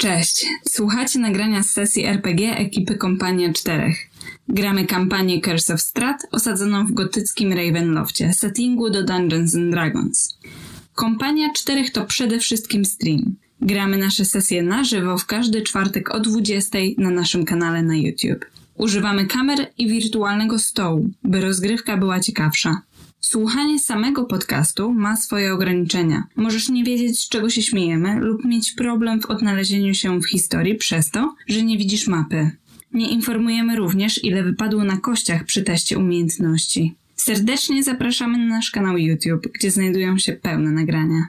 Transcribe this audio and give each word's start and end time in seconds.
Cześć, 0.00 0.46
słuchacie 0.68 1.18
nagrania 1.18 1.62
z 1.62 1.70
sesji 1.70 2.04
RPG 2.04 2.56
ekipy 2.56 2.94
Kompania 2.94 3.52
Czterech. 3.52 3.96
Gramy 4.48 4.86
kampanię 4.86 5.40
Curse 5.40 5.74
of 5.74 5.80
Strat 5.80 6.26
osadzoną 6.32 6.86
w 6.86 6.92
gotyckim 6.92 7.52
Ravenloftie, 7.52 8.32
settingu 8.32 8.90
do 8.90 9.04
Dungeons 9.04 9.54
and 9.54 9.70
Dragons. 9.70 10.38
Kompania 10.94 11.52
Czterech 11.52 11.92
to 11.92 12.04
przede 12.04 12.38
wszystkim 12.38 12.84
stream. 12.84 13.36
Gramy 13.60 13.96
nasze 13.96 14.24
sesje 14.24 14.62
na 14.62 14.84
żywo 14.84 15.18
w 15.18 15.26
każdy 15.26 15.62
czwartek 15.62 16.14
o 16.14 16.20
20 16.20 16.78
na 16.98 17.10
naszym 17.10 17.44
kanale 17.44 17.82
na 17.82 17.96
YouTube. 17.96 18.46
Używamy 18.76 19.26
kamer 19.26 19.66
i 19.78 19.88
wirtualnego 19.88 20.58
stołu, 20.58 21.10
by 21.24 21.40
rozgrywka 21.40 21.96
była 21.96 22.20
ciekawsza. 22.20 22.82
Słuchanie 23.20 23.78
samego 23.78 24.24
podcastu 24.24 24.92
ma 24.92 25.16
swoje 25.16 25.52
ograniczenia. 25.52 26.24
Możesz 26.36 26.68
nie 26.68 26.84
wiedzieć, 26.84 27.20
z 27.20 27.28
czego 27.28 27.50
się 27.50 27.62
śmiejemy, 27.62 28.20
lub 28.20 28.44
mieć 28.44 28.72
problem 28.72 29.20
w 29.20 29.26
odnalezieniu 29.26 29.94
się 29.94 30.20
w 30.20 30.28
historii 30.28 30.74
przez 30.74 31.10
to, 31.10 31.34
że 31.48 31.62
nie 31.62 31.78
widzisz 31.78 32.08
mapy. 32.08 32.50
Nie 32.92 33.10
informujemy 33.10 33.76
również, 33.76 34.24
ile 34.24 34.42
wypadło 34.42 34.84
na 34.84 34.96
kościach 34.96 35.44
przy 35.44 35.62
teście 35.62 35.98
umiejętności. 35.98 36.94
Serdecznie 37.16 37.82
zapraszamy 37.82 38.38
na 38.38 38.44
nasz 38.44 38.70
kanał 38.70 38.98
YouTube, 38.98 39.48
gdzie 39.54 39.70
znajdują 39.70 40.18
się 40.18 40.32
pełne 40.32 40.70
nagrania. 40.70 41.22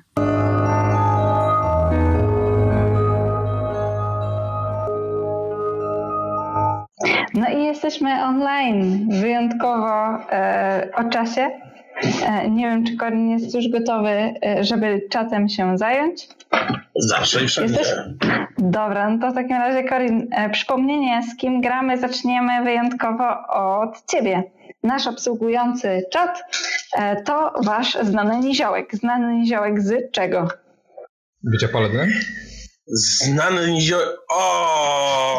No 7.34 7.50
i 7.58 7.64
jesteśmy 7.64 8.24
online, 8.24 9.10
wyjątkowo 9.22 10.18
e, 10.32 10.90
o 10.96 11.10
czasie. 11.10 11.71
E, 12.26 12.50
nie 12.50 12.70
wiem, 12.70 12.86
czy 12.86 12.98
Korin 12.98 13.30
jest 13.30 13.56
już 13.56 13.68
gotowy, 13.70 14.10
e, 14.10 14.64
żeby 14.64 15.02
czatem 15.10 15.50
się 15.50 15.78
zająć. 15.78 16.28
Zawsze 16.96 17.44
i 17.44 17.48
wszędzie. 17.48 17.80
Jesteś? 17.80 17.98
Dobra, 18.58 19.10
no 19.10 19.20
to 19.20 19.32
w 19.32 19.36
takim 19.36 19.58
razie 19.58 19.84
Korin, 19.84 20.28
e, 20.32 20.50
przypomnienie 20.50 21.22
z 21.24 21.38
kim 21.38 21.62
gramy 21.62 21.98
zaczniemy 21.98 22.64
wyjątkowo 22.64 23.48
od 23.48 24.06
Ciebie. 24.12 24.44
Nasz 24.84 25.08
obsługujący 25.08 26.04
czat 26.12 26.44
to 27.26 27.54
Wasz 27.64 27.98
znany 28.02 28.40
niziołek. 28.40 28.96
Znany 28.96 29.34
niziołek 29.34 29.82
z 29.82 30.12
czego? 30.12 30.48
Bycia 31.44 31.68
paladinem? 31.68 32.10
Znany 32.88 33.72
niziołek. 33.72 34.08
O, 34.30 34.42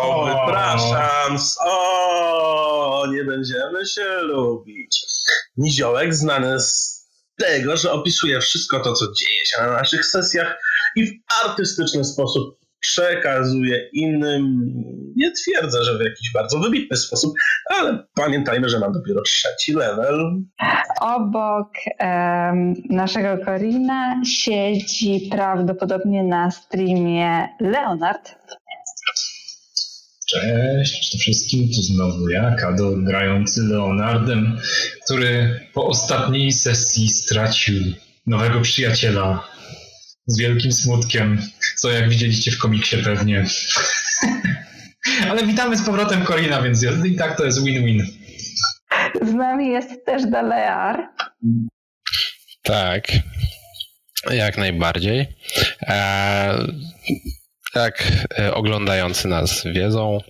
O. 0.02 0.24
wypraszam. 0.24 1.36
O, 1.66 3.04
nie 3.12 3.24
będziemy 3.24 3.86
się 3.86 4.04
lubić. 4.22 5.04
Niziołek 5.56 6.14
znany 6.14 6.60
z 6.60 6.92
tego, 7.38 7.76
że 7.76 7.92
opisuje 7.92 8.40
wszystko 8.40 8.80
to, 8.80 8.92
co 8.92 9.04
dzieje 9.04 9.46
się 9.46 9.62
na 9.62 9.72
naszych 9.72 10.06
sesjach 10.06 10.58
i 10.96 11.06
w 11.06 11.12
artystyczny 11.44 12.04
sposób 12.04 12.62
przekazuje 12.82 13.88
innym. 13.92 14.60
Nie 15.16 15.32
twierdzę, 15.32 15.84
że 15.84 15.98
w 15.98 16.00
jakiś 16.00 16.32
bardzo 16.32 16.58
wybitny 16.58 16.96
sposób, 16.96 17.34
ale 17.78 18.06
pamiętajmy, 18.14 18.68
że 18.68 18.78
mam 18.78 18.92
dopiero 18.92 19.22
trzeci 19.22 19.72
level. 19.72 20.42
Obok 21.00 21.68
em, 21.98 22.74
naszego 22.90 23.44
Korina 23.44 24.20
siedzi 24.26 25.28
prawdopodobnie 25.30 26.24
na 26.24 26.50
streamie 26.50 27.48
Leonard. 27.60 28.34
Cześć 30.32 31.20
wszystkim, 31.20 31.68
tu 31.68 31.82
znowu 31.82 32.28
ja, 32.28 32.54
Kado, 32.54 32.92
grający 32.96 33.62
Leonardem, 33.62 34.58
który 35.04 35.60
po 35.74 35.86
ostatniej 35.86 36.52
sesji 36.52 37.08
stracił 37.08 37.82
nowego 38.26 38.60
przyjaciela 38.60 39.48
z 40.26 40.38
wielkim 40.38 40.72
smutkiem, 40.72 41.42
co 41.76 41.90
jak 41.90 42.08
widzieliście 42.08 42.50
w 42.50 42.58
komiksie 42.58 42.96
pewnie. 42.96 43.46
Ale 45.30 45.46
witamy 45.46 45.76
z 45.76 45.82
powrotem 45.82 46.24
Korina, 46.24 46.62
więc 46.62 46.82
jest, 46.82 47.04
i 47.04 47.16
tak 47.16 47.36
to 47.36 47.44
jest 47.44 47.64
win-win. 47.64 48.06
Z 49.22 49.34
nami 49.34 49.68
jest 49.68 50.06
też 50.06 50.26
Dalear. 50.26 51.08
Tak, 52.62 53.12
jak 54.30 54.58
najbardziej. 54.58 55.26
E, 55.82 56.66
jak 57.74 58.04
e, 58.38 58.54
oglądający 58.54 59.28
nas 59.28 59.64
wiedzą, 59.64 60.20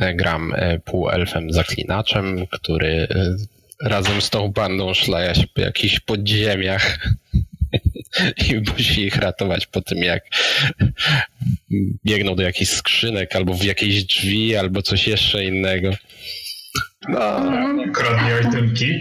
e, 0.00 0.14
gram 0.14 0.54
e, 0.56 0.78
półelfem 0.78 1.52
zaklinaczem, 1.52 2.46
który 2.46 3.08
razem 3.82 4.22
z 4.22 4.30
tą 4.30 4.48
bandą 4.48 4.94
szlaja 4.94 5.34
się 5.34 5.46
po 5.54 5.60
jakichś 5.60 6.00
podziemiach 6.00 6.98
i 8.48 8.70
musi 8.70 9.06
ich 9.06 9.16
ratować 9.16 9.66
po 9.66 9.80
tym, 9.80 9.98
jak 9.98 10.24
biegną 12.04 12.34
do 12.34 12.42
jakichś 12.42 12.70
skrzynek, 12.70 13.36
albo 13.36 13.54
w 13.54 13.64
jakieś 13.64 14.04
drzwi, 14.04 14.56
albo 14.56 14.82
coś 14.82 15.06
jeszcze 15.06 15.44
innego. 15.44 15.90
No, 17.08 17.40
Kradnie 17.94 18.48
itemki. 18.48 19.00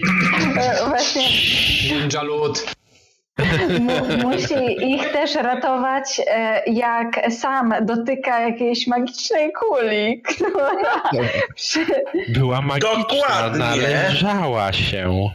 Właśnie 0.87 1.21
Ninja 2.01 2.23
Loot. 2.23 2.75
Mu, 3.79 4.29
musi 4.29 4.91
ich 4.93 5.11
też 5.11 5.35
ratować, 5.35 6.21
e, 6.27 6.63
jak 6.65 7.31
sam 7.31 7.73
dotyka 7.81 8.39
jakiejś 8.39 8.87
magicznej 8.87 9.51
kuli, 9.53 10.21
która 10.21 10.71
przy, 11.55 11.85
była 12.29 12.61
magiczna, 12.61 12.95
Dokładnie. 12.97 13.59
należała 13.59 14.73
się. 14.73 15.29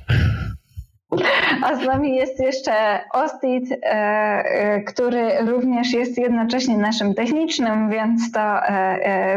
A 1.63 1.75
z 1.75 1.87
nami 1.87 2.17
jest 2.17 2.41
jeszcze 2.41 3.01
Ostit, 3.13 3.73
e, 3.73 3.77
e, 3.87 4.81
który 4.81 5.39
również 5.47 5.93
jest 5.93 6.19
jednocześnie 6.19 6.79
naszym 6.79 7.15
technicznym, 7.15 7.91
więc 7.91 8.33
to 8.33 8.61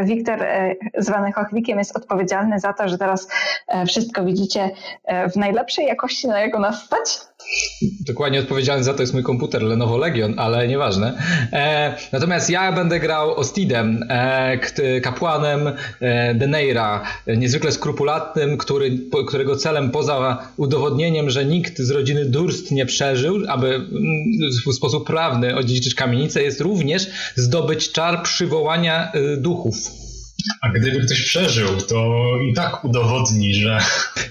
Wiktor, 0.02 0.46
zwany 0.98 1.32
Chochlikiem, 1.32 1.78
jest 1.78 1.96
odpowiedzialny 1.96 2.60
za 2.60 2.72
to, 2.72 2.88
że 2.88 2.98
teraz 2.98 3.28
wszystko 3.86 4.24
widzicie 4.24 4.70
w 5.32 5.36
najlepszej 5.36 5.86
jakości, 5.86 6.28
na 6.28 6.40
jaką 6.40 6.60
nas 6.60 6.84
stać. 6.84 7.31
Dokładnie 8.06 8.40
odpowiedzialny 8.40 8.84
za 8.84 8.94
to 8.94 9.02
jest 9.02 9.14
mój 9.14 9.22
komputer 9.22 9.62
Lenovo 9.62 9.96
Legion, 9.96 10.34
ale 10.38 10.68
nieważne. 10.68 11.22
E, 11.52 11.96
natomiast 12.12 12.50
ja 12.50 12.72
będę 12.72 13.00
grał 13.00 13.34
Ostidem, 13.34 14.04
e, 14.08 15.00
kapłanem 15.02 15.72
e, 16.00 16.34
Deneira, 16.34 17.02
e, 17.26 17.36
niezwykle 17.36 17.72
skrupulatnym, 17.72 18.58
który, 18.58 18.98
po, 19.10 19.24
którego 19.24 19.56
celem 19.56 19.90
poza 19.90 20.38
udowodnieniem, 20.56 21.30
że 21.30 21.44
nikt 21.44 21.78
z 21.78 21.90
rodziny 21.90 22.24
Durst 22.24 22.70
nie 22.70 22.86
przeżył, 22.86 23.36
aby 23.48 23.74
mm, 23.74 23.90
w 24.66 24.74
sposób 24.74 25.06
prawny 25.06 25.56
odziedziczyć 25.56 25.94
kamienicę, 25.94 26.42
jest 26.42 26.60
również 26.60 27.06
zdobyć 27.36 27.92
czar 27.92 28.22
przywołania 28.22 29.12
e, 29.12 29.36
duchów. 29.36 30.01
A 30.60 30.68
gdyby 30.68 31.06
ktoś 31.06 31.22
przeżył, 31.22 31.68
to 31.88 32.20
i 32.50 32.54
tak 32.54 32.84
udowodni, 32.84 33.54
że 33.54 33.78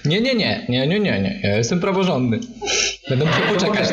Nie, 0.04 0.20
nie, 0.20 0.34
nie, 0.34 0.66
nie, 0.68 0.86
nie, 0.86 1.00
nie, 1.00 1.20
nie. 1.20 1.40
Ja 1.42 1.56
jestem 1.56 1.80
praworządny. 1.80 2.40
Będę 3.08 3.24
musiał 3.24 3.42
poczekać. 3.54 3.88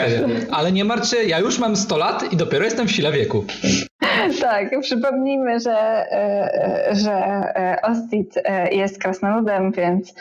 Ale 0.52 0.72
nie 0.72 0.85
martw 0.85 1.09
się, 1.09 1.18
ja 1.18 1.40
już 1.40 1.59
mam 1.59 1.75
100 1.75 1.97
lat 1.97 2.34
i 2.34 2.38
dopiero 2.38 2.66
jestem 2.66 2.88
w 2.88 2.91
sile 2.91 3.12
wieku. 3.12 3.46
Tak, 4.41 4.81
przypomnijmy, 4.81 5.59
że, 5.59 5.72
e, 5.72 6.91
e, 6.91 6.96
że 6.96 7.12
e, 7.12 7.81
Ostit 7.81 8.35
jest 8.72 9.02
krasnoludem, 9.02 9.72
więc 9.72 10.13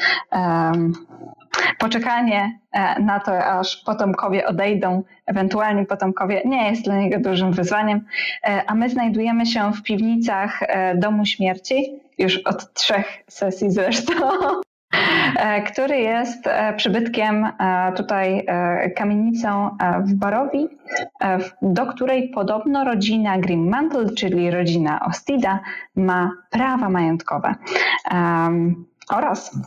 poczekanie 1.79 2.59
e, 2.73 3.03
na 3.03 3.21
to, 3.21 3.45
aż 3.45 3.77
potomkowie 3.77 4.47
odejdą, 4.47 5.03
ewentualni 5.27 5.87
potomkowie, 5.87 6.43
nie 6.45 6.71
jest 6.71 6.85
dla 6.85 6.97
niego 6.97 7.21
dużym 7.31 7.53
wyzwaniem. 7.53 8.05
E, 8.45 8.63
A 8.67 8.75
my 8.75 8.91
znajdujemy 8.91 9.47
się 9.47 9.73
w 9.73 9.83
piwnicach 9.83 10.63
e, 10.63 10.95
Domu 10.97 11.27
Śmierci, 11.27 12.01
już 12.19 12.39
od 12.39 12.73
trzech 12.73 13.25
sesji 13.29 13.71
zresztą. 13.71 14.13
który 15.73 15.99
jest 15.99 16.45
przybytkiem 16.77 17.49
tutaj 17.97 18.47
kamienicą 18.97 19.77
w 20.01 20.15
Barowi, 20.15 20.69
do 21.63 21.87
której 21.87 22.29
podobno 22.29 22.85
rodzina 22.85 23.39
Grimmantle, 23.39 24.11
czyli 24.11 24.51
rodzina 24.51 25.01
Ostida, 25.07 25.61
ma 25.97 26.31
prawa 26.51 26.89
majątkowe. 26.89 27.55
Oraz 29.11 29.59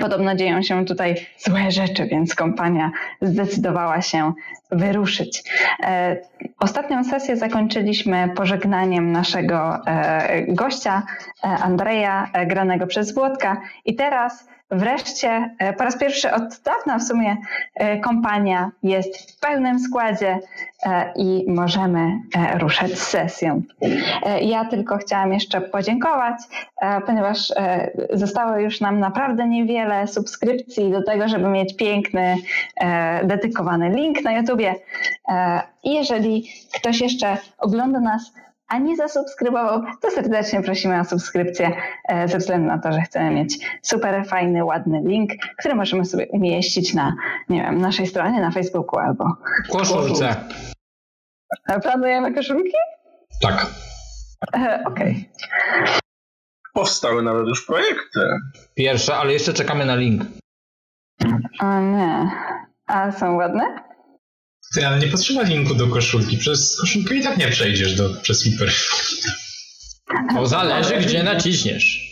podobno 0.00 0.34
dzieją 0.34 0.62
się 0.62 0.84
tutaj 0.84 1.26
złe 1.38 1.70
rzeczy, 1.70 2.06
więc 2.06 2.34
kompania 2.34 2.90
zdecydowała 3.22 4.02
się 4.02 4.32
wyruszyć. 4.70 5.42
E, 5.82 6.16
Ostatnią 6.58 7.04
sesję 7.04 7.36
zakończyliśmy 7.36 8.28
pożegnaniem 8.36 9.12
naszego 9.12 9.86
e, 9.86 10.44
gościa, 10.48 11.02
e, 11.44 11.46
Andrzeja, 11.46 12.30
granego 12.46 12.86
przez 12.86 13.14
Włodka. 13.14 13.60
I 13.84 13.94
teraz 13.94 14.49
wreszcie, 14.70 15.50
e, 15.58 15.72
po 15.72 15.84
raz 15.84 15.98
pierwszy 15.98 16.32
od 16.32 16.60
dawna 16.64 16.98
w 16.98 17.02
sumie, 17.02 17.36
e, 17.74 17.98
kompania 17.98 18.70
jest 18.82 19.32
w 19.32 19.40
pełnym 19.40 19.80
składzie 19.80 20.38
e, 20.86 21.12
i 21.16 21.44
możemy 21.48 22.10
ruszać 22.58 22.90
z 22.90 23.02
sesją. 23.02 23.62
Ja 24.42 24.64
tylko 24.64 24.98
chciałam 24.98 25.32
jeszcze 25.32 25.60
podziękować, 25.60 26.34
ponieważ 27.06 27.52
zostało 28.12 28.58
już 28.58 28.80
nam 28.80 29.00
naprawdę 29.00 29.48
niewiele 29.48 30.06
subskrypcji 30.06 30.90
do 30.90 31.02
tego, 31.02 31.28
żeby 31.28 31.48
mieć 31.48 31.76
piękny, 31.76 32.36
dedykowany 33.24 33.90
link 33.90 34.22
na 34.22 34.32
YouTubie. 34.32 34.74
I 35.84 35.94
jeżeli 35.94 36.48
ktoś 36.74 37.00
jeszcze 37.00 37.36
ogląda 37.58 38.00
nas 38.00 38.32
a 38.70 38.78
nie 38.78 38.96
zasubskrybował, 38.96 39.82
to 40.00 40.10
serdecznie 40.10 40.62
prosimy 40.62 41.00
o 41.00 41.04
subskrypcję 41.04 41.72
e, 42.08 42.28
ze 42.28 42.38
względu 42.38 42.66
na 42.66 42.78
to, 42.78 42.92
że 42.92 43.00
chcemy 43.00 43.30
mieć 43.30 43.58
super 43.82 44.26
fajny, 44.26 44.64
ładny 44.64 45.02
link, 45.04 45.30
który 45.58 45.74
możemy 45.74 46.04
sobie 46.04 46.26
umieścić 46.26 46.94
na, 46.94 47.16
nie 47.48 47.62
wiem, 47.62 47.80
naszej 47.80 48.06
stronie 48.06 48.40
na 48.40 48.50
Facebooku 48.50 48.98
albo... 48.98 49.24
Koszulce. 49.72 50.36
Planujemy 51.82 52.34
koszulki? 52.34 52.72
Tak. 53.42 53.66
E, 54.54 54.84
Okej. 54.86 55.30
Powstały 56.72 57.22
nawet 57.22 57.46
już 57.48 57.66
projekty. 57.66 58.20
Pierwsza, 58.74 59.16
ale 59.16 59.32
jeszcze 59.32 59.52
czekamy 59.52 59.84
na 59.84 59.96
link. 59.96 60.22
O 61.60 61.80
nie. 61.80 62.30
A 62.86 63.12
są 63.12 63.34
ładne? 63.36 63.89
Ty, 64.74 64.86
ale 64.86 64.98
nie 64.98 65.08
potrzeba 65.08 65.42
linku 65.42 65.74
do 65.74 65.86
koszulki. 65.86 66.38
Przez 66.38 66.80
koszulkę 66.80 67.14
i 67.14 67.22
tak 67.22 67.36
nie 67.36 67.48
przejdziesz 67.48 67.96
do, 67.96 68.10
przez 68.22 68.42
Hiper. 68.44 68.68
To 70.34 70.46
zależy, 70.46 70.96
gdzie 70.96 71.22
naciśniesz. 71.22 72.10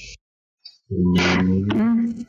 Mm. 0.90 2.24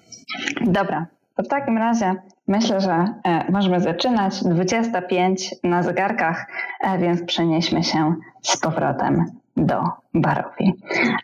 Dobra, 0.62 1.08
to 1.36 1.44
w 1.44 1.48
takim 1.48 1.78
razie 1.78 2.16
myślę, 2.48 2.81
że 2.81 3.14
e, 3.24 3.52
możemy 3.52 3.81
zaczynać. 3.81 4.44
25 4.44 5.56
na 5.64 5.84
zegarkach, 5.84 6.46
e, 6.81 7.00
więc 7.00 7.24
przenieśmy 7.24 7.84
się 7.84 8.16
z 8.42 8.58
powrotem 8.58 9.26
do 9.58 9.84
barowi. 10.14 10.74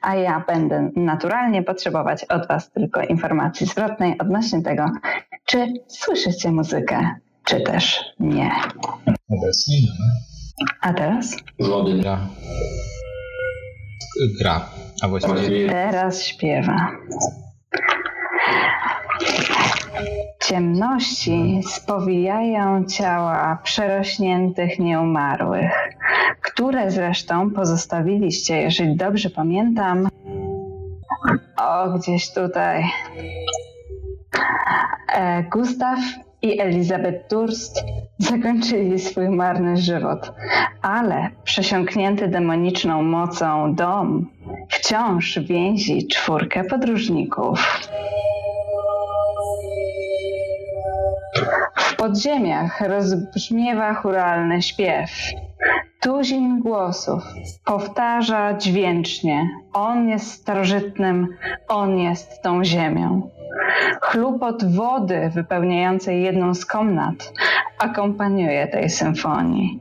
A 0.01 0.15
ja 0.15 0.43
będę 0.47 0.91
naturalnie 0.95 1.63
potrzebować 1.63 2.23
od 2.23 2.47
Was 2.47 2.71
tylko 2.71 3.01
informacji 3.01 3.67
zwrotnej 3.67 4.17
odnośnie 4.17 4.61
tego, 4.61 4.91
czy 5.45 5.73
słyszycie 5.87 6.51
muzykę, 6.51 7.15
czy 7.45 7.61
też 7.61 7.99
nie. 8.19 8.51
Obecnie 9.29 9.75
nie. 9.81 9.87
A 10.81 10.93
teraz? 10.93 11.35
Gra. 12.01 12.19
Gra. 14.39 14.69
A 15.01 15.07
właściwie 15.07 15.69
Teraz 15.69 16.23
śpiewa. 16.23 16.91
Ciemności 20.43 21.61
spowijają 21.69 22.85
ciała 22.85 23.59
przerośniętych 23.63 24.79
nieumarłych, 24.79 25.71
które 26.41 26.91
zresztą 26.91 27.51
pozostawiliście, 27.51 28.61
jeżeli 28.61 28.95
dobrze 28.95 29.29
pamiętam, 29.29 30.07
o 31.57 31.89
gdzieś 31.89 32.33
tutaj. 32.33 32.83
E, 35.13 35.43
Gustaw 35.43 35.99
i 36.45 36.61
Elizabeth 36.61 37.29
Durst 37.29 37.83
zakończyli 38.17 38.99
swój 38.99 39.29
marny 39.29 39.77
żywot, 39.77 40.33
ale 40.81 41.29
przesiąknięty 41.43 42.27
demoniczną 42.27 43.03
mocą 43.03 43.75
dom 43.75 44.29
wciąż 44.69 45.39
więzi 45.39 46.07
czwórkę 46.07 46.63
podróżników. 46.63 47.89
W 51.75 51.95
podziemiach 51.95 52.81
rozbrzmiewa 52.81 53.93
churalny 53.93 54.61
śpiew. 54.61 55.09
Tuzin 56.01 56.59
głosów 56.59 57.23
powtarza 57.65 58.53
dźwięcznie: 58.53 59.49
On 59.73 60.09
jest 60.09 60.31
starożytnym, 60.31 61.27
on 61.67 61.97
jest 61.99 62.41
tą 62.41 62.63
ziemią. 62.63 63.34
Chlupot 64.01 64.75
wody 64.75 65.29
wypełniającej 65.33 66.23
jedną 66.23 66.53
z 66.53 66.65
komnat 66.65 67.33
akompaniuje 67.79 68.67
tej 68.67 68.89
symfonii. 68.89 69.79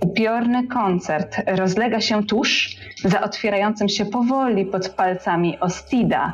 Upiorny 0.00 0.66
koncert 0.66 1.36
rozlega 1.46 2.00
się 2.00 2.26
tuż 2.26 2.76
za 3.04 3.20
otwierającym 3.20 3.88
się 3.88 4.06
powoli 4.06 4.66
pod 4.66 4.88
palcami 4.88 5.60
Ostida 5.60 6.32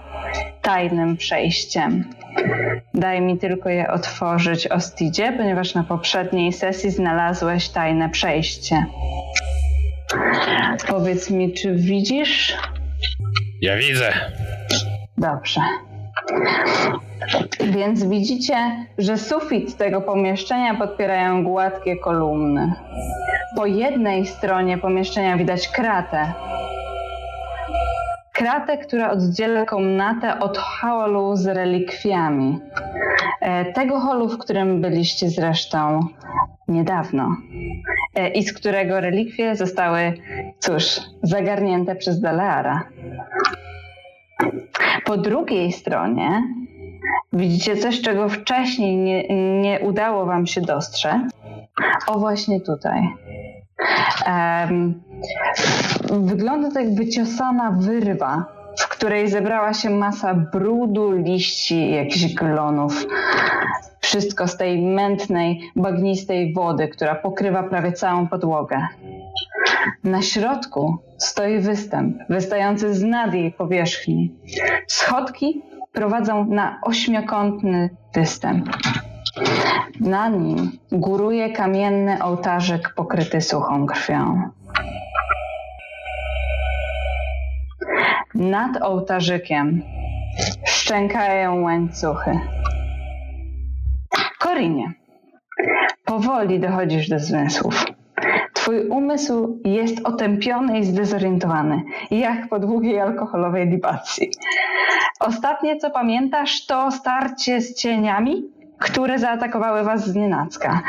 tajnym 0.63 1.17
przejściem. 1.17 2.05
Daj 2.95 3.21
mi 3.21 3.39
tylko 3.39 3.69
je 3.69 3.91
otworzyć, 3.91 4.67
Ostidzie, 4.67 5.33
ponieważ 5.33 5.75
na 5.75 5.85
poprzedniej 5.85 6.53
sesji 6.53 6.91
znalazłeś 6.91 7.69
tajne 7.69 8.09
przejście. 8.11 8.87
Powiedz 10.89 11.31
mi, 11.31 11.53
czy 11.53 11.75
widzisz? 11.75 12.57
Ja 13.61 13.77
widzę. 13.77 14.13
Dobrze. 15.19 15.61
Więc 17.61 18.05
widzicie, 18.05 18.57
że 18.99 19.19
sufit 19.19 19.77
tego 19.77 20.01
pomieszczenia 20.01 20.75
podpierają 20.75 21.45
gładkie 21.45 21.97
kolumny. 21.97 22.73
Po 23.57 23.67
jednej 23.67 24.27
stronie 24.27 24.79
pomieszczenia 24.79 25.37
widać 25.37 25.69
kratę. 25.69 26.33
Kratę, 28.33 28.79
która 28.79 29.11
oddziela 29.11 29.65
komnatę 29.65 30.41
od 30.41 30.59
holu 30.59 31.37
z 31.37 31.47
relikwiami. 31.47 32.59
E, 33.41 33.73
Tego 33.73 34.01
holu, 34.01 34.29
w 34.29 34.39
którym 34.39 34.81
byliście 34.81 35.29
zresztą 35.29 36.01
niedawno. 36.69 37.37
E, 38.15 38.29
I 38.29 38.43
z 38.43 38.53
którego 38.53 39.01
relikwie 39.01 39.57
zostały, 39.57 40.13
cóż, 40.59 41.01
zagarnięte 41.23 41.97
przez 41.97 42.21
Daleara. 42.21 42.83
Po 45.05 45.17
drugiej 45.17 45.73
stronie 45.73 46.43
widzicie 47.33 47.77
coś, 47.77 48.01
czego 48.01 48.29
wcześniej 48.29 48.97
nie, 48.97 49.29
nie 49.63 49.81
udało 49.81 50.27
wam 50.27 50.47
się 50.47 50.61
dostrzec. 50.61 51.23
O, 52.07 52.19
właśnie 52.19 52.61
tutaj. 52.61 53.09
Em, 54.27 55.03
wygląda 56.11 56.71
to 56.71 56.81
jak 56.81 56.95
wyciosana 56.95 57.71
wyrwa, 57.71 58.45
w 58.79 58.89
której 58.89 59.29
zebrała 59.29 59.75
się 59.75 59.91
masa 59.91 60.35
brudu, 60.35 61.13
liści, 61.13 61.91
jakichś 61.91 62.35
glonów. 62.35 63.07
Wszystko 64.01 64.49
z 64.49 64.57
tej 64.57 64.83
mętnej, 64.83 65.61
bagnistej 65.77 66.53
wody, 66.53 66.89
która 66.89 67.15
pokrywa 67.15 67.63
prawie 67.63 67.93
całą 67.93 68.29
podłogę. 68.29 68.87
Na 70.05 70.23
środku 70.23 70.99
stoi 71.19 71.61
występ, 71.61 72.17
wystający 72.29 72.95
z 72.95 73.03
nad 73.03 73.35
jej 73.35 73.53
powierzchni. 73.53 74.35
Schodki 74.87 75.63
prowadzą 75.93 76.45
na 76.45 76.81
ośmiokątny 76.83 77.91
występ. 78.15 78.69
Na 80.01 80.29
nim 80.29 80.73
góruje 80.93 81.53
kamienny 81.53 82.23
ołtarzyk 82.23 82.95
pokryty 82.95 83.41
suchą 83.41 83.87
krwią. 83.87 84.51
Nad 88.35 88.83
ołtarzykiem 88.83 89.83
szczękają 90.67 91.63
łańcuchy. 91.63 92.41
Korinie, 94.39 94.93
powoli 96.05 96.61
dochodzisz 96.61 97.09
do 97.09 97.19
zmysłów. 97.19 97.85
Twój 98.65 98.89
umysł 98.89 99.61
jest 99.65 100.01
otępiony 100.05 100.79
i 100.79 100.85
zdezorientowany, 100.85 101.83
jak 102.11 102.49
po 102.49 102.59
długiej 102.59 103.01
alkoholowej 103.01 103.69
libacji. 103.69 104.31
Ostatnie, 105.21 105.77
co 105.77 105.91
pamiętasz, 105.91 106.67
to 106.67 106.91
starcie 106.91 107.61
z 107.61 107.75
cieniami, 107.75 108.54
które 108.79 109.19
zaatakowały 109.19 109.85
was 109.85 110.07
z 110.07 110.15
nienacka. 110.15 110.83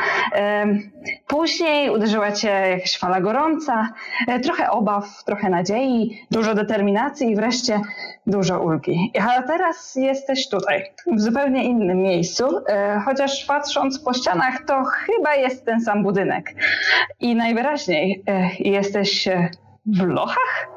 Później 1.26 1.90
uderzyła 1.90 2.32
cię 2.32 2.48
jakaś 2.48 2.98
fala 2.98 3.20
gorąca, 3.20 3.88
e, 4.28 4.40
trochę 4.40 4.70
obaw, 4.70 5.24
trochę 5.24 5.50
nadziei, 5.50 6.26
dużo 6.30 6.54
determinacji 6.54 7.30
i 7.30 7.36
wreszcie 7.36 7.80
dużo 8.26 8.60
ulgi. 8.60 9.12
A 9.20 9.42
teraz 9.42 9.94
jesteś 9.96 10.48
tutaj, 10.48 10.84
w 11.12 11.20
zupełnie 11.20 11.64
innym 11.64 12.02
miejscu, 12.02 12.44
e, 12.68 13.00
chociaż 13.04 13.44
patrząc 13.44 13.98
po 13.98 14.12
ścianach, 14.12 14.64
to 14.66 14.84
chyba 14.84 15.34
jest 15.34 15.64
ten 15.64 15.80
sam 15.80 16.02
budynek. 16.02 16.54
I 17.20 17.34
najwyraźniej 17.34 18.22
e, 18.26 18.50
jesteś 18.58 19.28
w 19.86 20.02
lochach? 20.02 20.68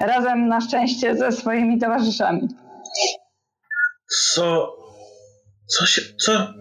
Razem 0.00 0.48
na 0.48 0.60
szczęście 0.60 1.16
ze 1.16 1.32
swoimi 1.32 1.78
towarzyszami. 1.78 2.48
Co. 4.08 4.76
Co 5.66 5.86
się. 5.86 6.02
Co. 6.20 6.52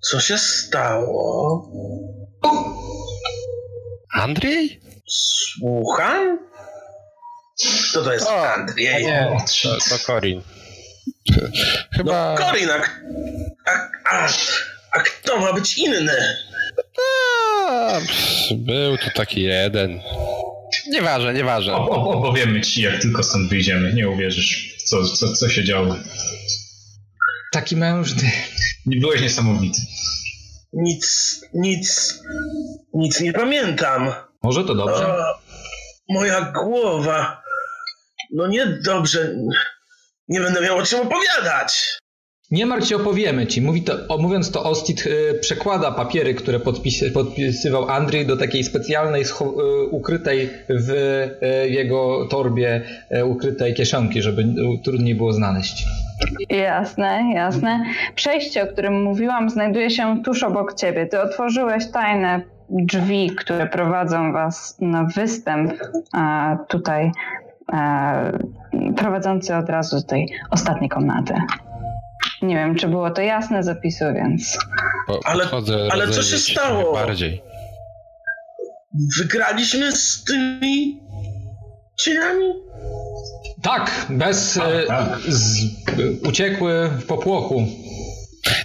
Co 0.00 0.20
się 0.20 0.38
stało? 0.38 1.68
Andrzej? 4.14 4.80
Słucham? 5.08 6.38
Kto 7.90 8.02
to 8.04 8.12
jest 8.12 8.26
O, 8.26 8.52
Andrzej? 8.52 9.06
O, 9.06 9.36
To, 9.62 9.76
to 9.90 9.98
Corin. 10.06 10.42
Chyba. 11.96 12.34
No, 12.40 12.46
Corin, 12.46 12.70
a, 12.70 12.82
a, 13.70 13.88
a, 14.10 14.28
a 14.92 15.00
kto 15.00 15.38
ma 15.40 15.52
być 15.52 15.78
inny? 15.78 16.36
A, 16.98 18.00
był 18.54 18.98
tu 18.98 19.10
taki 19.14 19.42
jeden. 19.42 20.00
Nieważne, 20.88 21.34
nieważne. 21.34 21.74
Opowiemy 21.74 22.60
ci, 22.60 22.82
jak 22.82 23.00
tylko 23.02 23.22
stąd 23.22 23.50
wyjdziemy. 23.50 23.92
Nie 23.92 24.08
uwierzysz, 24.08 24.76
co, 24.84 25.04
co, 25.08 25.32
co 25.32 25.48
się 25.48 25.64
działo. 25.64 25.96
Taki 27.52 27.76
mężny. 27.76 28.30
Nie 28.86 29.00
byłeś 29.00 29.20
niesamowity. 29.20 29.80
Nic, 30.72 31.40
nic, 31.54 32.18
nic 32.94 33.20
nie 33.20 33.32
pamiętam. 33.32 34.12
Może 34.42 34.64
to 34.64 34.74
dobrze? 34.74 35.08
O, 35.08 35.38
moja 36.08 36.40
głowa. 36.52 37.42
No 38.32 38.46
niedobrze. 38.46 39.34
Nie 40.28 40.40
będę 40.40 40.60
miał 40.60 40.78
o 40.78 40.82
czym 40.82 41.00
opowiadać. 41.00 41.98
Nie 42.52 42.66
martw 42.66 42.88
się, 42.88 42.96
opowiemy 42.96 43.46
ci. 43.46 43.62
Mówi 43.62 43.82
to, 43.82 44.18
mówiąc 44.18 44.50
to, 44.50 44.64
Ostit 44.64 45.06
y, 45.06 45.38
przekłada 45.40 45.92
papiery, 45.92 46.34
które 46.34 46.60
podpisy, 46.60 47.10
podpisywał 47.10 47.88
Andrzej 47.90 48.26
do 48.26 48.36
takiej 48.36 48.64
specjalnej, 48.64 49.22
y, 49.22 49.84
ukrytej 49.90 50.50
w 50.68 50.90
y, 50.90 51.68
jego 51.68 52.26
torbie, 52.30 52.82
ukrytej 53.24 53.74
kieszonki, 53.74 54.22
żeby 54.22 54.44
trudniej 54.84 55.14
było 55.14 55.32
znaleźć. 55.32 55.84
Jasne, 56.50 57.22
jasne. 57.34 57.84
Przejście, 58.14 58.62
o 58.62 58.66
którym 58.66 59.02
mówiłam, 59.02 59.50
znajduje 59.50 59.90
się 59.90 60.22
tuż 60.24 60.42
obok 60.42 60.74
ciebie. 60.74 61.06
Ty 61.06 61.20
otworzyłeś 61.20 61.90
tajne 61.90 62.42
drzwi, 62.70 63.30
które 63.36 63.66
prowadzą 63.66 64.32
was 64.32 64.76
na 64.80 65.04
występ 65.04 65.72
a, 66.12 66.56
tutaj, 66.68 67.10
a, 67.66 68.14
prowadzący 68.96 69.56
od 69.56 69.68
razu 69.68 69.96
do 69.96 70.02
tej 70.02 70.28
ostatniej 70.50 70.88
komnaty. 70.88 71.34
Nie 72.42 72.54
wiem, 72.54 72.74
czy 72.74 72.88
było 72.88 73.10
to 73.10 73.22
jasne 73.22 73.62
z 73.62 73.68
opisu, 73.68 74.04
więc 74.14 74.58
Po, 75.06 75.20
Ale- 75.24 75.44
ale 75.90 76.08
co 76.08 76.22
się 76.22 76.38
stało? 76.38 76.92
Bardziej. 76.92 77.42
Wygraliśmy 79.18 79.92
z 79.92 80.24
tymi 80.24 81.00
cieniami? 82.00 82.52
Tak, 83.62 84.06
bez. 84.10 84.54
Tak, 84.54 84.74
y, 84.74 84.86
tak. 84.86 85.18
Z, 85.28 85.56
uciekły 86.28 86.88
w 86.88 87.06
popłochu. 87.06 87.66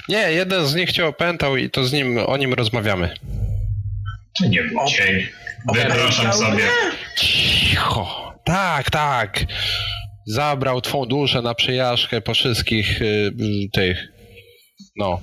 Nie, 0.10 0.32
jeden 0.32 0.66
z 0.68 0.76
nich 0.76 0.92
cię 0.92 1.06
opętał 1.06 1.58
i 1.58 1.70
to 1.70 1.84
z 1.84 1.94
nim, 1.94 2.18
o 2.18 2.38
nim 2.38 2.54
rozmawiamy. 2.54 3.14
To 4.40 4.48
nie 4.48 4.64
był 4.64 4.86
cień. 4.88 5.16
Wypraszam 5.74 6.34
sobie. 6.34 6.64
Cicho. 7.18 8.34
Tak, 8.46 8.92
tak. 8.92 9.40
Zabrał 10.28 10.82
twą 10.82 11.06
duszę 11.06 11.42
na 11.42 11.56
przejażdżkę 11.56 12.22
po 12.22 12.34
wszystkich 12.34 13.02
y, 13.02 13.32
tych, 13.74 13.98
no, 14.96 15.22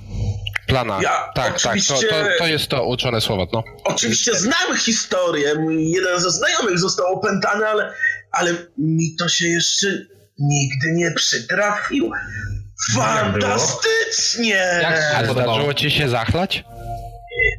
planach. 0.67 1.01
Ja 1.01 1.31
tak, 1.35 1.61
tak, 1.61 1.77
to, 1.87 1.93
to, 1.93 2.15
to 2.37 2.47
jest 2.47 2.67
to 2.67 2.85
uczone 2.85 3.21
słowo, 3.21 3.47
no. 3.53 3.63
Oczywiście 3.83 4.35
znam 4.35 4.77
historię. 4.77 5.55
Mój 5.55 5.91
jeden 5.91 6.19
ze 6.19 6.31
znajomych 6.31 6.79
został 6.79 7.05
opętany, 7.13 7.67
ale, 7.67 7.93
ale 8.31 8.53
mi 8.77 9.15
to 9.19 9.29
się 9.29 9.47
jeszcze 9.47 9.87
nigdy 10.39 10.91
nie 10.93 11.11
przytrafiło. 11.11 12.11
Fantastycznie! 12.93 14.81
Jak 15.13 15.31
zdarzyło 15.31 15.73
ci 15.73 15.91
się 15.91 16.09
zachlać? 16.09 16.63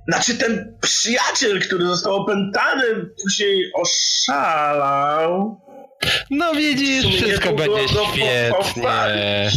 Znaczy 0.08 0.34
ten 0.34 0.78
przyjaciel, 0.80 1.60
który 1.60 1.86
został 1.86 2.14
opętany, 2.14 2.84
później 3.22 3.72
oszalał. 3.74 5.60
No 6.30 6.54
widzisz, 6.54 7.06
wszystko 7.16 7.52
będzie 7.52 7.88
świetnie. 7.88 9.50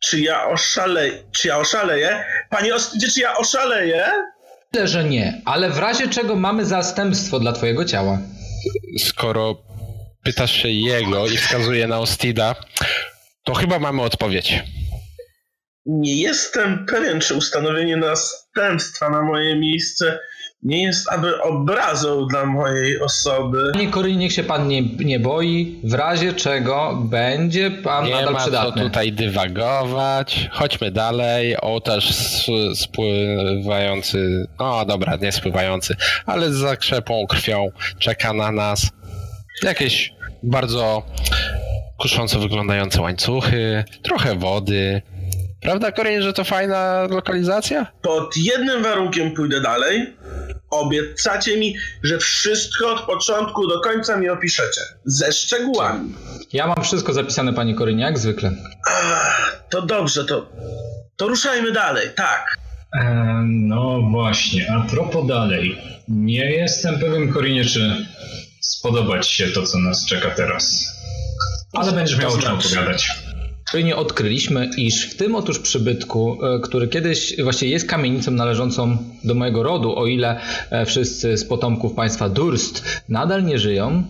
Czy 0.00 0.20
ja 0.20 0.48
oszaleję? 0.48 1.12
Czy 1.32 1.48
ja 1.48 1.58
oszaleję? 1.58 2.24
Panie 2.50 2.74
Ostydzie, 2.74 3.08
czy 3.08 3.20
ja 3.20 3.36
oszaleję? 3.36 4.06
Myślę, 4.72 4.88
że 4.88 5.04
nie, 5.04 5.42
ale 5.44 5.70
w 5.70 5.78
razie 5.78 6.08
czego 6.08 6.36
mamy 6.36 6.64
zastępstwo 6.64 7.40
dla 7.40 7.52
twojego 7.52 7.84
ciała. 7.84 8.18
Skoro 8.98 9.62
pytasz 10.24 10.52
się 10.52 10.68
jego 10.68 11.26
i 11.26 11.36
wskazuje 11.36 11.86
na 11.86 11.98
Ostida, 11.98 12.54
to 13.44 13.54
chyba 13.54 13.78
mamy 13.78 14.02
odpowiedź. 14.02 14.54
Nie 15.86 16.22
jestem 16.22 16.86
pewien, 16.86 17.20
czy 17.20 17.34
ustanowienie 17.34 17.96
następstwa 17.96 19.10
na 19.10 19.22
moje 19.22 19.56
miejsce 19.56 20.18
nie 20.62 20.82
jest 20.82 21.12
aby 21.12 21.42
obrazą 21.42 22.26
dla 22.26 22.46
mojej 22.46 23.00
osoby. 23.00 23.70
Panie 23.72 23.88
Korynie, 23.90 24.16
niech 24.16 24.32
się 24.32 24.44
pan 24.44 24.68
nie, 24.68 24.82
nie 24.82 25.20
boi, 25.20 25.80
w 25.84 25.94
razie 25.94 26.32
czego 26.32 26.98
będzie 27.04 27.70
pan 27.70 28.04
Nie 28.04 28.10
nadal 28.10 28.32
ma 28.32 28.38
co 28.38 28.44
przydatny. 28.44 28.82
tutaj 28.82 29.12
dywagować. 29.12 30.48
Chodźmy 30.52 30.90
dalej. 30.90 31.56
Ołtarz 31.60 32.14
spływający, 32.74 34.46
no 34.58 34.84
dobra, 34.84 35.16
nie 35.16 35.32
spływający, 35.32 35.96
ale 36.26 36.52
z 36.52 36.56
zakrzepą 36.56 37.26
krwią 37.26 37.70
czeka 37.98 38.32
na 38.32 38.52
nas. 38.52 38.90
Jakieś 39.62 40.14
bardzo 40.42 41.02
kusząco 41.98 42.38
wyglądające 42.40 43.00
łańcuchy, 43.02 43.84
trochę 44.02 44.34
wody. 44.34 45.02
Prawda, 45.62 45.92
Korein, 45.92 46.22
że 46.22 46.32
to 46.32 46.44
fajna 46.44 47.06
lokalizacja? 47.10 47.86
Pod 48.02 48.36
jednym 48.36 48.82
warunkiem 48.82 49.34
pójdę 49.34 49.60
dalej. 49.60 50.16
Obiecacie 50.70 51.56
mi, 51.56 51.74
że 52.02 52.18
wszystko 52.18 52.94
od 52.94 53.00
początku 53.00 53.68
do 53.68 53.80
końca 53.80 54.16
mi 54.16 54.28
opiszecie. 54.28 54.80
Ze 55.04 55.32
szczegółami. 55.32 56.14
Ja 56.52 56.66
mam 56.66 56.82
wszystko 56.84 57.12
zapisane, 57.12 57.52
panie 57.52 57.74
Korynie, 57.74 58.02
jak 58.04 58.18
zwykle. 58.18 58.52
Ach, 58.90 59.62
to 59.70 59.82
dobrze, 59.82 60.24
to, 60.24 60.46
to 61.16 61.28
ruszajmy 61.28 61.72
dalej. 61.72 62.08
Tak. 62.16 62.46
Em, 63.00 63.68
No 63.68 64.00
właśnie, 64.10 64.72
a 64.72 64.80
propos 64.90 65.26
dalej. 65.26 65.78
Nie 66.08 66.50
jestem 66.50 66.98
pewien, 67.00 67.32
Korinie, 67.32 67.64
czy 67.64 68.06
spodobać 68.60 69.28
się 69.28 69.46
to, 69.46 69.62
co 69.66 69.78
nas 69.78 70.06
czeka 70.06 70.30
teraz. 70.30 70.86
Ale 71.72 71.92
będziesz 71.92 72.18
miał 72.18 72.28
o 72.28 72.32
czym 72.32 72.40
znaczy? 72.42 72.66
opowiadać. 72.68 73.10
Czyli 73.72 73.94
odkryliśmy, 73.94 74.70
iż 74.76 75.10
w 75.10 75.16
tym 75.16 75.34
otóż 75.34 75.58
przybytku, 75.58 76.38
e, 76.44 76.60
który 76.60 76.88
kiedyś 76.88 77.36
właściwie 77.42 77.72
jest 77.72 77.86
kamienicą 77.86 78.30
należącą 78.30 78.96
do 79.24 79.34
mojego 79.34 79.62
rodu, 79.62 79.98
o 79.98 80.06
ile 80.06 80.40
e, 80.70 80.86
wszyscy 80.86 81.36
z 81.36 81.44
potomków 81.44 81.94
państwa 81.94 82.28
Durst 82.28 82.84
nadal 83.08 83.44
nie 83.44 83.58
żyją, 83.58 84.04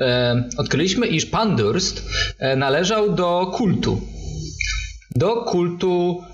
e, 0.00 0.44
odkryliśmy, 0.56 1.06
iż 1.06 1.26
pan 1.26 1.56
Durst 1.56 2.08
należał 2.56 3.12
do 3.14 3.50
kultu. 3.54 4.00
Do 5.16 5.36
kultu 5.36 6.24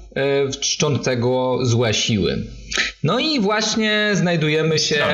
czczącego 0.61 1.59
złe 1.63 1.95
siły. 1.95 2.45
No 3.03 3.19
i 3.19 3.41
właśnie 3.41 4.11
znajdujemy 4.15 4.79
się. 4.79 5.05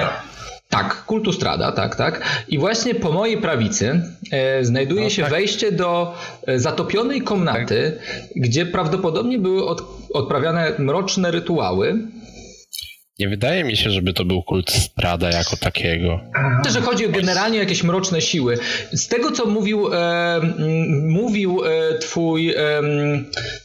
Tak, 0.73 1.05
kultu 1.05 1.33
strada, 1.33 1.73
tak, 1.73 1.97
tak. 1.97 2.23
I 2.49 2.59
właśnie 2.59 2.95
po 2.95 3.13
mojej 3.13 3.37
prawicy 3.39 4.03
e, 4.31 4.65
znajduje 4.65 5.05
No 5.05 5.11
się 5.11 5.23
tak. 5.23 5.31
wejście 5.31 5.73
do 5.73 6.15
e, 6.47 6.59
zatopionej 6.59 7.23
komnaty, 7.23 7.99
gdzie 8.37 8.67
prawdopodobnie 8.67 9.39
były 9.39 9.67
od, 9.67 9.83
odprawiane 10.15 10.73
mroczne 10.79 11.31
rytuały. 11.31 11.99
Nie 13.19 13.29
wydaje 13.29 13.65
mi 13.65 13.77
się, 13.77 13.91
żeby 13.91 14.13
to 14.13 14.25
był 14.25 14.43
kult 14.43 14.71
Strada 14.71 15.31
jako 15.31 15.57
takiego. 15.57 16.21
Myślę, 16.59 16.73
że 16.73 16.81
chodzi 16.81 17.07
o 17.07 17.09
generalnie 17.09 17.59
jakieś 17.59 17.83
mroczne 17.83 18.21
siły. 18.21 18.59
Z 18.93 19.09
tego, 19.09 19.31
co 19.33 19.47
mówił, 19.47 19.95
e, 19.95 20.41
mówił 21.09 21.65
e, 21.65 21.99
twój, 21.99 22.51
e, 22.51 22.81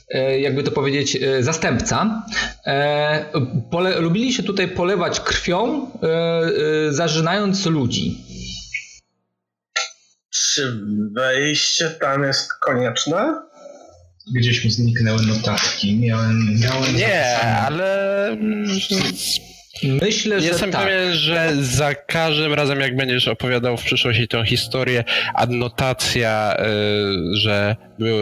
e, 0.10 0.40
jakby 0.40 0.64
to 0.64 0.72
powiedzieć, 0.72 1.16
e, 1.16 1.44
zastępca, 1.44 2.26
e, 2.66 3.26
pole, 3.72 4.00
lubili 4.00 4.34
się 4.34 4.44
tutaj 4.44 4.68
polewać 4.68 5.20
krwią, 5.20 5.92
e, 6.04 6.08
e, 6.08 6.94
zażynając 6.94 7.66
ludzi. 7.66 8.18
Czy 10.30 10.82
wejście 11.16 11.90
tam 11.90 12.24
jest 12.24 12.54
konieczne? 12.54 13.47
Gdzieś 14.36 14.66
mi 14.66 14.72
zniknęły 14.72 15.26
notatki. 15.26 15.96
Miałem, 15.96 16.60
miałem 16.60 16.96
Nie, 16.96 17.38
ale 17.40 18.38
Myślę, 19.84 20.42
że 20.42 20.48
Jestem 20.48 20.72
tak. 20.72 20.84
pewien, 20.84 21.14
że 21.14 21.54
za 21.62 21.96
każdym 21.96 22.54
razem, 22.54 22.80
jak 22.80 22.96
będziesz 22.96 23.28
opowiadał 23.28 23.78
w 23.78 23.84
przyszłości 23.84 24.28
tę 24.28 24.46
historię, 24.46 25.04
adnotacja, 25.36 26.58
y, 26.60 27.38
że 27.38 27.76
był, 28.00 28.18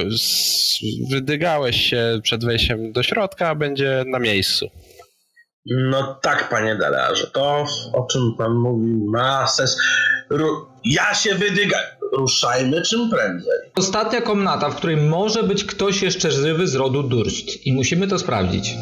wydygałeś 1.10 1.90
się 1.90 2.20
przed 2.24 2.46
wejściem 2.46 2.92
do 2.92 3.04
środka, 3.04 3.56
będzie 3.56 4.04
na 4.08 4.20
miejscu. 4.20 4.70
No 5.66 6.16
tak, 6.22 6.50
panie 6.50 6.76
Delarze, 6.76 7.28
to 7.28 7.66
o 7.94 8.08
czym 8.12 8.34
pan 8.38 8.54
mówi 8.54 8.92
ma 9.08 9.48
sens. 9.48 9.78
Ru- 10.30 10.66
ja 10.86 11.14
się 11.14 11.36
wydyga. 11.36 11.78
Ruszajmy 12.18 12.82
czym 12.82 13.10
prędzej. 13.10 13.54
Ostatnia 13.76 14.22
komnata, 14.22 14.70
w 14.70 14.76
której 14.76 14.98
może 14.98 15.44
być 15.44 15.64
ktoś 15.64 16.02
jeszcze 16.02 16.32
żywy 16.32 16.68
z 16.68 16.76
rodu 16.76 17.04
Durst. 17.04 17.66
I 17.66 17.74
musimy 17.74 18.08
to 18.08 18.20
sprawdzić. 18.20 18.74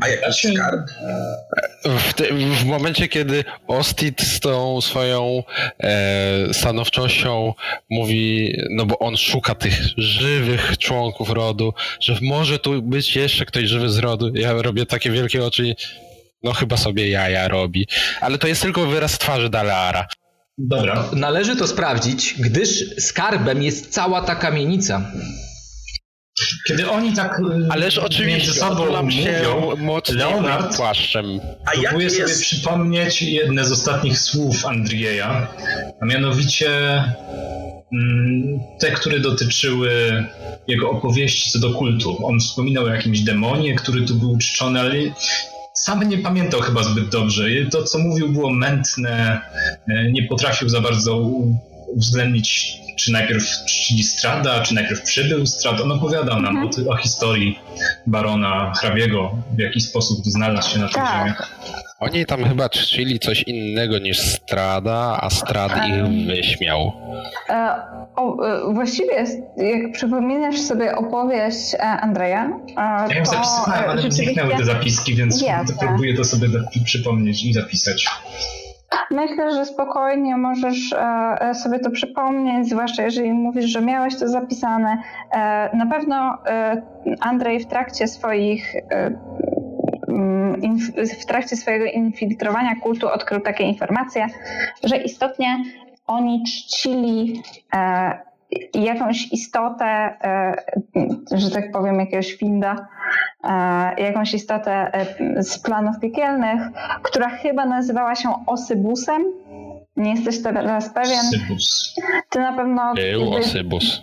A 0.00 0.08
jakiś 0.08 0.52
skarb? 0.52 0.90
W, 1.84 2.12
te, 2.12 2.24
w 2.34 2.64
momencie, 2.64 3.08
kiedy 3.08 3.44
Ostit 3.66 4.20
z 4.20 4.40
tą 4.40 4.80
swoją 4.80 5.42
e, 5.80 6.54
stanowczością 6.54 7.54
mówi, 7.90 8.56
no 8.70 8.86
bo 8.86 8.98
on 8.98 9.16
szuka 9.16 9.54
tych 9.54 9.74
żywych 9.96 10.78
członków 10.78 11.30
rodu, 11.30 11.74
że 12.00 12.18
może 12.22 12.58
tu 12.58 12.82
być 12.82 13.16
jeszcze 13.16 13.46
ktoś 13.46 13.64
żywy 13.64 13.90
z 13.90 13.98
rodu, 13.98 14.30
ja 14.34 14.52
robię 14.52 14.86
takie 14.86 15.10
wielkie 15.10 15.44
oczy 15.44 15.74
no 16.44 16.52
chyba 16.52 16.76
sobie 16.76 17.10
jaja 17.10 17.48
robi. 17.48 17.86
Ale 18.20 18.38
to 18.38 18.46
jest 18.46 18.62
tylko 18.62 18.86
wyraz 18.86 19.18
twarzy 19.18 19.50
Daleara. 19.50 20.06
Dobra, 20.58 21.10
Należy 21.12 21.56
to 21.56 21.66
sprawdzić, 21.66 22.34
gdyż 22.38 22.94
skarbem 22.98 23.62
jest 23.62 23.90
cała 23.90 24.22
ta 24.22 24.34
kamienica. 24.34 25.12
Kiedy 26.66 26.90
oni 26.90 27.12
tak 27.12 27.40
y, 27.40 27.42
Ależ 27.70 27.98
oczywiście, 27.98 28.46
między 28.46 28.60
sobą 28.60 29.02
mówią, 29.02 29.76
mocniej 29.76 30.18
Leonard 30.18 30.76
płaszczem. 30.76 31.40
A 31.66 31.88
próbuje 31.88 32.10
sobie 32.10 32.22
jest... 32.22 32.42
przypomnieć 32.42 33.22
jedne 33.22 33.64
z 33.64 33.72
ostatnich 33.72 34.18
słów 34.18 34.66
Andrieja, 34.66 35.48
a 36.00 36.06
mianowicie 36.06 36.68
mm, 37.92 38.60
te, 38.80 38.90
które 38.90 39.20
dotyczyły 39.20 39.90
jego 40.68 40.90
opowieści 40.90 41.50
co 41.50 41.58
do 41.58 41.70
kultu. 41.70 42.26
On 42.26 42.40
wspominał 42.40 42.84
o 42.84 42.88
jakimś 42.88 43.20
demonie, 43.20 43.74
który 43.74 44.06
tu 44.06 44.14
był 44.14 44.38
czczony, 44.38 44.80
ale 44.80 44.94
sam 45.74 46.08
nie 46.08 46.18
pamiętał 46.18 46.60
chyba 46.60 46.82
zbyt 46.82 47.08
dobrze. 47.08 47.44
To, 47.70 47.82
co 47.82 47.98
mówił, 47.98 48.32
było 48.32 48.50
mętne, 48.50 49.40
e, 49.88 50.12
nie 50.12 50.22
potrafił 50.28 50.68
za 50.68 50.80
bardzo 50.80 51.16
uwzględnić, 51.86 52.78
czy 52.96 53.12
najpierw 53.12 53.44
czcili 53.66 54.02
Strada, 54.02 54.60
czy 54.60 54.74
najpierw 54.74 55.02
przybył 55.02 55.46
Strad. 55.46 55.80
On 55.80 55.92
opowiadał 55.92 56.40
nam 56.42 56.66
o, 56.66 56.68
ty- 56.68 56.88
o 56.88 56.96
historii 56.96 57.58
barona 58.06 58.72
hrabiego, 58.80 59.30
w 59.56 59.58
jaki 59.58 59.80
sposób 59.80 60.18
znalazł 60.24 60.70
się 60.70 60.78
na 60.78 60.86
tej 60.88 60.94
Tak. 60.94 61.18
ziemi. 61.26 61.34
Oni 62.00 62.26
tam 62.26 62.44
chyba 62.44 62.68
czcili 62.68 63.18
coś 63.18 63.42
innego 63.42 63.98
niż 63.98 64.18
Strada, 64.20 65.18
a 65.20 65.30
Strad 65.30 65.72
ich 65.88 66.26
wyśmiał. 66.26 66.92
E, 67.48 67.74
o, 68.16 68.46
e, 68.46 68.74
właściwie, 68.74 69.14
jak 69.56 69.92
przypominasz 69.92 70.60
sobie 70.60 70.96
opowieść 70.96 71.74
e, 71.74 71.80
Andrzeja, 71.82 72.44
e, 72.76 73.06
Ja 73.10 73.14
ją 73.18 73.24
to 73.24 73.30
zapisałem, 73.30 73.84
e, 73.84 73.86
ale 73.88 74.04
mi 74.04 74.12
zniknęły 74.12 74.50
te 74.50 74.56
rzeczywiście 74.56 74.74
zapiski, 74.74 75.14
więc 75.14 75.42
Jasne. 75.42 75.74
próbuję 75.80 76.16
to 76.16 76.24
sobie 76.24 76.48
przypomnieć 76.84 77.44
i 77.44 77.52
zapisać. 77.52 78.06
Myślę, 79.10 79.54
że 79.54 79.64
spokojnie 79.66 80.36
możesz 80.36 80.92
e, 80.92 80.98
e, 81.40 81.54
sobie 81.54 81.78
to 81.78 81.90
przypomnieć, 81.90 82.68
zwłaszcza 82.68 83.02
jeżeli 83.02 83.32
mówisz, 83.32 83.64
że 83.64 83.80
miałeś 83.80 84.18
to 84.18 84.28
zapisane. 84.28 84.98
E, 85.32 85.76
Na 85.76 85.86
pewno 85.86 86.38
Andrzej 87.20 87.60
w 87.60 87.66
trakcie 87.66 88.08
swoich 88.08 88.74
mm, 90.08 90.78
w 91.20 91.26
trakcie 91.26 91.56
swojego 91.56 91.84
infiltrowania 91.84 92.76
kultu 92.82 93.08
odkrył 93.08 93.40
takie 93.40 93.64
informacje, 93.64 94.26
że 94.84 94.96
istotnie 94.96 95.56
oni 96.06 96.42
czcili 96.46 97.42
jakąś 98.74 99.32
istotę, 99.32 100.18
że 101.32 101.50
tak 101.50 101.72
powiem, 101.72 102.00
jakiegoś 102.00 102.36
winda, 102.36 102.88
jakąś 103.98 104.34
istotę 104.34 104.92
e, 104.92 105.42
z 105.42 105.58
planów 105.58 105.98
piekielnych, 106.00 106.60
która 107.02 107.28
chyba 107.28 107.66
nazywała 107.66 108.14
się 108.14 108.28
Osybusem. 108.46 109.24
Nie 109.96 110.10
jesteś 110.10 110.42
teraz 110.42 110.94
pewien. 110.94 111.22
Sybus. 111.22 111.94
Ty 112.30 112.38
na 112.38 112.52
pewno. 112.52 112.94
Był 112.94 113.34
Osybus. 113.34 114.02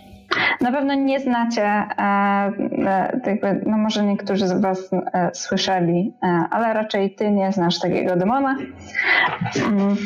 na 0.60 0.72
pewno 0.72 0.94
nie 0.94 1.20
znacie, 1.20 1.64
e, 1.64 1.86
e, 1.98 3.20
jakby, 3.26 3.60
no 3.66 3.78
może 3.78 4.04
niektórzy 4.04 4.48
z 4.48 4.60
Was 4.60 4.90
e, 4.92 5.30
słyszeli, 5.34 6.12
e, 6.22 6.26
ale 6.50 6.72
raczej 6.72 7.14
Ty 7.14 7.30
nie 7.30 7.52
znasz 7.52 7.78
takiego 7.78 8.16
demona. 8.16 8.56
Mm. 9.56 9.96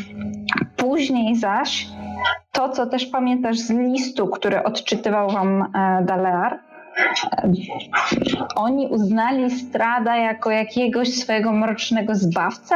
Później 0.77 1.37
zaś 1.37 1.87
to, 2.53 2.69
co 2.69 2.87
też 2.87 3.07
pamiętasz 3.07 3.59
z 3.59 3.71
listu, 3.71 4.27
który 4.27 4.63
odczytywał 4.63 5.31
Wam 5.31 5.63
e, 5.63 6.03
Dalear, 6.05 6.55
e, 6.55 6.59
oni 8.57 8.89
uznali 8.89 9.51
Strada 9.51 10.17
jako 10.17 10.51
jakiegoś 10.51 11.09
swojego 11.09 11.53
mrocznego 11.53 12.15
zbawcę, 12.15 12.75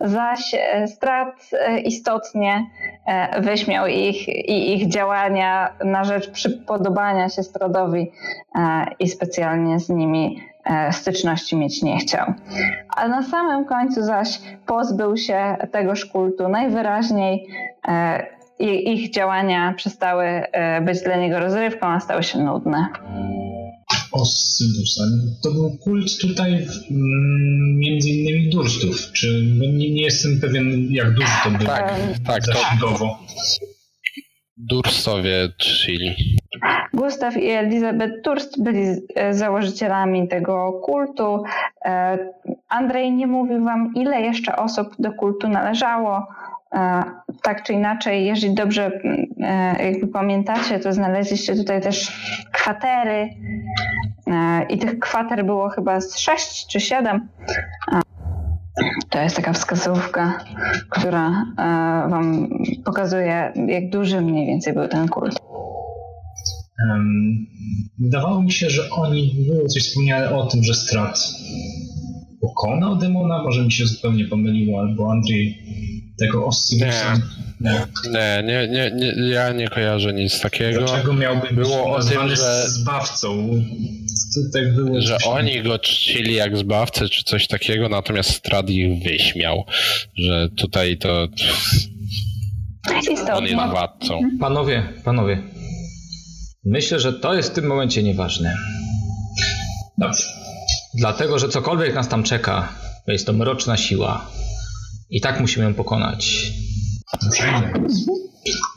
zaś 0.00 0.54
e, 0.54 0.88
Strad 0.88 1.50
e, 1.52 1.78
istotnie 1.80 2.66
e, 3.06 3.40
wyśmiał 3.40 3.86
ich 3.86 4.28
i 4.28 4.74
ich 4.74 4.88
działania 4.88 5.72
na 5.84 6.04
rzecz 6.04 6.30
przypodobania 6.30 7.28
się 7.28 7.42
Stradowi 7.42 8.10
i 8.98 9.08
specjalnie 9.08 9.80
z 9.80 9.88
nimi 9.88 10.40
styczności 10.90 11.56
mieć 11.56 11.82
nie 11.82 11.96
chciał. 11.98 12.34
A 12.96 13.08
na 13.08 13.22
samym 13.22 13.64
końcu 13.64 14.02
zaś 14.02 14.40
pozbył 14.66 15.16
się 15.16 15.56
tegoż 15.72 16.04
kultu. 16.04 16.48
Najwyraźniej 16.48 17.48
i- 18.58 18.92
ich 18.92 19.10
działania 19.12 19.74
przestały 19.76 20.24
e, 20.24 20.80
być 20.80 21.00
dla 21.02 21.16
niego 21.16 21.38
rozrywką, 21.40 21.86
a 21.86 22.00
stały 22.00 22.22
się 22.22 22.38
nudne. 22.38 22.86
Osybus. 24.12 25.00
ale 25.00 25.10
To 25.42 25.50
był 25.52 25.78
kult 25.84 26.18
tutaj 26.20 26.52
mm, 26.52 26.66
między 27.78 28.10
innymi 28.10 28.50
Durstów. 28.50 29.12
Czy 29.12 29.42
no 29.58 29.64
nie, 29.64 29.90
nie 29.90 30.02
jestem 30.02 30.40
pewien, 30.40 30.88
jak 30.90 31.14
duży 31.14 31.32
to 31.44 31.50
był 31.50 31.66
Tak, 31.66 31.92
tak, 32.26 32.44
to 32.46 32.52
zasięgowo. 32.52 33.18
Durstowie 34.56 35.48
czcili. 35.58 36.14
Gustaw 36.94 37.36
i 37.36 37.50
Elizabeth 37.50 38.12
Durst 38.24 38.62
byli 38.62 38.86
e, 39.14 39.34
założycielami 39.34 40.28
tego 40.28 40.72
kultu. 40.84 41.42
E, 41.84 42.18
Andrzej 42.68 43.12
nie 43.12 43.26
mówił 43.26 43.64
wam, 43.64 43.92
ile 43.96 44.20
jeszcze 44.20 44.56
osób 44.56 44.88
do 44.98 45.12
kultu 45.12 45.48
należało. 45.48 46.26
Tak 47.42 47.62
czy 47.62 47.72
inaczej, 47.72 48.26
jeżeli 48.26 48.54
dobrze 48.54 48.86
mm, 48.86 49.26
e, 49.42 49.90
jakby 49.90 50.06
pamiętacie, 50.06 50.78
to 50.78 50.92
znaleźliście 50.92 51.56
tutaj 51.56 51.80
też 51.80 52.12
kwatery 52.52 53.28
E, 54.26 54.66
i 54.68 54.78
tych 54.78 54.98
kwater 54.98 55.44
było 55.44 55.68
chyba 55.68 56.00
z 56.00 56.18
sześć 56.18 56.66
czy 56.66 56.80
siedem. 56.80 57.28
To 59.10 59.20
jest 59.20 59.36
taka 59.36 59.52
wskazówka, 59.52 60.44
która 60.90 61.28
e, 61.28 61.64
wam 62.10 62.48
pokazuje, 62.84 63.52
jak 63.68 63.90
duży 63.90 64.20
mniej 64.20 64.46
więcej 64.46 64.72
był 64.72 64.88
ten 64.88 65.08
kult. 65.08 65.38
Em, 66.90 67.46
Wydawało 67.98 68.42
mi 68.42 68.52
się, 68.52 68.70
że 68.70 68.90
oni 68.90 69.46
było 69.48 69.68
coś 69.68 69.82
wspomniane 69.82 70.36
o 70.36 70.46
tym, 70.46 70.62
że 70.62 70.74
Strat 70.74 71.18
pokonał 72.40 72.96
demona, 72.96 73.42
może 73.42 73.62
mi 73.64 73.72
się 73.72 73.86
zupełnie 73.86 74.24
pomyliło, 74.24 74.80
albo 74.80 75.12
Andrzej 75.12 75.58
tego 76.18 76.46
Ossibusa. 76.46 77.14
Nie. 77.60 77.70
Nie, 78.12 78.42
nie, 78.46 78.68
nie, 78.68 78.90
nie, 78.94 79.28
ja 79.28 79.52
nie 79.52 79.68
kojarzę 79.68 80.12
nic 80.14 80.40
takiego, 80.40 80.78
Dlaczego 80.78 81.12
miałby 81.12 81.46
być 81.46 81.56
Było 81.68 81.82
o 81.82 81.84
tym, 81.84 81.92
nazwany 81.94 82.36
że- 82.36 82.68
zbawcą? 82.68 83.48
Tak 84.52 84.74
było 84.74 85.00
że 85.00 85.14
coś- 85.16 85.26
oni 85.26 85.62
go 85.62 85.78
czcili 85.78 86.34
jak 86.34 86.56
zbawcę 86.56 87.08
czy 87.08 87.24
coś 87.24 87.46
takiego, 87.46 87.88
natomiast 87.88 88.30
Strad 88.30 88.70
ich 88.70 89.02
wyśmiał, 89.02 89.64
że 90.14 90.48
tutaj 90.56 90.98
to 90.98 91.28
on 93.34 93.44
jest 93.44 93.54
władcą. 93.70 94.20
Panowie, 94.40 94.82
panowie. 95.04 95.42
Myślę, 96.64 97.00
że 97.00 97.12
to 97.12 97.34
jest 97.34 97.50
w 97.50 97.54
tym 97.54 97.66
momencie 97.66 98.02
nieważne. 98.02 98.54
Dobrze. 99.98 100.24
Dlatego, 100.96 101.38
że 101.38 101.48
cokolwiek 101.48 101.94
nas 101.94 102.08
tam 102.08 102.22
czeka, 102.22 102.68
to 103.06 103.12
jest 103.12 103.26
to 103.26 103.32
mroczna 103.32 103.76
siła. 103.76 104.26
I 105.10 105.20
tak 105.20 105.40
musimy 105.40 105.64
ją 105.64 105.74
pokonać. 105.74 106.52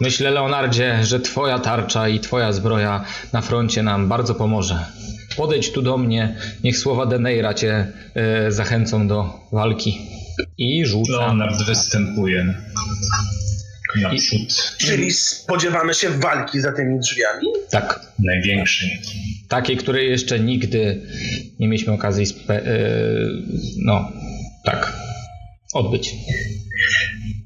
Myślę, 0.01 0.31
Leonardzie, 0.31 0.99
że 1.03 1.19
twoja 1.19 1.59
tarcza 1.59 2.07
i 2.07 2.19
twoja 2.19 2.51
zbroja 2.51 3.05
na 3.33 3.41
froncie 3.41 3.83
nam 3.83 4.07
bardzo 4.07 4.35
pomoże. 4.35 4.85
Podejdź 5.37 5.71
tu 5.71 5.81
do 5.81 5.97
mnie, 5.97 6.35
niech 6.63 6.77
słowa 6.77 7.05
Deneira 7.05 7.53
cię 7.53 7.87
e, 8.15 8.51
zachęcą 8.51 9.07
do 9.07 9.39
walki. 9.51 9.97
I 10.57 10.85
rzucam. 10.85 11.15
Leonard 11.15 11.63
występuje 11.67 12.53
Czyli 14.77 15.11
spodziewamy 15.11 15.93
się 15.93 16.09
walki 16.09 16.61
za 16.61 16.71
tymi 16.71 16.99
drzwiami? 16.99 17.47
Tak, 17.71 17.99
największej. 18.19 19.01
takiej, 19.49 19.77
której 19.77 20.09
jeszcze 20.09 20.39
nigdy 20.39 21.01
nie 21.59 21.67
mieliśmy 21.67 21.93
okazji 21.93 22.25
spe- 22.25 22.67
e, 22.67 22.79
no, 23.77 24.11
tak, 24.65 24.93
odbyć. 25.73 26.11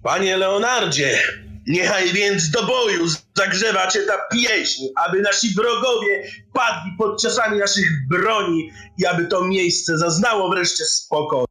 Panie 0.03 0.37
Leonardzie, 0.37 1.19
niechaj 1.67 2.13
więc 2.13 2.49
do 2.49 2.67
boju 2.67 3.07
zagrzewa 3.37 3.87
cię 3.87 3.99
ta 4.07 4.17
pieśń, 4.31 4.81
aby 5.05 5.21
nasi 5.21 5.53
wrogowie 5.55 6.23
padli 6.53 6.91
pod 6.97 7.21
ciosami 7.21 7.59
naszych 7.59 7.87
broni 8.09 8.69
i 8.97 9.05
aby 9.05 9.27
to 9.27 9.45
miejsce 9.45 9.97
zaznało 9.97 10.49
wreszcie 10.49 10.85
spokoju. 10.85 11.45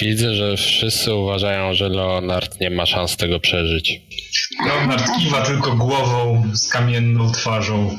Widzę, 0.00 0.34
że 0.34 0.56
wszyscy 0.56 1.14
uważają, 1.14 1.74
że 1.74 1.88
Leonard 1.88 2.60
nie 2.60 2.70
ma 2.70 2.86
szans 2.86 3.16
tego 3.16 3.40
przeżyć. 3.40 4.02
Leonard 4.66 5.04
kiwa 5.18 5.42
tylko 5.42 5.76
głową 5.76 6.42
z 6.52 6.68
kamienną 6.68 7.32
twarzą. 7.32 7.90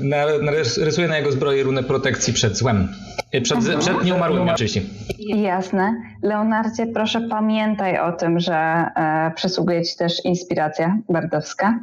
Narys- 0.00 0.84
Rysuję 0.84 1.08
na 1.08 1.16
jego 1.18 1.32
zbroi 1.32 1.62
runę 1.62 1.82
protekcji 1.82 2.32
przed 2.32 2.56
złem. 2.56 2.88
Y, 3.34 3.40
Przed, 3.40 3.58
przed 3.80 4.04
nieumarłymi 4.04 4.50
oczywiście. 4.50 4.82
Jasne. 5.18 5.94
Leonardzie, 6.22 6.86
proszę 6.86 7.20
pamiętaj 7.30 7.98
o 7.98 8.12
tym, 8.12 8.40
że 8.40 8.54
e, 8.54 9.32
przysługuje 9.36 9.84
ci 9.84 9.96
też 9.96 10.24
inspiracja 10.24 10.98
bardowska. 11.08 11.78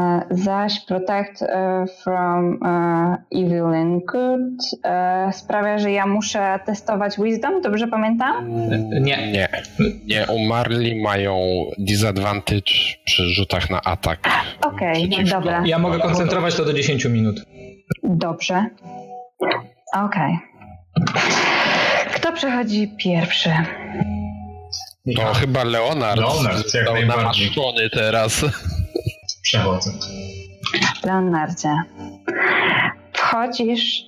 E, 0.00 0.22
zaś 0.30 0.80
Protect 0.80 1.42
e, 1.42 1.84
from 2.02 2.58
e, 2.64 3.16
Evil 3.32 3.64
and 3.64 4.04
Good 4.04 4.82
sprawia, 5.32 5.78
że 5.78 5.92
ja 5.92 6.06
muszę 6.06 6.60
testować 6.66 7.16
Wisdom, 7.18 7.60
dobrze 7.60 7.88
pamiętam? 7.88 8.48
Nie. 9.00 9.32
Nie. 9.32 9.48
Nie, 10.06 10.26
umarli 10.26 11.02
mają 11.02 11.64
disadvantage 11.78 12.72
przy 13.04 13.22
rzutach 13.22 13.70
na 13.70 13.82
atak. 13.82 14.28
Okej, 14.60 15.08
okay, 15.12 15.24
dobra. 15.24 15.62
Ja 15.66 15.78
mogę 15.78 15.98
koncentrować 15.98 16.54
to 16.54 16.64
do 16.64 16.72
10 16.72 17.04
minut. 17.04 17.44
Dobrze. 18.02 18.66
Okej. 19.94 20.38
Okay. 20.94 21.22
Kto 22.14 22.32
przechodzi 22.32 22.94
pierwszy? 22.98 23.50
To 25.16 25.34
chyba 25.34 25.64
Leonard. 25.64 26.20
Leonard, 26.20 26.74
jak 26.74 26.92
najbardziej. 26.92 27.50
teraz. 27.92 28.44
Przechodzę. 29.52 29.90
Leonardzie, 31.04 31.74
wchodzisz 33.12 34.04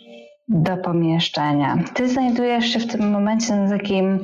do 0.49 0.77
pomieszczenia. 0.77 1.79
Ty 1.95 2.09
znajdujesz 2.09 2.67
się 2.67 2.79
w 2.79 2.87
tym 2.93 3.11
momencie 3.11 3.57
na 3.57 3.79
takim 3.79 4.21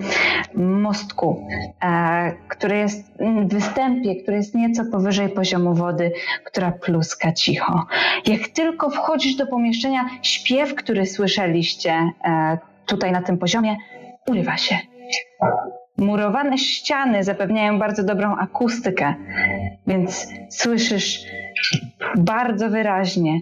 mostku, 0.55 1.47
e, 1.83 2.33
który 2.49 2.77
jest 2.77 3.13
w 3.21 3.49
występie, 3.49 4.17
który 4.23 4.37
jest 4.37 4.55
nieco 4.55 4.85
powyżej 4.93 5.29
poziomu 5.29 5.75
wody, 5.75 6.13
która 6.45 6.73
pluska 6.73 7.33
cicho. 7.33 7.87
Jak 8.27 8.49
tylko 8.49 8.91
wchodzisz 8.91 9.37
do 9.37 9.47
pomieszczenia, 9.47 10.09
śpiew, 10.23 10.75
który 10.75 11.07
słyszeliście 11.07 11.93
e, 12.25 12.59
tutaj 12.87 13.13
na 13.13 13.23
tym 13.23 13.39
poziomie, 13.39 13.77
urywa 14.29 14.57
się. 14.57 14.79
Murowane 16.01 16.59
ściany 16.59 17.25
zapewniają 17.25 17.79
bardzo 17.79 18.05
dobrą 18.05 18.37
akustykę, 18.37 19.15
więc 19.87 20.29
słyszysz 20.51 21.25
bardzo 22.17 22.71
wyraźnie 22.71 23.41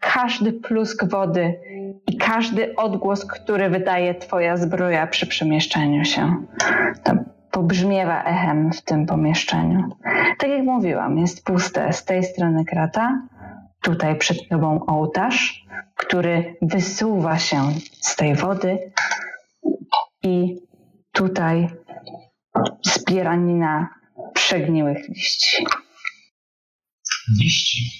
każdy 0.00 0.52
plusk 0.52 1.04
wody 1.04 1.54
i 2.06 2.16
każdy 2.16 2.76
odgłos, 2.76 3.24
który 3.24 3.70
wydaje 3.70 4.14
Twoja 4.14 4.56
zbroja 4.56 5.06
przy 5.06 5.26
przemieszczaniu 5.26 6.04
się. 6.04 6.36
To 7.04 7.12
pobrzmiewa 7.50 8.24
echem 8.24 8.72
w 8.72 8.82
tym 8.82 9.06
pomieszczeniu. 9.06 9.88
Tak 10.38 10.50
jak 10.50 10.62
mówiłam, 10.62 11.18
jest 11.18 11.44
puste 11.44 11.92
z 11.92 12.04
tej 12.04 12.24
strony 12.24 12.64
krata, 12.64 13.22
tutaj 13.82 14.16
przed 14.16 14.48
Tobą 14.48 14.86
ołtarz, 14.86 15.66
który 15.94 16.56
wysuwa 16.62 17.38
się 17.38 17.62
z 18.00 18.16
tej 18.16 18.34
wody 18.34 18.78
i 20.22 20.56
tutaj 21.16 21.68
zbieranina 22.82 23.88
przegniłych 24.34 25.08
liści. 25.08 25.66
Liści? 27.42 27.90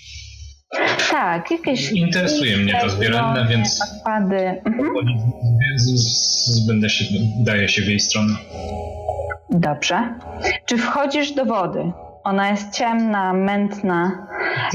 Tak, 1.10 1.50
jakieś. 1.50 1.92
Interesuje 1.92 2.56
mnie 2.56 2.72
ta 2.80 2.88
zbieranina, 2.88 3.48
więc. 3.48 3.80
Odpady. 3.82 4.62
Mhm. 4.64 4.94
Będę 6.66 6.90
się, 6.90 7.04
daję 7.38 7.68
się 7.68 7.82
w 7.82 7.86
jej 7.86 8.00
stronę. 8.00 8.34
Dobrze. 9.50 10.18
Czy 10.66 10.78
wchodzisz 10.78 11.32
do 11.32 11.44
wody? 11.44 11.92
Ona 12.24 12.50
jest 12.50 12.72
ciemna, 12.72 13.32
mętna. 13.32 14.26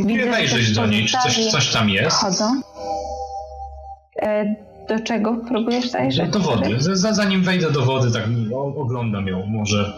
Widzę, 0.06 0.32
wejrzeć 0.32 0.72
do 0.72 0.86
niej. 0.86 1.06
Czy 1.06 1.18
coś, 1.18 1.48
coś 1.48 1.72
tam 1.72 1.90
jest? 1.90 2.18
Wchodzą. 2.18 2.62
E, 4.22 4.56
do 4.92 5.00
czego 5.00 5.38
próbujesz 5.48 5.90
zajrzeć? 5.90 6.30
Do 6.30 6.40
wody. 6.40 6.78
Zanim 6.96 7.44
wejdę 7.44 7.72
do 7.72 7.82
wody, 7.82 8.12
tak 8.12 8.24
oglądam 8.76 9.28
ją. 9.28 9.46
Może 9.46 9.94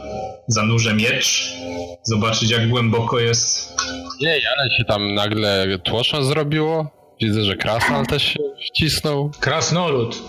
zanurzę 0.47 0.93
miecz, 0.93 1.53
zobaczyć 2.03 2.51
jak 2.51 2.69
głęboko 2.69 3.19
jest. 3.19 3.77
Nie, 4.21 4.29
ale 4.29 4.77
się 4.77 4.83
tam 4.87 5.13
nagle 5.13 5.79
tłoczo 5.83 6.23
zrobiło. 6.23 6.87
Widzę, 7.21 7.43
że 7.43 7.55
krasnal 7.55 8.05
też 8.05 8.23
się 8.23 8.39
wcisnął. 8.69 9.31
Krasnolud. 9.39 10.23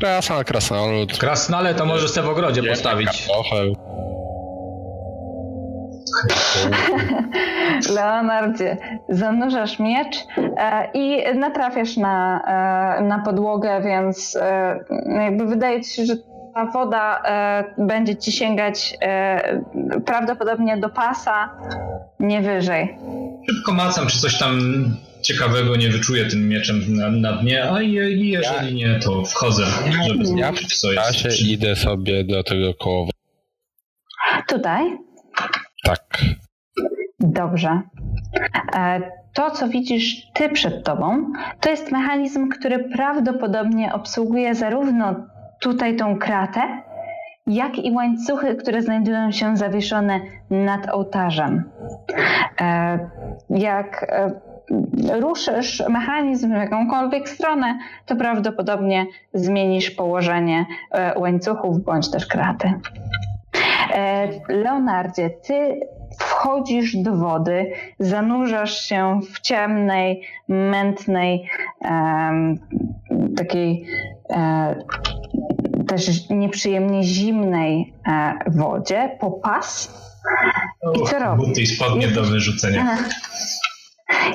Krasnal, 0.00 0.44
krasnolud. 0.44 1.18
Krasnale 1.18 1.74
to 1.74 1.86
może 1.86 2.08
sobie 2.08 2.26
w 2.26 2.30
ogrodzie 2.30 2.62
postawić. 2.62 3.26
Kartofel. 3.26 3.74
Leonardzie, 7.96 8.76
zanurzasz 9.08 9.78
miecz 9.78 10.16
e, 10.36 10.88
i 10.94 11.38
natrafiasz 11.38 11.96
na, 11.96 12.40
e, 12.98 13.02
na 13.02 13.18
podłogę, 13.18 13.80
więc 13.84 14.36
e, 14.36 14.78
jakby 15.24 15.46
wydaje 15.46 15.82
ci 15.82 15.90
się, 15.90 16.06
że 16.06 16.14
ta 16.54 16.66
woda 16.66 17.22
będzie 17.78 18.16
ci 18.16 18.32
sięgać 18.32 18.98
prawdopodobnie 20.06 20.76
do 20.76 20.88
pasa, 20.88 21.50
nie 22.20 22.40
wyżej. 22.42 22.98
Szybko 23.50 23.72
macam, 23.72 24.06
czy 24.06 24.20
coś 24.20 24.38
tam 24.38 24.60
ciekawego 25.22 25.76
nie 25.76 25.88
wyczuję 25.88 26.24
tym 26.24 26.48
mieczem 26.48 26.82
na, 26.88 27.10
na 27.10 27.32
dnie, 27.32 27.70
a 27.70 27.82
jeżeli 27.82 28.30
ja, 28.30 28.70
nie, 28.72 29.00
to 29.00 29.24
wchodzę, 29.24 29.64
żeby 30.08 30.40
ja 30.40 30.52
w 30.52 30.60
co 30.60 30.92
jest. 30.92 31.40
idę 31.40 31.76
sobie 31.76 32.24
do 32.24 32.42
tego 32.42 32.74
koła. 32.74 33.10
Tutaj? 34.48 34.98
Tak. 35.84 36.18
Dobrze. 37.20 37.80
E, 38.76 39.00
to, 39.34 39.50
co 39.50 39.68
widzisz 39.68 40.30
ty 40.34 40.48
przed 40.48 40.84
tobą, 40.84 41.32
to 41.60 41.70
jest 41.70 41.92
mechanizm, 41.92 42.48
który 42.48 42.78
prawdopodobnie 42.78 43.92
obsługuje 43.92 44.54
zarówno 44.54 45.14
tutaj 45.60 45.96
tą 45.96 46.18
kratę, 46.18 46.60
jak 47.46 47.78
i 47.78 47.92
łańcuchy, 47.92 48.54
które 48.54 48.82
znajdują 48.82 49.30
się 49.30 49.56
zawieszone 49.56 50.20
nad 50.50 50.88
ołtarzem. 50.90 51.70
E, 52.60 52.98
jak 53.50 54.06
e, 54.08 54.30
ruszysz 55.20 55.82
mechanizm 55.88 56.48
w 56.48 56.56
jakąkolwiek 56.56 57.28
stronę, 57.28 57.78
to 58.06 58.16
prawdopodobnie 58.16 59.06
zmienisz 59.34 59.90
położenie 59.90 60.66
łańcuchów 61.16 61.84
bądź 61.84 62.10
też 62.10 62.26
kraty. 62.26 62.72
Leonardzie, 64.48 65.30
ty 65.30 65.80
wchodzisz 66.18 66.96
do 66.96 67.16
wody, 67.16 67.72
zanurzasz 67.98 68.80
się 68.80 69.20
w 69.34 69.40
ciemnej, 69.40 70.22
mętnej, 70.48 71.48
um, 71.80 72.58
takiej 73.36 73.86
e, 74.30 74.76
też 75.86 76.30
nieprzyjemnie 76.30 77.04
zimnej 77.04 77.94
e, 78.06 78.34
wodzie 78.46 79.16
po 79.20 79.30
pas. 79.30 80.04
I 80.94 81.06
co 81.06 81.18
robisz? 81.18 81.48
Buty 81.48 81.60
i 81.60 81.66
spodnie 81.66 82.08
do 82.08 82.22
wyrzucenia. 82.22 82.96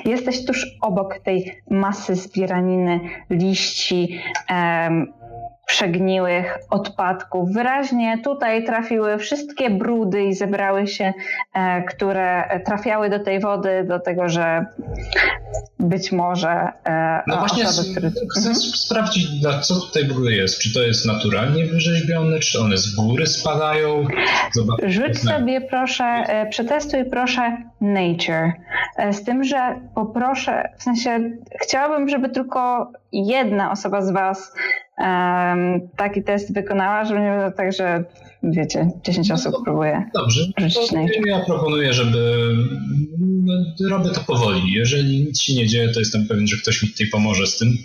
Jesteś 0.06 0.46
tuż 0.46 0.68
obok 0.82 1.20
tej 1.20 1.62
masy 1.70 2.16
zbieraniny 2.16 3.00
liści, 3.30 4.22
um, 4.50 5.14
przegniłych 5.70 6.58
odpadków. 6.70 7.52
Wyraźnie 7.52 8.18
tutaj 8.24 8.64
trafiły 8.64 9.18
wszystkie 9.18 9.70
brudy 9.70 10.24
i 10.24 10.34
zebrały 10.34 10.88
się, 10.88 11.14
e, 11.54 11.84
które 11.84 12.60
trafiały 12.66 13.10
do 13.10 13.20
tej 13.20 13.40
wody, 13.40 13.84
do 13.84 14.00
tego, 14.00 14.30
że 14.30 14.66
być 15.80 16.12
może 16.12 16.72
e, 16.86 17.24
no 17.28 17.38
właśnie 17.38 17.68
osoby, 17.68 17.92
które... 17.92 18.12
chcę 18.12 18.50
mhm. 18.50 18.56
sprawdzić, 18.56 19.28
co 19.62 19.76
tutaj 19.76 20.08
w 20.08 20.12
ogóle 20.12 20.32
jest. 20.32 20.60
Czy 20.60 20.74
to 20.74 20.82
jest 20.82 21.06
naturalnie 21.06 21.66
wyrzeźbione, 21.66 22.40
czy 22.40 22.60
one 22.60 22.78
z 22.78 22.96
góry 22.96 23.28
spadają? 23.28 24.08
Zobacz, 24.54 24.80
Rzuć 24.88 25.20
sobie 25.20 25.62
proszę, 25.62 26.04
e, 26.04 26.50
przetestuj 26.50 27.06
proszę 27.06 27.58
nature. 27.82 28.52
Z 29.12 29.24
tym, 29.24 29.44
że 29.44 29.80
poproszę, 29.96 30.70
w 30.78 30.84
sensie 30.84 31.32
chciałabym, 31.62 32.10
żeby 32.10 32.30
tylko 32.30 32.92
jedna 33.12 33.72
osoba 33.72 34.02
z 34.02 34.12
was 34.12 34.54
um, 34.98 35.90
taki 35.98 36.24
test 36.24 36.54
wykonała, 36.54 37.06
żeby 37.06 37.20
nie 37.20 37.32
było 37.32 37.52
tak, 37.52 37.74
że 37.74 38.04
wiecie, 38.44 38.92
10 39.06 39.32
osób 39.32 39.54
no, 39.54 39.62
próbuje. 39.64 40.10
Dobrze. 40.14 40.42
To 40.88 41.28
ja 41.28 41.40
proponuję, 41.40 41.94
żeby 41.94 42.54
no, 43.20 43.54
robię 43.90 44.10
to 44.10 44.22
powoli. 44.22 44.72
Jeżeli 44.72 45.26
nic 45.26 45.42
się 45.42 45.56
nie 45.56 45.68
dzieje, 45.68 45.90
to 45.90 46.00
jestem 46.00 46.28
pewien, 46.28 46.48
że 46.48 46.58
ktoś 46.58 46.84
mi 46.84 46.90
tutaj 46.90 47.08
pomoże 47.08 47.48
z 47.48 47.58
tym. 47.58 47.78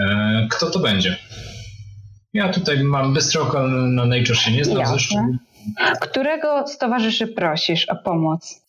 E, 0.00 0.48
kto 0.50 0.70
to 0.70 0.78
będzie? 0.78 1.16
Ja 2.32 2.52
tutaj 2.52 2.84
mam 2.84 3.14
bystro 3.14 3.68
na 3.68 4.04
Nature 4.04 4.36
się 4.36 4.52
nie 4.52 4.64
znam 4.64 4.86
zresztą. 4.86 5.38
Którego 6.00 6.66
z 6.66 6.78
towarzyszy 6.78 7.26
prosisz 7.26 7.88
o 7.88 7.96
pomoc? 7.96 8.62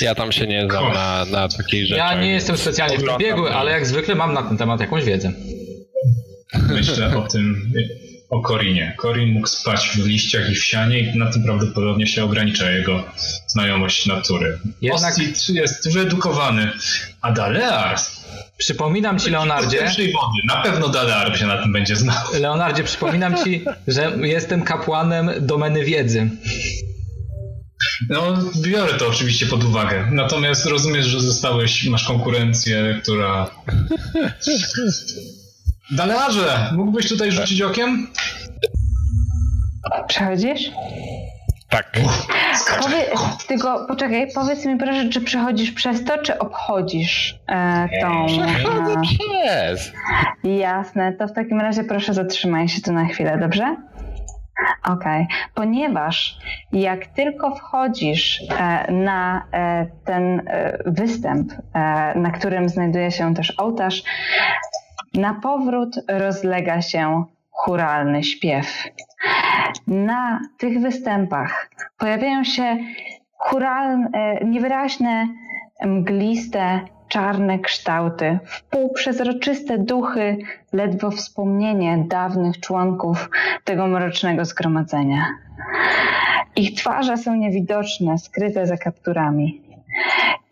Ja 0.00 0.14
tam 0.14 0.32
się 0.32 0.46
nie 0.46 0.66
znam 0.70 0.92
na, 0.92 1.24
na 1.24 1.48
takiej 1.48 1.86
rzeczy. 1.86 1.98
Ja 1.98 2.20
nie 2.20 2.32
jestem 2.32 2.56
specjalnie 2.56 2.98
w 2.98 3.04
tym 3.04 3.18
biegły, 3.18 3.54
ale 3.54 3.70
jak 3.70 3.86
zwykle 3.86 4.14
mam 4.14 4.32
na 4.32 4.42
ten 4.42 4.56
temat 4.56 4.80
jakąś 4.80 5.04
wiedzę. 5.04 5.32
Myślę 6.68 7.16
o 7.16 7.28
tym, 7.28 7.72
o 8.32 8.40
Korinie. 8.40 8.94
Korin 8.96 9.32
mógł 9.32 9.46
spać 9.46 9.88
w 9.88 10.06
liściach 10.06 10.50
i 10.50 10.54
w 10.54 10.64
sianie 10.64 10.98
i 10.98 11.18
na 11.18 11.32
tym 11.32 11.42
prawdopodobnie 11.42 12.06
się 12.06 12.24
ogranicza 12.24 12.70
jego 12.70 13.04
znajomość 13.46 14.06
natury. 14.06 14.58
Jednak... 14.80 15.12
Ostit 15.12 15.48
jest 15.48 15.92
wyedukowany, 15.92 16.72
a 17.20 17.32
Dalear 17.32 17.98
Przypominam 18.58 19.18
ci, 19.18 19.30
Leonardzie. 19.30 19.78
Wody. 19.78 20.40
Na 20.44 20.62
pewno 20.62 20.88
Dalear 20.88 21.38
się 21.38 21.46
na 21.46 21.62
tym 21.62 21.72
będzie 21.72 21.96
znał. 21.96 22.16
Leonardzie, 22.40 22.84
przypominam 22.84 23.44
ci, 23.44 23.64
że 23.86 24.12
jestem 24.22 24.62
kapłanem 24.62 25.30
domeny 25.40 25.84
wiedzy. 25.84 26.30
No, 28.08 28.38
biorę 28.56 28.94
to 28.94 29.08
oczywiście 29.08 29.46
pod 29.46 29.64
uwagę. 29.64 30.08
Natomiast 30.10 30.66
rozumiesz, 30.66 31.06
że 31.06 31.20
zostałeś, 31.20 31.84
masz 31.84 32.04
konkurencję, 32.04 33.00
która. 33.02 33.50
Dalearze, 35.96 36.70
mógłbyś 36.76 37.08
tutaj 37.08 37.32
rzucić 37.32 37.62
okiem? 37.62 38.06
Przechodzisz? 40.06 40.70
Tak. 41.68 41.92
Powie, 42.82 42.96
tylko 43.48 43.86
poczekaj, 43.86 44.28
powiedz 44.34 44.66
mi 44.66 44.78
proszę, 44.78 45.08
czy 45.08 45.20
przechodzisz 45.20 45.70
przez 45.70 46.04
to, 46.04 46.18
czy 46.18 46.38
obchodzisz 46.38 47.38
e, 47.48 47.88
tą. 48.00 48.26
Przechodzę 48.26 48.94
przez. 49.02 49.92
jasne, 50.44 51.12
to 51.12 51.28
w 51.28 51.32
takim 51.32 51.60
razie 51.60 51.84
proszę 51.84 52.14
zatrzymaj 52.14 52.68
się 52.68 52.82
tu 52.82 52.92
na 52.92 53.04
chwilę, 53.04 53.38
dobrze? 53.38 53.76
Okej, 54.84 55.26
ponieważ 55.54 56.38
jak 56.72 57.06
tylko 57.06 57.54
wchodzisz 57.54 58.40
e, 58.58 58.92
na 58.92 59.46
e, 59.52 59.86
ten 60.04 60.42
e, 60.46 60.78
występ, 60.86 61.52
e, 61.52 61.58
na 62.18 62.30
którym 62.30 62.68
znajduje 62.68 63.10
się 63.10 63.34
też 63.34 63.54
ołtarz, 63.58 64.02
na 65.14 65.34
powrót 65.34 65.96
rozlega 66.08 66.82
się 66.82 67.24
churalny 67.50 68.24
śpiew. 68.24 68.84
Na 69.86 70.40
tych 70.58 70.80
występach 70.80 71.70
pojawiają 71.98 72.44
się 72.44 72.78
churalne, 73.36 74.10
niewyraźne, 74.44 75.28
mgliste, 75.84 76.80
czarne 77.08 77.58
kształty, 77.58 78.38
wpółprzezroczyste 78.44 79.78
duchy, 79.78 80.38
ledwo 80.72 81.10
wspomnienie 81.10 82.04
dawnych 82.08 82.60
członków 82.60 83.30
tego 83.64 83.86
mrocznego 83.86 84.44
zgromadzenia. 84.44 85.26
Ich 86.56 86.74
twarze 86.74 87.16
są 87.16 87.34
niewidoczne, 87.34 88.18
skryte 88.18 88.66
za 88.66 88.76
kapturami. 88.76 89.62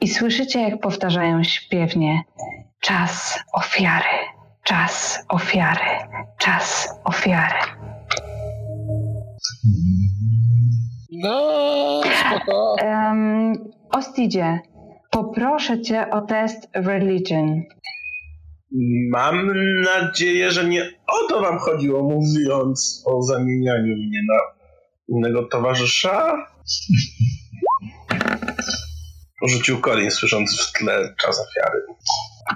I 0.01 0.09
słyszycie, 0.09 0.61
jak 0.61 0.81
powtarzają 0.81 1.44
śpiewnie: 1.44 2.23
Czas 2.81 3.44
ofiary, 3.53 4.19
czas 4.70 5.18
ofiary, 5.28 5.90
czas 6.38 6.88
ofiary. 7.04 7.59
No, 11.11 12.00
spoko. 12.20 12.76
Um, 12.83 13.52
Ostidzie, 13.92 14.61
poproszę 15.11 15.83
cię 15.83 16.11
o 16.11 16.20
test 16.20 16.68
religion. 16.74 17.62
Mam 19.11 19.52
nadzieję, 19.83 20.50
że 20.50 20.64
nie 20.64 20.83
o 21.06 21.28
to 21.28 21.40
wam 21.40 21.59
chodziło, 21.59 22.02
mówiąc 22.02 23.02
o 23.06 23.22
zamienianiu 23.22 23.96
mnie 23.96 24.20
na 24.28 24.38
innego 25.09 25.42
towarzysza. 25.42 26.46
Rzucił 29.48 29.80
Colin, 29.80 30.11
słysząc 30.11 30.61
w 30.61 30.72
tle 30.72 31.14
czas 31.18 31.40
ofiary. 31.48 31.80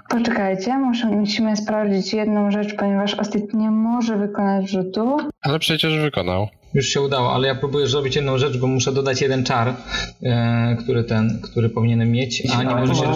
Poczekajcie, 0.09 0.79
muszę, 0.79 1.07
musimy 1.07 1.57
sprawdzić 1.57 2.13
jedną 2.13 2.51
rzecz, 2.51 2.75
ponieważ 2.75 3.15
Ostit 3.15 3.55
nie 3.55 3.71
może 3.71 4.17
wykonać 4.17 4.71
rzutu. 4.71 5.17
Ale 5.43 5.59
przecież 5.59 5.99
wykonał. 5.99 6.49
Już 6.75 6.87
się 6.87 7.01
udało, 7.01 7.33
ale 7.33 7.49
ja 7.49 7.55
próbuję 7.55 7.87
zrobić 7.87 8.17
jedną 8.17 8.39
rzecz, 8.39 8.59
bo 8.59 8.67
muszę 8.67 8.93
dodać 8.93 9.23
jeden 9.23 9.45
czar, 9.45 9.75
e, 10.23 10.77
który 10.83 11.05
ten, 11.05 11.41
który 11.43 11.69
powinienem 11.69 12.13
mieć, 12.13 12.43
a 12.59 12.63
nie 12.63 12.75
może 12.75 12.95
się... 12.95 13.13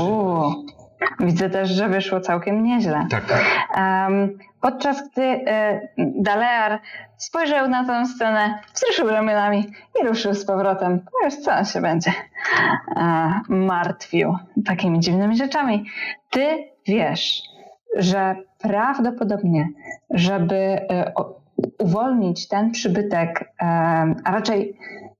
Widzę 1.20 1.50
też, 1.50 1.70
że 1.70 1.88
wyszło 1.88 2.20
całkiem 2.20 2.62
nieźle. 2.62 3.06
Tak. 3.10 3.24
Um, 3.76 4.38
podczas 4.60 5.08
gdy 5.10 5.22
e, 5.22 5.88
Dalear 5.98 6.80
spojrzał 7.16 7.68
na 7.68 7.84
tę 7.84 8.06
scenę, 8.06 8.58
wzruszył 8.74 9.08
ramionami 9.08 9.66
i 10.02 10.06
ruszył 10.06 10.34
z 10.34 10.44
powrotem. 10.44 11.00
Wiesz, 11.24 11.36
co 11.36 11.52
on 11.52 11.64
się 11.64 11.80
będzie 11.80 12.12
e, 12.96 13.40
martwił 13.48 14.36
takimi 14.66 15.00
dziwnymi 15.00 15.36
rzeczami. 15.36 15.84
Ty 16.30 16.64
wiesz, 16.86 17.42
że 17.96 18.36
prawdopodobnie, 18.58 19.68
żeby 20.10 20.56
e, 20.56 21.12
o, 21.14 21.40
uwolnić 21.78 22.48
ten 22.48 22.70
przybytek, 22.70 23.52
e, 23.62 23.64
a 24.24 24.30
raczej 24.30 24.78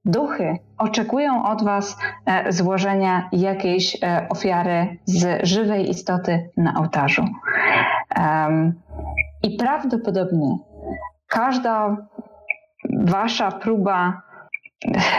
duchy 0.08 0.58
oczekują 0.78 1.44
od 1.44 1.64
Was 1.64 1.96
e, 2.26 2.52
złożenia 2.52 3.28
jakiejś 3.32 4.02
e, 4.02 4.26
ofiary 4.28 4.96
z 5.04 5.46
żywej 5.46 5.90
istoty 5.90 6.50
na 6.56 6.74
ołtarzu. 6.80 7.24
I 9.42 9.56
prawdopodobnie 9.56 10.56
każda 11.26 11.96
Wasza 12.94 13.52
próba 13.52 14.22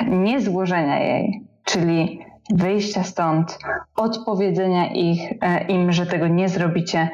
niezłożenia 0.08 1.00
jej, 1.00 1.44
czyli 1.64 2.20
wyjścia 2.54 3.04
stąd, 3.04 3.60
odpowiedzenia 3.96 4.88
ich, 4.88 5.32
e, 5.42 5.66
im, 5.68 5.92
że 5.92 6.06
tego 6.06 6.28
nie 6.28 6.50
zrobicie, 6.50 7.10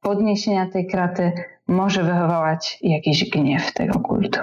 podniesienia 0.00 0.66
tej 0.66 0.86
kraty, 0.86 1.32
może 1.68 2.02
wywołać 2.02 2.78
jakiś 2.82 3.30
gniew 3.30 3.72
tego 3.72 4.00
kultu. 4.00 4.40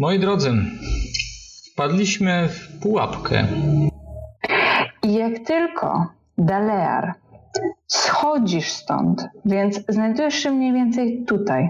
Moi 0.00 0.18
drodzy, 0.18 0.52
wpadliśmy 1.72 2.48
w 2.48 2.80
pułapkę. 2.82 3.46
I 5.02 5.14
jak 5.14 5.38
tylko 5.38 6.06
Dalear 6.38 7.14
schodzisz 7.86 8.68
stąd, 8.72 9.28
więc 9.44 9.80
znajdujesz 9.88 10.34
się 10.34 10.50
mniej 10.50 10.72
więcej 10.72 11.24
tutaj. 11.24 11.68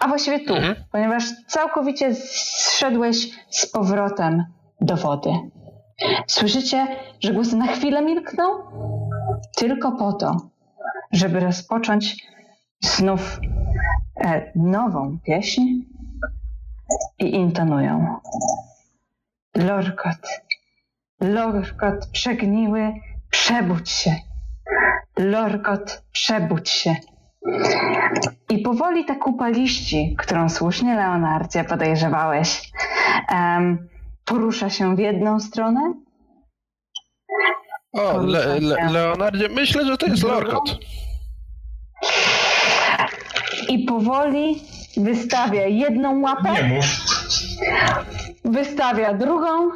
A 0.00 0.08
właściwie 0.08 0.40
tu, 0.40 0.54
Mhm. 0.54 0.74
ponieważ 0.92 1.24
całkowicie 1.46 2.14
zszedłeś 2.14 3.30
z 3.50 3.66
powrotem 3.66 4.44
do 4.80 4.96
wody. 4.96 5.30
Słyszycie, 6.26 6.86
że 7.20 7.32
głosy 7.32 7.56
na 7.56 7.66
chwilę 7.66 8.02
milkną? 8.02 8.44
Tylko 9.56 9.92
po 9.92 10.12
to, 10.12 10.36
żeby 11.12 11.40
rozpocząć 11.40 12.26
znów 12.80 13.40
e, 14.16 14.52
nową 14.56 15.18
pieśń 15.26 15.62
i 17.18 17.34
intonują. 17.34 18.16
Lorkot, 19.56 20.40
Lorkot 21.20 22.06
przegniły, 22.12 22.92
przebudź 23.30 23.90
się. 23.90 24.14
Lorkot, 25.18 26.02
przebudź 26.12 26.70
się. 26.70 26.96
I 28.50 28.58
powoli 28.58 29.04
ta 29.04 29.14
kupa 29.14 29.48
liści, 29.48 30.16
którą 30.18 30.48
słusznie 30.48 30.94
Leonardzie 30.96 31.64
podejrzewałeś, 31.64 32.72
em, 33.28 33.88
porusza 34.24 34.70
się 34.70 34.96
w 34.96 34.98
jedną 34.98 35.40
stronę, 35.40 35.94
O, 37.92 38.22
Le, 38.22 38.60
Le, 38.60 38.90
Leonardzie, 38.92 39.48
myślę, 39.48 39.86
że 39.86 39.96
to 39.98 40.06
jest 40.06 40.22
Lorkot. 40.22 40.78
i 43.68 43.78
powoli 43.78 44.62
wystawia 44.96 45.66
jedną 45.66 46.20
łapę, 46.20 46.52
Nie 46.52 46.62
mów. 46.62 46.84
wystawia 48.44 49.14
drugą. 49.14 49.70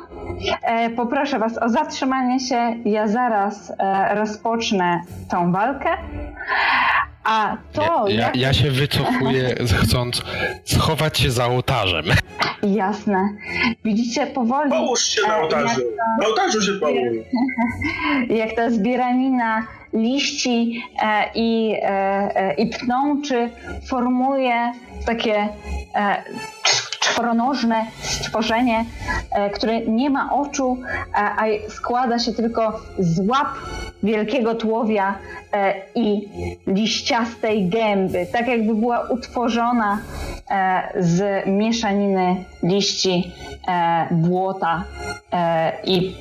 E, 0.62 0.90
poproszę 0.90 1.38
Was 1.38 1.58
o 1.58 1.68
zatrzymanie 1.68 2.40
się. 2.40 2.74
Ja 2.84 3.08
zaraz 3.08 3.72
e, 3.78 4.14
rozpocznę 4.14 5.00
tą 5.30 5.52
walkę. 5.52 5.88
A 7.24 7.56
to, 7.72 8.04
Ja, 8.08 8.14
ja, 8.20 8.30
ja 8.34 8.52
się 8.52 8.70
wycofuję, 8.70 9.54
chcąc 9.82 10.22
schować 10.64 11.18
się 11.18 11.30
za 11.30 11.46
ołtarzem. 11.46 12.04
jasne, 12.62 13.28
widzicie 13.84 14.26
powoli, 14.26 14.70
Połóż 14.70 15.00
się 15.04 15.20
na 15.28 15.36
ołtarzu. 15.38 15.80
Na 16.20 16.26
ołtarzu 16.26 16.62
się 16.62 16.72
połóż. 16.80 16.98
jak 18.40 18.52
ta 18.56 18.70
zbieranina 18.70 19.66
liści 19.92 20.82
e, 21.02 21.30
i, 21.34 21.74
e, 21.82 21.88
e, 22.36 22.54
i 22.54 22.66
pnączy 22.66 23.50
formuje 23.86 24.72
takie 25.06 25.48
czworonożne 27.08 27.86
stworzenie, 28.02 28.84
e, 29.30 29.50
które 29.50 29.80
nie 29.80 30.10
ma 30.10 30.32
oczu, 30.32 30.78
a, 31.14 31.44
składa 31.68 32.18
się 32.18 32.32
tylko 32.32 32.80
z 32.98 33.28
łap 33.28 33.48
wielkiego 34.02 34.54
tułowia 34.54 35.14
e, 35.52 35.74
i 35.94 36.28
liściastej 36.66 37.68
gęby, 37.68 38.26
tak 38.32 38.48
jakby 38.48 38.74
była 38.74 39.00
utworzona 39.00 39.98
e, 40.50 40.82
z 40.98 41.46
mieszaniny 41.46 42.44
liści, 42.62 43.32
błota 44.10 44.84
i 45.84 46.16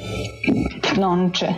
pnączy. 0.81 1.53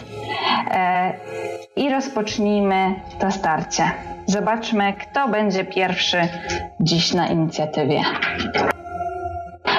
I 1.76 1.90
rozpocznijmy 1.90 2.96
to 3.20 3.32
starcie. 3.32 3.92
Zobaczmy, 4.26 4.94
kto 4.94 5.28
będzie 5.28 5.66
pierwszy 5.66 6.18
dziś 6.80 7.14
na 7.14 7.28
inicjatywie. 7.28 8.02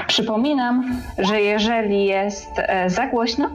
Przypominam, 0.07 1.01
że 1.19 1.41
jeżeli 1.41 2.05
jest 2.05 2.51
e, 2.57 2.91
za 2.91 3.07
głośno, 3.07 3.51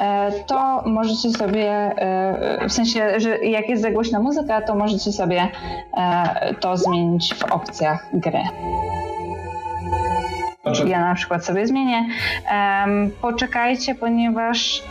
e, 0.00 0.32
to 0.46 0.82
możecie 0.86 1.30
sobie, 1.30 1.70
e, 1.70 2.68
w 2.68 2.72
sensie, 2.72 3.20
że 3.20 3.38
jak 3.38 3.68
jest 3.68 3.82
za 3.82 3.90
głośna 3.90 4.20
muzyka, 4.20 4.62
to 4.62 4.74
możecie 4.74 5.12
sobie 5.12 5.48
to 6.60 6.76
zmienić 6.76 7.34
w 7.34 7.44
opcjach 7.44 8.06
gry. 8.12 8.42
Ja 10.86 11.00
na 11.00 11.14
przykład 11.14 11.44
sobie 11.44 11.66
zmienię. 11.66 12.08
Poczekajcie, 13.20 13.94
ponieważ 13.94 14.82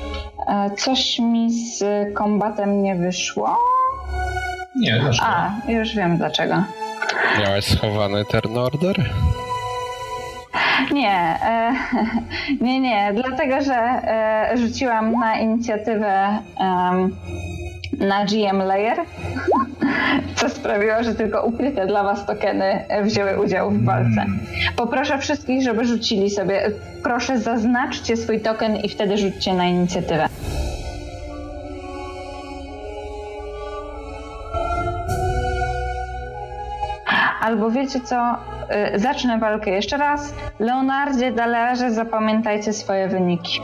coś 0.77 1.19
mi 1.19 1.51
z 1.51 1.83
kombatem 2.13 2.83
nie 2.83 2.95
wyszło. 2.95 3.57
Nie, 4.75 4.99
dlaczego? 4.99 5.27
A, 5.27 5.51
już 5.67 5.95
wiem 5.95 6.17
dlaczego. 6.17 6.63
Miałeś 7.39 7.65
schowany 7.65 8.25
turn 8.25 8.57
order? 8.57 9.09
Nie, 10.91 11.39
e, 11.43 11.73
nie, 12.61 12.79
nie, 12.79 13.13
dlatego 13.13 13.61
że 13.61 13.75
e, 13.75 14.57
rzuciłam 14.57 15.11
na 15.11 15.39
inicjatywę 15.39 16.39
na 17.99 18.25
GM 18.25 18.57
Layer, 18.57 18.97
co 20.35 20.49
sprawiło, 20.49 21.03
że 21.03 21.15
tylko 21.15 21.43
ukryte 21.43 21.87
dla 21.87 22.03
Was 22.03 22.25
tokeny 22.25 22.85
wzięły 23.03 23.41
udział 23.41 23.71
w 23.71 23.85
walce. 23.85 24.25
Poproszę 24.75 25.17
wszystkich, 25.17 25.63
żeby 25.63 25.85
rzucili 25.85 26.29
sobie. 26.29 26.71
Proszę, 27.03 27.39
zaznaczcie 27.39 28.17
swój 28.17 28.39
token 28.39 28.75
i 28.75 28.89
wtedy 28.89 29.17
rzućcie 29.17 29.53
na 29.53 29.65
inicjatywę. 29.65 30.27
Albo 37.41 37.71
wiecie 37.71 38.01
co? 38.01 38.35
Y, 38.95 38.99
Zacznę 38.99 39.39
walkę 39.39 39.71
jeszcze 39.71 39.97
raz. 39.97 40.33
Leonardzie, 40.59 41.31
Dalerze, 41.31 41.91
zapamiętajcie 41.91 42.73
swoje 42.73 43.07
wyniki. 43.07 43.61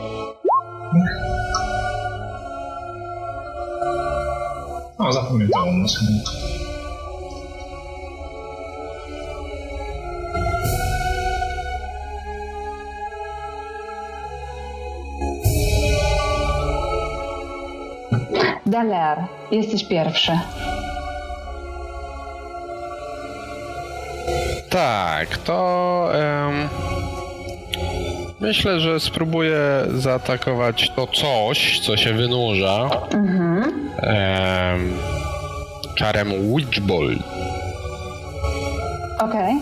O, 4.98 5.12
zapamiętałem 5.12 5.82
na 5.82 5.88
sobie. 5.88 6.08
Daler, 18.66 19.18
jesteś 19.50 19.84
pierwszy. 19.84 20.32
Tak, 24.74 25.38
to 25.38 26.08
em, 26.14 26.68
myślę, 28.40 28.80
że 28.80 29.00
spróbuję 29.00 29.58
zaatakować 29.94 30.90
to 30.96 31.06
coś, 31.06 31.80
co 31.80 31.96
się 31.96 32.12
wynurza. 32.12 32.90
Mhm. 33.12 33.90
Em, 34.02 34.92
czarem 35.94 36.28
Witchbolt. 36.56 37.18
Okej. 39.20 39.54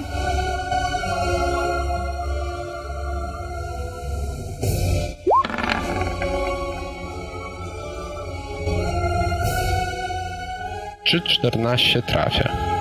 Czy 11.04 11.20
14 11.20 12.02
trafia? 12.02 12.71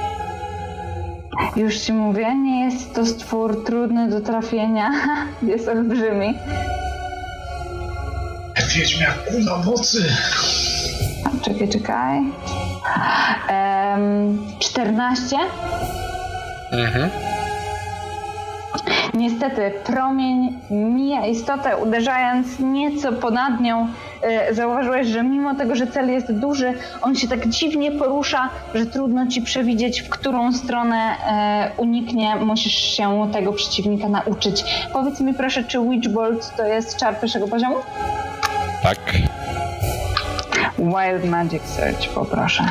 Już 1.56 1.78
ci 1.78 1.94
mówię, 1.94 2.36
nie 2.36 2.66
jest 2.66 2.94
to 2.96 3.06
stwór 3.06 3.66
trudny 3.66 4.10
do 4.10 4.22
trafienia. 4.22 4.92
Jest 5.42 5.68
olbrzymi. 5.68 6.34
Wiedźmiak 8.76 9.26
kula 9.26 9.58
mocy! 9.58 10.06
Czekaj, 11.42 11.70
czekaj. 11.70 12.20
Em, 13.48 14.40
14. 14.60 15.38
Mhm. 16.72 17.10
Niestety 19.14 19.72
promień 19.86 20.60
mija 20.70 21.26
istotę, 21.26 21.78
uderzając 21.78 22.48
nieco 22.60 23.12
ponad 23.14 23.62
nią. 23.62 23.88
E, 24.22 24.54
Zauważyłeś, 24.54 25.08
że 25.08 25.24
mimo 25.24 25.56
tego, 25.56 25.76
że 25.76 25.88
cel 25.88 26.10
jest 26.10 26.32
duży, 26.32 26.74
on 27.02 27.16
się 27.16 27.28
tak 27.28 27.48
dziwnie 27.48 27.92
porusza, 27.92 28.50
że 28.76 28.86
trudno 28.86 29.28
ci 29.28 29.42
przewidzieć, 29.42 30.02
w 30.02 30.10
którą 30.10 30.54
stronę 30.54 30.96
e, 30.96 31.72
uniknie. 31.78 32.36
Musisz 32.36 32.74
się 32.74 33.30
tego 33.34 33.54
przeciwnika 33.54 34.10
nauczyć. 34.10 34.64
Powiedz 34.94 35.20
mi 35.20 35.34
proszę, 35.34 35.64
czy 35.64 35.80
Witchbolt 35.90 36.56
to 36.58 36.66
jest 36.66 36.98
czar 36.98 37.20
pierwszego 37.20 37.48
poziomu? 37.48 37.76
Tak. 38.84 39.00
Wild 40.78 41.30
Magic 41.30 41.64
Search, 41.64 42.10
poproszę. 42.10 42.64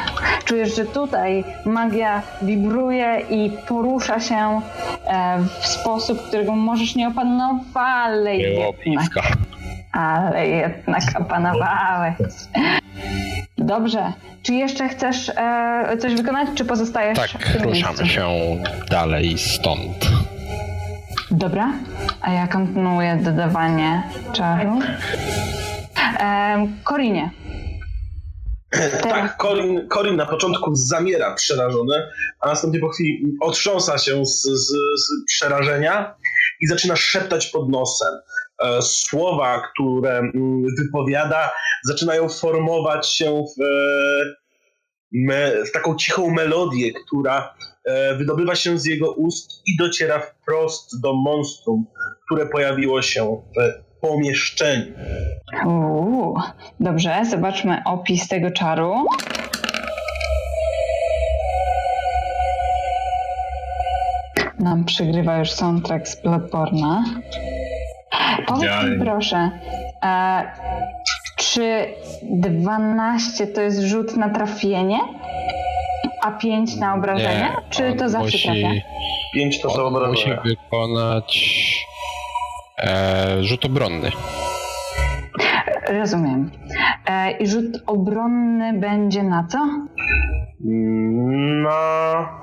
Czujesz, 0.45 0.77
że 0.77 0.85
tutaj 0.85 1.45
magia 1.65 2.23
wibruje 2.43 3.23
i 3.31 3.51
porusza 3.69 4.21
się 4.21 4.61
e, 5.07 5.39
w 5.61 5.67
sposób, 5.67 6.23
którego 6.27 6.53
możesz 6.53 6.95
nie 6.95 7.09
opanować, 7.09 7.61
ale 7.75 8.39
Było 8.39 8.73
blisko. 8.85 9.21
Ale 9.93 10.49
jednak 10.49 11.03
opanowałeś. 11.21 12.15
Dobrze. 13.59 14.13
Czy 14.43 14.55
jeszcze 14.55 14.89
chcesz 14.89 15.29
e, 15.37 15.97
coś 15.99 16.15
wykonać, 16.15 16.49
czy 16.55 16.65
pozostajesz 16.65 17.19
Tak, 17.19 17.31
w 17.31 17.55
ruszamy 17.63 17.75
miejscu? 17.99 18.07
się 18.07 18.29
dalej 18.91 19.39
stąd. 19.39 20.09
Dobra. 21.31 21.73
A 22.21 22.33
ja 22.33 22.47
kontynuuję 22.47 23.17
dodawanie 23.17 24.03
czaru. 24.33 24.79
E, 26.21 26.67
Korinie. 26.85 27.31
Tak, 29.03 29.37
Corin, 29.43 29.89
Corin 29.89 30.17
na 30.17 30.27
początku 30.27 30.75
zamiera 30.75 31.35
przerażony, 31.35 31.95
a 32.41 32.47
następnie 32.49 32.81
po 32.81 32.89
chwili 32.89 33.23
otrząsa 33.41 33.99
się 33.99 34.27
z, 34.27 34.43
z, 34.43 34.67
z 35.05 35.25
przerażenia 35.27 36.15
i 36.61 36.67
zaczyna 36.67 36.97
szeptać 36.97 37.47
pod 37.47 37.69
nosem. 37.69 38.09
E, 38.61 38.83
Słowa, 38.83 39.63
które 39.73 40.19
mm, 40.19 40.65
wypowiada, 40.79 41.51
zaczynają 41.85 42.29
formować 42.29 43.13
się 43.13 43.45
w, 43.59 43.63
e, 45.31 45.65
w 45.65 45.73
taką 45.73 45.97
cichą 45.97 46.31
melodię, 46.31 46.93
która 46.93 47.55
e, 47.85 48.15
wydobywa 48.15 48.55
się 48.55 48.79
z 48.79 48.85
jego 48.85 49.13
ust 49.13 49.63
i 49.67 49.77
dociera 49.77 50.21
wprost 50.21 51.01
do 51.01 51.15
monstrum, 51.15 51.87
które 52.27 52.47
pojawiło 52.47 53.03
się 53.03 53.43
w 53.57 54.01
pomieszczeniu. 54.01 54.93
Uuu, 55.67 56.39
dobrze, 56.81 57.23
zobaczmy 57.31 57.83
opis 57.85 58.29
tego 58.29 58.51
czaru. 58.51 58.95
Nam 64.59 64.85
przygrywa 64.85 65.39
już 65.39 65.51
soundtrack 65.51 66.09
z 66.09 66.23
Bloodborne'a. 66.23 67.03
Powiedz 68.47 68.85
mi 68.91 68.99
proszę, 69.05 69.51
e, 70.05 70.43
czy 71.37 71.87
12 72.23 73.47
to 73.47 73.61
jest 73.61 73.81
rzut 73.81 74.17
na 74.17 74.29
trafienie, 74.31 74.99
a 76.23 76.31
5 76.31 76.77
na 76.77 76.95
obrażenie? 76.95 77.53
czy 77.71 77.87
on 77.87 77.97
to 77.97 78.09
zawsze 78.09 78.49
musi, 78.49 78.61
trafia? 78.63 78.81
Pięć 79.35 79.61
to 79.61 79.71
są 79.71 79.85
on 79.87 79.93
musi 79.93 80.33
obrażenia. 80.33 80.43
wykonać 80.43 81.55
e, 82.79 83.45
rzut 83.45 83.65
obronny. 83.65 84.11
Rozumiem. 85.89 86.51
E, 87.07 87.31
I 87.31 87.47
rzut 87.47 87.83
obronny 87.87 88.73
będzie 88.73 89.23
na 89.23 89.47
co? 89.51 89.67
Na... 91.63 92.41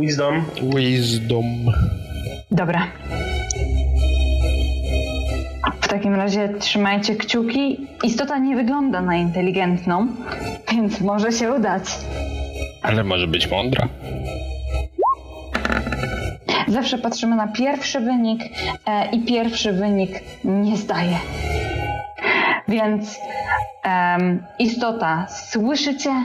Wisdom. 0.00 0.44
Wisdom. 0.76 1.44
Dobra. 2.50 2.86
W 5.80 5.88
takim 5.88 6.14
razie 6.14 6.48
trzymajcie 6.58 7.16
kciuki. 7.16 7.86
Istota 8.04 8.38
nie 8.38 8.56
wygląda 8.56 9.00
na 9.02 9.16
inteligentną, 9.16 10.06
więc 10.72 11.00
może 11.00 11.32
się 11.32 11.52
udać. 11.52 11.84
Ale 12.82 13.04
może 13.04 13.26
być 13.26 13.50
mądra. 13.50 13.88
Zawsze 16.68 16.98
patrzymy 16.98 17.36
na 17.36 17.48
pierwszy 17.48 18.00
wynik 18.00 18.40
e, 18.86 19.10
i 19.10 19.20
pierwszy 19.20 19.72
wynik 19.72 20.10
nie 20.44 20.76
zdaje. 20.76 21.16
Więc 22.70 23.20
em, 23.82 24.46
istota 24.58 25.26
słyszy 25.28 25.96
cię 25.96 26.24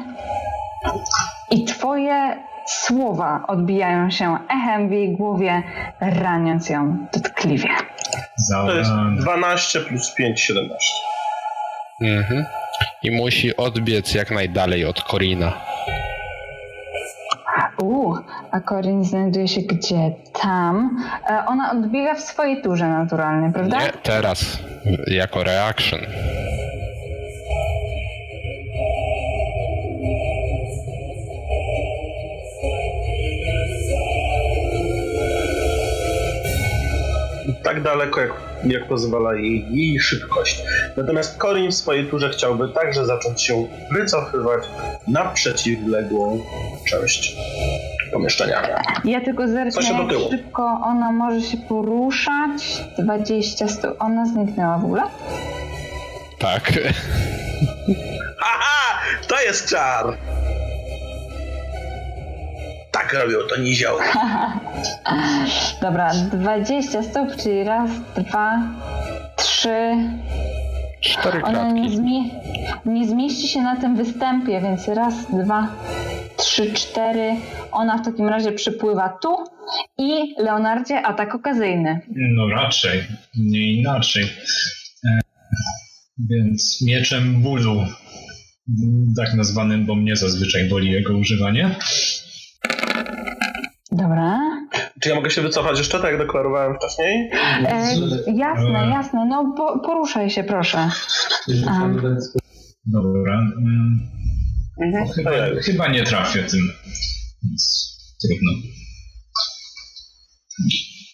i 1.51 1.65
twoje 1.65 2.37
słowa 2.67 3.43
odbijają 3.47 4.11
się 4.11 4.37
echem 4.49 4.89
w 4.89 4.91
jej 4.91 5.17
głowie, 5.17 5.63
raniąc 5.99 6.69
ją 6.69 7.07
dotkliwie. 7.13 7.69
To 8.49 8.75
jest 8.75 8.89
Za... 8.89 8.95
12 9.21 9.79
plus 9.79 10.13
5, 10.13 10.41
17. 10.41 10.77
Mhm. 12.01 12.45
I 13.03 13.11
musi 13.11 13.57
odbiec 13.57 14.13
jak 14.13 14.31
najdalej 14.31 14.85
od 14.85 15.01
Korina. 15.03 15.53
Uuu, 17.81 18.17
a 18.51 18.59
Corin 18.61 19.03
znajduje 19.03 19.47
się 19.47 19.61
gdzie? 19.61 20.11
Tam. 20.41 20.97
E, 21.29 21.45
ona 21.47 21.71
odbiega 21.71 22.15
w 22.15 22.21
swojej 22.21 22.61
turze 22.61 22.89
naturalnie, 22.89 23.51
prawda? 23.53 23.79
Nie, 23.79 23.91
teraz. 24.03 24.59
Jako 25.07 25.43
reaction. 25.43 25.99
Tak 37.63 37.83
daleko, 37.83 38.21
jak, 38.21 38.31
jak 38.63 38.87
pozwala 38.87 39.33
jej, 39.35 39.65
jej 39.71 39.99
szybkość. 39.99 40.61
Natomiast 40.97 41.37
Corin 41.37 41.71
w 41.71 41.75
swojej 41.75 42.05
turze 42.05 42.29
chciałby 42.29 42.69
także 42.69 43.05
zacząć 43.05 43.41
się 43.41 43.67
wycofywać 43.91 44.63
na 45.07 45.25
przeciwległą 45.25 46.45
część 46.89 47.35
pomieszczenia. 48.13 48.61
Ja 49.05 49.21
tylko 49.21 49.47
zerknę, 49.47 49.81
jak 49.83 50.31
szybko 50.31 50.79
ona 50.83 51.11
może 51.11 51.41
się 51.41 51.57
poruszać. 51.57 52.83
20 52.99 53.67
stóp. 53.67 53.95
Ona 53.99 54.25
zniknęła 54.25 54.77
w 54.77 54.85
ogóle? 54.85 55.01
Tak. 56.39 56.71
Aha! 58.41 58.99
To 59.27 59.41
jest 59.41 59.69
czar! 59.69 60.17
Tak 62.95 63.13
robią 63.13 63.37
to 63.49 63.57
nizioły. 63.57 64.01
Dobra, 65.81 66.11
20 66.31 67.03
stóp, 67.03 67.35
czyli 67.43 67.63
raz, 67.63 67.91
dwa, 68.17 68.61
trzy. 69.37 69.95
Cztery 71.01 71.43
Ona 71.43 71.71
nie, 71.71 71.89
zmie- 71.89 72.29
nie 72.85 73.07
zmieści 73.07 73.47
się 73.47 73.61
na 73.61 73.75
tym 73.75 73.95
występie, 73.95 74.61
więc 74.61 74.87
raz, 74.87 75.13
dwa, 75.43 75.67
trzy, 76.37 76.73
cztery. 76.73 77.35
Ona 77.71 77.97
w 77.97 78.05
takim 78.05 78.29
razie 78.29 78.51
przypływa 78.51 79.17
tu 79.21 79.37
i 79.97 80.35
Leonardzie 80.37 81.01
atak 81.01 81.35
okazyjny. 81.35 81.99
No 82.15 82.49
raczej, 82.49 83.03
nie 83.37 83.73
inaczej. 83.73 84.23
E, 85.05 85.19
więc 86.29 86.81
mieczem 86.81 87.41
bólu, 87.41 87.85
tak 89.17 89.33
nazwanym, 89.33 89.85
bo 89.85 89.95
mnie 89.95 90.15
zazwyczaj 90.15 90.69
boli 90.69 90.91
jego 90.91 91.17
używanie. 91.17 91.75
Dobra. 93.91 94.39
Czy 95.01 95.09
ja 95.09 95.15
mogę 95.15 95.29
się 95.31 95.41
wycofać 95.41 95.77
jeszcze, 95.77 95.99
tak 95.99 96.11
jak 96.11 96.17
deklarowałem 96.19 96.75
wcześniej? 96.77 97.29
E, 97.65 97.93
jasne, 98.35 98.79
E. 98.79 98.89
jasne. 98.89 99.25
No 99.25 99.53
po, 99.57 99.79
poruszaj 99.79 100.29
się 100.29 100.43
proszę. 100.43 100.89
Dobra. 102.85 103.39
mm, 103.57 103.99
Chyba, 105.15 105.31
Ojej. 105.31 105.57
chyba 105.63 105.87
nie 105.87 106.03
trafię 106.03 106.43
tym, 106.43 106.59
więc 107.43 107.89
trudno. 108.21 108.51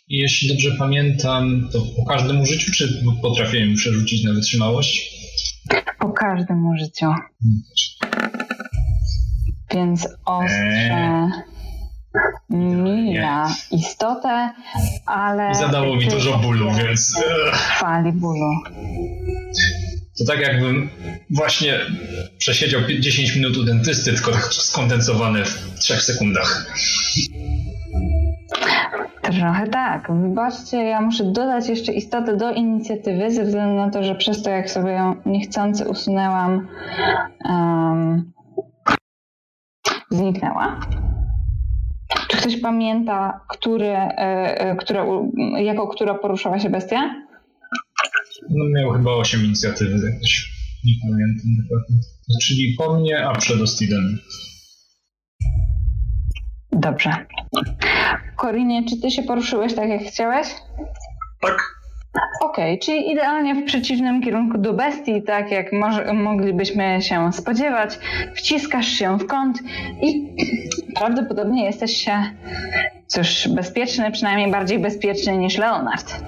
I 0.07 0.17
Jeśli 0.17 0.47
dobrze 0.49 0.71
pamiętam, 0.79 1.69
to 1.73 1.79
po 1.97 2.05
każdym 2.05 2.41
użyciu, 2.41 2.71
czy 2.71 3.03
potrafię 3.21 3.65
ją 3.65 3.75
przerzucić 3.75 4.23
na 4.23 4.33
wytrzymałość? 4.33 5.21
po 5.99 6.09
każdym 6.11 6.65
użyciu. 6.67 7.13
Więc 9.73 10.07
ostrze 10.25 10.55
Eee. 10.57 11.29
Mija 12.49 13.47
istotę, 13.71 14.49
ale... 15.05 15.55
Zadało 15.55 15.95
mi 15.95 16.07
dużo 16.07 16.37
bólu, 16.37 16.71
więc... 16.73 17.23
Fali 17.53 18.11
bólu. 18.11 18.51
To 20.17 20.25
tak 20.25 20.39
jakbym 20.39 20.89
właśnie 21.29 21.79
przesiedział 22.37 22.81
10 22.99 23.35
minut 23.35 23.57
u 23.57 23.63
dentysty, 23.63 24.13
tylko 24.13 24.31
tak 24.31 24.43
skondensowane 24.43 25.45
w 25.45 25.79
3 25.79 26.01
sekundach. 26.01 26.65
Trochę 29.21 29.67
tak. 29.67 30.11
Wybaczcie, 30.21 30.77
ja 30.77 31.01
muszę 31.01 31.23
dodać 31.23 31.69
jeszcze 31.69 31.93
istotę 31.93 32.37
do 32.37 32.51
inicjatywy, 32.51 33.31
ze 33.31 33.43
względu 33.43 33.75
na 33.75 33.89
to, 33.89 34.03
że 34.03 34.15
przez 34.15 34.43
to, 34.43 34.49
jak 34.49 34.69
sobie 34.69 34.91
ją 34.91 35.15
niechcący 35.25 35.89
usunęłam, 35.89 36.67
em, 37.45 38.31
zniknęła. 40.11 40.79
Czy 42.41 42.47
ktoś 42.47 42.61
pamięta, 42.61 43.41
który, 43.49 43.87
e, 43.87 44.17
e, 44.59 44.75
które, 44.75 45.05
jako 45.63 45.87
która 45.87 46.13
poruszała 46.13 46.59
się 46.59 46.69
bestia? 46.69 47.15
No 48.49 48.65
miał 48.75 48.91
chyba 48.91 49.11
8 49.11 49.45
inicjatywy 49.45 50.11
jakoś. 50.11 50.51
Nie 50.85 50.93
pamiętam 51.01 51.45
dokładnie. 51.63 51.97
Czyli 52.43 52.75
po 52.77 52.99
mnie, 52.99 53.27
a 53.27 53.35
przed 53.35 53.61
Ostidem. 53.61 54.19
Dobrze. 56.71 57.25
Korinie, 58.35 58.85
czy 58.89 59.01
ty 59.01 59.11
się 59.11 59.23
poruszyłeś 59.23 59.73
tak, 59.73 59.89
jak 59.89 60.01
chciałeś? 60.01 60.47
Tak. 61.41 61.70
Okej, 62.41 62.79
czyli 62.79 63.11
idealnie 63.11 63.55
w 63.55 63.65
przeciwnym 63.65 64.21
kierunku 64.21 64.57
do 64.57 64.73
bestii, 64.73 65.23
tak 65.23 65.51
jak 65.51 65.71
moglibyśmy 66.13 67.01
się 67.01 67.33
spodziewać. 67.33 67.99
Wciskasz 68.35 68.87
się 68.87 69.17
w 69.17 69.27
kąt 69.27 69.59
i 70.01 70.35
prawdopodobnie 70.99 71.65
jesteś 71.65 71.97
się, 71.97 72.23
cóż, 73.07 73.47
bezpieczny, 73.47 74.11
przynajmniej 74.11 74.51
bardziej 74.51 74.79
bezpieczny 74.79 75.37
niż 75.37 75.57
Leonard, 75.57 76.23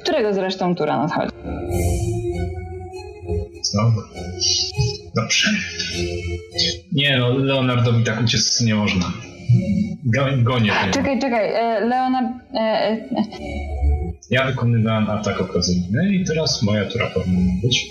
którego 0.00 0.34
zresztą 0.34 0.74
tura 0.74 0.98
nadchodzi. 0.98 1.32
Znowu. 3.62 4.00
Dobrze. 5.16 5.48
Nie 6.92 7.18
no, 7.18 7.28
Leonardowi 7.38 8.04
tak 8.04 8.20
uciec 8.20 8.60
nie 8.60 8.74
można. 8.74 9.12
Go, 10.04 10.26
gonię. 10.42 10.72
Czekaj, 10.90 11.20
czekaj, 11.20 11.54
e, 11.54 11.80
Leonard... 11.80 12.26
E, 12.54 12.58
e, 12.58 12.98
Ja 14.30 14.46
wykonywałem 14.46 15.10
atak 15.10 15.40
okazyjny 15.40 16.14
i 16.14 16.24
teraz 16.24 16.62
moja 16.62 16.84
tura 16.84 17.06
powinna 17.14 17.52
być. 17.62 17.86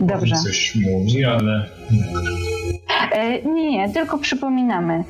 dobrze. 0.00 0.36
Coś 0.36 0.74
mówi, 0.74 1.24
ale 1.24 1.66
nie, 3.44 3.70
nie, 3.70 3.88
tylko 3.88 4.18
przypominamy. 4.18 5.04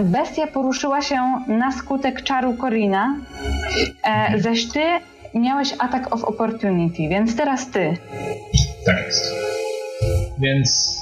Bestia 0.00 0.46
poruszyła 0.46 1.02
się 1.02 1.16
na 1.48 1.72
skutek 1.72 2.22
czaru 2.22 2.56
Corina, 2.56 3.16
e, 4.04 4.40
zaś 4.40 4.66
ty 4.66 4.80
miałeś 5.34 5.74
atak 5.78 6.12
of 6.14 6.24
opportunity, 6.24 7.08
więc 7.08 7.36
teraz 7.36 7.70
ty. 7.70 7.96
tak 8.86 9.06
jest. 9.06 9.34
Więc 10.38 11.00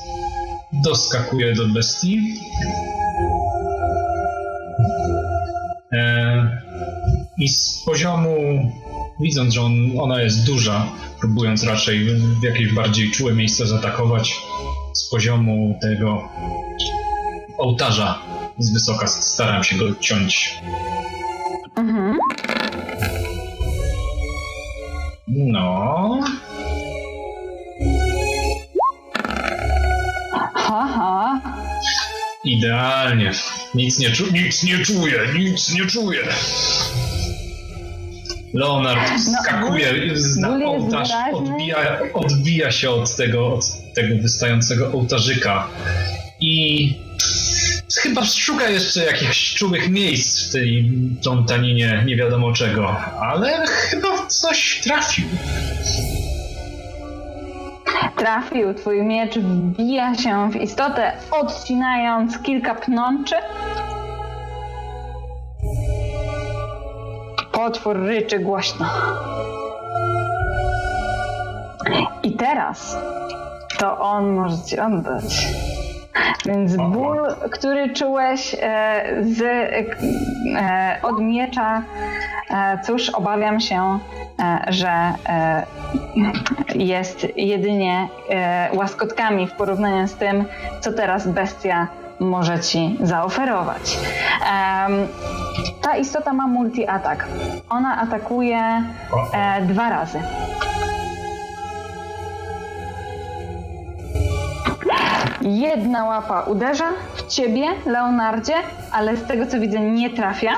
doskakuję 0.72 1.54
do 1.54 1.68
bestii. 1.68 2.20
E, 5.92 6.62
I 7.38 7.48
z 7.48 7.82
poziomu, 7.86 8.36
widząc, 9.20 9.54
że 9.54 9.62
on, 9.62 9.72
ona 10.00 10.22
jest 10.22 10.46
duża, 10.46 10.86
próbując 11.20 11.64
raczej 11.64 12.04
w 12.40 12.42
jakieś 12.42 12.72
bardziej 12.72 13.10
czułe 13.10 13.34
miejsce 13.34 13.66
zaatakować, 13.66 14.36
z 14.94 15.10
poziomu 15.10 15.78
tego 15.80 16.28
ołtarza 17.58 18.18
z 18.58 18.72
wysoka 18.72 19.06
staram 19.06 19.64
się 19.64 19.76
go 19.76 19.94
ciąć. 20.00 20.58
Mhm. 21.76 22.18
No, 25.28 26.20
Haha. 30.54 31.40
Idealnie. 32.44 33.30
Nic 33.74 33.98
nie, 33.98 34.10
czu- 34.10 34.32
nic 34.32 34.62
nie 34.62 34.78
czuję, 34.78 35.20
nic 35.38 35.74
nie 35.74 35.86
czuję. 35.86 36.20
Leonard 38.54 39.00
No, 39.26 39.32
skakuje 39.42 40.18
z- 40.18 40.36
na 40.36 40.66
ołtarz, 40.66 41.08
odbija, 41.32 41.98
odbija 42.14 42.70
się 42.70 42.90
od 42.90 43.16
tego, 43.16 43.54
od 43.54 43.64
tego 43.94 44.22
wystającego 44.22 44.92
ołtarzyka 44.92 45.68
i 46.40 46.94
chyba 48.02 48.24
szuka 48.24 48.68
jeszcze 48.68 49.04
jakichś 49.04 49.54
czułych 49.54 49.90
miejsc 49.90 50.48
w 50.48 50.52
tej 50.52 50.92
plątaninie 51.22 52.02
nie 52.06 52.16
wiadomo 52.16 52.52
czego, 52.52 52.96
ale 53.20 53.66
chyba 53.66 54.26
coś 54.26 54.80
trafił. 54.84 55.24
Trafił, 58.16 58.74
twój 58.74 59.02
miecz 59.02 59.38
wbija 59.38 60.14
się 60.14 60.50
w 60.50 60.56
istotę, 60.56 61.12
odcinając 61.30 62.38
kilka 62.38 62.74
pnączy. 62.74 63.36
Potwór 67.52 67.96
ryczy 67.96 68.38
głośno. 68.38 68.86
I 72.22 72.32
teraz 72.32 72.96
to 73.78 73.98
on 73.98 74.32
może 74.32 74.56
ci 74.66 74.78
oddać. 74.78 75.46
Więc 76.46 76.76
ból, 76.76 77.18
który 77.52 77.92
czułeś 77.92 78.54
e, 78.54 79.02
z, 79.22 79.42
e, 79.42 80.98
od 81.02 81.20
miecza, 81.20 81.82
e, 82.50 82.78
cóż, 82.84 83.10
obawiam 83.10 83.60
się, 83.60 83.98
e, 84.40 84.64
że 84.68 85.12
e, 85.28 85.66
jest 86.74 87.26
jedynie 87.36 88.08
e, 88.30 88.68
łaskotkami 88.74 89.46
w 89.46 89.52
porównaniu 89.52 90.08
z 90.08 90.14
tym, 90.14 90.44
co 90.80 90.92
teraz 90.92 91.28
bestia 91.28 91.88
może 92.20 92.60
ci 92.60 92.96
zaoferować. 93.02 93.98
Ta 95.82 95.96
istota 95.96 96.32
ma 96.32 96.46
multi-atak. 96.46 97.24
Ona 97.70 98.00
atakuje 98.00 98.58
e, 99.32 99.62
dwa 99.62 99.90
razy. 99.90 100.20
Jedna 105.44 106.04
łapa 106.04 106.40
uderza 106.42 106.84
w 107.14 107.26
ciebie, 107.28 107.66
Leonardzie, 107.86 108.54
ale 108.92 109.16
z 109.16 109.22
tego 109.24 109.46
co 109.46 109.60
widzę 109.60 109.80
nie 109.80 110.10
trafia. 110.10 110.50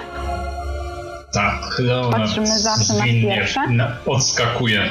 Tak, 1.33 1.55
Leonard 1.79 2.23
Patrzymy 2.23 2.47
zawsze 2.59 2.95
na 2.95 3.05
pierwsze. 3.05 3.61
na- 3.71 3.93
odskakuje. 4.07 4.83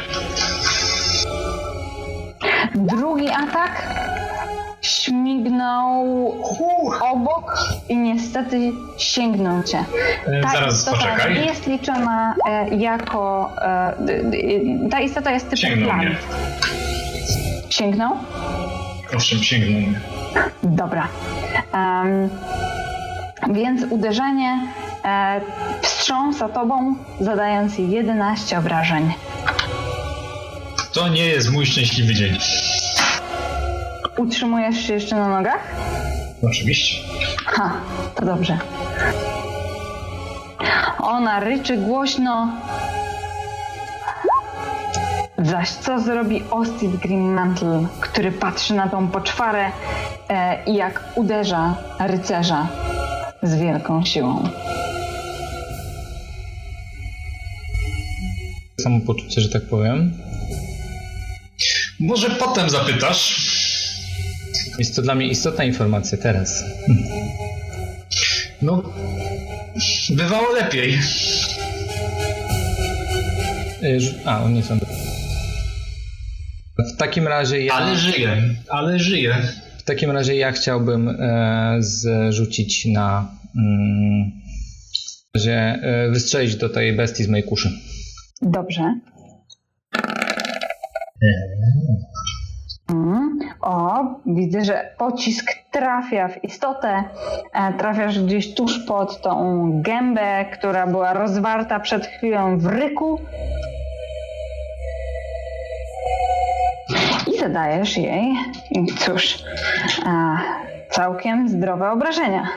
Drugi 2.75 3.29
atak 3.29 3.87
śmignął 4.81 6.05
obok 7.11 7.57
i 7.89 7.97
niestety 7.97 8.71
sięgnął 8.97 9.63
cię. 9.63 9.85
E, 10.27 10.41
Ta 10.41 10.49
Zaraz 10.49 10.73
istota 10.79 10.97
poczekaj. 10.97 11.33
nie 11.33 11.45
jest 11.45 11.67
liczona 11.67 12.35
e, 12.49 12.75
jako... 12.75 13.51
E, 13.61 13.93
ta 14.91 14.99
istota 14.99 15.31
jest 15.31 15.57
Sięgnął 15.57 15.89
plant. 15.89 16.17
Sięgnął? 17.69 18.11
Owszem, 19.15 19.43
sięgnął 19.43 19.81
mnie. 19.81 19.99
Dobra. 20.63 21.07
Em, 21.73 22.29
więc 23.53 23.81
uderzenie 23.89 24.59
e, 25.05 25.41
wstrząsa 25.81 26.49
tobą, 26.49 26.95
zadając 27.21 27.77
11 27.77 28.59
obrażeń. 28.59 29.13
To 30.93 31.07
nie 31.07 31.25
jest 31.25 31.51
mój 31.51 31.65
szczęśliwy 31.65 32.13
dzień. 32.13 32.37
Utrzymujesz 34.17 34.87
się 34.87 34.93
jeszcze 34.93 35.15
na 35.15 35.27
nogach? 35.27 35.75
Oczywiście. 36.49 36.95
Ha, 37.45 37.71
to 38.15 38.25
dobrze. 38.25 38.57
Ona 40.99 41.39
ryczy 41.39 41.77
głośno. 41.77 42.47
Zaś 45.37 45.69
co 45.69 45.99
zrobi 45.99 46.43
Ostit 46.51 46.95
Greenmantle, 46.95 47.87
który 47.99 48.31
patrzy 48.31 48.73
na 48.73 48.89
tą 48.89 49.07
poczwarę 49.07 49.71
e, 50.29 50.63
i 50.65 50.75
jak 50.75 51.03
uderza 51.15 51.75
rycerza 51.99 52.67
z 53.43 53.55
wielką 53.55 54.05
siłą. 54.05 54.49
Samopoczucie, 58.81 59.41
że 59.41 59.49
tak 59.49 59.61
powiem. 59.63 60.13
Może 61.99 62.29
potem 62.29 62.69
zapytasz. 62.69 63.45
Jest 64.79 64.95
to 64.95 65.01
dla 65.01 65.15
mnie 65.15 65.27
istotna 65.27 65.63
informacja 65.63 66.17
teraz. 66.17 66.63
No, 68.61 68.83
bywało 70.09 70.51
lepiej. 70.53 70.99
Ż- 73.99 74.15
A, 74.25 74.43
oni 74.43 74.63
są. 74.63 74.77
W 77.05 77.07
takim 77.07 77.27
razie 77.27 77.65
ja, 77.65 77.73
Ale 77.73 77.95
żyję, 77.95 78.37
ale 78.69 78.99
żyję. 78.99 79.35
w 79.77 79.83
takim 79.83 80.11
razie 80.11 80.35
ja 80.35 80.51
chciałbym 80.51 81.09
e, 81.09 81.77
zrzucić 81.79 82.85
na 82.85 83.27
mm, 83.55 84.31
razie, 85.35 85.53
e, 85.53 86.09
wystrzelić 86.09 86.55
do 86.55 86.69
tej 86.69 86.93
bestii 86.93 87.23
z 87.23 87.27
mojej 87.27 87.43
kuszy. 87.45 87.69
Dobrze. 88.41 88.99
Mm. 92.89 93.39
O, 93.61 94.03
widzę, 94.25 94.65
że 94.65 94.89
pocisk 94.97 95.51
trafia 95.71 96.27
w 96.27 96.43
istotę. 96.43 97.03
E, 97.53 97.73
Trafiasz 97.73 98.19
gdzieś 98.19 98.53
tuż 98.53 98.79
pod 98.79 99.21
tą 99.21 99.71
gębę, 99.81 100.45
która 100.53 100.87
była 100.87 101.13
rozwarta 101.13 101.79
przed 101.79 102.05
chwilą 102.05 102.57
w 102.59 102.65
ryku. 102.65 103.19
I 107.45 107.47
zadajesz 107.47 107.97
jej, 107.97 108.33
cóż, 108.97 109.43
całkiem 110.91 111.49
zdrowe 111.49 111.91
obrażenia. 111.91 112.47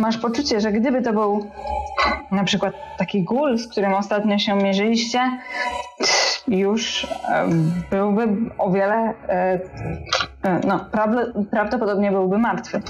Masz 0.00 0.18
poczucie, 0.18 0.60
że 0.60 0.72
gdyby 0.72 1.02
to 1.02 1.12
był 1.12 1.50
na 2.30 2.44
przykład 2.44 2.74
taki 2.98 3.22
gól, 3.24 3.58
z 3.58 3.68
którym 3.68 3.94
ostatnio 3.94 4.38
się 4.38 4.54
mierzyliście, 4.54 5.20
już 6.48 7.04
e, 7.04 7.46
byłby 7.90 8.28
o 8.58 8.70
wiele, 8.70 9.14
e, 9.28 9.60
e, 10.42 10.60
no, 10.66 10.86
prawd- 10.92 11.44
prawdopodobnie 11.50 12.10
byłby 12.10 12.38
martwy. 12.38 12.82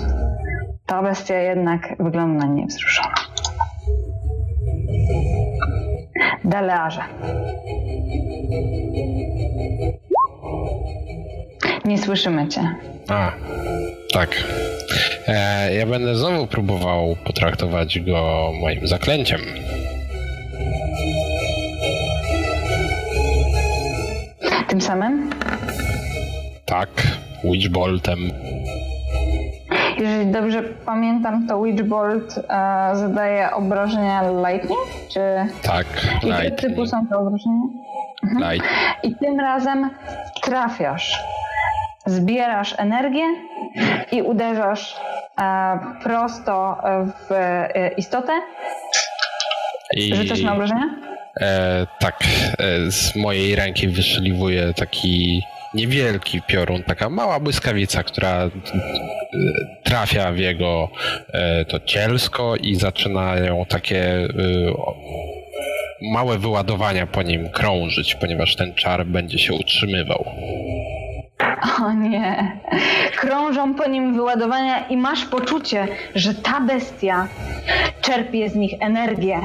Ta 0.86 1.02
bestia 1.02 1.34
jednak 1.34 1.96
wygląda 1.98 2.46
niewzruszona. 2.46 3.14
Dalearze. 6.46 7.02
Nie 11.84 11.98
słyszymy 11.98 12.48
cię. 12.48 12.74
A, 13.08 13.32
tak. 14.12 14.44
E, 15.28 15.74
ja 15.74 15.86
będę 15.86 16.14
znowu 16.14 16.46
próbował 16.46 17.16
potraktować 17.24 18.00
go 18.00 18.50
moim 18.60 18.86
zaklęciem. 18.86 19.40
Tym 24.68 24.80
samym, 24.80 25.30
Tak, 26.64 26.88
Witchboltem. 27.44 28.18
Jeżeli 29.98 30.32
dobrze 30.32 30.62
pamiętam, 30.62 31.46
to 31.46 31.62
Witchbolt 31.62 32.38
e, 32.38 32.40
zadaje 32.96 33.50
obrażenia 33.50 34.22
lightning, 34.48 34.80
czy... 35.08 35.20
Tak, 35.62 35.86
I 36.22 36.28
jakiego 36.28 36.56
typu 36.56 36.82
lightning. 36.82 36.88
są 36.88 37.06
te 37.06 37.16
obrażenia? 37.18 37.62
Light. 38.50 38.68
I 39.02 39.14
tym 39.14 39.40
razem 39.40 39.90
trafiasz. 40.42 41.24
Zbierasz 42.06 42.74
energię 42.78 43.24
i 44.12 44.22
uderzasz 44.22 44.96
e, 45.40 45.78
prosto 46.02 46.82
w 47.28 47.32
e, 47.32 47.88
istotę. 47.96 48.32
I, 49.94 50.14
Rzucasz 50.14 50.42
na 50.42 50.52
obrażenia? 50.52 50.86
e, 51.40 51.86
tak, 51.98 52.20
e, 52.58 52.90
z 52.90 53.16
mojej 53.16 53.56
ręki 53.56 53.88
wyszeliwuje 53.88 54.74
taki 54.74 55.42
niewielki 55.76 56.42
piorun, 56.42 56.82
taka 56.82 57.10
mała 57.10 57.40
błyskawica, 57.40 58.02
która 58.02 58.44
e, 58.44 58.50
trafia 59.84 60.32
w 60.32 60.38
jego 60.38 60.88
e, 61.32 61.64
to 61.64 61.80
cielsko 61.80 62.56
i 62.56 62.74
zaczynają 62.74 63.64
takie 63.68 64.00
e, 64.04 64.28
małe 66.12 66.38
wyładowania 66.38 67.06
po 67.06 67.22
nim 67.22 67.50
krążyć, 67.50 68.14
ponieważ 68.14 68.56
ten 68.56 68.74
czar 68.74 69.06
będzie 69.06 69.38
się 69.38 69.54
utrzymywał. 69.54 70.24
O 71.82 71.92
nie. 71.92 72.60
Krążą 73.16 73.74
po 73.74 73.88
nim 73.88 74.14
wyładowania 74.14 74.86
i 74.88 74.96
masz 74.96 75.24
poczucie, 75.24 75.88
że 76.14 76.34
ta 76.34 76.60
bestia 76.60 77.28
czerpie 78.00 78.50
z 78.50 78.54
nich 78.54 78.74
energię, 78.80 79.40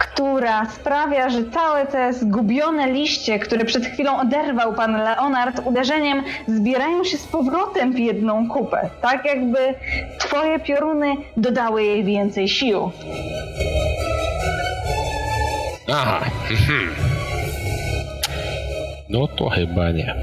która 0.00 0.66
sprawia, 0.66 1.30
że 1.30 1.44
całe 1.44 1.86
te 1.86 2.12
zgubione 2.12 2.92
liście, 2.92 3.38
które 3.38 3.64
przed 3.64 3.86
chwilą 3.86 4.20
oderwał 4.20 4.74
pan 4.74 4.92
Leonard 4.92 5.60
uderzeniem, 5.64 6.22
zbierają 6.48 7.04
się 7.04 7.18
z 7.18 7.26
powrotem 7.26 7.92
w 7.92 7.98
jedną 7.98 8.48
kupę. 8.48 8.90
Tak 9.00 9.24
jakby 9.24 9.58
twoje 10.18 10.58
pioruny 10.58 11.16
dodały 11.36 11.84
jej 11.84 12.04
więcej 12.04 12.48
sił. 12.48 12.90
Aha. 15.92 16.20
mhm. 16.50 16.94
No 19.08 19.28
to 19.28 19.48
chyba 19.48 19.90
nie. 19.90 20.14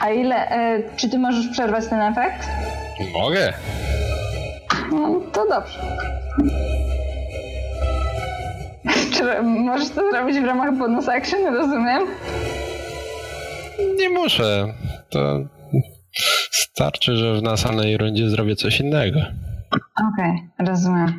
A 0.00 0.10
ile, 0.10 0.50
e, 0.50 0.82
czy 0.96 1.10
ty 1.10 1.18
możesz 1.18 1.48
przerwać 1.48 1.86
ten 1.86 2.00
efekt? 2.00 2.48
Mogę. 3.12 3.52
No, 4.96 5.20
to 5.32 5.48
dobrze. 5.48 5.80
Czy 9.14 9.42
możesz 9.42 9.90
to 9.90 10.10
zrobić 10.10 10.40
w 10.40 10.44
ramach 10.44 10.76
bonus 10.76 11.08
action, 11.08 11.54
rozumiem? 11.54 12.02
Nie 13.98 14.10
muszę. 14.10 14.74
To 15.10 15.40
starczy, 16.50 17.16
że 17.16 17.34
w 17.34 17.42
następnej 17.42 17.96
rundzie 17.96 18.30
zrobię 18.30 18.56
coś 18.56 18.80
innego. 18.80 19.20
Okej, 20.14 20.48
rozumiem. 20.58 21.18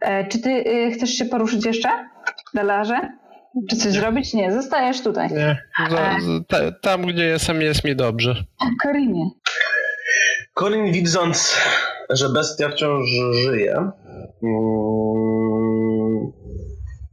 E, 0.00 0.28
czy 0.28 0.38
ty 0.38 0.50
y, 0.50 0.90
chcesz 0.92 1.10
się 1.10 1.24
poruszyć 1.24 1.66
jeszcze, 1.66 1.88
Delarze? 2.54 3.00
Czy 3.70 3.76
coś 3.76 3.92
zrobić? 3.92 4.34
Nie, 4.34 4.52
zostajesz 4.52 5.02
tutaj. 5.02 5.28
Nie. 5.30 5.62
Za, 5.90 5.96
za, 5.96 6.44
ta, 6.48 6.72
tam, 6.82 7.02
gdzie 7.02 7.24
jestem, 7.24 7.62
jest 7.62 7.84
mi 7.84 7.96
dobrze. 7.96 8.34
Korinie. 8.82 9.30
Corin 10.54 10.92
widząc, 10.92 11.56
że 12.12 12.28
bestia 12.28 12.68
wciąż 12.68 13.08
żyje 13.32 13.72
mm, 13.72 13.92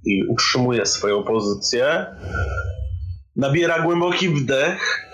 i 0.06 0.24
utrzymuje 0.30 0.86
swoją 0.86 1.24
pozycję, 1.24 2.06
nabiera 3.36 3.80
głęboki 3.80 4.30
wdech, 4.30 5.08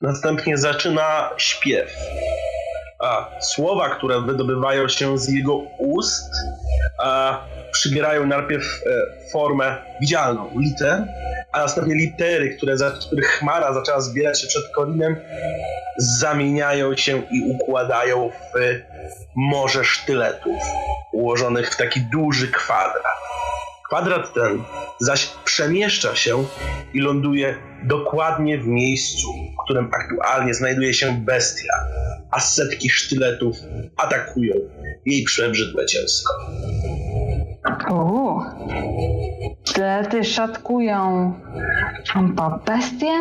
następnie 0.00 0.58
zaczyna 0.58 1.30
śpiew. 1.36 1.96
A 2.98 3.30
słowa, 3.40 3.88
które 3.88 4.20
wydobywają 4.20 4.88
się 4.88 5.18
z 5.18 5.28
jego 5.28 5.56
ust, 5.78 6.30
a 6.98 7.40
przybierają 7.72 8.26
najpierw 8.26 8.64
e, 8.64 9.30
formę 9.32 9.76
widzialną 10.00 10.50
liter, 10.58 11.04
a 11.52 11.58
następnie 11.58 11.94
litery, 11.94 12.56
które 12.56 12.78
za, 12.78 12.92
chmara 13.22 13.72
zaczęła 13.72 14.00
zbierać 14.00 14.40
się 14.40 14.46
przed 14.46 14.72
Korinem, 14.74 15.16
zamieniają 16.18 16.96
się 16.96 17.22
i 17.30 17.42
układają 17.50 18.30
w 18.54 18.58
morze 19.36 19.84
sztyletów, 19.84 20.62
ułożonych 21.12 21.70
w 21.70 21.76
taki 21.76 22.00
duży 22.00 22.48
kwadrat. 22.48 23.16
Kwadrat 23.88 24.34
ten 24.34 24.62
zaś 25.00 25.26
przemieszcza 25.44 26.14
się 26.14 26.44
i 26.94 27.00
ląduje 27.00 27.56
dokładnie 27.84 28.58
w 28.58 28.66
miejscu, 28.66 29.28
w 29.28 29.64
którym 29.64 29.90
aktualnie 30.02 30.54
znajduje 30.54 30.94
się 30.94 31.12
bestia, 31.24 31.72
a 32.30 32.40
setki 32.40 32.90
sztyletów 32.90 33.56
atakują 33.96 34.54
jej 35.06 35.24
przebrzydłe 35.24 35.86
cielsko. 35.86 36.32
Uuu. 37.90 38.42
Sztylety 39.64 40.24
szatkują 40.24 41.32
po 42.36 42.60
bestię 42.66 43.12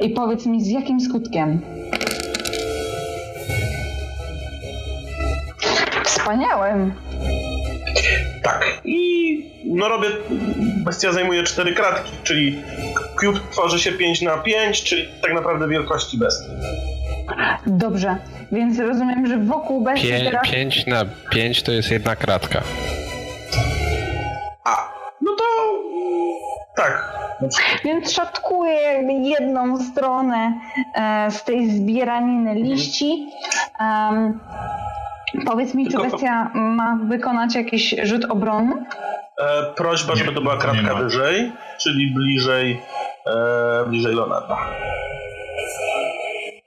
i 0.00 0.10
powiedz 0.10 0.46
mi 0.46 0.64
z 0.64 0.68
jakim 0.68 1.00
skutkiem. 1.00 1.60
Wspaniałym. 6.04 7.07
Tak. 8.52 8.80
I 8.84 8.98
no 9.64 9.88
robię, 9.88 10.08
bestia 10.84 11.12
zajmuje 11.12 11.42
cztery 11.42 11.74
kratki, 11.74 12.12
czyli 12.22 12.62
cube 13.20 13.40
tworzy 13.50 13.78
się 13.78 13.92
5 13.92 14.22
na 14.22 14.38
5, 14.38 14.82
czyli 14.82 15.08
tak 15.22 15.34
naprawdę 15.34 15.68
wielkości 15.68 16.18
bestii. 16.18 16.48
Dobrze, 17.66 18.16
więc 18.52 18.78
rozumiem, 18.78 19.26
że 19.26 19.38
wokół 19.38 19.84
bestii 19.84 20.08
Pię, 20.08 20.24
teraz... 20.24 20.50
5 20.50 20.86
na 20.86 21.04
5 21.30 21.62
to 21.62 21.72
jest 21.72 21.90
jedna 21.90 22.16
kratka. 22.16 22.62
A, 24.64 24.92
no 25.20 25.32
to 25.38 25.44
tak. 26.76 27.18
Więc 27.84 28.12
szatkuje 28.12 28.72
jakby 28.72 29.12
jedną 29.12 29.82
stronę 29.82 30.52
e, 30.94 31.30
z 31.30 31.44
tej 31.44 31.70
zbieraniny 31.70 32.54
liści. 32.54 33.30
Em, 33.80 34.40
powiedz 35.46 35.74
mi, 35.74 35.88
czy 35.88 35.98
bestia 35.98 36.50
ma 36.54 36.98
wykonać 37.08 37.54
jakiś 37.54 37.94
rzut 38.02 38.24
obronny? 38.24 38.84
e, 39.38 39.74
prośba, 39.74 40.16
żeby 40.16 40.32
to 40.32 40.40
była 40.40 40.54
Nie 40.54 40.60
kratka 40.60 40.94
wyżej, 40.94 41.52
czyli 41.80 42.14
bliżej, 42.14 42.80
e, 43.26 43.84
bliżej 43.88 44.14
Leonarda. 44.14 44.56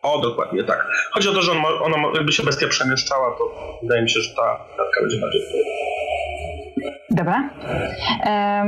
O, 0.01 0.21
dokładnie, 0.21 0.63
tak. 0.63 0.87
Chodzi 1.11 1.29
o 1.29 1.31
to, 1.31 1.41
że 1.41 1.51
on 1.51 1.57
ma, 1.57 1.67
ona 1.67 1.97
ma, 1.97 2.07
jakby 2.15 2.31
się 2.31 2.43
bestia 2.43 2.67
przemieszczała, 2.67 3.31
to 3.37 3.43
wydaje 3.81 4.01
mi 4.01 4.09
się, 4.09 4.19
że 4.19 4.35
ta 4.35 4.57
kratka 4.75 5.01
będzie 5.01 5.17
bardziej. 5.21 5.41
Dobra. 7.09 7.49
E, 8.25 8.65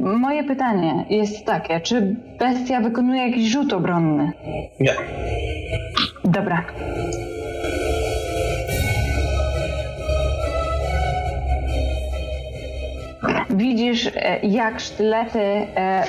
moje 0.00 0.44
pytanie 0.44 1.06
jest 1.10 1.46
takie, 1.46 1.80
czy 1.80 2.16
bestia 2.38 2.80
wykonuje 2.80 3.28
jakiś 3.28 3.52
rzut 3.52 3.72
obronny? 3.72 4.32
Nie. 4.80 4.94
Dobra. 6.24 6.64
Widzisz, 13.50 14.06
e, 14.06 14.38
jak 14.42 14.80
sztylety 14.80 15.38
e, 15.38 16.04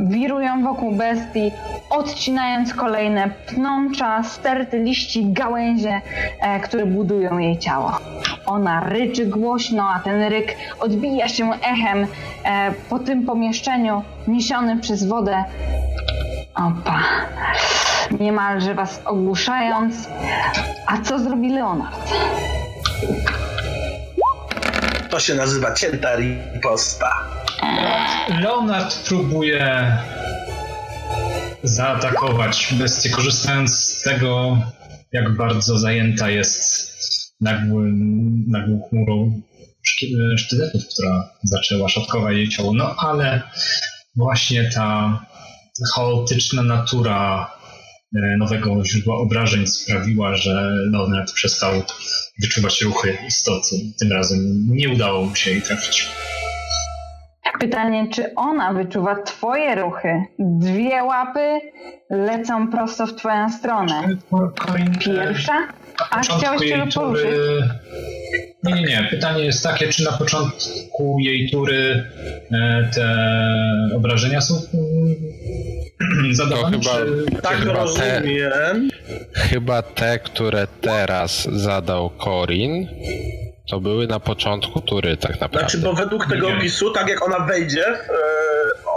wirują 0.00 0.62
wokół 0.62 0.92
bestii, 0.92 1.52
odcinając 1.90 2.74
kolejne 2.74 3.30
pnącza, 3.46 4.22
sterty 4.22 4.78
liści, 4.78 5.32
gałęzie, 5.32 6.00
e, 6.40 6.60
które 6.60 6.86
budują 6.86 7.38
jej 7.38 7.58
ciało. 7.58 7.98
Ona 8.46 8.80
ryczy 8.80 9.26
głośno, 9.26 9.88
a 9.88 10.00
ten 10.00 10.22
ryk 10.22 10.56
odbija 10.80 11.28
się 11.28 11.50
echem 11.52 12.06
po 12.90 12.98
tym 12.98 13.26
pomieszczeniu, 13.26 14.02
niesiony 14.28 14.76
przez 14.76 15.04
wodę. 15.04 15.44
Opa 16.54 17.02
niemalże 18.20 18.74
was 18.74 19.00
ogłuszając. 19.04 20.08
A 20.86 20.98
co 20.98 21.18
zrobi 21.18 21.48
Leonard? 21.48 22.12
To 25.12 25.20
się 25.20 25.34
nazywa 25.34 25.74
cięta 25.74 26.16
riposta. 26.16 27.12
Leonard 28.40 29.08
próbuje 29.08 29.96
zaatakować 31.62 32.74
bestię, 32.78 33.10
korzystając 33.10 33.78
z 33.78 34.02
tego, 34.02 34.58
jak 35.12 35.36
bardzo 35.36 35.78
zajęta 35.78 36.30
jest 36.30 36.92
nagłą 37.40 38.88
chmurą 38.88 39.40
szty- 39.82 40.38
sztyletów, 40.38 40.82
która 40.94 41.30
zaczęła 41.42 41.88
szatkować 41.88 42.36
jej 42.36 42.48
ciało. 42.48 42.74
No 42.74 42.94
ale 42.98 43.42
właśnie 44.16 44.70
ta 44.74 45.18
chaotyczna 45.94 46.62
natura 46.62 47.50
e, 48.16 48.36
nowego 48.36 48.84
źródła 48.84 49.16
obrażeń 49.16 49.66
sprawiła, 49.66 50.36
że 50.36 50.70
Leonard 50.90 51.32
przestał 51.32 51.82
wyczuwać 52.40 52.82
ruchy 52.82 53.18
istoty. 53.28 53.76
Tym 54.00 54.12
razem 54.12 54.66
nie 54.70 54.88
udało 54.88 55.24
mu 55.24 55.34
się 55.34 55.50
jej 55.50 55.62
trafić. 55.62 56.08
Pytanie, 57.60 58.08
czy 58.10 58.34
ona 58.34 58.72
wyczuwa 58.72 59.22
twoje 59.22 59.74
ruchy? 59.74 60.22
Dwie 60.38 61.04
łapy 61.04 61.60
lecą 62.10 62.68
prosto 62.68 63.06
w 63.06 63.14
twoją 63.14 63.50
stronę. 63.50 64.08
Pierwsza? 65.00 65.52
A 66.10 66.16
początku 66.18 66.38
chciałeś 66.40 66.62
jej 66.62 66.88
tury... 66.88 67.62
Nie, 68.62 68.72
nie, 68.74 68.82
nie. 68.82 69.06
Pytanie 69.10 69.44
jest 69.44 69.62
takie, 69.62 69.88
czy 69.88 70.04
na 70.04 70.12
początku 70.12 71.16
jej 71.20 71.50
tury 71.50 72.04
e, 72.52 72.90
te 72.94 73.06
obrażenia 73.96 74.40
są 74.40 74.54
mm, 74.74 76.34
zadawane, 76.34 76.78
To 76.78 76.90
chyba- 76.90 77.06
czy... 77.30 77.40
Tak 77.42 77.56
Chyba 77.56 77.72
te- 77.72 77.78
rozumiem. 77.80 78.90
Chyba 79.32 79.82
te, 79.82 80.18
które 80.18 80.66
teraz 80.80 81.48
zadał 81.52 82.10
Corin, 82.10 82.88
to 83.70 83.80
były 83.80 84.06
na 84.06 84.20
początku 84.20 84.80
tury 84.80 85.16
tak 85.16 85.30
naprawdę. 85.40 85.58
Znaczy, 85.58 85.78
bo 85.78 85.92
według 85.92 86.26
tego 86.26 86.48
opisu, 86.48 86.90
tak 86.90 87.08
jak 87.08 87.26
ona 87.26 87.46
wejdzie 87.46 87.86
e, 87.88 87.96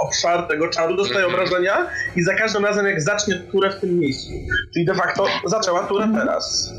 obszar 0.01 0.47
tego 0.47 0.69
czaru, 0.69 0.97
dostaje 0.97 1.27
obrażenia 1.27 1.87
i 2.15 2.23
za 2.23 2.33
każdym 2.33 2.65
razem 2.65 2.85
jak 2.85 3.01
zacznie 3.01 3.35
turę 3.35 3.71
w 3.71 3.79
tym 3.81 3.99
miejscu. 3.99 4.31
Czyli 4.73 4.85
de 4.85 4.95
facto 4.95 5.27
zaczęła 5.45 5.87
turę 5.87 6.09
teraz. 6.15 6.73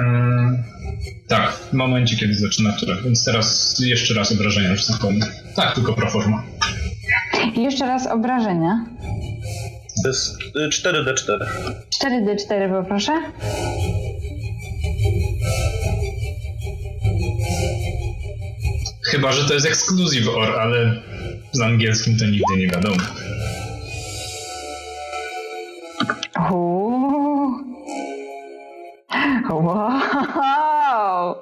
Mm, 0.00 0.62
tak, 1.28 1.52
w 1.52 1.72
momencie, 1.72 2.16
kiedy 2.16 2.34
zaczyna 2.34 2.72
turę. 2.72 2.96
Więc 3.04 3.24
teraz 3.24 3.76
jeszcze 3.78 4.14
raz 4.14 4.32
obrażenia 4.32 4.70
już 4.70 4.84
zakładam. 4.84 5.20
Tak, 5.56 5.74
tylko 5.74 5.92
proforma. 5.92 6.42
Jeszcze 7.56 7.86
raz 7.86 8.06
obrażenia. 8.06 8.84
To 10.02 10.08
jest 10.08 10.38
y, 10.56 10.68
4D4. 10.68 11.46
4D4 12.04 12.82
poproszę. 12.82 13.12
Chyba, 19.10 19.32
że 19.32 19.48
to 19.48 19.54
jest 19.54 19.66
exclusive 19.66 20.28
or, 20.28 20.48
ale 20.60 21.02
z 21.52 21.60
angielskim 21.60 22.16
to 22.16 22.24
nigdy 22.24 22.56
nie 22.56 22.66
wiadomo. 22.66 22.96
Wow! 29.50 31.34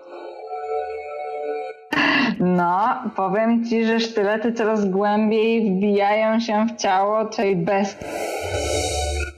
No, 2.41 3.03
powiem 3.17 3.65
ci, 3.65 3.85
że 3.85 4.01
sztylety 4.01 4.53
coraz 4.53 4.91
głębiej 4.91 5.71
wbijają 5.71 6.41
się 6.41 6.67
w 6.67 6.81
ciało 6.81 7.25
tej 7.25 7.57
bestii. 7.57 8.05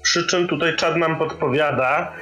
Przy 0.02 0.26
czym 0.26 0.48
tutaj 0.48 0.76
czad 0.76 0.96
nam 0.96 1.18
podpowiada, 1.18 2.12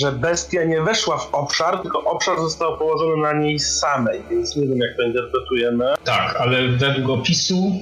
że 0.00 0.12
bestia 0.12 0.64
nie 0.64 0.80
weszła 0.82 1.18
w 1.18 1.34
obszar, 1.34 1.82
tylko 1.82 2.04
obszar 2.04 2.36
został 2.38 2.78
położony 2.78 3.22
na 3.22 3.32
niej 3.32 3.58
samej, 3.58 4.20
więc 4.30 4.56
nie 4.56 4.66
wiem 4.66 4.78
jak 4.78 4.96
to 4.96 5.02
interpretujemy. 5.02 5.84
Tak, 6.04 6.36
ale 6.36 6.68
według 6.68 7.08
opisu, 7.20 7.72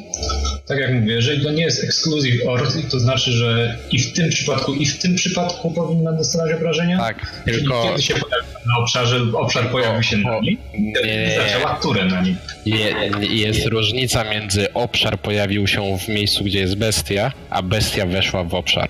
tak 0.67 0.79
jak 0.79 0.93
mówię, 0.95 1.15
jeżeli 1.15 1.45
to 1.45 1.51
nie 1.51 1.63
jest 1.63 1.85
exclusive 1.85 2.47
or, 2.49 2.61
to 2.91 2.99
znaczy, 3.01 3.31
że 3.33 3.77
i 3.91 3.99
w 3.99 4.13
tym 4.13 4.31
przypadku, 4.31 4.75
i 4.75 4.87
w 4.87 4.99
tym 5.03 5.15
przypadku 5.15 5.71
powinna 5.71 6.13
dostawać 6.13 6.53
obrażenia? 6.53 6.99
Tak, 6.99 7.17
Czyli 7.45 7.59
tylko 7.59 7.83
kiedy 7.83 8.03
się 8.03 8.15
pojawi 8.15 8.47
na 8.67 8.83
obszarze, 8.83 9.21
obszar 9.35 9.71
pojawił 9.71 10.03
się 10.03 10.17
na 10.17 10.39
niej, 10.41 10.59
Nie. 10.79 11.27
i 11.27 11.37
zaczęła 11.37 11.75
turę 11.75 12.05
na 12.05 12.21
nim. 12.21 12.37
je, 12.67 12.95
jest 13.21 13.67
różnica 13.67 14.25
między 14.25 14.73
obszar 14.73 15.19
pojawił 15.19 15.67
się 15.67 15.99
w 15.99 16.09
miejscu, 16.09 16.45
gdzie 16.45 16.59
jest 16.61 16.77
bestia, 16.77 17.33
a 17.51 17.63
bestia 17.63 18.07
weszła 18.07 18.45
w 18.45 18.55
obszar. 18.55 18.89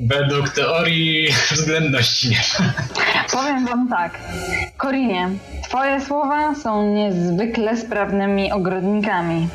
Według 0.00 0.48
teorii 0.48 1.28
względności 1.50 2.28
nie 2.28 2.36
ma. 2.58 2.72
Powiem 3.32 3.66
wam 3.66 3.88
tak. 3.88 4.18
Korinie, 4.76 5.28
twoje 5.68 6.00
słowa 6.00 6.54
są 6.54 6.94
niezwykle 6.94 7.76
sprawnymi 7.76 8.52
ogrodnikami. 8.52 9.48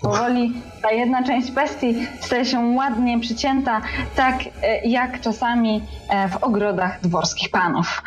Powoli 0.00 0.52
ta 0.82 0.90
jedna 0.90 1.22
część 1.24 1.50
bestii 1.50 2.06
staje 2.20 2.44
się 2.44 2.58
ładnie 2.60 3.20
przycięta, 3.20 3.80
tak 4.16 4.34
e, 4.62 4.88
jak 4.88 5.20
czasami 5.20 5.82
e, 6.08 6.28
w 6.28 6.36
ogrodach 6.44 7.00
dworskich 7.00 7.50
panów. 7.50 8.02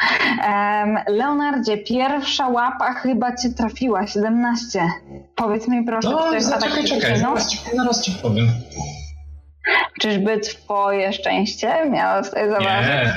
Leonardzie, 1.08 1.78
pierwsza 1.78 2.48
łapa 2.48 2.94
chyba 2.94 3.36
cię 3.36 3.50
trafiła, 3.50 4.08
17. 4.08 4.82
Powiedz 5.36 5.68
mi 5.68 5.84
proszę, 5.86 6.08
czy 6.08 6.14
to 6.14 6.26
No, 6.26 6.34
jest 6.34 6.54
atak 6.54 6.70
czekaj, 6.70 6.84
czekaj, 6.86 7.20
zaraz 7.20 7.48
ci, 7.50 7.58
zaraz 7.76 8.02
ci 8.02 8.12
powiem. 8.12 8.48
Czyżby 10.02 10.40
twoje 10.40 11.14
szczęście 11.14 11.90
miało 11.92 12.24
tutaj 12.24 12.50
zaważyć? 12.50 13.14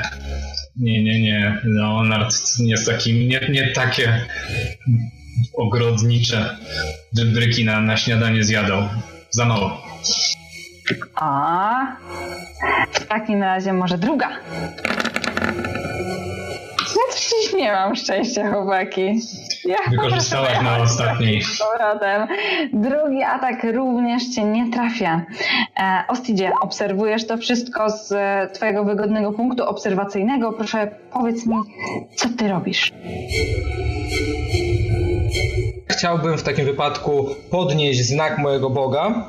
Nie, 0.77 1.05
nie, 1.05 1.21
nie, 1.21 1.21
nie. 1.23 1.59
Leonard 1.65 2.35
nie 2.59 2.71
jest 2.71 2.87
taki, 2.87 3.15
nie, 3.15 3.41
nie 3.49 3.73
takie 3.73 4.25
ogrodnicze 5.57 6.57
wybryki 7.13 7.65
na, 7.65 7.81
na 7.81 7.97
śniadanie 7.97 8.45
zjadał. 8.45 8.83
Za 9.31 9.45
mało. 9.45 9.83
A, 11.15 11.97
w 12.93 13.07
takim 13.07 13.43
razie 13.43 13.73
może 13.73 13.99
druga. 13.99 14.29
Ja 16.79 17.15
coś 17.15 17.53
nie 17.55 17.73
mam 17.73 17.97
szczęścia, 17.97 18.51
chłopaki. 18.53 19.21
Ja 19.65 19.77
Wykorzystałaś 19.91 20.63
na 20.63 20.79
ostatniej. 20.83 21.43
z 21.43 21.59
powrotem. 21.59 22.29
Drugi 22.73 23.23
atak 23.23 23.65
również 23.75 24.23
cię 24.35 24.45
nie 24.45 24.71
trafia. 24.71 25.27
E, 25.81 26.05
Ostidzie, 26.09 26.53
obserwujesz 26.61 27.27
to 27.27 27.37
wszystko 27.37 27.91
z 27.91 28.13
twojego 28.53 28.85
wygodnego 28.85 29.33
punktu 29.33 29.65
obserwacyjnego. 29.65 30.53
Proszę, 30.53 30.91
powiedz 31.13 31.47
mi, 31.47 31.57
co 32.17 32.29
ty 32.39 32.49
robisz? 32.49 32.93
Chciałbym 35.91 36.39
w 36.39 36.43
takim 36.43 36.65
wypadku 36.65 37.27
podnieść 37.51 38.01
znak 38.09 38.39
mojego 38.39 38.71
Boga 38.71 39.27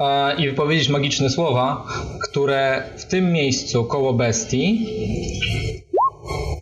e, 0.00 0.36
i 0.36 0.48
wypowiedzieć 0.48 0.88
magiczne 0.88 1.30
słowa, 1.30 1.84
które 2.30 2.82
w 2.96 3.04
tym 3.04 3.32
miejscu 3.32 3.84
koło 3.84 4.12
bestii 4.12 4.86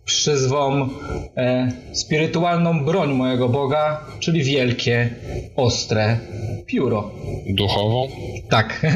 przyzwą 0.04 0.88
e, 1.36 1.68
spirytualną 1.92 2.84
broń 2.84 3.14
mojego 3.14 3.48
Boga, 3.48 4.00
czyli 4.20 4.42
wielkie, 4.42 5.10
ostre 5.56 6.18
pióro. 6.66 7.10
Duchową? 7.46 8.08
Tak. 8.48 8.80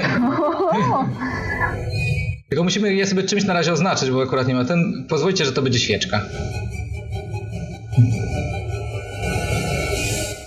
Tylko 2.48 2.64
musimy 2.64 2.94
je 2.94 3.06
sobie 3.06 3.22
czymś 3.22 3.44
na 3.44 3.54
razie 3.54 3.72
oznaczyć, 3.72 4.10
bo 4.10 4.22
akurat 4.22 4.48
nie 4.48 4.54
ma 4.54 4.64
ten. 4.64 5.06
Pozwólcie, 5.08 5.44
że 5.44 5.52
to 5.52 5.62
będzie 5.62 5.78
świeczka. 5.78 6.20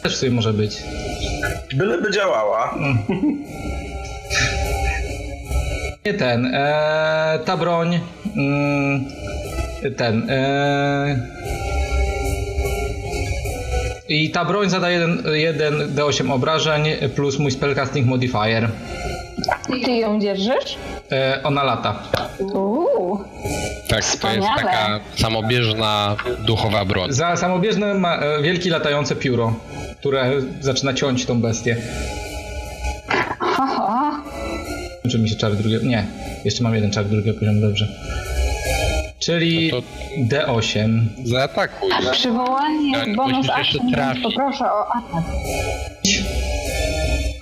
Też 0.03 0.15
sobie 0.15 0.32
może 0.32 0.53
być. 0.53 0.84
Byleby 1.76 2.11
działała. 2.11 2.76
Nie 6.05 6.13
ten. 6.13 6.45
E, 6.45 7.39
ta 7.45 7.57
broń. 7.57 7.99
Mm, 8.38 9.05
ten. 9.92 10.30
E, 10.30 11.20
I 14.10 14.30
ta 14.30 14.46
broń 14.46 14.70
zada 14.70 14.90
1 14.90 15.24
D8 15.96 16.32
obrażeń 16.32 16.84
plus 17.16 17.40
mój 17.40 17.52
spellcasting 17.52 18.08
modifier. 18.08 18.70
Ty 19.86 19.92
ją 19.92 20.20
dzierżysz? 20.20 20.78
E, 21.12 21.40
ona 21.44 21.64
lata. 21.64 22.00
Uuu, 22.40 23.18
Tak, 23.18 23.90
to 23.90 23.96
jest 23.96 24.10
Wspaniale. 24.10 24.62
taka 24.62 25.00
samobieżna 25.16 26.16
duchowa 26.46 26.86
broń. 26.86 27.12
Za 27.14 27.36
samobieżne 27.38 27.94
ma 27.94 28.18
e, 28.18 28.42
wielkie 28.42 28.70
latające 28.70 29.16
pióro, 29.16 29.54
które 30.00 30.32
zaczyna 30.62 30.94
ciąć 30.94 31.26
tą 31.26 31.42
bestię. 31.42 31.78
ho. 33.40 34.12
Czy 35.12 35.20
mi 35.20 35.30
się 35.30 35.36
czar 35.36 35.56
drugiego. 35.56 35.86
Nie, 35.86 36.06
jeszcze 36.46 36.64
mam 36.64 36.76
jeden 36.76 36.92
czar 36.92 37.06
drugiego 37.06 37.40
poziomu, 37.40 37.62
dobrze. 37.62 37.88
Czyli 39.26 39.71
No 39.71 39.82
to- 39.82 39.88
D8. 40.36 40.99
Zaatakuj. 41.24 41.89
Przywołanie 42.11 42.93
Tak, 42.93 43.15
bonus 43.15 43.49
action, 43.49 43.91
trafić. 43.91 44.24
poproszę 44.24 44.65
o 44.65 44.88
atak. 44.95 45.24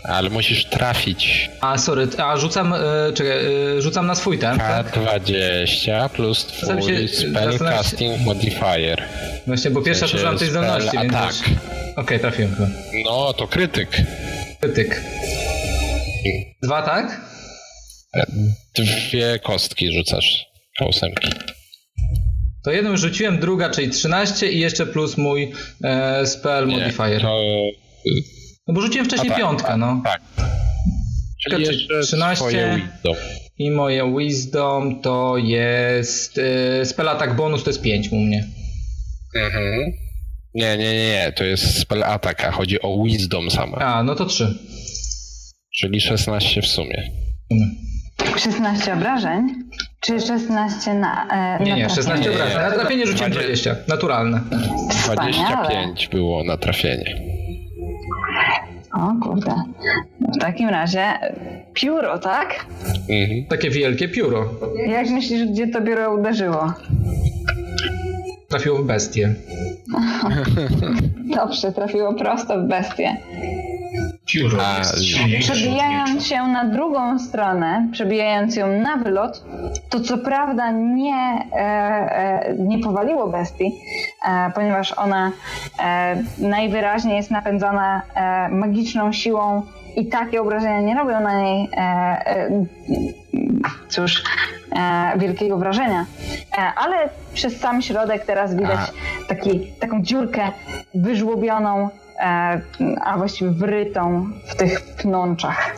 Ale 0.03 0.29
musisz 0.29 0.65
trafić. 0.65 1.49
A 1.61 1.77
sorry, 1.77 2.07
a 2.17 2.37
rzucam. 2.37 2.73
E, 2.73 2.77
czekaj, 3.13 3.37
e, 3.77 3.81
rzucam 3.81 4.07
na 4.07 4.15
swój 4.15 4.37
ten. 4.39 4.57
Tak? 4.57 4.91
K20 4.97 6.09
plus 6.09 6.45
twój 6.45 6.81
się- 6.83 7.07
spellcasting 7.07 8.21
modifier. 8.25 9.03
Właśnie, 9.47 9.71
bo 9.71 9.81
pierwsza 9.81 10.05
użyłam 10.05 10.37
tej 10.37 10.49
spell 10.49 10.63
zdolności, 10.63 10.97
więc. 10.97 11.13
już- 11.13 11.57
Okej, 11.97 12.19
trafiłem 12.19 12.55
chyba. 12.55 12.67
No, 13.05 13.33
to 13.33 13.47
krytyk. 13.47 13.89
Krytyk. 14.61 15.01
Dwa, 16.63 16.81
tak? 16.81 17.21
Dwie 18.75 19.39
kostki 19.43 19.91
rzucasz. 19.93 20.45
Ósemki. 20.89 21.27
To 22.63 22.71
jedną 22.71 22.97
rzuciłem, 22.97 23.39
druga, 23.39 23.69
czyli 23.69 23.89
13 23.89 24.51
i 24.51 24.59
jeszcze 24.59 24.85
plus 24.85 25.17
mój 25.17 25.51
e, 25.83 26.25
spell 26.25 26.67
Nie, 26.67 26.77
modifier. 26.77 27.21
To, 27.21 27.41
No 28.67 28.73
bo 28.73 28.81
rzuciłem 28.81 29.05
wcześniej 29.05 29.29
tak, 29.29 29.39
piątkę, 29.39 29.77
no. 29.77 30.01
tak. 30.05 30.21
Czyli 31.43 31.65
Czyli 31.65 31.77
jeszcze 31.77 32.01
13. 32.01 32.35
swoje 32.35 32.75
wisdom. 32.75 33.15
I 33.57 33.71
moje 33.71 34.17
wisdom 34.17 35.01
to 35.01 35.37
jest. 35.37 36.37
E, 36.37 36.85
spell 36.85 37.09
attack 37.09 37.33
bonus 37.33 37.63
to 37.63 37.69
jest 37.69 37.81
5 37.81 38.09
u 38.11 38.15
mnie. 38.15 38.47
Mhm. 39.35 39.91
Nie, 40.53 40.77
nie, 40.77 40.93
nie, 40.93 41.07
nie, 41.11 41.33
to 41.35 41.43
jest 41.43 41.79
spell 41.79 42.03
attack, 42.03 42.43
a 42.43 42.51
chodzi 42.51 42.81
o 42.81 43.03
wisdom 43.03 43.51
sama. 43.51 43.77
A, 43.77 44.03
no 44.03 44.15
to 44.15 44.25
3. 44.25 44.57
Czyli 45.75 46.01
16 46.01 46.61
w 46.61 46.67
sumie. 46.67 47.11
16 48.39 48.93
obrażeń? 48.93 49.47
Czy 49.99 50.19
16 50.21 50.93
na. 50.93 51.27
E, 51.59 51.63
Nie, 51.63 51.71
na 51.71 51.77
nie, 51.77 51.89
16 51.89 52.11
trafienie? 52.11 52.35
obrażeń. 52.35 52.61
Na 52.61 52.71
trafienie 52.71 53.07
rzuciłem 53.07 53.31
20. 53.31 53.75
Naturalne. 53.87 54.41
25 55.15 56.07
było 56.07 56.43
na 56.43 56.57
trafienie. 56.57 57.15
O 58.93 59.25
kurde. 59.25 59.55
W 60.35 60.39
takim 60.39 60.69
razie 60.69 61.05
pióro, 61.73 62.19
tak? 62.19 62.65
Mhm. 63.09 63.45
Takie 63.49 63.69
wielkie 63.69 64.09
pióro. 64.09 64.45
Jak 64.87 65.09
myślisz, 65.09 65.45
gdzie 65.51 65.67
to 65.67 65.81
pióro 65.81 66.13
uderzyło? 66.13 66.73
Trafiło 68.47 68.77
w 68.77 68.85
bestię. 68.85 69.33
Dobrze, 71.35 71.71
trafiło 71.71 72.13
prosto 72.13 72.59
w 72.61 72.67
bestię. 72.67 73.17
Pióro 74.31 74.57
A, 74.65 74.77
jest 74.77 75.03
silniejsze. 75.03 75.53
Przebijając 75.53 76.25
się 76.25 76.43
na 76.47 76.65
drugą 76.65 77.19
stronę, 77.19 77.87
przebijając 77.91 78.55
ją 78.55 78.79
na 78.79 78.97
wylot, 78.97 79.43
to 79.89 79.99
co 79.99 80.17
prawda 80.17 80.71
nie, 80.71 81.47
e, 81.53 81.57
e, 81.57 82.55
nie 82.57 82.79
powaliło 82.79 83.27
bestii, 83.27 83.75
e, 84.29 84.51
ponieważ 84.55 84.93
ona 84.97 85.31
e, 85.79 86.23
najwyraźniej 86.37 87.15
jest 87.17 87.31
napędzana 87.31 88.01
e, 88.15 88.49
magiczną 88.49 89.11
siłą 89.11 89.61
i 89.95 90.05
takie 90.05 90.41
obrażenia 90.41 90.81
nie 90.81 90.95
robią 90.95 91.21
na 91.21 91.41
niej, 91.41 91.69
e, 91.73 91.77
e, 91.77 92.65
cóż, 93.89 94.23
e, 94.71 95.19
wielkiego 95.19 95.57
wrażenia. 95.57 96.05
E, 96.57 96.61
ale 96.75 97.09
przez 97.33 97.59
sam 97.59 97.81
środek 97.81 98.25
teraz 98.25 98.55
widać 98.55 98.79
taki, 99.27 99.59
taką 99.79 100.01
dziurkę 100.01 100.41
wyżłobioną, 100.95 101.89
a 103.05 103.17
właściwie 103.17 103.51
wrytą 103.51 104.29
w 104.47 104.55
tych 104.55 104.81
pnączach. 104.81 105.75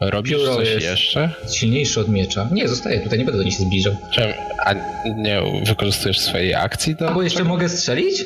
Robisz 0.00 0.32
Pióro 0.32 0.56
coś 0.56 0.68
jest- 0.68 0.86
jeszcze? 0.86 1.30
Silniejszy 1.52 2.00
od 2.00 2.08
miecza. 2.08 2.48
Nie, 2.52 2.68
zostaję 2.68 3.00
tutaj, 3.00 3.18
nie 3.18 3.24
będę 3.24 3.38
do 3.38 3.44
nich 3.44 3.54
się 3.54 3.62
zbliżał. 3.62 3.92
Czym, 4.12 4.32
a 4.66 4.72
nie 5.16 5.40
wykorzystujesz 5.66 6.18
swojej 6.20 6.54
akcji 6.54 6.94
do... 6.94 7.10
Bo 7.10 7.22
jeszcze 7.22 7.44
mogę 7.44 7.68
strzelić? 7.68 8.24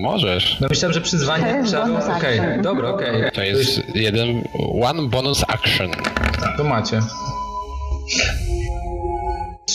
Możesz. 0.00 0.60
No 0.60 0.66
myślałem, 0.70 0.94
że 0.94 1.00
przyzwanie 1.00 1.62
trzeba... 1.66 2.16
Okej, 2.16 2.38
action. 2.40 2.62
dobra, 2.62 2.88
okej. 2.88 3.30
To 3.34 3.42
jest 3.42 3.82
jeden, 3.94 4.42
one 4.82 5.08
bonus 5.08 5.44
action. 5.48 5.90
To 6.56 6.64
macie. 6.64 7.00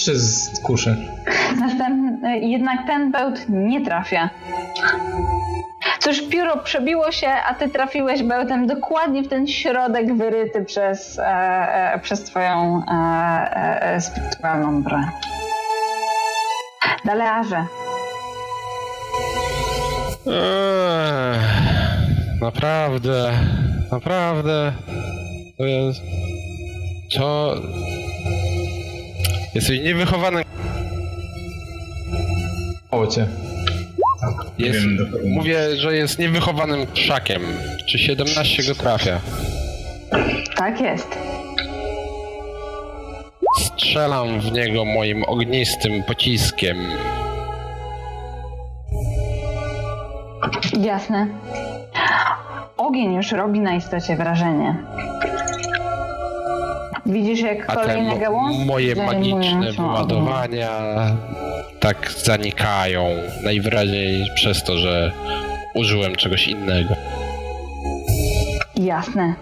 Trzy 0.04 0.20
z 0.20 0.60
kuszy. 0.60 0.98
Następny, 1.60 2.40
jednak 2.40 2.88
ten 2.88 3.12
bełt 3.12 3.46
nie 3.50 3.86
trafia. 3.86 4.30
Cóż, 6.00 6.22
pióro 6.30 6.58
przebiło 6.58 7.12
się, 7.12 7.28
a 7.28 7.54
ty 7.54 7.70
trafiłeś 7.70 8.24
bełtem 8.24 8.68
dokładnie 8.68 9.24
w 9.24 9.28
ten 9.28 9.48
środek 9.48 10.18
wyryty 10.18 10.66
przez, 10.66 11.20
e, 11.20 11.24
e, 11.94 12.00
przez 12.00 12.24
twoją 12.24 12.82
e, 12.88 12.94
e, 13.82 14.02
spirytualną 14.02 14.84
broń. 14.84 15.04
Dalearze, 17.06 17.66
Ech, 20.28 21.42
naprawdę, 22.42 23.32
naprawdę. 23.92 24.74
To 25.58 25.66
jest. 25.66 26.02
To. 27.18 27.56
Jesteś 29.56 29.80
niewychowanym. 29.80 30.44
Mało 32.92 33.08
cię. 33.08 33.28
Jest, 34.58 34.80
wiem 34.80 35.12
mówię, 35.26 35.76
że 35.76 35.96
jest 35.96 36.20
niewychowanym 36.20 36.88
krzakiem. 36.94 37.42
Czy 37.86 38.00
17 38.00 38.64
go 38.64 38.76
trafia? 38.76 39.20
Tak 40.56 40.82
jest. 40.82 41.08
Strzelam 43.62 44.40
w 44.40 44.52
niego 44.52 44.86
moim 44.86 45.24
ognistym 45.24 46.04
pociskiem. 46.04 46.78
Jasne. 50.80 51.28
Ogień 52.78 53.14
już 53.14 53.32
robi 53.32 53.60
na 53.60 53.76
istocie 53.76 54.16
wrażenie. 54.16 54.76
Widzisz, 57.06 57.40
jak 57.40 57.70
A 57.70 57.76
kolejne 57.76 58.20
gałązki 58.20 58.66
moje 58.66 58.96
magiczne 58.96 59.72
wyładowania 59.72 60.70
tak 61.80 62.12
zanikają. 62.12 63.10
Najwyraźniej 63.44 64.28
przez 64.36 64.64
to, 64.64 64.78
że 64.78 65.12
użyłem 65.76 66.16
czegoś 66.16 66.48
innego. 66.48 66.96
Jasne. 68.76 69.34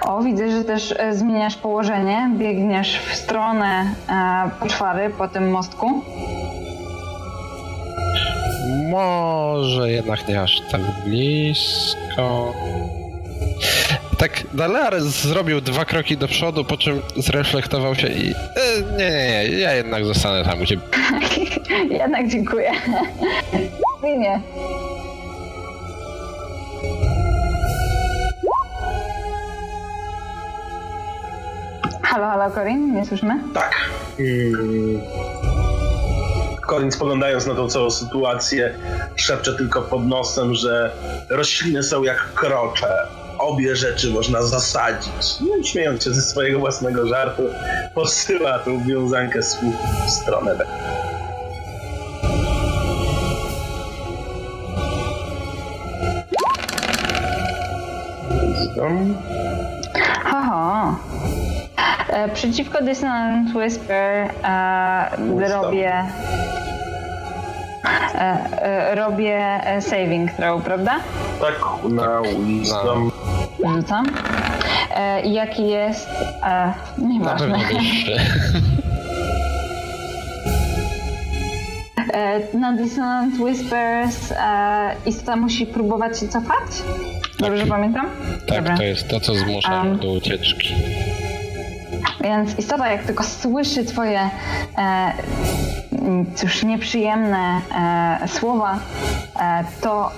O, 0.00 0.22
widzę, 0.22 0.50
że 0.50 0.64
też 0.64 0.94
e, 0.98 1.14
zmieniasz 1.14 1.56
położenie. 1.56 2.30
Biegniesz 2.38 2.98
w 2.98 3.14
stronę 3.14 3.94
e, 4.08 4.50
poczwary 4.60 5.10
po 5.10 5.28
tym 5.28 5.50
mostku. 5.50 6.02
Może 8.88 9.90
jednak 9.90 10.28
nie 10.28 10.40
aż 10.42 10.60
tak 10.70 10.80
blisko. 11.06 12.54
Tak, 14.18 14.42
Dalar 14.54 15.00
zrobił 15.00 15.60
dwa 15.60 15.84
kroki 15.84 16.16
do 16.16 16.28
przodu, 16.28 16.64
po 16.64 16.76
czym 16.76 17.02
zreflektował 17.16 17.94
się 17.94 18.08
i... 18.08 18.30
E, 18.30 18.96
nie, 18.98 19.10
nie, 19.10 19.50
nie, 19.50 19.58
ja 19.58 19.74
jednak 19.74 20.04
zostanę 20.04 20.44
tam, 20.44 20.58
gdzie... 20.58 20.76
Jednak 22.00 22.28
dziękuję. 22.28 22.72
Nie, 24.04 24.18
nie. 24.18 24.40
Halo, 32.02 32.26
halo, 32.26 32.50
Corin, 32.50 32.94
nie 32.94 33.04
słyszymy? 33.04 33.34
Tak. 33.54 33.74
Mm. 34.18 35.00
Corin 36.70 36.92
spoglądając 36.92 37.46
na 37.46 37.54
tą 37.54 37.68
całą 37.68 37.90
sytuację, 37.90 38.74
szepcze 39.16 39.52
tylko 39.52 39.82
pod 39.82 40.06
nosem, 40.06 40.54
że 40.54 40.90
rośliny 41.30 41.82
są 41.82 42.02
jak 42.02 42.34
krocze. 42.34 42.88
Obie 43.38 43.76
rzeczy 43.76 44.10
można 44.10 44.42
zasadzić. 44.42 45.40
No 45.40 45.56
i 45.56 45.66
śmiejąc 45.66 46.04
się 46.04 46.10
ze 46.10 46.22
swojego 46.22 46.58
własnego 46.58 47.06
żartu, 47.06 47.42
posyła 47.94 48.58
tą 48.58 48.84
wiązankę 48.84 49.42
słów 49.42 49.74
w 50.06 50.10
stronę. 50.10 50.56
Wisdom. 58.30 59.16
Haha. 60.24 60.96
E, 62.08 62.28
przeciwko 62.28 62.82
Dissonant 62.82 63.56
Whisper 63.56 64.30
e, 64.44 65.48
robię. 65.48 65.92
E, 68.14 68.18
e, 68.62 68.94
robię 68.94 69.36
e, 69.64 69.82
saving 69.82 70.32
throw, 70.32 70.62
prawda? 70.64 71.00
Tak, 71.40 71.54
na 71.92 72.22
Wisdom. 72.46 73.10
Rzucam. 73.76 74.06
E, 74.96 75.20
I 75.20 75.32
jaki 75.32 75.68
jest. 75.68 76.08
E, 76.42 76.72
Na 76.98 77.08
nieważne. 77.08 77.58
pewno. 77.58 77.80
E, 82.14 82.40
na 82.58 82.72
Dissonant 82.72 83.38
Whispers 83.40 84.32
e, 84.32 84.36
istota 85.06 85.36
musi 85.36 85.66
próbować 85.66 86.20
się 86.20 86.28
cofać? 86.28 86.62
Dobrze 87.38 87.66
pamiętam? 87.66 88.06
Dobra. 88.48 88.62
Tak, 88.62 88.76
to 88.76 88.82
jest 88.82 89.08
to, 89.08 89.20
co 89.20 89.34
zmusza 89.34 89.82
Um. 89.82 89.98
do 89.98 90.12
ucieczki. 90.12 90.74
Więc 92.20 92.58
istota, 92.58 92.88
jak 92.92 93.02
tylko 93.02 93.24
słyszy 93.24 93.84
twoje 93.84 94.20
e, 94.78 95.12
cóż, 96.34 96.62
nieprzyjemne 96.64 97.60
e, 98.22 98.28
słowa, 98.28 98.78
e, 99.40 99.64
to 99.80 100.10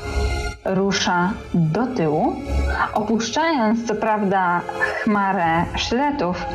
rusza 0.65 1.33
do 1.55 1.87
tyłu, 1.87 2.37
opuszczając 2.95 3.87
co 3.87 3.95
prawda 3.95 4.61
chmarę 5.03 5.65
sztyletów, 5.77 6.47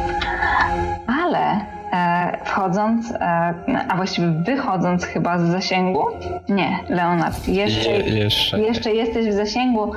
ale 1.24 1.66
e, 1.94 2.38
wchodząc, 2.46 3.12
e, 3.12 3.18
a 3.90 3.96
właściwie 3.96 4.28
wychodząc 4.28 5.06
chyba 5.06 5.40
z 5.40 5.42
zasięgu, 5.42 6.06
nie, 6.50 6.80
Leonard, 6.90 7.48
jeszcze, 7.48 7.90
Je, 7.90 8.00
jeszcze. 8.00 8.60
jeszcze 8.60 8.94
jesteś 8.94 9.28
w 9.28 9.34
zasięgu, 9.34 9.92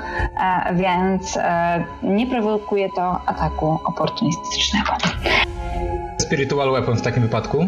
e, 0.68 0.74
więc 0.74 1.36
e, 1.36 1.84
nie 2.02 2.26
prowokuje 2.26 2.88
to 2.96 3.20
ataku 3.26 3.78
oportunistycznego. 3.84 4.92
Spiritual 6.18 6.72
Weapon 6.72 6.96
w 6.96 7.02
takim 7.02 7.22
wypadku. 7.22 7.66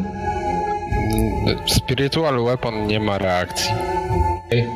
Spiritual 1.66 2.44
Weapon 2.44 2.86
nie 2.86 3.00
ma 3.00 3.18
reakcji. 3.18 3.70
Okej. 4.46 4.68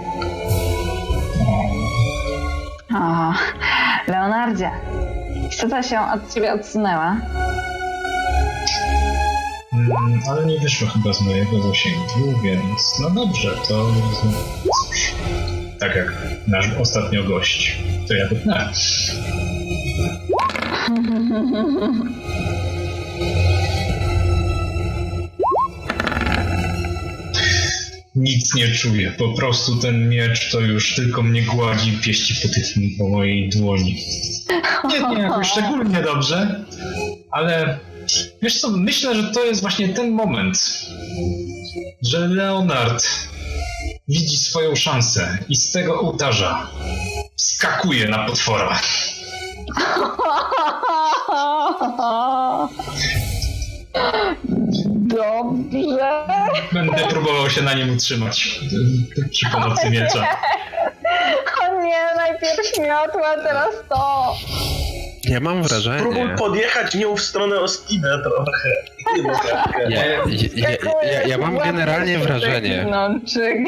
O, 2.94 3.32
Leonardzie, 4.06 4.70
istota 5.50 5.82
się 5.82 6.00
od 6.00 6.34
ciebie 6.34 6.52
odsunęła. 6.52 7.16
Mm, 9.72 10.20
ale 10.30 10.46
nie 10.46 10.60
wyszło 10.60 10.88
chyba 10.88 11.12
z 11.12 11.20
mojego 11.20 11.62
zasięgu, 11.62 12.40
więc 12.42 12.98
no 13.00 13.10
dobrze, 13.10 13.50
to 13.68 13.86
cóż. 14.20 15.14
Tak 15.80 15.96
jak 15.96 16.12
nasz 16.48 16.68
ostatnio 16.80 17.24
gość, 17.24 17.78
to 18.08 18.14
ja 18.14 18.28
wypnę. 18.28 18.72
Nic 28.16 28.54
nie 28.54 28.74
czuję, 28.74 29.12
po 29.18 29.28
prostu 29.28 29.76
ten 29.76 30.08
miecz 30.08 30.50
to 30.50 30.60
już 30.60 30.94
tylko 30.94 31.22
mnie 31.22 31.42
gładzi, 31.42 31.98
pieści 32.04 32.34
po, 32.34 32.48
po 32.98 33.08
mojej 33.08 33.48
dłoni. 33.48 34.04
Nie, 34.84 35.00
nie 35.00 35.22
jakoś 35.22 35.48
szczególnie 35.48 36.02
dobrze, 36.02 36.64
ale 37.30 37.78
wiesz 38.42 38.60
co, 38.60 38.70
myślę, 38.70 39.14
że 39.14 39.24
to 39.32 39.44
jest 39.44 39.60
właśnie 39.60 39.88
ten 39.88 40.10
moment, 40.10 40.86
że 42.02 42.28
Leonard 42.28 43.06
widzi 44.08 44.36
swoją 44.36 44.76
szansę 44.76 45.38
i 45.48 45.56
z 45.56 45.72
tego 45.72 46.00
ołtarza 46.00 46.70
skakuje 47.36 48.08
na 48.08 48.26
potwora. 48.26 48.80
Dobrze. 55.16 56.22
Będę 56.72 57.06
próbował 57.08 57.50
się 57.50 57.62
na 57.62 57.74
nim 57.74 57.94
utrzymać 57.94 58.60
przy 59.30 59.50
pomocy 59.52 59.90
miecza. 59.90 60.36
O 61.62 61.82
nie, 61.82 62.04
najpierw 62.16 62.78
miotła, 62.78 63.36
teraz 63.44 63.74
to. 63.88 64.34
Ja 65.24 65.40
mam 65.40 65.62
wrażenie. 65.62 66.02
Próbuj 66.02 66.36
podjechać 66.38 66.94
nią 66.94 67.16
w 67.16 67.20
stronę 67.20 67.60
Ostida 67.60 68.18
trochę. 68.22 68.68
Ja, 69.88 70.04
ja, 70.04 70.20
ja, 70.54 70.70
ja, 71.12 71.22
ja 71.22 71.38
mam 71.38 71.58
generalnie 71.58 72.18
wrażenie, 72.18 72.86
czy. 73.32 73.64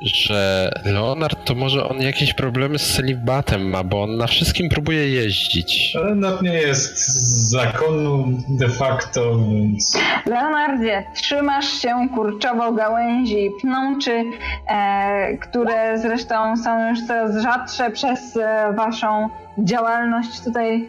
Że 0.00 0.70
Leonard 0.84 1.44
to 1.44 1.54
może 1.54 1.88
on 1.88 2.02
jakieś 2.02 2.34
problemy 2.34 2.78
z 2.78 2.96
celibatem 2.96 3.70
ma, 3.70 3.84
bo 3.84 4.02
on 4.02 4.16
na 4.16 4.26
wszystkim 4.26 4.68
próbuje 4.68 5.08
jeździć. 5.08 5.94
Leonard 5.94 6.42
nie 6.42 6.54
jest 6.54 6.98
z 6.98 7.50
zakonu 7.50 8.24
de 8.48 8.68
facto, 8.68 9.38
więc 9.38 9.98
Leonardzie, 10.26 11.04
trzymasz 11.14 11.68
się 11.68 12.08
kurczowo 12.14 12.72
gałęzi 12.72 13.50
pnączy, 13.60 14.24
e, 14.68 15.36
które 15.36 15.98
zresztą 15.98 16.56
są 16.56 16.90
już 16.90 17.06
coraz 17.06 17.42
rzadsze 17.42 17.90
przez 17.90 18.36
e, 18.36 18.72
waszą 18.76 19.28
działalność 19.58 20.40
tutaj. 20.44 20.88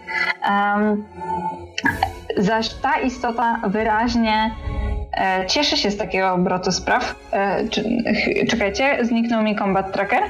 Em, 0.50 1.04
zaś 2.38 2.74
ta 2.74 3.00
istota 3.00 3.62
wyraźnie 3.68 4.52
e, 5.18 5.45
cieszy 5.47 5.78
się 5.78 5.91
z 5.91 5.97
takiego 5.97 6.34
obrotu 6.34 6.72
spraw. 6.72 7.15
E, 7.32 7.63
czekajcie, 8.49 9.05
zniknął 9.05 9.43
mi 9.43 9.55
combat 9.55 9.93
tracker. 9.93 10.24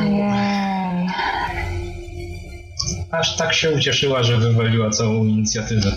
Ojej. 0.00 0.22
aż 3.12 3.36
tak 3.36 3.54
się 3.54 3.70
ucieszyła, 3.70 4.22
że 4.22 4.36
wywaliła 4.36 4.90
całą 4.90 5.24
inicjatywę. 5.24 5.90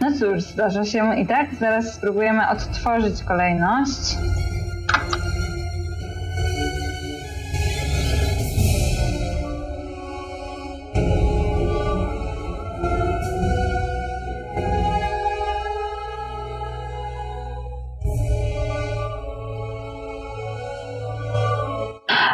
No 0.00 0.12
cóż, 0.18 0.42
zdarza 0.42 0.84
się 0.84 1.20
i 1.20 1.26
tak. 1.26 1.54
Zaraz 1.60 1.94
spróbujemy 1.94 2.48
odtworzyć 2.48 3.22
kolejność. 3.22 4.16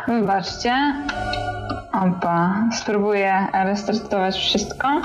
Wybaczcie. 0.08 0.94
Opa, 1.92 2.64
spróbuję 2.80 3.46
restartować 3.64 4.36
wszystko. 4.36 5.02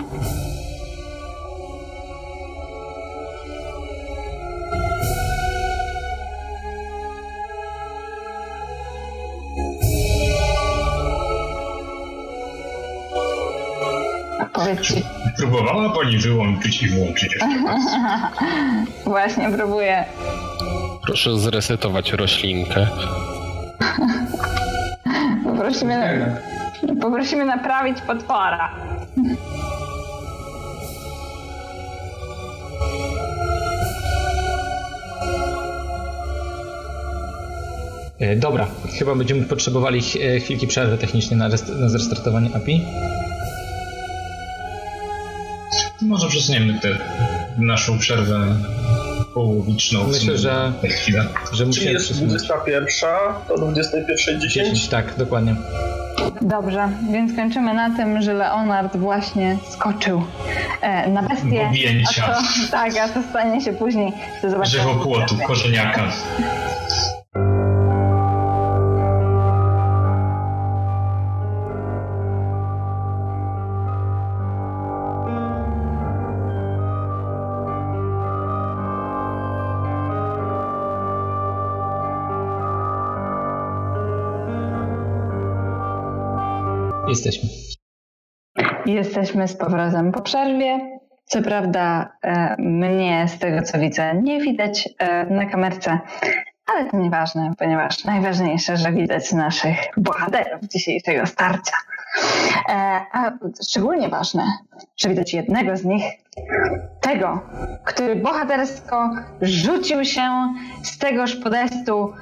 Powiedzcie, 14.53 15.01
Próbowała 15.37 15.89
pani 15.89 16.17
wyłączyć 16.17 16.83
i 16.83 16.89
włączyć 16.89 17.23
jeszcze 17.35 17.63
raz. 17.65 17.83
właśnie 19.05 19.49
próbuję. 19.57 20.05
Proszę 21.05 21.39
zresetować 21.39 22.11
roślinkę. 22.11 22.87
Poprosimy, 25.53 26.25
poprosimy 27.01 27.45
naprawić 27.45 28.01
potwora. 28.01 28.69
E, 38.19 38.35
Dobra, 38.35 38.67
chyba 38.99 39.15
będziemy 39.15 39.43
potrzebowali 39.43 39.99
e, 39.99 40.39
chwilki 40.39 40.67
przerwy 40.67 40.97
technicznej 40.97 41.39
na, 41.39 41.49
rest- 41.49 41.79
na 41.79 41.89
zrestartowanie 41.89 42.49
API. 42.55 42.85
Może 46.01 46.27
przesuniemy 46.27 46.79
tę 46.79 46.89
naszą 47.57 47.99
przerwę 47.99 48.55
połowiczną. 49.33 50.07
Myślę, 50.07 50.37
że-. 50.37 50.73
Że 51.51 51.57
Czyli 51.57 51.67
musimy 51.67 51.91
jest 51.91 52.05
przesunąć 52.05 52.43
21 52.43 53.09
do 53.47 53.55
21.10. 53.55 54.39
10, 54.39 54.87
tak, 54.87 55.17
dokładnie. 55.17 55.55
Dobrze, 56.41 56.89
więc 57.11 57.35
kończymy 57.35 57.73
na 57.73 57.97
tym, 57.97 58.21
że 58.21 58.33
Leonard 58.33 58.97
właśnie 58.97 59.57
skoczył 59.69 60.23
e, 60.81 61.09
na 61.09 61.23
bestię. 61.23 61.67
Objęcia. 61.69 62.25
A 62.25 62.33
to, 62.33 62.41
tak, 62.71 62.97
a 62.97 63.09
to 63.09 63.23
stanie 63.29 63.61
się 63.61 63.73
później. 63.73 64.11
Zobaczymy. 64.41 64.83
Żywopłotu, 64.83 65.35
korzeniaka. 65.47 66.11
Jesteśmy. 87.13 87.49
Jesteśmy 88.85 89.47
z 89.47 89.57
powrotem 89.57 90.11
po 90.11 90.21
przerwie. 90.21 90.99
Co 91.25 91.41
prawda 91.41 92.13
e, 92.21 92.55
mnie 92.59 93.25
z 93.27 93.39
tego 93.39 93.61
co 93.61 93.79
widzę 93.79 94.21
nie 94.21 94.41
widać 94.41 94.89
e, 94.99 95.25
na 95.25 95.45
kamerce, 95.45 95.99
ale 96.65 96.89
to 96.89 96.97
nieważne, 96.97 97.51
ponieważ 97.59 98.03
najważniejsze, 98.03 98.77
że 98.77 98.91
widać 98.91 99.31
naszych 99.31 99.77
bohaterów 99.97 100.61
dzisiejszego 100.61 101.25
starcia. 101.25 101.77
E, 102.69 102.73
a 103.11 103.31
szczególnie 103.69 104.09
ważne, 104.09 104.43
że 104.97 105.09
widać 105.09 105.33
jednego 105.33 105.77
z 105.77 105.85
nich, 105.85 106.03
tego, 107.01 107.41
który 107.85 108.15
bohatersko 108.15 109.09
rzucił 109.41 110.05
się 110.05 110.53
z 110.83 110.97
tegoż 110.97 111.35
podestu, 111.35 112.13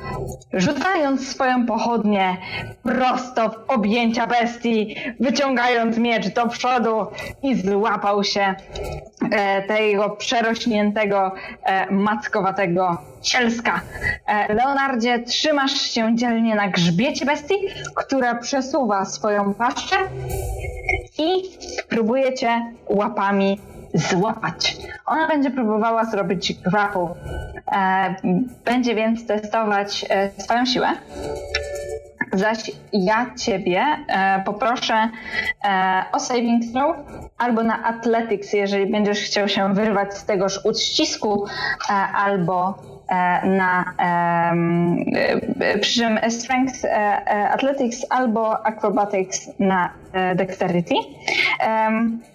rzucając 0.53 1.28
swoją 1.28 1.66
pochodnię 1.66 2.38
prosto 2.84 3.49
w 3.49 3.70
objęcia 3.70 4.28
bestii, 4.28 4.95
wyciągając 5.20 5.97
miecz 5.97 6.28
do 6.34 6.47
przodu 6.47 7.07
i 7.43 7.55
złapał 7.55 8.24
się 8.24 8.55
e, 9.32 9.62
tego 9.62 10.09
przerośniętego, 10.09 11.32
e, 11.64 11.91
mackowatego 11.91 12.97
cielska. 13.22 13.82
E, 14.26 14.53
Leonardzie, 14.53 15.20
trzymasz 15.20 15.74
się 15.82 16.16
dzielnie 16.16 16.55
na 16.55 16.68
grzbiecie 16.68 17.26
bestii, 17.26 17.55
która 17.95 18.36
przesuwa 18.36 19.05
swoją 19.05 19.53
paszczę 19.53 19.95
i 21.18 21.43
próbuje 21.89 22.34
cię 22.34 22.74
łapami 22.89 23.59
złapać. 23.94 24.78
Ona 25.06 25.28
będzie 25.28 25.52
próbowała 25.52 26.06
zrobić 26.06 26.54
grapple. 26.54 27.08
Będzie 28.66 28.96
więc 28.96 29.28
testować 29.28 30.06
e, 30.10 30.30
swoją 30.44 30.66
siłę. 30.66 30.88
Zaś 32.34 32.72
ja 32.94 33.26
ciebie 33.36 33.86
e, 34.08 34.44
poproszę 34.46 35.10
e, 35.64 36.04
o 36.12 36.20
saving 36.20 36.64
throw 36.74 36.96
albo 37.38 37.64
na 37.64 37.84
athletics, 37.84 38.54
jeżeli 38.54 38.92
będziesz 38.92 39.20
chciał 39.20 39.48
się 39.48 39.74
wyrwać 39.74 40.14
z 40.14 40.26
tegoż 40.26 40.66
uścisku, 40.66 41.46
e, 41.90 41.94
albo 41.94 42.78
e, 43.10 43.48
na 43.48 43.86
em, 44.52 45.06
e, 45.60 45.80
przy 45.80 46.00
czym 46.00 46.20
strength 46.30 46.86
e, 46.86 46.90
e, 46.90 47.50
athletics 47.50 48.06
albo 48.10 48.66
acrobatics 48.66 49.50
na 49.60 49.90
e, 50.14 50.36
dexterity. 50.36 50.96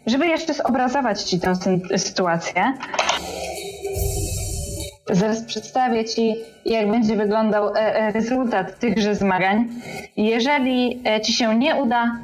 Żeby 0.06 0.26
jeszcze 0.26 0.54
zobrazować 0.54 1.22
ci 1.22 1.40
tę 1.40 1.54
sytuację, 1.96 2.72
Zaraz 5.10 5.44
przedstawię 5.44 6.04
Ci, 6.04 6.34
jak 6.64 6.90
będzie 6.90 7.16
wyglądał 7.16 7.68
e, 7.68 7.78
e, 7.78 8.12
rezultat 8.12 8.78
tychże 8.78 9.14
zmagań. 9.14 9.68
Jeżeli 10.16 11.02
e, 11.04 11.20
Ci 11.20 11.32
się 11.32 11.58
nie 11.58 11.74
uda, 11.74 12.18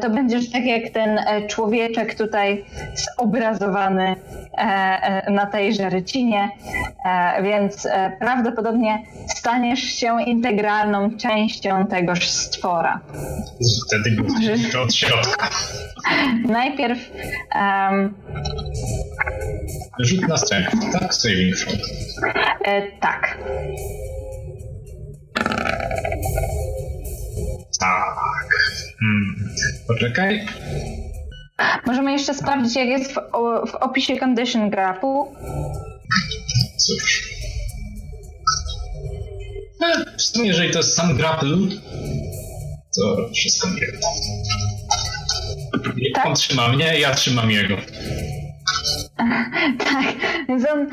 to 0.00 0.10
będziesz 0.10 0.50
tak 0.50 0.64
jak 0.64 0.90
ten 0.90 1.20
człowieczek 1.48 2.14
tutaj 2.14 2.64
zobrazowany 3.18 4.16
na 5.30 5.46
tejże 5.46 5.90
rycinie, 5.90 6.50
więc 7.42 7.88
prawdopodobnie 8.20 8.98
staniesz 9.36 9.80
się 9.80 10.22
integralną 10.26 11.16
częścią 11.16 11.86
tegoż 11.86 12.28
stwora. 12.28 13.00
Wtedy 13.86 14.16
go 14.72 14.82
od 14.82 14.94
środka. 14.94 15.48
Najpierw 16.48 16.98
em, 17.54 18.14
Rzut 19.98 20.28
na 20.28 20.36
strength, 20.36 20.92
tak? 20.92 21.14
Saving 21.14 21.56
throw. 21.56 22.05
E, 22.64 22.82
tak. 23.00 23.38
Tak. 27.80 28.16
Hmm. 29.00 29.54
Poczekaj. 29.88 30.46
Możemy 31.86 32.12
jeszcze 32.12 32.34
sprawdzić, 32.34 32.76
jak 32.76 32.88
jest 32.88 33.12
w, 33.12 33.18
o, 33.32 33.66
w 33.66 33.74
opisie 33.74 34.16
condition 34.16 34.70
grapu. 34.70 35.34
Cóż. 36.78 37.30
E, 39.84 40.16
W 40.18 40.22
sumie, 40.22 40.48
jeżeli 40.48 40.70
to 40.70 40.78
jest 40.78 40.94
sam 40.94 41.16
grapple, 41.16 41.56
to 42.96 43.28
wszystko 43.34 43.68
nie. 43.68 43.86
Tak? 46.14 46.26
On 46.26 46.34
trzyma 46.34 46.68
mnie, 46.68 47.00
ja 47.00 47.14
trzymam 47.14 47.50
jego. 47.50 47.76
Tak, 49.78 50.04
więc 50.48 50.64
on 50.72 50.86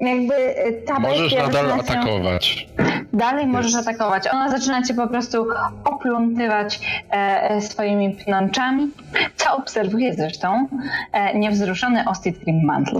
jakby 0.00 0.34
e, 0.34 0.72
ta 0.72 0.98
Możesz 0.98 1.34
nadal 1.34 1.72
atakować. 1.72 2.68
Dalej 3.12 3.46
możesz 3.46 3.74
atakować. 3.74 4.28
Ona 4.32 4.50
zaczyna 4.50 4.82
cię 4.82 4.94
po 4.94 5.06
prostu 5.08 5.46
oplątywać 5.84 6.80
e, 7.10 7.14
e, 7.50 7.60
swoimi 7.60 8.10
pnączami, 8.10 8.90
co 9.36 9.56
obserwuje 9.56 10.14
zresztą 10.14 10.68
e, 11.12 11.38
niewzruszony 11.38 12.08
Ostit 12.08 12.38
Grimmantle. 12.38 12.98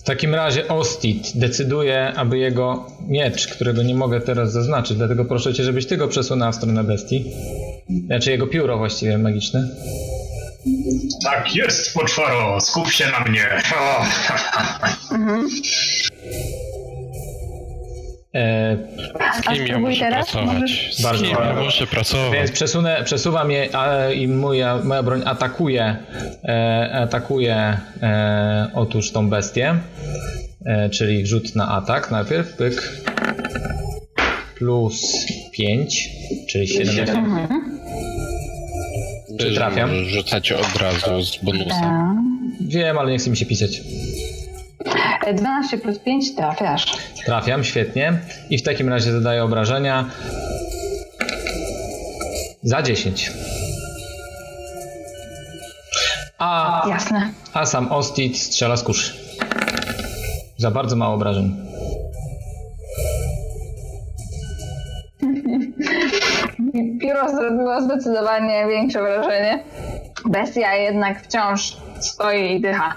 W 0.00 0.04
takim 0.04 0.34
razie 0.34 0.68
Ostit 0.68 1.32
decyduje, 1.34 2.12
aby 2.16 2.38
jego 2.38 2.86
miecz, 3.08 3.48
którego 3.48 3.82
nie 3.82 3.94
mogę 3.94 4.20
teraz 4.20 4.52
zaznaczyć, 4.52 4.96
dlatego 4.96 5.24
proszę 5.24 5.54
cię, 5.54 5.64
żebyś 5.64 5.86
ty 5.86 5.96
go 5.96 6.08
przesunął 6.08 6.52
w 6.52 6.54
stronę 6.54 6.84
bestii. 6.84 7.24
Znaczy 8.06 8.30
jego 8.30 8.46
pióro 8.46 8.78
właściwie 8.78 9.18
magiczne. 9.18 9.68
Tak 11.24 11.54
jest, 11.56 11.94
poczwaro, 11.94 12.60
skup 12.60 12.90
się 12.90 13.06
na 13.10 13.20
mnie. 13.20 13.46
O, 13.80 14.04
Mhm. 15.14 15.48
E, 18.34 18.76
z 19.38 19.42
kim 19.42 19.66
ja 19.66 19.78
muszę 19.78 20.00
teraz? 20.00 20.30
pracować? 20.30 20.88
Z 20.92 21.02
Bardzo 21.02 21.24
kim 21.24 21.36
ja 21.44 21.54
muszę 21.54 21.86
pracować? 21.86 22.32
Więc 22.32 22.50
przesunę, 22.50 23.02
przesuwam 23.04 23.50
je 23.50 23.76
a, 23.76 24.10
i 24.10 24.28
moja, 24.28 24.78
moja 24.84 25.02
broń 25.02 25.22
atakuje, 25.26 25.96
e, 26.44 26.90
atakuje 27.02 27.78
e, 28.02 28.70
otóż 28.74 29.10
tą 29.10 29.30
bestię. 29.30 29.78
E, 30.66 30.90
czyli 30.90 31.26
rzut 31.26 31.56
na 31.56 31.68
atak 31.68 32.10
najpierw, 32.10 32.52
pyk. 32.52 32.92
Plus 34.54 35.02
5, 35.52 36.08
czyli 36.48 36.68
7. 36.68 37.16
Mhm. 37.16 37.67
Czy 39.38 39.54
trafiam? 39.54 40.04
Rzucać 40.04 40.52
od 40.52 40.76
razu 40.76 41.22
z 41.22 41.36
bonusem. 41.44 42.18
Wiem, 42.60 42.98
ale 42.98 43.12
nie 43.12 43.18
chce 43.18 43.30
mi 43.30 43.36
się 43.36 43.46
pisać. 43.46 43.80
12 45.34 45.78
plus 45.78 45.98
5 45.98 46.34
trafiasz. 46.34 46.86
Trafiam, 47.26 47.64
świetnie. 47.64 48.18
I 48.50 48.58
w 48.58 48.62
takim 48.62 48.88
razie 48.88 49.12
zadaję 49.12 49.44
obrażenia. 49.44 50.04
Za 52.62 52.82
10. 52.82 53.32
A, 56.38 56.84
Jasne. 56.88 57.30
a 57.52 57.66
sam 57.66 57.92
Ostit 57.92 58.38
strzela 58.38 58.76
z 58.76 58.82
kuszy. 58.82 59.12
Za 60.56 60.70
bardzo 60.70 60.96
mało 60.96 61.14
obrażeń. 61.14 61.67
Pióro 67.18 67.30
zrobiło 67.30 67.80
zdecydowanie 67.82 68.66
większe 68.68 69.02
wrażenie. 69.02 69.64
Bestia 70.24 70.74
jednak 70.74 71.22
wciąż 71.22 71.76
stoi 72.00 72.56
i 72.56 72.60
dycha. 72.60 72.94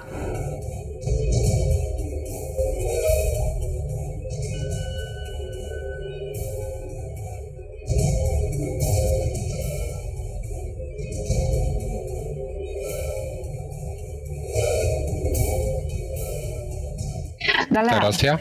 Dalej. 17.71 17.91
Teraz 17.91 18.23
ja? 18.23 18.37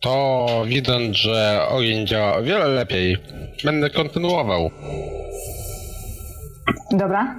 To 0.00 0.46
widząc, 0.66 1.16
że 1.16 1.66
ogień 1.68 2.06
działa 2.06 2.36
o 2.36 2.42
wiele 2.42 2.68
lepiej, 2.68 3.16
będę 3.64 3.90
kontynuował. 3.90 4.70
Dobra. 6.90 7.34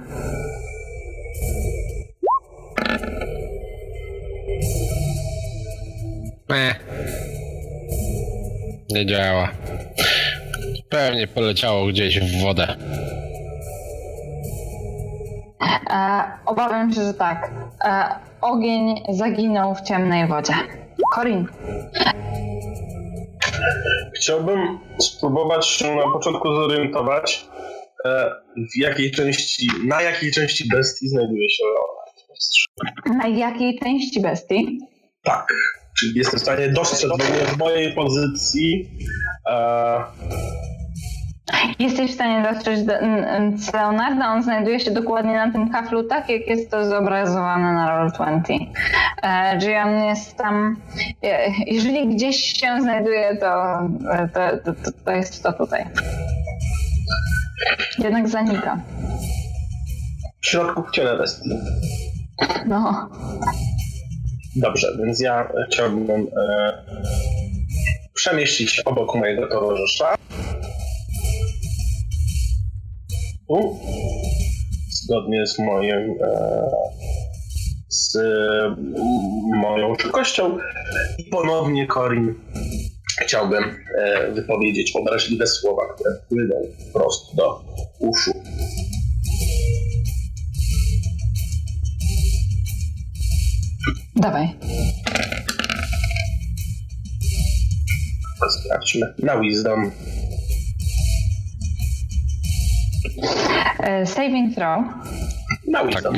Nie. 6.50 6.74
Nie 8.90 9.06
działa. 9.06 9.48
Pewnie 10.88 11.26
poleciało 11.26 11.86
gdzieś 11.86 12.20
w 12.20 12.42
wodę. 12.42 12.76
E, 15.90 16.22
obawiam 16.46 16.92
się, 16.92 17.04
że 17.04 17.14
tak. 17.14 17.50
E, 17.84 18.04
ogień 18.40 19.02
zaginął 19.08 19.74
w 19.74 19.80
ciemnej 19.80 20.26
wodzie. 20.26 20.54
Korin. 21.10 21.46
Chciałbym 24.16 24.78
spróbować 24.98 25.66
się 25.66 25.96
na 25.96 26.12
początku 26.12 26.54
zorientować, 26.54 27.48
e, 28.04 28.30
w 28.56 28.76
jakiej 28.76 29.10
części, 29.10 29.68
na 29.86 30.02
jakiej 30.02 30.32
części 30.32 30.68
bestii 30.68 31.08
znajduje 31.08 31.50
się. 31.50 31.64
Na 33.18 33.28
jakiej 33.28 33.78
części 33.78 34.20
bestii? 34.20 34.78
Tak. 35.22 35.52
Czyli 35.98 36.12
jestem 36.14 36.40
w 36.40 36.42
stanie 36.42 36.68
dostrzec 36.68 37.10
w 37.54 37.58
mojej 37.58 37.94
pozycji 37.94 38.90
e, 39.50 40.04
Jesteś 41.78 42.10
w 42.10 42.14
stanie 42.14 42.52
dostrzec 42.52 42.78
Leonarda, 43.74 44.28
on 44.28 44.42
znajduje 44.42 44.80
się 44.80 44.90
dokładnie 44.90 45.34
na 45.34 45.52
tym 45.52 45.70
kaflu, 45.70 46.04
tak 46.04 46.28
jak 46.28 46.46
jest 46.46 46.70
to 46.70 46.88
zobrazowane 46.88 47.72
na 47.72 48.08
Roll20. 48.08 48.66
Czyli 49.60 49.76
on 49.76 50.04
jest 50.04 50.36
tam, 50.36 50.76
e, 51.22 51.50
jeżeli 51.66 52.14
gdzieś 52.14 52.36
się 52.36 52.80
znajduje, 52.80 53.36
to, 53.36 53.78
to, 54.34 54.72
to, 54.74 54.92
to 55.04 55.10
jest 55.10 55.42
to 55.42 55.52
tutaj. 55.52 55.84
Jednak 57.98 58.28
zanika. 58.28 58.80
W 60.40 60.46
środku 60.46 60.82
w 60.82 60.90
ciele 60.90 61.18
bestii. 61.18 61.50
No. 62.66 63.10
Dobrze, 64.56 64.88
więc 64.98 65.20
ja 65.20 65.48
chciałbym 65.66 66.10
e, 66.10 66.72
przemieścić 68.14 68.80
obok 68.80 69.14
mojego 69.14 69.48
towarzysza 69.48 70.19
zgodnie 74.90 75.46
z 75.46 75.58
moim 75.58 76.14
e, 76.22 76.70
z 77.88 78.18
moją 79.54 79.94
szybkością 79.98 80.58
i 81.18 81.24
ponownie 81.24 81.86
Corin 81.86 82.34
chciałbym 83.22 83.64
e, 83.98 84.30
wypowiedzieć 84.32 84.96
obraźliwe 84.96 85.46
słowa, 85.46 85.82
które 85.94 86.10
płyną 86.28 86.54
wprost 86.88 87.36
do 87.36 87.64
uszu. 87.98 88.32
Dawaj. 94.16 94.48
Sprawdźmy. 98.50 99.14
Na 99.18 99.40
wisdom. 99.40 99.90
Saving 104.04 104.54
throw. 104.54 104.84
Na 105.68 105.84
wisdom. 105.84 106.14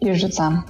Już 0.00 0.18
rzucam. 0.18 0.62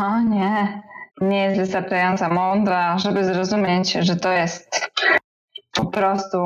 O 0.00 0.20
nie, 0.20 0.82
nie 1.20 1.42
jest 1.44 1.60
wystarczająco 1.60 2.28
mądra, 2.28 2.98
żeby 2.98 3.24
zrozumieć, 3.24 3.92
że 3.92 4.16
to 4.16 4.32
jest 4.32 4.90
po 5.74 5.84
prostu 5.84 6.38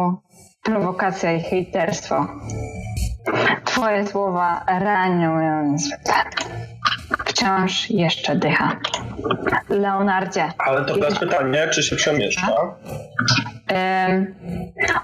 prowokacja 0.63 1.33
i 1.33 1.41
hejterstwo. 1.41 2.27
Twoje 3.65 4.07
słowa 4.07 4.65
ranią 4.69 5.41
ją 5.41 5.63
niezwykle. 5.63 6.15
Wciąż 7.27 7.91
jeszcze 7.91 8.37
dycha. 8.37 8.77
Leonardzie. 9.69 10.53
Ale 10.59 10.85
to 10.85 10.95
teraz 10.95 11.19
pytanie, 11.19 11.69
czy 11.73 11.83
się 11.83 11.97
przemieszcza? 11.97 12.77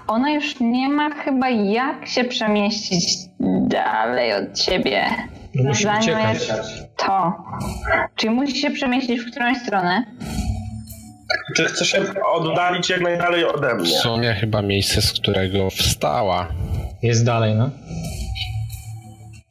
ona 0.07 0.31
już 0.31 0.59
nie 0.59 0.89
ma 0.89 1.09
chyba 1.09 1.49
jak 1.49 2.07
się 2.07 2.23
przemieścić 2.23 3.03
dalej 3.67 4.33
od 4.33 4.53
ciebie. 4.53 5.05
Musi 5.55 5.87
uciekać. 5.99 6.37
To. 6.97 7.33
Czyli 8.15 8.33
musi 8.33 8.57
się 8.57 8.71
przemieścić 8.71 9.21
w 9.21 9.31
którąś 9.31 9.57
stronę. 9.57 10.03
Czy 11.55 11.65
chce 11.65 11.85
się 11.85 12.01
oddalić 12.33 12.89
jak 12.89 13.01
najdalej 13.01 13.45
ode 13.45 13.75
mnie? 13.75 13.85
W 13.85 13.89
sumie 13.89 14.33
chyba 14.33 14.61
miejsce, 14.61 15.01
z 15.01 15.13
którego 15.13 15.69
wstała. 15.69 16.47
Jest 17.01 17.25
dalej, 17.25 17.55
no. 17.55 17.69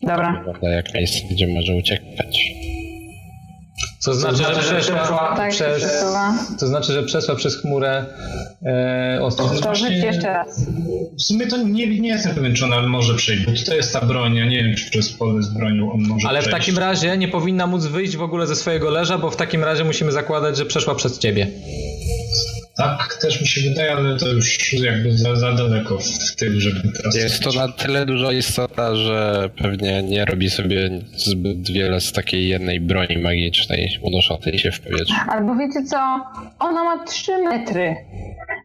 Dobra. 0.06 0.32
Wygląda 0.38 0.70
jak 0.70 0.94
miejsce, 0.94 1.18
gdzie 1.30 1.46
może 1.46 1.74
uciekać. 1.74 2.54
Co 3.98 4.14
znaczy, 4.14 4.44
że 4.44 4.80
przeszła 4.80 5.34
tak, 5.36 5.50
przez. 5.50 6.04
To 6.60 6.66
znaczy, 6.66 6.92
że 6.92 7.02
przeszła 7.02 7.34
przez 7.34 7.60
chmurę 7.60 8.06
e, 8.66 9.18
ostro. 9.22 9.48
To 9.48 9.88
jeszcze 9.88 10.32
raz. 10.32 10.66
W 11.18 11.22
sumie 11.22 11.46
to 11.46 11.56
nie, 11.56 12.00
nie 12.00 12.08
jestem 12.08 12.34
pewien, 12.34 12.54
czy 12.54 12.64
ona 12.64 12.82
może 12.82 13.14
przejść, 13.14 13.46
bo 13.46 13.52
to 13.66 13.74
jest 13.74 13.92
ta 13.92 14.00
broń, 14.00 14.34
ja 14.34 14.46
nie 14.46 14.64
wiem, 14.64 14.76
czy 14.76 14.90
przez 14.90 15.12
pole 15.12 15.42
z 15.42 15.48
bronią 15.48 15.92
on 15.92 16.00
może 16.00 16.28
Ale 16.28 16.40
przejść. 16.40 16.56
w 16.56 16.60
takim 16.60 16.78
razie 16.78 17.16
nie 17.16 17.28
powinna 17.28 17.66
móc 17.66 17.86
wyjść 17.86 18.16
w 18.16 18.22
ogóle 18.22 18.46
ze 18.46 18.56
swojego 18.56 18.90
leża, 18.90 19.18
bo 19.18 19.30
w 19.30 19.36
takim 19.36 19.64
razie 19.64 19.84
musimy 19.84 20.12
zakładać, 20.12 20.56
że 20.56 20.66
przeszła 20.66 20.94
przez 20.94 21.18
ciebie. 21.18 21.46
Tak, 22.76 23.18
też 23.20 23.40
mi 23.40 23.46
się 23.46 23.70
wydaje, 23.70 23.92
ale 23.92 24.18
to 24.18 24.28
już 24.28 24.72
jakby 24.72 25.18
za, 25.18 25.36
za 25.36 25.52
daleko 25.52 25.98
w 25.98 26.36
tym, 26.36 26.60
żeby 26.60 26.92
teraz... 26.96 27.16
Jest 27.16 27.42
to 27.42 27.52
na 27.52 27.68
tyle 27.72 28.06
duża 28.06 28.32
istota, 28.32 28.96
że 28.96 29.50
pewnie 29.62 30.02
nie 30.02 30.24
robi 30.24 30.50
sobie 30.50 30.90
zbyt 31.16 31.70
wiele 31.70 32.00
z 32.00 32.12
takiej 32.12 32.48
jednej 32.48 32.80
broni 32.80 33.18
magicznej 33.18 33.98
unoszącej 34.02 34.58
się 34.58 34.72
w 34.72 34.80
powietrzu. 34.80 35.14
Albo 35.28 35.54
wiecie 35.56 35.82
co? 35.82 36.20
Ona 36.58 36.84
ma 36.84 37.04
3 37.04 37.38
metry. 37.38 37.96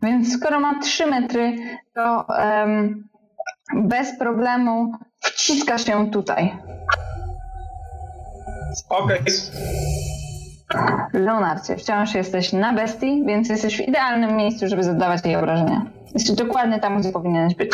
Więc 0.04 0.34
skoro 0.34 0.60
ma 0.60 0.82
3 0.82 1.06
metry, 1.06 1.58
to 1.96 2.26
um, 2.30 3.10
bez 3.76 4.20
problemu 4.20 4.92
wciska 5.20 5.78
się 5.78 6.12
tutaj. 6.12 6.52
Okej. 8.90 9.20
Okay. 9.20 10.19
Leonardzie, 11.14 11.78
wciąż 11.78 12.16
jesteś 12.16 12.54
na 12.54 12.74
bestii, 12.74 13.24
więc 13.28 13.50
jesteś 13.50 13.78
w 13.78 13.88
idealnym 13.88 14.38
miejscu, 14.38 14.68
żeby 14.68 14.84
zadawać 14.84 15.26
jej 15.26 15.36
obrażenia. 15.36 15.86
Jesteś 16.14 16.36
dokładnie 16.36 16.80
tam, 16.80 17.00
gdzie 17.02 17.12
powinieneś 17.12 17.56
być. 17.56 17.72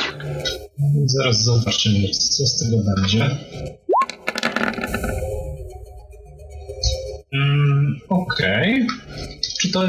Zaraz 1.05 1.43
zobaczymy, 1.43 2.09
co 2.09 2.45
z 2.45 2.59
tego 2.59 2.77
będzie. 2.95 3.29
Mm, 7.33 7.99
Okej. 8.09 8.87
Czy 9.59 9.71
to 9.71 9.81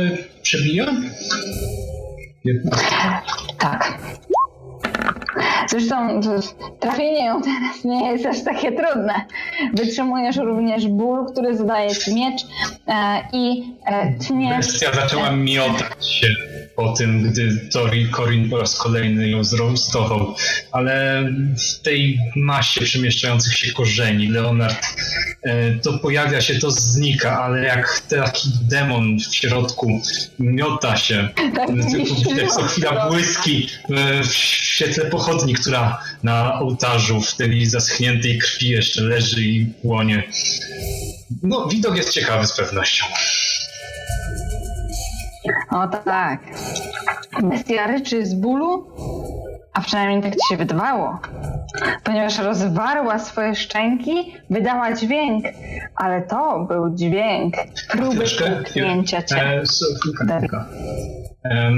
przebija? 0.43 0.87
15. 2.45 2.87
Tak. 3.59 3.99
Zresztą 5.69 6.21
trafienie 6.81 7.27
ją 7.27 7.43
teraz 7.43 7.85
nie 7.85 8.13
jest 8.13 8.27
aż 8.27 8.45
takie 8.45 8.73
trudne. 8.73 9.15
Wytrzymujesz 9.75 10.37
również 10.37 10.89
ból, 10.89 11.27
który 11.33 11.57
zadaje 11.57 11.95
ci 11.95 12.15
miecz 12.15 12.43
e, 12.89 13.23
i 13.33 13.65
e, 13.87 14.13
tniesz. 14.13 14.67
Bestia 14.67 14.93
zaczęła 14.95 15.31
miotać 15.31 16.09
się 16.09 16.29
po 16.77 16.93
tym, 16.93 17.23
gdy 17.23 17.69
Tori 17.73 18.11
Corin 18.11 18.51
po 18.51 18.59
raz 18.59 18.77
kolejny 18.77 19.29
ją 19.29 19.45
zrostował, 19.45 20.35
ale 20.73 21.25
w 21.57 21.83
tej 21.83 22.19
masie 22.37 22.81
przemieszczających 22.81 23.59
się 23.59 23.73
korzeni 23.73 24.29
Leonard 24.29 24.87
e, 25.43 25.73
to 25.73 25.99
pojawia 25.99 26.41
się, 26.41 26.59
to 26.59 26.71
znika, 26.71 27.43
ale 27.43 27.65
jak 27.65 28.01
taki 28.01 28.49
demon 28.63 29.19
w 29.19 29.35
środku 29.35 30.01
miota 30.39 30.97
się, 30.97 31.29
Tak, 31.55 31.69
co 32.55 32.63
chwila 32.63 33.09
błyski 33.09 33.69
w 34.25 34.35
świetle 34.35 35.05
pochodni, 35.27 35.55
która 35.55 36.03
na 36.23 36.61
ołtarzu 36.61 37.21
w 37.21 37.37
tej 37.37 37.67
zaschniętej 37.67 38.39
krwi 38.39 38.69
jeszcze 38.69 39.03
leży 39.03 39.43
i 39.43 39.67
płonie. 39.67 40.23
No, 41.43 41.67
widok 41.67 41.97
jest 41.97 42.11
ciekawy 42.11 42.47
z 42.47 42.57
pewnością. 42.57 43.05
O 45.71 45.89
tak. 45.89 46.41
Bestia 47.43 47.87
ryczy 47.87 48.27
z 48.27 48.35
bólu, 48.35 48.87
a 49.73 49.81
przynajmniej 49.81 50.23
tak 50.23 50.33
ci 50.33 50.49
się 50.49 50.57
wydawało. 50.57 51.19
Ponieważ 52.05 52.39
rozwarła 52.39 53.19
swoje 53.19 53.55
szczęki, 53.55 54.33
wydała 54.51 54.93
dźwięk, 54.93 55.45
ale 55.97 56.23
to 56.23 56.67
był 56.69 56.95
dźwięk 56.95 57.55
próby 57.89 58.25
połknięcia 58.39 59.23
cię. 59.23 59.63
E, 61.45 61.73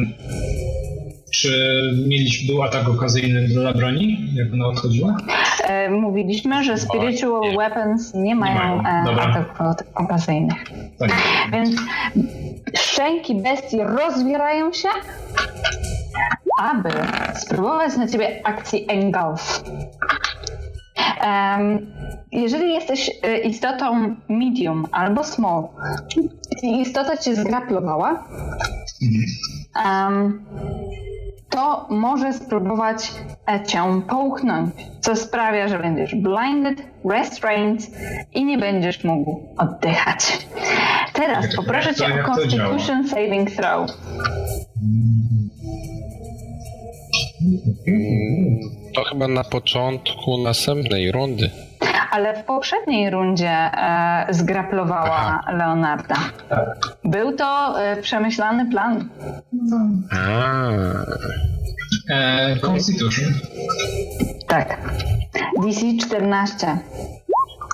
czy 1.30 1.80
mieliśmy, 2.06 2.54
był 2.54 2.62
atak 2.62 2.88
okazyjny 2.88 3.48
dla 3.48 3.72
broni, 3.72 4.28
jak 4.34 4.52
ona 4.52 4.66
odchodziła? 4.66 5.16
E, 5.64 5.90
mówiliśmy, 5.90 6.64
że 6.64 6.78
spiritual 6.78 7.50
nie. 7.50 7.56
weapons 7.56 8.14
nie 8.14 8.34
mają, 8.34 8.82
mają. 8.82 9.08
e, 9.08 9.22
ataków 9.22 9.86
okazyjnych. 9.94 10.64
Tak. 10.98 11.12
Więc 11.52 11.70
szczęki 12.76 13.34
bestii 13.34 13.78
rozwierają 13.82 14.72
się, 14.72 14.88
aby 16.60 16.90
spróbować 17.34 17.96
na 17.96 18.08
ciebie 18.08 18.40
akcji 18.44 18.84
engulf. 18.88 19.62
Em, 21.20 21.86
jeżeli 22.32 22.74
jesteś 22.74 23.10
e, 23.22 23.38
istotą 23.38 24.16
medium 24.28 24.86
albo 24.92 25.24
small 25.24 25.68
i 26.62 26.80
istota 26.80 27.16
cię 27.16 27.34
zgraplowała, 27.34 28.28
em, 29.86 30.44
to 31.50 31.86
może 31.90 32.32
spróbować 32.32 33.12
e, 33.46 33.66
cię 33.66 34.02
połknąć, 34.08 34.74
co 35.00 35.16
sprawia, 35.16 35.68
że 35.68 35.78
będziesz 35.78 36.14
blinded, 36.14 36.82
restrained 37.10 37.90
i 38.34 38.44
nie 38.44 38.58
będziesz 38.58 39.04
mógł 39.04 39.54
oddychać. 39.58 40.46
Teraz 41.12 41.44
Jak 41.44 41.56
poproszę 41.56 41.94
cię 41.94 42.04
o? 42.04 42.34
Constitution 42.34 43.08
Saving 43.08 43.50
Throw. 43.50 43.90
To 48.94 49.04
chyba 49.04 49.28
na 49.28 49.44
początku 49.44 50.38
następnej 50.38 51.12
rundy. 51.12 51.50
Ale 52.10 52.42
w 52.42 52.44
poprzedniej 52.44 53.10
rundzie 53.10 53.50
e, 53.50 54.26
zgraplowała 54.30 55.40
Leonarda. 55.52 56.16
Był 57.04 57.36
to 57.36 57.80
e, 57.82 58.02
przemyślany 58.02 58.70
plan. 58.70 59.08
E, 62.10 62.56
Constitution. 62.56 63.34
Tak. 64.48 64.78
DC 65.62 65.80
14. 66.06 66.78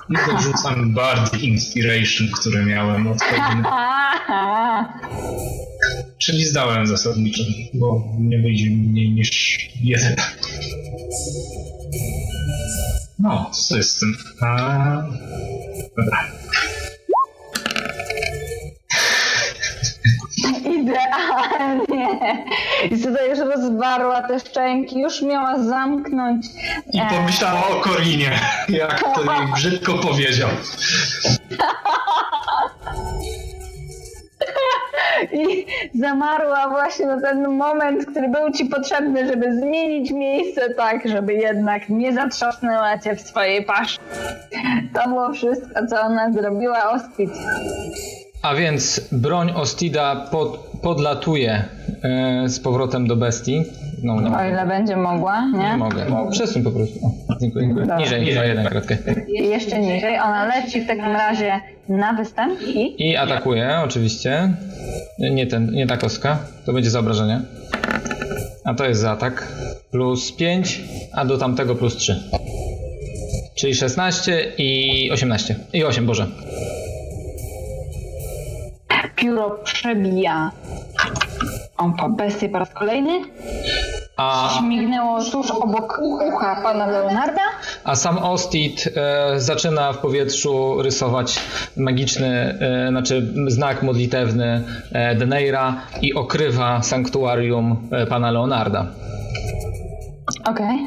I 0.09 0.15
to 0.15 0.39
rzucam 0.39 0.93
Bard 0.93 1.33
Inspiration, 1.33 2.27
które 2.39 2.65
miałem 2.65 3.07
od. 3.07 3.17
Aha. 3.65 4.85
Czyli 6.17 6.45
zdałem 6.45 6.87
zasadniczo, 6.87 7.43
bo 7.73 8.03
nie 8.19 8.39
wyjdzie 8.39 8.69
mniej 8.69 9.11
niż 9.11 9.59
jeden. 9.81 10.15
No, 13.19 13.51
co 13.53 13.77
jest 13.77 13.91
z 13.91 13.99
tym? 13.99 14.17
A... 14.41 15.03
Dobra. 15.97 16.23
Idealnie. 20.65 22.07
I 22.91 23.01
tutaj 23.01 23.29
już 23.29 23.39
rozwarła 23.39 24.21
te 24.21 24.39
szczęki, 24.39 24.99
już 24.99 25.21
miała 25.21 25.63
zamknąć. 25.63 26.45
I 26.93 26.99
e, 26.99 27.07
pomyślała 27.09 27.67
o 27.67 27.75
Korinie, 27.81 28.39
jak 28.69 29.03
to 29.15 29.33
jej 29.33 29.47
brzydko 29.53 29.93
powiedział. 29.93 30.49
I 35.33 35.65
zamarła 35.99 36.69
właśnie 36.69 37.05
na 37.05 37.21
ten 37.21 37.47
moment, 37.47 38.05
który 38.05 38.29
był 38.29 38.51
ci 38.51 38.65
potrzebny, 38.65 39.27
żeby 39.27 39.59
zmienić 39.59 40.11
miejsce 40.11 40.73
tak, 40.73 41.09
żeby 41.09 41.33
jednak 41.33 41.89
nie 41.89 42.13
zatrzasnęła 42.13 42.99
cię 42.99 43.15
w 43.15 43.21
swojej 43.21 43.65
paszy. 43.65 43.97
To 44.93 45.09
było 45.09 45.33
wszystko, 45.33 45.87
co 45.87 46.01
ona 46.01 46.31
zrobiła 46.31 46.91
Ospit. 46.91 47.31
A 48.41 48.55
więc 48.55 49.09
broń 49.11 49.51
Ostida 49.55 50.27
pod, 50.31 50.57
podlatuje 50.81 51.63
e, 52.03 52.49
z 52.49 52.59
powrotem 52.59 53.07
do 53.07 53.15
bestii. 53.15 53.63
No, 54.05 54.21
nie, 54.21 54.37
O 54.37 54.45
ile 54.49 54.65
będzie 54.67 54.95
mogła, 54.95 55.45
nie 55.53 55.59
nie? 55.59 55.77
mogę. 55.77 56.05
Przesuń 56.31 56.63
po 56.63 56.71
prostu. 56.71 56.99
O, 57.05 57.35
dziękuję. 57.41 57.67
Dobra. 57.67 57.97
Niżej, 57.97 58.21
niżej, 58.21 58.47
jeden 58.49 58.65
kratkę. 58.65 58.97
I 59.27 59.49
jeszcze 59.49 59.79
niżej. 59.79 60.19
Ona 60.19 60.45
leci 60.45 60.81
w 60.81 60.87
takim 60.87 61.05
razie 61.05 61.59
na 61.89 62.13
występ 62.13 62.61
i 62.61 63.09
I 63.09 63.17
atakuje 63.17 63.79
oczywiście. 63.83 64.53
Nie, 65.19 65.47
ten, 65.47 65.71
nie 65.71 65.87
ta 65.87 65.97
kostka. 65.97 66.37
To 66.65 66.73
będzie 66.73 66.89
za 66.89 66.99
obrażenie. 66.99 67.41
A 68.65 68.73
to 68.73 68.85
jest 68.85 69.01
za 69.01 69.11
atak. 69.11 69.47
Plus 69.91 70.31
5, 70.31 70.81
a 71.13 71.25
do 71.25 71.37
tamtego 71.37 71.75
plus 71.75 71.95
3. 71.95 72.23
Czyli 73.55 73.75
16 73.75 74.51
i 74.57 75.09
18. 75.11 75.55
I 75.73 75.83
8, 75.83 76.05
Boże. 76.05 76.27
pióro 79.15 79.49
przebija 79.63 80.51
Ompa 81.77 82.09
bestię 82.09 82.49
po 82.49 82.59
raz 82.59 82.69
kolejny. 82.69 83.11
A, 84.17 84.49
Śmignęło 84.59 85.23
tuż 85.23 85.51
obok 85.51 85.99
ucha 86.01 86.55
pana 86.63 86.87
Leonarda. 86.87 87.41
a 87.83 87.95
sam 87.95 88.17
Ostid 88.17 88.89
e, 88.95 89.39
zaczyna 89.39 89.93
w 89.93 89.97
powietrzu 89.97 90.81
rysować 90.81 91.39
magiczny, 91.77 92.57
e, 92.61 92.87
znaczy 92.89 93.33
znak 93.47 93.83
modlitewny 93.83 94.63
e, 94.91 95.15
Deneira 95.15 95.81
i 96.01 96.13
okrywa 96.13 96.81
sanktuarium 96.83 97.89
e, 97.91 98.05
pana 98.07 98.31
Leonarda. 98.31 98.85
Okej. 100.49 100.77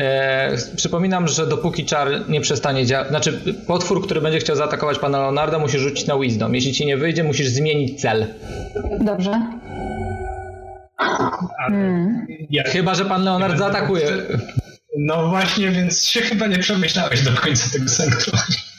E, 0.00 0.56
przypominam, 0.76 1.28
że 1.28 1.46
dopóki 1.46 1.84
czar 1.84 2.08
nie 2.28 2.40
przestanie 2.40 2.86
działać, 2.86 3.08
znaczy 3.08 3.32
potwór, 3.66 4.04
który 4.04 4.20
będzie 4.20 4.38
chciał 4.38 4.56
zaatakować 4.56 4.98
pana 4.98 5.18
Leonarda, 5.18 5.58
musi 5.58 5.78
rzucić 5.78 6.06
na 6.06 6.18
Wisdom. 6.18 6.54
Jeśli 6.54 6.72
ci 6.72 6.86
nie 6.86 6.96
wyjdzie, 6.96 7.24
musisz 7.24 7.48
zmienić 7.48 8.00
cel. 8.00 8.26
Dobrze. 9.00 9.42
Ale 11.58 11.76
jak, 12.50 12.68
Chyba, 12.68 12.94
że 12.94 13.04
pan 13.04 13.24
Leonard 13.24 13.58
zaatakuje. 13.58 14.08
No 14.98 15.28
właśnie, 15.28 15.70
więc 15.70 16.04
się 16.04 16.20
chyba 16.20 16.46
nie 16.46 16.58
przemyślałeś 16.58 17.22
do 17.22 17.32
końca 17.32 17.70
tego 17.72 17.88
sanktuarium. 17.88 18.69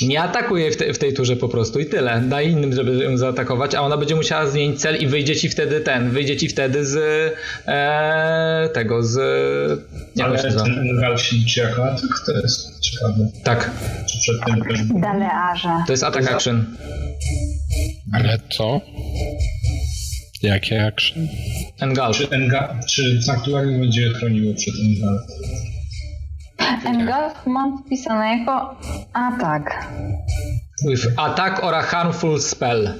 Nie 0.00 0.22
atakuje 0.22 0.70
w, 0.70 0.76
te, 0.76 0.92
w 0.92 0.98
tej 0.98 1.12
turze 1.14 1.36
po 1.36 1.48
prostu 1.48 1.80
i 1.80 1.86
tyle. 1.86 2.20
Daj 2.20 2.50
innym, 2.50 2.72
żeby 2.72 3.04
ją 3.04 3.16
zaatakować, 3.16 3.74
a 3.74 3.82
ona 3.82 3.96
będzie 3.96 4.14
musiała 4.14 4.46
zmienić 4.46 4.80
cel 4.80 4.96
i 4.96 5.06
wyjdzie 5.06 5.36
ci 5.36 5.48
wtedy 5.48 5.80
ten, 5.80 6.10
wyjdzie 6.10 6.36
ci 6.36 6.48
wtedy 6.48 6.86
z 6.86 6.96
e, 7.66 8.68
tego, 8.74 9.02
z... 9.02 9.16
On 10.18 10.24
Ale 10.24 10.42
nazywa? 10.42 10.64
ten 10.64 11.14
liczy 11.32 11.60
jako 11.60 11.84
atak, 11.84 12.22
to 12.26 12.32
jest 12.32 12.80
ciekawe. 12.80 13.28
Tak, 13.44 13.70
Czy 14.12 14.18
przed 14.18 14.36
tym 14.46 14.62
też? 14.64 14.80
Dalearze. 15.02 15.68
to 15.86 15.92
jest 15.92 16.04
atak 16.04 16.32
action. 16.32 16.76
ale 18.12 18.38
co? 18.50 18.80
Jakie 20.42 20.86
action? 20.86 21.28
Engulf. 21.80 22.16
Czy, 22.16 22.28
Enga, 22.30 22.80
czy 22.88 23.22
sanktuarium 23.22 23.80
będzie 23.80 24.10
chroniło 24.10 24.54
przed 24.54 24.74
Engalem? 24.84 25.22
Engulf 26.86 27.46
mam 27.46 27.78
wpisane 27.78 28.38
jako 28.38 28.76
atak. 29.12 29.86
With 30.88 31.06
attack 31.16 31.62
or 31.64 31.74
a 31.74 31.82
harmful 31.82 32.40
spell. 32.40 32.94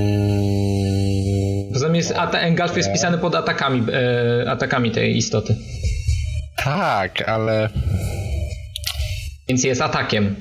Mm, 0.00 1.72
Poza 1.72 1.86
tym 1.86 1.94
jest, 1.96 2.14
engulf 2.34 2.76
jest 2.76 2.92
pisany 2.92 3.18
pod 3.18 3.34
atakami, 3.34 3.86
e, 3.92 4.50
atakami 4.50 4.90
tej 4.90 5.16
istoty. 5.16 5.56
Tak, 6.64 7.28
ale 7.28 7.68
Więc 9.48 9.64
jest 9.64 9.80
atakiem. 9.82 10.36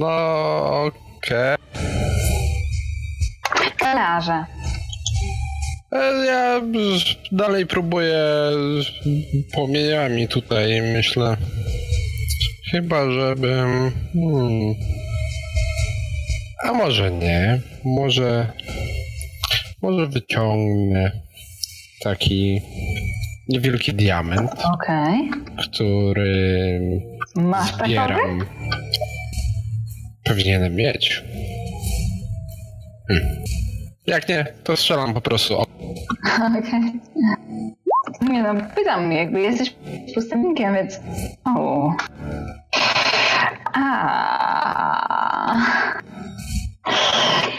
no 0.00 0.84
okej. 0.84 1.56
Kalarze. 3.76 4.32
E, 4.32 4.46
Ja 5.92 6.60
dalej 7.32 7.66
próbuję 7.66 8.24
płomieniami 9.52 10.28
tutaj, 10.28 10.82
myślę. 10.82 11.36
Chyba, 12.70 13.10
żebym... 13.10 13.92
Hmm. 14.12 14.74
A 16.64 16.72
może 16.72 17.10
nie. 17.10 17.60
Może... 17.84 18.52
Może 19.82 20.06
wyciągnę 20.06 21.12
taki 22.02 22.60
niewielki 23.48 23.94
diament, 23.94 24.50
Okej. 24.74 25.30
który 25.62 26.80
Masz 27.36 27.72
pechowy? 27.72 27.86
zbieram. 27.88 28.46
Powinienem 30.24 30.74
mieć. 30.74 31.24
Hmm. 33.08 33.36
Jak 34.08 34.28
nie, 34.28 34.46
to 34.64 34.76
strzelam 34.76 35.14
po 35.14 35.20
prostu. 35.20 35.58
O, 35.58 35.66
Okej. 36.58 37.00
Nie 38.22 38.42
no, 38.42 38.54
pytam, 38.76 39.12
jakby 39.12 39.40
jesteś 39.40 39.74
pustelnikiem, 40.14 40.74
więc... 40.74 41.00
O. 41.44 41.92
A. 43.74 45.54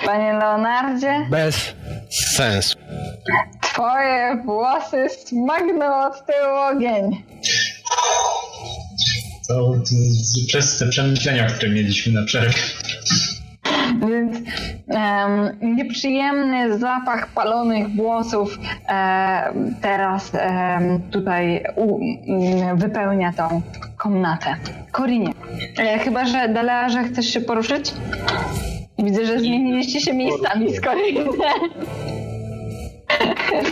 Panie 0.05 0.33
Leonardzie, 0.33 1.27
Bez 1.29 1.73
sensu. 2.09 2.77
twoje 3.61 4.41
włosy 4.45 5.07
smagną 5.25 6.05
od 6.07 6.25
tyłu 6.25 6.55
ogień. 6.71 7.23
To 9.47 9.73
z- 9.83 10.47
przez 10.47 10.79
te 10.79 10.87
przemyślenia, 10.87 11.45
które 11.47 11.71
mieliśmy 11.71 12.13
na 12.21 12.25
przerwie. 12.25 12.53
Więc 13.95 14.37
em, 14.87 15.75
nieprzyjemny 15.75 16.77
zapach 16.79 17.27
palonych 17.27 17.95
włosów 17.95 18.57
e, 18.89 19.53
teraz 19.81 20.31
em, 20.35 21.01
tutaj 21.11 21.63
u, 21.75 21.99
wypełnia 22.75 23.33
tą 23.33 23.61
komnatę. 23.97 24.55
Korinie, 24.91 25.33
e, 25.77 25.99
chyba 25.99 26.25
że 26.25 26.49
Delearze 26.49 27.03
chcesz 27.03 27.25
się 27.25 27.41
poruszyć? 27.41 27.93
Widzę, 28.99 29.25
że 29.25 29.39
zmieniliście 29.39 30.01
się 30.01 30.13
miejscami 30.13 30.75
z 30.75 30.81
Korinem. 30.81 31.27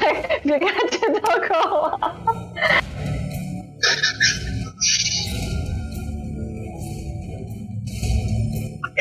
tak, 0.02 0.42
biegacie 0.46 1.22
dookoła. 1.22 2.00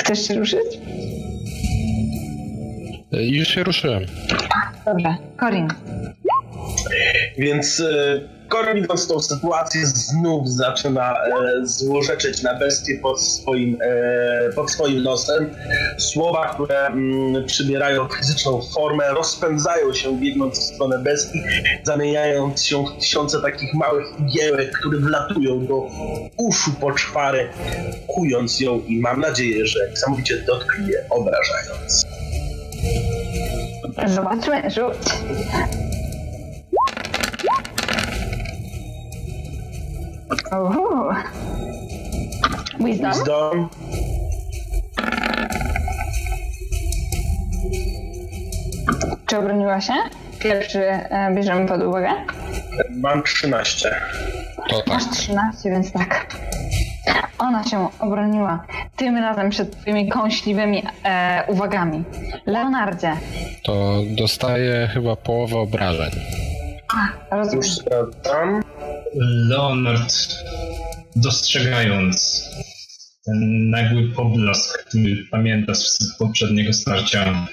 Chcesz 0.07 0.29
się 0.29 0.35
ruszyć? 0.35 0.79
E, 3.13 3.23
Już 3.27 3.49
się 3.49 3.65
ruszyłem. 3.65 4.07
Dobrze, 4.85 5.17
Korin. 5.37 5.69
Więc 7.39 7.81
e, 7.81 8.21
Korin 8.49 8.83
widząc 8.83 9.09
tą 9.09 9.23
sytuację 9.23 9.87
znów 9.87 10.49
zaczyna 10.49 11.15
e, 11.15 11.33
złorzeczyć 11.63 12.43
na 12.43 12.55
bestię 12.59 12.99
pod 13.03 13.23
swoim, 13.23 13.79
e, 13.81 14.53
pod 14.53 14.71
swoim 14.71 15.03
nosem. 15.03 15.51
Słowa, 15.99 16.55
które 16.55 16.87
mm, 16.87 17.45
przybierają 17.47 18.09
fizyczną 18.09 18.61
formę, 18.75 19.09
rozpędzają 19.09 19.95
się 19.95 20.21
biegnąc 20.21 20.59
w 20.59 20.63
stronę 20.63 20.99
bestii, 20.99 21.43
zamieniając 21.83 22.65
się 22.65 22.85
w 22.85 23.01
tysiące 23.01 23.43
takich 23.43 23.75
małych 23.75 24.07
igiełek, 24.21 24.71
które 24.79 24.99
wlatują 24.99 25.67
do 25.67 25.87
uszu 26.37 26.71
poczwary, 26.81 27.49
kując 28.07 28.61
ją 28.61 28.81
i 28.81 29.01
mam 29.01 29.21
nadzieję, 29.21 29.67
że 29.67 29.91
niesamowicie 29.91 30.37
dotkliwie 30.47 31.05
obrażając. 31.11 32.07
Zobaczmy, 34.07 34.71
rzuć. 34.71 34.97
Uhu. 40.31 41.15
Wisdom? 42.81 43.13
Wisdom 43.13 43.69
Czy 49.27 49.39
obroniła 49.39 49.81
się? 49.81 49.93
Pierwszy 50.39 50.85
e, 50.85 51.35
bierzemy 51.35 51.67
pod 51.69 51.83
uwagę. 51.83 52.09
mam 52.91 53.23
13. 53.23 53.95
To 54.69 54.77
tak. 54.77 54.87
Masz 54.87 55.11
13, 55.11 55.71
więc 55.71 55.93
tak. 55.93 56.27
Ona 57.39 57.65
się 57.65 57.89
obroniła. 58.01 58.65
Tym 58.97 59.17
razem 59.17 59.51
przed 59.51 59.81
twoimi 59.81 60.09
kąśliwymi 60.09 60.83
e, 61.05 61.45
uwagami. 61.49 62.05
Leonardzie, 62.47 63.13
To 63.65 64.01
dostaję 64.19 64.89
chyba 64.95 65.17
połowę 65.17 65.57
obrażeń. 65.59 66.11
rozumiem. 67.31 67.57
Już 67.57 67.71
sprawdzam. 67.75 68.63
Leonard, 69.21 70.15
dostrzegając 71.17 72.45
ten 73.25 73.71
nagły 73.71 74.09
poblask, 74.09 74.85
który 74.85 75.27
pamiętasz 75.31 75.79
z 75.79 76.17
poprzedniego 76.19 76.73
starcia 76.73 77.47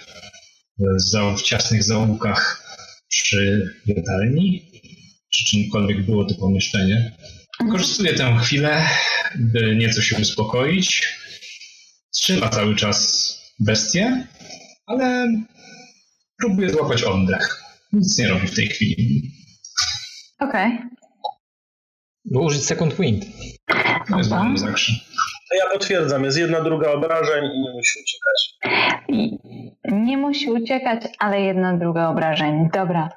w, 1.37 1.41
ciasnych 1.41 1.83
zaułkach 1.83 2.63
przy 3.09 3.73
jadalni, 3.85 4.71
czy 5.29 5.45
czymkolwiek 5.45 6.05
było 6.05 6.25
to 6.25 6.35
pomieszczenie. 6.35 7.11
Wykorzystuje 7.65 8.13
tę 8.13 8.37
chwilę, 8.41 8.89
by 9.35 9.75
nieco 9.75 10.01
się 10.01 10.15
uspokoić. 10.15 11.07
Trzyma 12.13 12.49
cały 12.49 12.75
czas 12.75 13.37
bestię, 13.59 14.27
ale 14.85 15.27
próbuje 16.37 16.69
złapać 16.69 17.03
oddech. 17.03 17.63
Nic 17.93 18.17
nie 18.17 18.27
robi 18.27 18.47
w 18.47 18.55
tej 18.55 18.67
chwili. 18.67 19.31
Okej. 20.39 20.71
Bo 21.01 21.02
użyć 22.31 22.65
second 22.65 22.93
wind. 22.93 23.25
To 24.09 24.17
jest. 24.17 24.29
To 24.29 25.57
ja 25.57 25.73
potwierdzam, 25.73 26.23
jest 26.23 26.37
jedna 26.37 26.61
druga 26.61 26.91
obrażeń 26.91 27.45
i 27.45 27.61
nie 27.61 27.71
musi 27.71 27.99
uciekać. 27.99 28.59
Nie 29.91 30.17
musi 30.17 30.51
uciekać, 30.51 31.01
ale 31.19 31.41
jedna 31.41 31.77
druga 31.77 32.09
obrażeń. 32.09 32.69
Dobra. 32.73 33.09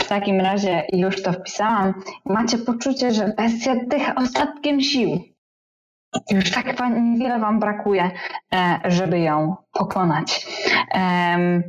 W 0.00 0.08
takim 0.08 0.40
razie 0.40 0.82
już 0.92 1.22
to 1.22 1.32
wpisałam. 1.32 1.94
Macie 2.24 2.58
poczucie, 2.58 3.10
że 3.10 3.34
bestia 3.36 3.74
dycha 3.86 4.14
ostatkiem 4.14 4.80
sił. 4.80 5.20
Już 6.30 6.50
tak 6.50 6.90
niewiele 6.90 7.40
wam 7.40 7.60
brakuje, 7.60 8.10
e, 8.54 8.80
żeby 8.84 9.18
ją 9.18 9.56
pokonać. 9.72 10.46
Em, 10.94 11.62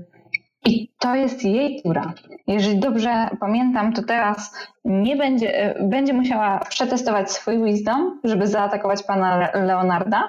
I 0.65 0.90
to 0.99 1.15
jest 1.15 1.44
jej 1.44 1.81
tura. 1.81 2.14
Jeżeli 2.48 2.80
dobrze 2.80 3.30
pamiętam, 3.40 3.94
to 3.94 4.03
teraz 4.03 4.68
nie 4.86 5.15
będzie, 5.15 5.56
e, 5.76 5.84
będzie 5.88 6.14
musiała 6.14 6.60
przetestować 6.60 7.31
swój 7.31 7.64
wisdom, 7.64 8.19
żeby 8.23 8.48
zaatakować 8.48 9.03
pana 9.03 9.38
Le- 9.38 9.52
Leonarda. 9.65 10.23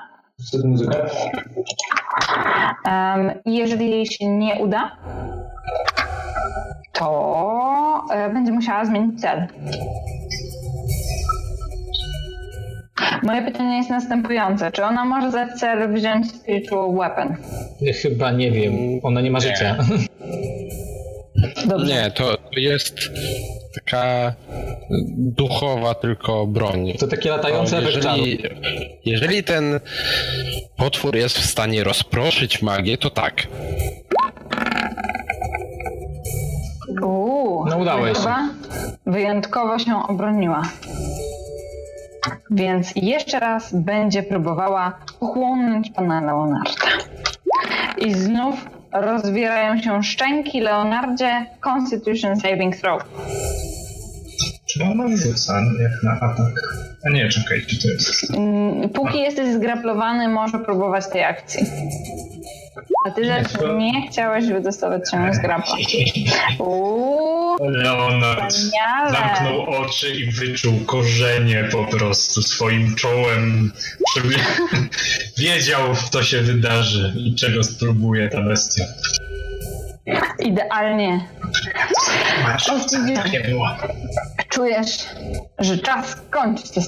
I 3.44 3.56
jeżeli 3.56 3.90
jej 3.90 4.06
się 4.06 4.26
nie 4.28 4.54
uda, 4.54 4.96
to 6.92 8.04
e, 8.12 8.30
będzie 8.30 8.52
musiała 8.52 8.84
zmienić 8.84 9.20
cel. 9.20 9.46
Moje 13.22 13.42
pytanie 13.42 13.76
jest 13.76 13.90
następujące. 13.90 14.72
Czy 14.72 14.84
ona 14.84 15.04
może 15.04 15.30
za 15.30 15.46
cel 15.48 15.94
wziąć 15.94 16.30
spiritual 16.30 16.92
weapon? 16.94 17.36
Chyba 18.02 18.30
nie 18.30 18.50
wiem, 18.50 18.72
ona 19.02 19.20
nie 19.20 19.30
ma 19.30 19.40
życia. 19.40 19.76
Dobrze. 21.66 21.86
Nie, 21.94 22.10
to 22.10 22.36
jest 22.56 22.96
taka 23.74 24.32
duchowa 25.16 25.94
tylko 25.94 26.46
broń. 26.46 26.92
To 26.98 27.06
takie 27.06 27.30
latające 27.30 27.82
jeżeli, 27.82 28.42
jeżeli 29.04 29.44
ten 29.44 29.80
potwór 30.76 31.16
jest 31.16 31.38
w 31.38 31.44
stanie 31.46 31.84
rozproszyć 31.84 32.62
magię, 32.62 32.98
to 32.98 33.10
tak. 33.10 33.46
Uuu, 37.02 37.66
No, 37.66 37.76
udało 37.78 38.08
się. 38.08 38.14
chyba 38.14 38.48
Wyjątkowo 39.06 39.78
się 39.78 39.92
obroniła. 40.08 40.62
Więc 42.50 42.92
jeszcze 42.96 43.40
raz 43.40 43.74
będzie 43.74 44.22
próbowała 44.22 44.98
pochłonąć 45.20 45.90
pana 45.90 46.20
Leonarda. 46.20 46.70
I 47.98 48.14
znów 48.14 48.54
rozwierają 48.92 49.82
się 49.82 50.02
szczęki 50.02 50.60
Leonardzie 50.60 51.46
Constitution 51.60 52.40
Saving 52.40 52.76
Throw. 52.76 53.02
Czy 54.66 54.84
ona 54.84 55.16
rzuca 55.16 55.60
jak 55.82 56.02
na 56.02 56.12
atak? 56.12 56.52
A 57.06 57.10
nie, 57.10 57.28
czekaj, 57.28 57.62
czy 57.66 57.82
to 57.82 57.88
jest. 57.88 58.30
Mm, 58.34 58.88
Póki 58.88 59.18
jesteś 59.20 59.54
zgraplowany, 59.54 60.28
może 60.28 60.58
próbować 60.58 61.08
tej 61.08 61.24
akcji. 61.24 61.66
A 63.06 63.10
ty 63.10 63.22
też 63.26 63.46
nie 63.78 64.08
chciałeś 64.10 64.46
wydostawać 64.46 65.10
się 65.10 65.34
z 65.34 65.38
grapa. 65.38 65.72
Uuu, 66.58 67.56
Leonard 67.60 68.52
wspaniale. 68.52 69.10
zamknął 69.10 69.60
oczy 69.82 70.14
i 70.14 70.30
wyczuł 70.30 70.80
korzenie 70.86 71.68
po 71.72 71.84
prostu 71.84 72.42
swoim 72.42 72.94
czołem. 72.94 73.72
Wiedział, 75.38 75.80
co 76.10 76.22
się 76.22 76.40
wydarzy 76.42 77.14
i 77.16 77.34
czego 77.34 77.64
spróbuje 77.64 78.28
ta 78.28 78.42
bestia. 78.42 78.84
Idealnie. 80.38 81.28
Oczywiście 82.66 83.30
Nie 83.32 83.40
było. 83.40 83.68
czujesz, 84.48 85.06
że 85.58 85.78
czas 85.78 86.16
kończyć 86.30 86.70
tę. 86.70 86.82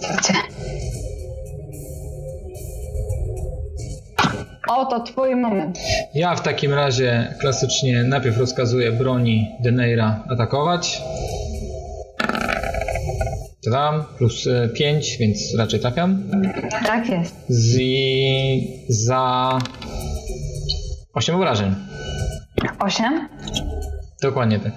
Oto 4.69 5.01
twój 5.01 5.37
moment. 5.37 5.79
Ja 6.15 6.35
w 6.35 6.43
takim 6.43 6.75
razie 6.75 7.35
klasycznie 7.41 8.05
najpierw 8.05 8.39
rozkazuję 8.39 8.93
broni 8.93 9.51
Deneira 9.61 10.25
atakować. 10.29 11.03
Tadam, 13.65 14.05
plus 14.19 14.49
5, 14.75 15.17
więc 15.19 15.55
raczej 15.59 15.81
trafiam. 15.81 16.23
Tak 16.87 17.09
jest. 17.09 17.35
Z, 17.49 17.79
za 18.89 19.59
8 21.15 21.37
obrażeń. 21.37 21.75
Osiem. 22.79 23.29
Dokładnie 24.23 24.59
tak. 24.61 24.73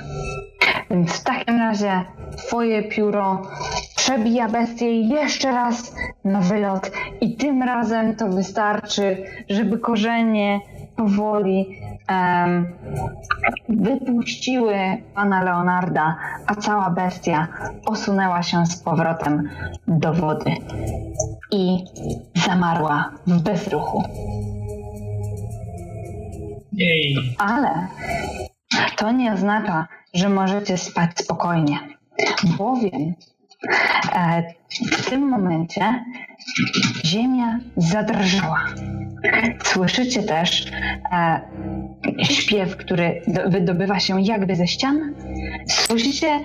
Więc 0.91 1.11
w 1.11 1.23
takim 1.23 1.57
razie 1.57 2.01
twoje 2.37 2.83
pióro 2.83 3.41
przebija 4.05 4.49
bestię 4.49 5.01
jeszcze 5.01 5.51
raz 5.51 5.95
na 6.23 6.41
wylot 6.41 6.91
i 7.21 7.35
tym 7.35 7.63
razem 7.63 8.15
to 8.15 8.27
wystarczy, 8.27 9.23
żeby 9.49 9.79
korzenie 9.79 10.59
powoli 10.95 11.79
em, 12.07 12.67
wypuściły 13.69 14.77
pana 15.15 15.43
Leonarda, 15.43 16.15
a 16.47 16.55
cała 16.55 16.89
bestia 16.89 17.47
osunęła 17.85 18.43
się 18.43 18.65
z 18.65 18.83
powrotem 18.83 19.49
do 19.87 20.13
wody 20.13 20.51
i 21.51 21.83
zamarła 22.45 23.11
w 23.27 23.41
bezruchu. 23.41 24.03
Jej. 26.73 27.15
Ale 27.37 27.87
to 28.97 29.11
nie 29.11 29.33
oznacza, 29.33 29.87
że 30.13 30.29
możecie 30.29 30.77
spać 30.77 31.11
spokojnie, 31.15 31.79
bowiem 32.57 33.13
w 34.91 35.09
tym 35.09 35.29
momencie 35.29 36.05
ziemia 37.05 37.59
zadrżała. 37.77 38.65
Słyszycie 39.63 40.23
też 40.23 40.71
e, 41.11 41.41
śpiew, 42.23 42.77
który 42.77 43.21
do, 43.27 43.49
wydobywa 43.49 43.99
się 43.99 44.21
jakby 44.21 44.55
ze 44.55 44.67
ścian. 44.67 45.13
Słyszycie 45.67 46.39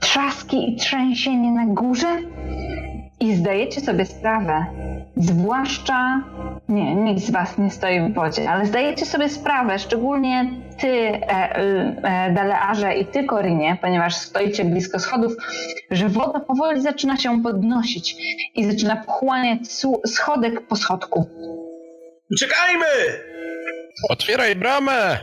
trzaski 0.00 0.72
i 0.72 0.76
trzęsienie 0.76 1.52
na 1.52 1.66
górze 1.66 2.18
i 3.22 3.34
zdajecie 3.34 3.80
sobie 3.80 4.06
sprawę, 4.06 4.66
zwłaszcza 5.16 6.24
nie, 6.68 6.94
nikt 6.94 7.22
z 7.24 7.30
was 7.30 7.58
nie 7.58 7.70
stoi 7.70 8.00
w 8.00 8.14
wodzie, 8.14 8.50
ale 8.50 8.66
zdajecie 8.66 9.06
sobie 9.06 9.28
sprawę, 9.28 9.78
szczególnie 9.78 10.50
ty, 10.80 10.88
e, 10.88 11.56
e, 12.04 12.32
Dalearze 12.34 12.94
i 12.94 13.06
ty, 13.06 13.24
Korinie, 13.24 13.78
ponieważ 13.80 14.14
stoicie 14.14 14.64
blisko 14.64 14.98
schodów, 14.98 15.32
że 15.90 16.08
woda 16.08 16.40
powoli 16.40 16.80
zaczyna 16.80 17.16
się 17.16 17.42
podnosić 17.42 18.16
i 18.54 18.64
zaczyna 18.64 18.96
pochłaniać 18.96 19.60
schodek 20.06 20.66
po 20.66 20.76
schodku. 20.76 21.26
Uciekajmy! 22.30 22.86
Otwieraj 24.10 24.56
bramę! 24.56 25.18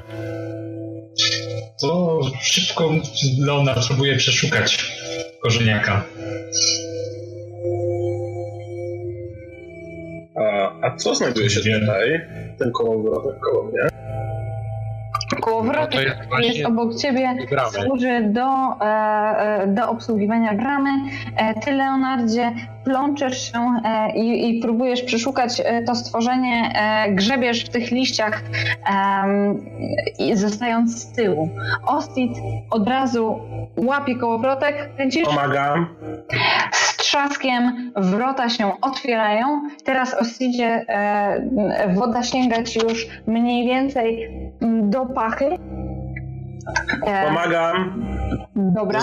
To 1.82 2.22
szybko 2.42 2.94
Leonard 3.40 3.88
próbuje 3.88 4.18
przeszukać 4.18 4.92
korzeniaka. 5.42 6.06
A, 10.36 10.72
a 10.88 10.96
co 10.96 11.16
znajduje 11.16 11.50
się 11.50 11.60
tutaj? 11.80 12.28
Ten 12.60 12.72
kołowrotek 12.72 13.40
koło 13.40 13.64
mnie. 13.64 13.90
Kołowrotek 15.42 16.18
No 16.32 16.40
jest 16.40 16.58
jest, 16.58 16.70
obok 16.70 16.96
ciebie, 16.96 17.36
bramy. 17.50 17.70
służy 17.72 18.22
do, 18.24 18.48
e, 18.82 18.86
e, 19.64 19.68
do 19.68 19.90
obsługiwania 19.90 20.54
bramy. 20.54 20.90
E, 21.36 21.54
ty, 21.60 21.72
Leonardzie, 21.72 22.52
plączesz 22.84 23.52
się 23.52 23.60
e, 23.86 24.12
i, 24.16 24.58
i 24.58 24.62
próbujesz 24.62 25.02
przeszukać 25.04 25.62
e, 25.66 25.84
to 25.84 25.96
stworzenie, 25.96 26.72
e, 26.76 27.12
grzebiesz 27.12 27.66
w 27.66 27.70
tych 27.70 27.92
liściach, 27.92 28.44
i 30.20 30.36
zostając 30.36 31.02
z 31.04 31.12
tyłu. 31.12 31.50
Ostit 31.88 32.32
od 32.72 32.88
razu 32.88 33.40
łapie 33.78 34.16
kołowrotek, 34.16 34.96
kręcisz, 34.96 35.28
Pomagam. 35.28 35.88
z 36.72 36.98
trzaskiem 36.98 37.92
wrota 37.96 38.50
się 38.50 38.72
otwierają. 38.82 39.62
Teraz 39.86 40.14
Ostidzie 40.14 40.86
e, 40.88 41.94
woda 41.96 42.24
sięga 42.24 42.64
ci 42.64 42.80
już 42.80 43.08
mniej 43.28 43.68
więcej 43.68 44.30
do 44.62 45.06
pachy. 45.06 45.58
E, 47.08 47.26
Pomagam. 47.28 48.06
dobra. 48.56 49.00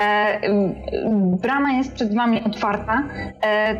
E, 0.00 0.40
brama 1.42 1.72
jest 1.72 1.94
przed 1.94 2.14
wami 2.14 2.44
otwarta. 2.44 3.02
E, 3.42 3.76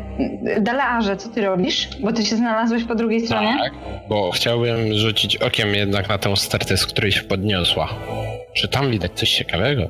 Dalearze, 0.61 1.17
co 1.17 1.29
ty 1.29 1.41
robisz? 1.45 1.89
Bo 2.03 2.11
ty 2.11 2.25
się 2.25 2.35
znalazłeś 2.35 2.83
po 2.83 2.95
drugiej 2.95 3.27
stronie. 3.27 3.57
Tak, 3.63 3.71
bo 4.09 4.31
chciałbym 4.31 4.93
rzucić 4.93 5.37
okiem 5.37 5.69
jednak 5.75 6.09
na 6.09 6.17
tę 6.17 6.35
stertę, 6.37 6.77
z 6.77 6.85
której 6.85 7.11
się 7.11 7.23
podniosła. 7.23 7.87
Czy 8.53 8.67
tam 8.67 8.91
widać 8.91 9.11
coś 9.11 9.29
ciekawego? 9.31 9.81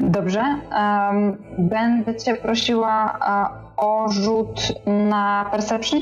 Dobrze. 0.00 0.42
Em, 0.76 1.36
będę 1.58 2.16
cię 2.16 2.34
prosiła 2.36 3.18
e, 3.54 3.68
o 3.76 4.08
rzut 4.08 4.72
na 4.86 5.48
perception. 5.50 6.00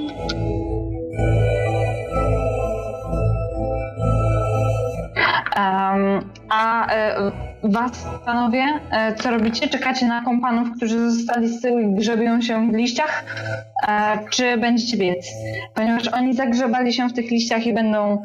A 5.57 6.87
e, 6.93 7.33
was, 7.63 8.07
panowie, 8.25 8.65
e, 8.91 9.15
co 9.15 9.31
robicie? 9.31 9.69
Czekacie 9.69 10.07
na 10.07 10.25
kompanów, 10.25 10.69
którzy 10.77 11.11
zostali 11.11 11.49
z 11.49 11.63
tyłu 11.63 11.79
i 11.79 11.95
grzebią 11.95 12.41
się 12.41 12.71
w 12.71 12.75
liściach? 12.75 13.25
E, 13.89 14.19
czy 14.31 14.57
będziecie 14.57 14.97
biec? 14.97 15.27
Ponieważ 15.75 16.09
oni 16.09 16.35
zagrzebali 16.35 16.93
się 16.93 17.09
w 17.09 17.13
tych 17.13 17.31
liściach 17.31 17.67
i 17.67 17.75
będą 17.75 18.23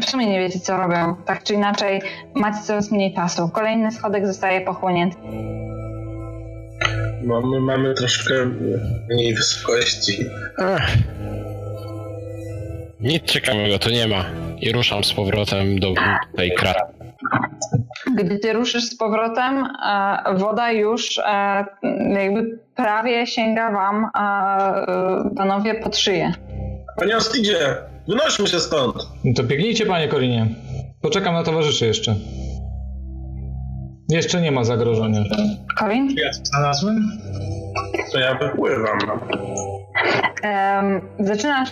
w 0.00 0.10
sumie 0.10 0.26
nie 0.26 0.40
wiecie, 0.40 0.60
co 0.60 0.76
robią. 0.76 1.16
Tak 1.24 1.42
czy 1.42 1.54
inaczej, 1.54 2.02
macie 2.34 2.62
coraz 2.62 2.90
mniej 2.90 3.14
czasu. 3.14 3.48
Kolejny 3.48 3.92
schodek 3.92 4.26
zostaje 4.26 4.60
pochłonięty. 4.60 5.16
No, 7.22 7.40
my 7.40 7.60
mamy 7.60 7.94
troszkę 7.94 8.34
mniej 9.10 9.34
wysokości. 9.34 10.26
Ech. 10.58 10.98
Nic 13.00 13.24
ciekawego 13.24 13.78
tu 13.78 13.90
nie 13.90 14.06
ma. 14.06 14.24
I 14.60 14.72
ruszam 14.72 15.04
z 15.04 15.12
powrotem 15.12 15.78
do 15.78 15.94
tej 16.36 16.54
kraty. 16.54 16.80
Gdy 18.16 18.38
ty 18.38 18.52
ruszysz 18.52 18.84
z 18.84 18.96
powrotem, 18.96 19.64
e, 19.86 20.34
woda 20.36 20.72
już 20.72 21.18
e, 21.18 21.64
jakby 22.22 22.58
prawie 22.74 23.26
sięga 23.26 23.72
wam, 23.72 24.04
e, 24.04 25.34
panowie, 25.36 25.74
pod 25.74 25.96
szyję. 25.96 26.32
Panie 26.98 27.16
Ostidzie, 27.16 27.76
wynośmy 28.08 28.46
się 28.46 28.60
stąd. 28.60 28.94
No 29.24 29.32
to 29.36 29.42
biegnijcie, 29.42 29.86
panie 29.86 30.08
Korinie. 30.08 30.46
Poczekam 31.02 31.34
na 31.34 31.42
towarzyszy 31.42 31.86
jeszcze. 31.86 32.14
Jeszcze 34.08 34.40
nie 34.40 34.52
ma 34.52 34.64
zagrożenia. 34.64 35.20
Colin? 35.78 36.08
Ja 36.16 36.30
to 36.30 36.44
znalazłem? 36.44 37.18
To 38.12 38.18
ja 38.18 38.34
wypływam. 38.34 38.98
Zaczynasz, 41.18 41.70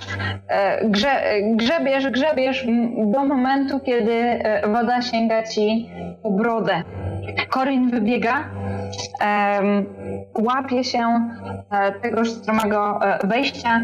e, 0.49 0.89
grze, 0.89 1.23
grzebiesz, 1.55 2.11
grzebiesz 2.11 2.67
do 3.13 3.25
momentu, 3.25 3.81
kiedy 3.81 4.13
e, 4.13 4.69
woda 4.69 5.03
sięga 5.03 5.43
ci 5.43 5.91
po 6.23 6.31
brodę. 6.31 6.83
Korin 7.51 7.91
wybiega, 7.91 8.45
łapie 10.39 10.85
się 10.85 11.31
e, 11.71 11.93
tegoż 11.93 12.31
stromego 12.31 13.01
wejścia. 13.25 13.81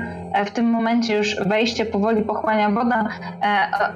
W 0.46 0.50
tym 0.50 0.66
momencie 0.66 1.16
już 1.16 1.36
wejście 1.46 1.86
powoli 1.86 2.22
pochłania 2.22 2.70
woda. 2.70 3.08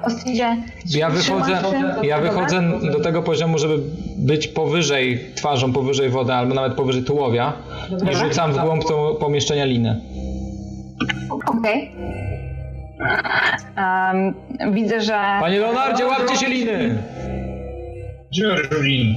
Ostridzie 0.03 0.55
Ja 0.95 1.09
wychodzę, 1.09 1.57
ja 2.03 2.17
wychodzę 2.17 2.61
do 2.91 2.99
tego 2.99 3.21
poziomu, 3.21 3.57
żeby 3.57 3.77
być 4.17 4.47
powyżej 4.47 5.19
twarzą, 5.35 5.73
powyżej 5.73 6.09
wody, 6.09 6.33
albo 6.33 6.53
nawet 6.53 6.73
powyżej 6.73 7.03
tułowia 7.03 7.53
i 8.11 8.15
rzucam 8.15 8.53
w 8.53 8.57
głąb 8.57 8.83
to 8.85 9.15
pomieszczenia 9.19 9.65
linę. 9.65 10.01
Okej. 11.57 11.91
Em, 13.75 14.33
widzę, 14.73 15.01
że 15.01 15.13
Panie 15.39 15.59
Leonardzie, 15.59 16.05
łapcie 16.05 16.35
się 16.35 16.47
liny! 16.47 17.03
Dziurlin. 18.31 19.15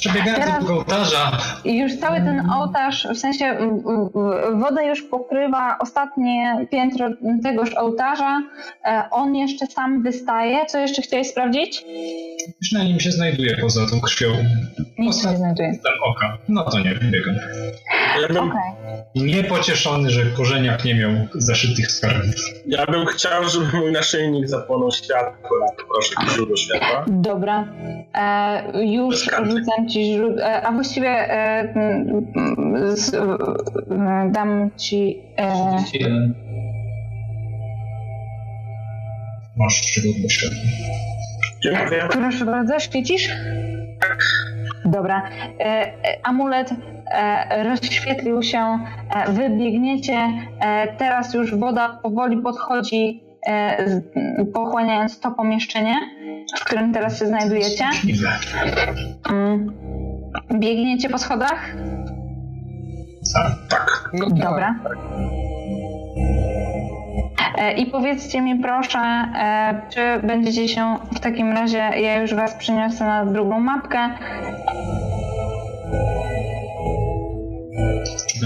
Przebiegając 0.00 0.38
Teraz- 0.44 0.54
do 0.54 0.60
tego 0.60 0.74
ołtarza, 0.74 1.38
już 1.64 1.96
cały 1.96 2.16
ten 2.20 2.50
ołtarz, 2.50 3.08
w 3.14 3.18
sensie 3.18 3.44
m, 3.44 3.82
m, 3.86 4.60
woda 4.60 4.82
już 4.82 5.02
pokrywa 5.02 5.76
ostatnie 5.80 6.66
piętro 6.70 7.08
tegoż 7.42 7.74
ołtarza. 7.76 8.42
E, 8.84 9.02
On 9.10 9.34
jeszcze 9.36 9.66
sam 9.66 10.02
wystaje. 10.02 10.66
Co 10.66 10.78
jeszcze 10.78 11.02
chciałeś 11.02 11.26
sprawdzić? 11.28 11.84
już 12.62 12.72
na 12.72 12.84
nim 12.84 13.00
się 13.00 13.10
znajduje 13.12 13.56
poza 13.60 13.80
tą 13.90 14.00
krwią. 14.00 14.28
Nic 14.98 15.24
nie 15.26 15.36
znajduje. 15.36 15.72
Oka. 16.06 16.38
No 16.48 16.70
to 16.70 16.78
nie, 16.78 16.94
biegam. 16.94 17.34
Ja 18.22 18.28
bym, 18.28 18.48
Okej. 18.50 18.60
Niepocieszony, 19.14 20.10
że 20.10 20.22
korzeniak 20.26 20.84
nie 20.84 20.94
miał 20.94 21.10
zaszytych 21.34 21.92
skarbów. 21.92 22.34
ja 22.66 22.86
bym 22.86 23.06
chciał, 23.06 23.44
żeby 23.48 23.76
mój 23.76 23.92
naszyjnik 23.92 24.48
zapłonął 24.48 24.90
światłem. 24.90 25.34
Proszę, 25.92 26.32
źródło 26.34 26.56
światła. 26.56 27.04
Dobra. 27.08 27.64
E, 28.14 28.84
już 28.86 29.24
rzucam 29.24 29.88
ci. 29.90 30.18
E, 30.38 30.62
a 30.62 30.72
właściwie 30.72 31.08
e, 31.08 31.74
z, 32.94 33.14
e, 33.14 33.20
dam 34.30 34.70
ci. 34.76 35.18
E, 35.36 35.76
Masz 39.56 39.94
źródło 39.94 40.28
światła. 40.28 40.58
Dziękuję. 41.64 42.08
proszę 42.10 42.44
bardzo, 42.44 42.80
świecisz? 42.80 43.28
Dobra. 44.84 45.22
E, 45.60 45.64
e, 45.64 45.92
amulet 46.22 46.70
e, 47.06 47.64
rozświetlił 47.64 48.42
się. 48.42 48.78
E, 49.14 49.32
wybiegniecie. 49.32 50.16
E, 50.60 50.94
teraz 50.96 51.34
już 51.34 51.54
woda 51.54 51.98
powoli 52.02 52.36
podchodzi, 52.36 53.22
pochłaniając 54.54 55.20
to 55.20 55.30
pomieszczenie, 55.30 55.94
w 56.60 56.64
którym 56.64 56.92
teraz 56.92 57.18
się 57.18 57.26
znajdujecie. 57.26 57.84
Mm. 59.30 59.72
Biegniecie 60.54 61.08
po 61.08 61.18
schodach? 61.18 61.74
Tak. 63.68 64.10
No 64.12 64.30
tak. 64.30 64.38
Dobra. 64.38 64.74
E, 67.58 67.72
I 67.72 67.86
powiedzcie 67.86 68.40
mi 68.40 68.58
proszę, 68.58 68.98
e, 68.98 69.80
czy 69.90 70.26
będziecie 70.26 70.68
się 70.68 70.96
w 71.16 71.20
takim 71.20 71.52
razie, 71.52 71.78
ja 71.78 72.20
już 72.20 72.34
was 72.34 72.54
przyniosę 72.54 73.04
na 73.04 73.26
drugą 73.26 73.60
mapkę. 73.60 74.10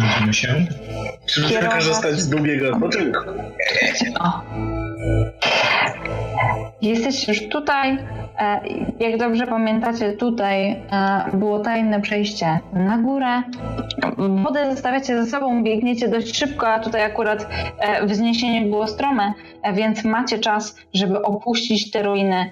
Będziemy 0.00 0.34
się. 0.34 0.66
Czy 1.26 1.48
Kierować. 1.48 1.74
korzystać 1.74 2.14
z 2.20 2.28
długiego 2.28 2.70
odpoczynku? 2.72 3.20
O. 4.20 4.40
Jesteście 6.82 7.32
już 7.32 7.48
tutaj. 7.48 7.98
E, 8.38 8.60
Jak 9.00 9.18
dobrze 9.18 9.46
pamiętacie, 9.46 10.12
tutaj 10.12 10.70
e, 10.70 10.76
było 11.32 11.58
tajne 11.58 12.00
przejście 12.00 12.58
na 12.72 12.98
górę. 12.98 13.42
Wodę 14.44 14.70
zostawiacie 14.74 15.24
za 15.24 15.30
sobą, 15.30 15.62
biegniecie 15.64 16.08
dość 16.08 16.36
szybko, 16.36 16.68
a 16.68 16.80
tutaj 16.80 17.02
akurat 17.02 17.46
e, 17.78 18.06
wzniesienie 18.06 18.62
było 18.66 18.86
strome, 18.86 19.32
więc 19.74 20.04
macie 20.04 20.38
czas, 20.38 20.76
żeby 20.94 21.22
opuścić 21.22 21.90
te 21.90 22.02
ruiny, 22.02 22.50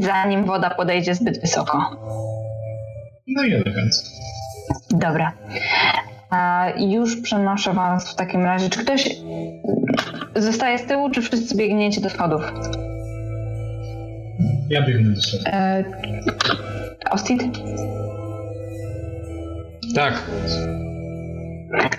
zanim 0.00 0.44
woda 0.44 0.70
podejdzie 0.70 1.14
zbyt 1.14 1.40
wysoko. 1.40 1.96
No 3.28 3.42
i 3.44 3.54
elegancko. 3.54 4.08
Dobra. 4.90 5.32
Już 6.76 7.16
przenoszę 7.20 7.72
was 7.72 8.12
w 8.12 8.16
takim 8.16 8.44
razie. 8.44 8.70
Czy 8.70 8.78
ktoś 8.78 9.08
zostaje 10.36 10.78
z 10.78 10.86
tyłu, 10.86 11.10
czy 11.10 11.22
wszyscy 11.22 11.56
biegniecie 11.56 12.00
do 12.00 12.10
schodów? 12.10 12.52
Ja 14.70 14.86
biegnę 14.86 15.14
do 15.14 15.22
sobie. 15.22 15.42
E? 15.46 15.84
Tak. 19.94 20.30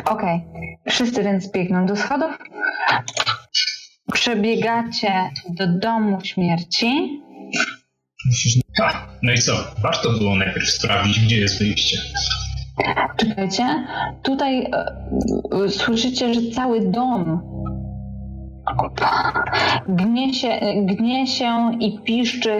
Okej. 0.06 0.42
Wszyscy 0.90 1.24
więc 1.24 1.52
biegną 1.52 1.86
do 1.86 1.96
schodów. 1.96 2.38
Przebiegacie 4.14 5.12
do 5.50 5.68
domu 5.68 6.20
śmierci. 6.24 7.22
Musisz... 8.26 8.62
Ha, 8.78 9.08
no 9.22 9.32
i 9.32 9.38
co? 9.38 9.54
Warto 9.82 10.10
było 10.10 10.36
najpierw 10.36 10.70
sprawdzić, 10.70 11.20
gdzie 11.20 11.38
jest 11.38 11.60
wyjście. 11.60 11.98
Czekajcie. 13.18 13.86
Tutaj 14.24 14.64
e, 14.64 14.96
e, 15.66 15.70
słyszycie, 15.70 16.34
że 16.34 16.42
cały 16.56 16.82
dom 16.82 17.54
gnie 19.88 20.34
się, 20.34 20.60
gnie 20.84 21.28
się 21.28 21.72
i 21.80 22.00
piszczy 22.00 22.52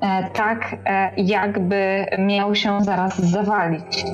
e, 0.00 0.30
tak, 0.34 0.76
e, 0.86 1.12
jakby 1.16 2.06
miał 2.18 2.54
się 2.54 2.84
zaraz 2.84 3.18
zawalić. 3.18 4.04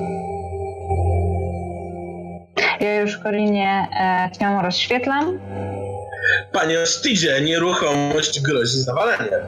Ja 2.79 2.99
już 3.01 3.17
Korinie 3.17 3.87
e, 3.99 4.29
cię 4.39 4.59
rozświetlam. 4.63 5.39
Panie 6.51 6.79
Ostidzie, 6.79 7.41
nieruchomość 7.41 8.41
grozi 8.41 8.77
zawaleniem. 8.77 9.41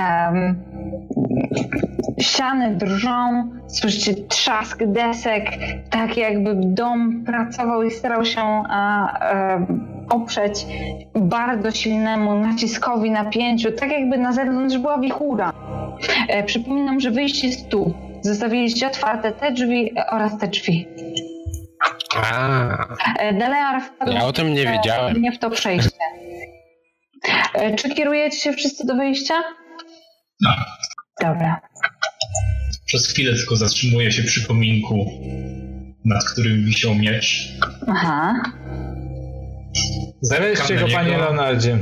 Em, 0.00 0.62
ściany 2.20 2.76
drżą, 2.76 3.48
słyszycie 3.68 4.14
trzask 4.14 4.84
desek, 4.86 5.44
tak 5.90 6.16
jakby 6.16 6.54
dom 6.54 7.24
pracował 7.26 7.82
i 7.82 7.90
starał 7.90 8.24
się 8.24 8.40
a, 8.70 9.18
em, 9.18 9.86
oprzeć 10.10 10.66
bardzo 11.14 11.70
silnemu 11.70 12.34
naciskowi, 12.34 13.10
napięciu, 13.10 13.72
tak 13.72 13.90
jakby 13.90 14.18
na 14.18 14.32
zewnątrz 14.32 14.78
była 14.78 14.98
wichura. 14.98 15.52
E, 16.28 16.42
przypominam, 16.44 17.00
że 17.00 17.10
wyjście 17.10 17.46
jest 17.46 17.68
tu. 17.68 17.94
Zostawiliście 18.20 18.86
otwarte 18.86 19.32
te 19.32 19.52
drzwi 19.52 19.92
oraz 20.10 20.38
te 20.38 20.48
drzwi. 20.48 20.88
A, 22.16 22.86
E, 23.18 23.32
Delear 23.34 23.82
wpadł 23.82 24.12
ja 24.12 24.24
o 24.24 24.32
tym 24.32 24.54
nie 24.54 24.66
wiedziałem. 24.66 25.22
nie 25.22 25.32
w 25.32 25.38
to 25.38 25.50
przejście. 25.50 25.90
E, 27.54 27.74
Czy 27.74 27.90
kierujecie 27.94 28.36
się 28.36 28.52
wszyscy 28.52 28.86
do 28.86 28.94
wyjścia? 28.94 29.34
No. 30.40 30.50
Dobra. 31.20 31.60
Przez 32.86 33.06
chwilę 33.06 33.36
tylko 33.36 33.56
zatrzymuję 33.56 34.12
się 34.12 34.22
przy 34.22 34.46
kominku, 34.46 35.06
nad 36.04 36.24
którym 36.24 36.64
wisiał 36.64 36.94
miecz. 36.94 37.48
Aha. 37.88 38.42
Na 40.30 40.36
go, 40.80 40.88
panie 40.94 41.18
Leonardzie. 41.18 41.78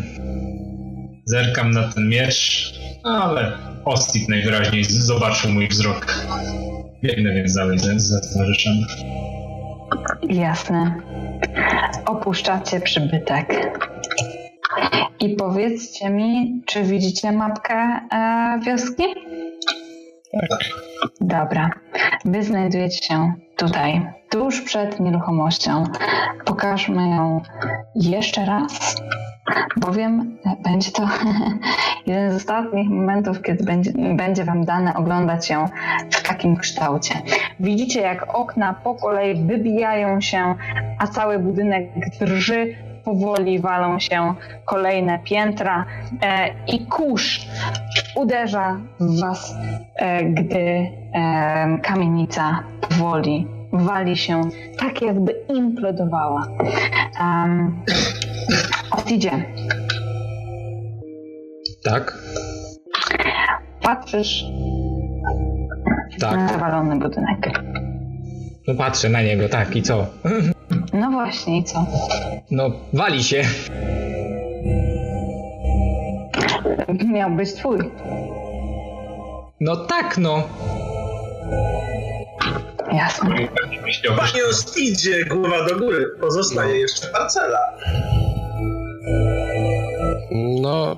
zerkam 1.26 1.70
na 1.70 1.92
ten 1.92 2.08
miecz, 2.08 2.72
ale 3.04 3.52
Ostit 3.84 4.28
najwyraźniej 4.28 4.84
zobaczył 4.84 5.50
mój 5.50 5.68
wzrok. 5.68 6.24
Biegnę 7.02 7.34
więc 7.34 7.54
dalej 7.54 7.78
za, 7.78 7.98
za 7.98 8.20
towarzyszem. 8.20 8.74
Jasne. 10.28 10.94
Opuszczacie 12.06 12.80
przybytek. 12.80 13.48
I 15.20 15.28
powiedzcie 15.28 16.10
mi, 16.10 16.62
czy 16.66 16.82
widzicie 16.82 17.32
mapkę 17.32 17.74
e, 18.12 18.60
wioski? 18.62 19.04
tak. 20.48 20.60
Dobra. 21.20 21.70
Wy 22.24 22.42
znajdujecie 22.42 23.06
się 23.06 23.32
tutaj, 23.56 24.12
tuż 24.30 24.60
przed 24.60 25.00
nieruchomością. 25.00 25.84
Pokażmy 26.44 27.08
ją 27.08 27.40
jeszcze 27.94 28.44
raz, 28.44 28.96
bowiem 29.76 30.38
będzie 30.64 30.90
to 30.90 31.02
jeden 32.06 32.32
z 32.32 32.36
ostatnich 32.36 32.90
momentów, 32.90 33.42
kiedy 33.42 33.64
będzie, 33.64 33.92
będzie 34.16 34.44
Wam 34.44 34.64
dane 34.64 34.94
oglądać 34.94 35.50
ją 35.50 35.68
w 36.10 36.22
takim 36.22 36.56
kształcie. 36.56 37.14
Widzicie, 37.60 38.00
jak 38.00 38.34
okna 38.34 38.74
po 38.74 38.94
kolei 38.94 39.44
wybijają 39.46 40.20
się, 40.20 40.54
a 40.98 41.06
cały 41.06 41.38
budynek 41.38 41.84
drży. 42.20 42.87
Powoli 43.08 43.58
walą 43.58 43.98
się 43.98 44.34
kolejne 44.64 45.18
piętra 45.18 45.84
e, 46.22 46.48
i 46.66 46.86
kurz 46.86 47.46
uderza 48.16 48.80
w 49.00 49.20
Was, 49.20 49.54
e, 49.96 50.24
gdy 50.24 50.60
e, 50.60 51.78
kamienica 51.82 52.62
powoli 52.80 53.46
wali 53.72 54.16
się, 54.16 54.40
tak 54.78 55.02
jakby 55.02 55.32
implodowała. 55.54 56.46
Um, 57.20 57.84
Otidzie, 58.90 59.30
Tak? 61.84 62.18
patrzysz 63.82 64.44
Tak. 66.20 66.36
na 66.36 66.48
zawalony 66.48 66.96
budynek. 66.98 67.60
No 68.68 68.74
patrzę 68.74 69.08
na 69.08 69.22
niego, 69.22 69.48
tak 69.48 69.76
i 69.76 69.82
co? 69.82 70.06
No 70.92 71.10
właśnie, 71.10 71.58
i 71.58 71.64
co? 71.64 71.86
No, 72.50 72.70
wali 72.92 73.24
się. 73.24 73.44
Miał 77.12 77.30
być 77.30 77.54
twój. 77.54 77.78
No 79.60 79.76
tak, 79.76 80.18
no. 80.18 80.42
Jasne. 82.92 83.28
Panie 84.16 84.44
Ostidzie, 84.50 85.24
głowa 85.24 85.64
do 85.68 85.76
góry. 85.78 86.06
Pozostaje 86.20 86.76
jeszcze 86.78 87.06
parcela. 87.06 87.58
No, 90.60 90.96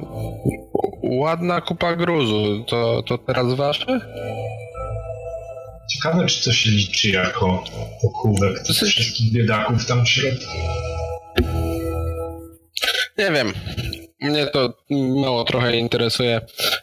ładna 1.03 1.61
kupa 1.61 1.97
gruzu. 1.97 2.65
To, 2.69 3.03
to 3.03 3.19
teraz 3.19 3.55
wasze? 3.55 4.01
Ciekawe, 5.93 6.27
czy 6.27 6.45
to 6.45 6.53
się 6.53 6.71
liczy 6.71 7.11
jako 7.11 7.65
pochówek 8.03 8.63
tych 8.63 8.77
wszystkich 8.77 9.33
biedaków 9.33 9.87
tam 9.87 10.05
w 10.05 10.09
środku. 10.09 10.53
Nie 13.19 13.33
wiem. 13.33 13.53
Mnie 14.21 14.47
to 14.47 14.75
mało 14.91 15.45
trochę 15.45 15.77
interesuje. 15.77 16.41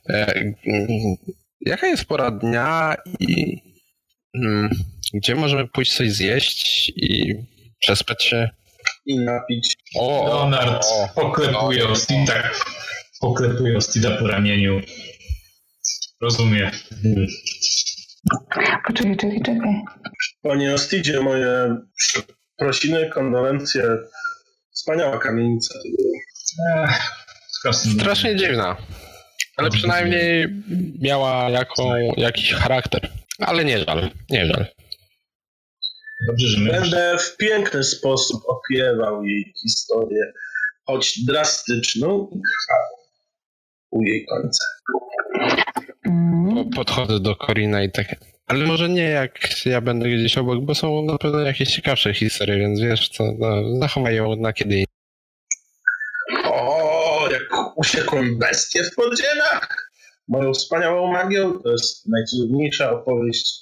E, 0.09 0.34
mm, 0.35 1.15
Jaka 1.61 1.88
jest 1.88 2.05
pora 2.05 2.31
dnia 2.31 2.95
i 3.19 3.61
mm, 4.35 4.69
gdzie 5.13 5.35
możemy 5.35 5.67
pójść 5.67 5.97
coś 5.97 6.11
zjeść 6.11 6.89
i 6.95 7.35
przespać 7.79 8.23
się? 8.23 8.49
I 9.05 9.19
napić. 9.19 9.75
O, 9.95 10.25
Leonard 10.27 10.85
o, 10.85 11.09
poklepuje 11.15 11.88
o, 11.88 11.91
Ostida, 11.91 12.34
tak, 12.34 12.65
poklepuje 13.21 13.77
Ostida 13.77 14.17
po 14.17 14.27
ramieniu. 14.27 14.81
Rozumie. 16.21 16.71
Poczekaj, 18.85 19.17
czekaj, 19.17 19.41
czekaj. 19.41 19.81
Panie 20.41 20.73
Ostidzie, 20.73 21.19
moje 21.19 21.77
prosiny, 22.57 23.09
kondolencje. 23.09 23.83
Wspaniała 24.71 25.19
kamienica 25.19 25.73
to 25.73 25.89
była. 25.97 26.83
Ech. 26.83 27.17
Strasznie 27.73 28.35
dziwna. 28.35 28.77
Ale 29.57 29.69
przynajmniej 29.69 30.47
miała 31.01 31.49
jaką, 31.49 31.95
jakiś 32.17 32.53
charakter. 32.53 33.09
Ale 33.39 33.65
nie 33.65 33.79
żal, 33.79 34.09
nie 34.29 34.45
żal. 34.45 34.65
Dobrze, 36.27 36.47
że 36.47 36.71
Będę 36.71 37.17
w 37.19 37.37
piękny 37.37 37.83
sposób 37.83 38.43
opiewał 38.47 39.23
jej 39.23 39.53
historię, 39.61 40.33
choć 40.85 41.25
drastyczną 41.25 42.29
i 42.31 42.39
krwawą. 42.41 42.97
U 43.91 44.01
jej 44.01 44.25
końca. 44.25 44.65
Mm, 46.07 46.55
Po- 46.55 46.75
Podchodzę 46.75 47.19
do 47.19 47.35
Korina 47.35 47.84
i 47.84 47.91
tak. 47.91 48.15
Ale 48.47 48.65
może 48.65 48.89
nie 48.89 49.01
jak 49.03 49.65
ja 49.65 49.81
będę 49.81 50.09
gdzieś 50.09 50.38
obok, 50.38 50.65
bo 50.65 50.75
są 50.75 51.01
na 51.05 51.17
pewno 51.17 51.39
jakieś 51.39 51.75
ciekawsze 51.75 52.13
historie, 52.13 52.57
więc 52.57 52.79
wiesz 52.81 53.09
co, 53.09 53.23
no, 53.39 53.79
zachowaj 53.79 54.15
ją 54.15 54.35
na 54.35 54.53
kiedy. 54.53 54.84
O, 56.45 57.29
jak 57.31 57.77
usiekłem 57.77 58.39
bestię 58.39 58.84
w 58.84 58.95
podziemiach! 58.95 59.91
Moją 60.27 60.53
wspaniałą 60.53 61.11
magią 61.11 61.59
to 61.63 61.71
jest 61.71 62.07
najcudowniejsza 62.09 62.91
opowieść 62.91 63.53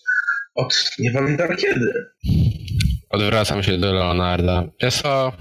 od 0.56 0.92
nie 1.00 1.12
pamiętam 1.12 1.56
kiedy. 1.58 2.06
Odwracam 3.10 3.64
się 3.64 3.78
do 3.78 3.94
Leonarda. 3.94 4.64
Wiesz 4.82 5.02
co, 5.02 5.32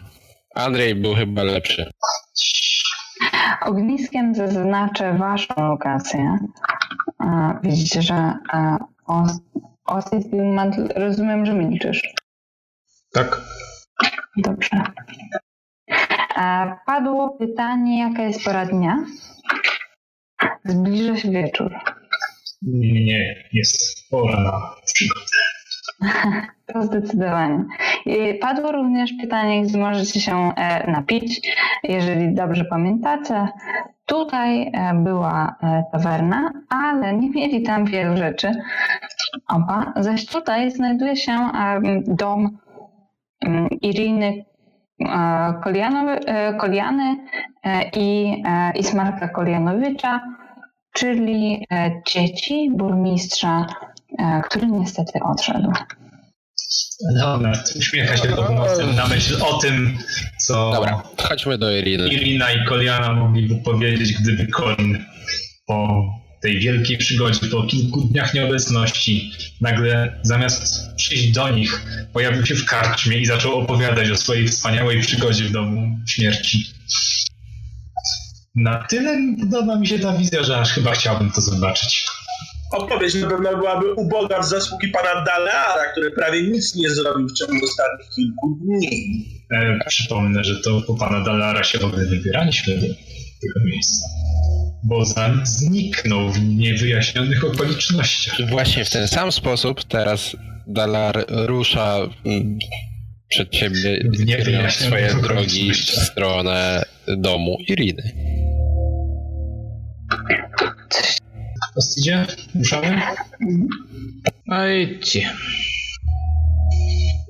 Andrzej 0.55 0.95
był 0.95 1.15
chyba 1.15 1.43
lepszy. 1.43 1.91
Ogniskiem 3.61 4.35
zaznaczę 4.35 5.19
waszą 5.19 5.55
lokację. 5.57 6.39
Widzicie, 7.63 8.03
że 8.03 8.35
a, 8.53 8.79
os, 9.07 9.41
Osid 9.85 10.31
Gilmant, 10.31 10.77
rozumiem, 10.97 11.47
że 11.47 11.55
milczysz. 11.55 12.03
tak. 13.13 13.41
Dobrze. 14.37 14.83
Padło 16.87 17.31
pytanie, 17.39 18.01
jaka 18.01 18.23
jest 18.23 18.45
pora 18.45 18.67
dnia? 18.67 19.05
Zbliża 20.65 21.17
się 21.17 21.31
wieczór. 21.31 21.75
Nie, 22.63 23.05
nie, 23.05 23.49
jest 23.53 24.09
pora 24.11 24.41
na 24.41 24.61
przygodę. 24.95 26.47
To 26.67 26.83
zdecydowanie. 26.83 27.65
Padło 28.41 28.73
również 28.73 29.13
pytanie, 29.21 29.63
gdzie 29.63 29.79
możecie 29.79 30.21
się 30.21 30.53
e, 30.57 30.91
napić. 30.91 31.41
Jeżeli 31.83 32.35
dobrze 32.35 32.65
pamiętacie, 32.65 33.49
tutaj 34.07 34.63
e, 34.63 34.95
była 34.95 35.57
e, 35.63 35.85
tawerna, 35.93 36.51
ale 36.69 37.15
nie 37.15 37.31
mieli 37.31 37.63
tam 37.63 37.85
wielu 37.85 38.17
rzeczy. 38.17 38.63
Oba. 39.49 39.93
Zaś 39.97 40.27
tutaj 40.27 40.71
znajduje 40.71 41.17
się 41.17 41.49
dom 42.07 42.59
mm, 43.41 43.69
Iriny 43.71 44.45
Koliany 46.59 47.17
i 47.97 48.43
Ismarka 48.75 49.29
Kolianowicza, 49.29 50.21
czyli 50.93 51.67
dzieci 52.07 52.71
burmistrza, 52.71 53.67
który 54.45 54.67
niestety 54.67 55.21
odszedł. 55.23 55.73
Leonard 57.15 57.77
uśmiecha 57.77 58.17
się 58.17 58.29
pod 58.29 58.51
nosem 58.51 58.95
na 58.95 59.07
myśl 59.07 59.37
o 59.43 59.59
tym, 59.59 59.99
co 60.41 60.73
Dobra, 60.75 61.03
chodźmy 61.17 61.59
do 61.59 61.77
Iriny. 61.77 62.09
Irina 62.09 62.53
i 62.53 62.65
Koliana 62.65 63.13
mogliby 63.13 63.57
powiedzieć, 63.57 64.13
gdyby 64.13 64.47
Colin 64.47 65.05
po 65.67 66.05
tej 66.43 66.59
wielkiej 66.59 66.99
przygodzie, 66.99 67.47
po 67.47 67.63
kilku 67.63 68.01
dniach 68.01 68.35
nieobecności, 68.35 69.33
nagle 69.61 70.21
zamiast 70.23 70.95
przyjść 70.97 71.33
do 71.33 71.49
nich, 71.49 71.87
pojawił 72.13 72.47
się 72.47 72.55
w 72.55 72.65
karczmie 72.65 73.19
i 73.19 73.27
zaczął 73.27 73.55
opowiadać 73.55 74.11
o 74.11 74.17
swojej 74.17 74.49
wspaniałej 74.49 75.01
przygodzie 75.01 75.45
w 75.45 75.53
domu 75.53 75.99
śmierci. 76.07 76.67
Na 78.55 78.85
tyle 78.85 79.19
podoba 79.41 79.79
mi 79.79 79.87
się 79.87 79.99
ta 79.99 80.13
wizja, 80.13 80.43
że 80.43 80.59
aż 80.59 80.73
chyba 80.73 80.93
chciałbym 80.93 81.31
to 81.31 81.41
zobaczyć. 81.41 82.07
Opowieść 82.73 83.15
na 83.15 83.29
pewno 83.29 83.57
byłaby 83.57 83.93
uboga 83.93 84.41
w 84.41 84.45
zasługi 84.45 84.89
pana 84.89 85.25
Daleara, 85.25 85.93
który 85.93 86.11
prawie 86.11 86.43
nic 86.43 86.75
nie 86.75 86.91
zrobił 86.91 87.29
w 87.29 87.33
ciągu 87.33 87.65
ostatnich 87.65 88.11
kilku 88.17 88.59
dni. 88.61 89.25
E, 89.53 89.79
przypomnę, 89.89 90.45
że 90.45 90.61
to 90.61 90.81
po 90.87 90.95
pana 90.95 91.25
Dalara 91.25 91.65
się 91.65 91.79
w 91.79 91.85
ogóle 91.85 92.07
wybieraliśmy 92.07 92.75
do 92.75 92.81
tego 92.81 93.67
miejsca. 93.67 94.09
Bo 94.85 95.05
zniknął 95.45 96.31
w 96.31 96.43
niewyjaśnionych 96.43 97.45
okolicznościach. 97.45 98.51
Właśnie 98.51 98.85
w 98.85 98.91
ten 98.91 99.09
sam 99.09 99.33
sposób 99.33 99.85
teraz 99.85 100.37
Dalar 100.67 101.25
rusza 101.29 101.99
mm, 102.25 102.59
przed 103.29 103.53
niewyjaśnionych 103.53 104.27
kierując 104.27 104.73
swoje 104.75 105.15
drogi 105.15 105.73
w 105.73 105.77
stronę 105.77 106.85
domu 107.07 107.57
Iriny. 107.69 108.13
Ostidzie? 111.77 112.27
Ruszamy? 112.55 113.01
No 114.47 114.69
idźcie. 114.69 115.31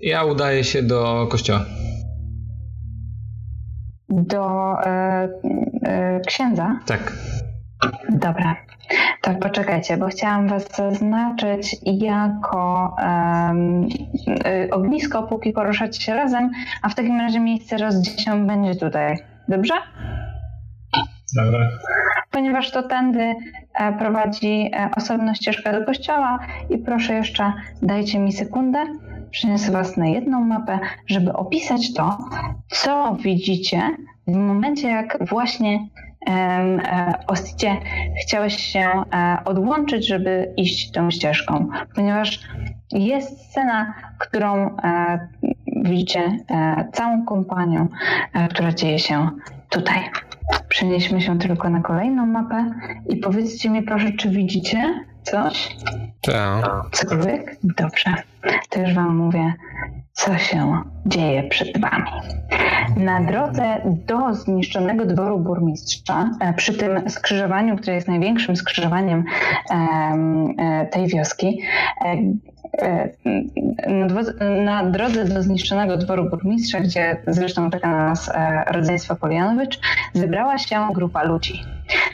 Ja 0.03 0.25
udaję 0.25 0.65
się 0.65 0.83
do 0.83 1.27
kościoła. 1.31 1.65
Do 4.09 4.73
e, 4.87 5.29
e, 5.83 6.21
księdza? 6.27 6.81
Tak. 6.87 7.13
Dobra. 8.09 8.57
To 9.23 9.35
poczekajcie, 9.35 9.97
bo 9.97 10.07
chciałam 10.07 10.49
was 10.49 10.77
zaznaczyć 10.77 11.77
jako 11.83 12.97
y, 14.47 14.71
ognisko, 14.71 15.23
póki 15.23 15.53
poruszacie 15.53 16.01
się 16.01 16.15
razem, 16.15 16.51
a 16.83 16.89
w 16.89 16.95
takim 16.95 17.21
razie 17.21 17.41
miejsce 17.41 17.77
rozdział 17.77 18.47
będzie 18.47 18.75
tutaj. 18.75 19.17
Dobrze? 19.49 19.75
Dobra. 21.37 21.69
Ponieważ 22.31 22.71
to 22.71 22.83
tędy 22.83 23.35
prowadzi 23.99 24.71
e, 24.73 24.91
osobna 24.97 25.35
ścieżka 25.35 25.73
do 25.73 25.87
kościoła 25.87 26.39
i 26.71 26.79
proszę 26.79 27.15
jeszcze 27.15 27.53
dajcie 27.83 28.19
mi 28.19 28.33
sekundę, 28.33 28.79
przyniosę 29.31 29.73
was 29.73 29.97
na 29.97 30.07
jedną 30.07 30.41
mapę, 30.45 30.79
żeby 31.07 31.33
opisać 31.33 31.95
to, 31.95 32.19
co 32.69 33.17
widzicie 33.21 33.83
w 34.27 34.37
momencie, 34.37 34.89
jak 34.89 35.19
właśnie 35.29 35.89
e, 36.29 37.15
Osticie 37.27 37.77
chciałeś 38.23 38.57
się 38.57 38.81
e, 38.81 39.39
odłączyć, 39.45 40.09
żeby 40.09 40.55
iść 40.57 40.91
tą 40.91 41.11
ścieżką, 41.11 41.69
ponieważ 41.95 42.41
jest 42.93 43.51
scena, 43.51 43.95
którą 44.19 44.77
e, 44.77 45.29
widzicie 45.67 46.39
e, 46.51 46.89
całą 46.93 47.25
kompanią, 47.25 47.89
e, 48.35 48.49
która 48.49 48.73
dzieje 48.73 48.99
się 48.99 49.29
tutaj. 49.71 50.01
Przenieśmy 50.69 51.21
się 51.21 51.39
tylko 51.39 51.71
na 51.71 51.81
kolejną 51.81 52.27
mapę 52.27 52.71
i 53.09 53.17
powiedzcie 53.17 53.71
mi 53.71 53.83
proszę, 53.83 54.13
czy 54.13 54.31
widzicie 54.31 55.05
coś? 55.23 55.77
Tak. 56.21 56.65
Cokolwiek? 56.93 57.57
Dobrze. 57.63 58.15
To 58.71 58.81
już 58.81 58.95
wam 58.95 59.17
mówię, 59.17 59.53
co 60.13 60.39
się 60.39 60.83
dzieje 61.07 61.43
przed 61.43 61.81
wami. 61.81 62.11
Na 62.97 63.21
drodze 63.21 63.81
do 63.85 64.35
zniszczonego 64.35 65.07
dworu 65.07 65.39
burmistrza, 65.39 66.31
e, 66.41 66.53
przy 66.53 66.75
tym 66.75 67.11
skrzyżowaniu, 67.11 67.77
które 67.77 67.95
jest 67.95 68.09
największym 68.09 68.57
skrzyżowaniem 68.57 69.25
em, 69.71 70.55
e, 70.59 70.87
tej 70.87 71.07
wioski, 71.07 71.61
e, 72.05 72.17
na, 73.89 74.07
dwo- 74.07 74.65
na 74.65 74.85
drodze 74.91 75.25
do 75.25 75.43
zniszczonego 75.43 75.97
dworu 75.97 76.31
burmistrza, 76.31 76.81
gdzie 76.81 77.17
zresztą 77.27 77.71
czeka 77.71 77.91
na 77.91 78.09
nas 78.09 78.29
e, 78.29 78.65
rodzeństwo 78.73 79.17
Polianowicz, 79.17 79.81
zebrała 80.15 80.59
się 80.59 80.89
grupa 80.95 81.23
ludzi. 81.23 81.63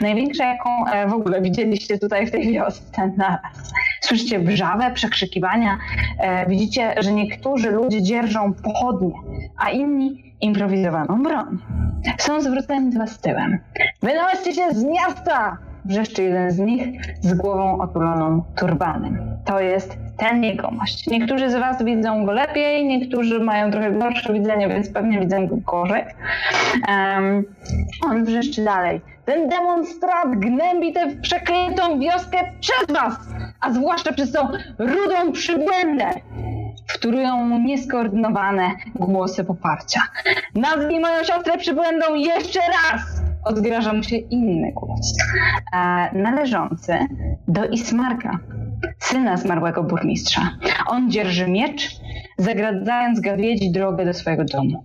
Największa, 0.01 0.45
jaką 0.45 0.87
e, 0.87 1.09
w 1.09 1.12
ogóle 1.12 1.43
widzieliście 1.43 1.99
tutaj 1.99 2.27
w 2.27 2.31
tej 2.31 2.53
wiosce 2.53 3.12
naraz. 3.16 3.73
Słyszycie 4.01 4.39
wrzawę, 4.39 4.91
przekrzykiwania. 4.95 5.78
E, 6.19 6.47
widzicie, 6.47 6.95
że 6.99 7.12
niektórzy 7.12 7.70
ludzie 7.70 8.03
dzierżą 8.03 8.53
pochodnie, 8.53 9.12
a 9.59 9.70
inni 9.70 10.35
improwizowaną 10.41 11.23
broń. 11.23 11.59
Są 12.19 12.41
zwróceni 12.41 12.93
do 12.93 12.99
was 12.99 13.19
tyłem. 13.19 13.59
Wynoście 14.03 14.55
się 14.55 14.70
z 14.73 14.85
miasta! 14.85 15.70
Wrzeszczy 15.85 16.23
jeden 16.23 16.51
z 16.51 16.59
nich 16.59 16.82
z 17.20 17.35
głową 17.35 17.81
otuloną 17.81 18.43
turbanem. 18.57 19.36
To 19.44 19.61
jest 19.61 19.98
ten 20.16 20.44
jegomość. 20.44 21.07
Niektórzy 21.07 21.51
z 21.51 21.55
was 21.55 21.85
widzą 21.85 22.27
go 22.27 22.32
lepiej, 22.32 22.86
niektórzy 22.86 23.40
mają 23.40 23.70
trochę 23.70 23.93
gorsze 23.93 24.32
widzenie, 24.32 24.69
więc 24.69 24.90
pewnie 24.90 25.20
widzą 25.20 25.47
go 25.47 25.57
gorzej. 25.57 26.05
Um, 26.89 27.44
on 28.05 28.24
wrzeszczy 28.24 28.65
dalej. 28.65 29.01
Ten 29.24 29.48
demonstrant 29.48 30.39
gnębi 30.39 30.93
tę 30.93 31.16
przeklętą 31.23 32.01
wioskę 32.01 32.39
przez 32.61 32.97
was, 32.97 33.15
a 33.61 33.73
zwłaszcza 33.73 34.12
przez 34.12 34.32
tą 34.32 34.48
rudą 34.78 35.32
przybłędę. 35.32 36.11
Wtórują 36.86 37.36
mu 37.36 37.59
nieskoordynowane 37.59 38.70
głosy 38.94 39.44
poparcia. 39.44 40.01
Nazwij 40.55 41.01
moją 41.01 41.24
siostrę 41.24 41.59
przybłędą 41.59 42.15
jeszcze 42.15 42.61
raz! 42.61 43.30
Odgraża 43.45 43.93
mu 43.93 44.03
się 44.03 44.17
inny 44.17 44.73
głos, 44.73 45.15
należący 46.12 46.99
do 47.49 47.65
Ismarka, 47.65 48.39
syna 48.99 49.37
zmarłego 49.37 49.83
burmistrza. 49.83 50.51
On 50.87 51.11
dzierży 51.11 51.49
miecz, 51.49 52.01
zagradzając 52.39 53.21
gawiedzi 53.21 53.73
drogę 53.73 54.05
do 54.05 54.15
swojego 54.15 54.45
domu. 54.45 54.85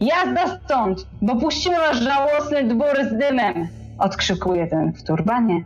Jazda 0.00 0.46
stąd, 0.46 1.06
bo 1.22 1.36
puścimy 1.36 1.76
wasz 1.76 2.02
żałosny 2.02 2.64
dwór 2.64 3.04
z 3.10 3.18
dymem! 3.18 3.68
Odkrzykuje 3.98 4.66
ten 4.66 4.92
w 4.92 5.02
turbanie. 5.02 5.64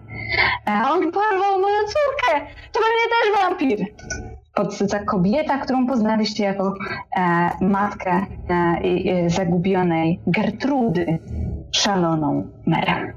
E, 0.66 0.90
on 0.90 1.00
porwał 1.12 1.60
moją 1.60 1.78
córkę! 1.86 2.46
To 2.72 2.80
pewnie 2.80 3.06
też 3.10 3.42
wampir! 3.42 3.86
Podsyca 4.54 4.98
kobieta, 4.98 5.58
którą 5.58 5.86
poznaliście 5.86 6.44
jako 6.44 6.74
e, 7.16 7.50
matkę 7.60 8.10
e, 8.10 8.52
e, 8.52 9.30
zagubionej 9.30 10.20
Gertrudy, 10.26 11.18
szaloną 11.72 12.48
merę. 12.66 13.12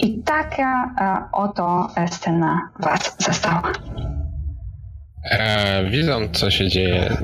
I 0.00 0.22
taka 0.22 0.94
e, 1.00 1.28
oto 1.32 1.88
scena 2.10 2.70
was 2.80 3.16
zastała. 3.18 3.72
E, 5.30 5.84
widząc, 5.90 6.38
co 6.38 6.50
się 6.50 6.68
dzieje, 6.68 7.16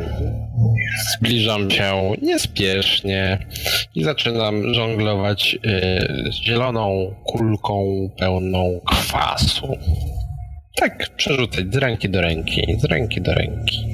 zbliżam 1.16 1.70
się 1.70 2.12
niespiesznie 2.22 3.39
i 3.94 4.05
zaczynam 4.05 4.74
żonglować 4.74 5.59
e, 5.66 6.32
zieloną 6.32 7.14
kulką 7.24 7.85
pełną 8.18 8.81
kwasu. 8.86 9.76
Tak, 10.76 11.09
przerzucać 11.16 11.74
z 11.74 11.76
ręki 11.76 12.09
do 12.09 12.20
ręki, 12.20 12.76
z 12.78 12.85
ręki 12.85 13.20
do 13.20 13.35
ręki. 13.35 13.85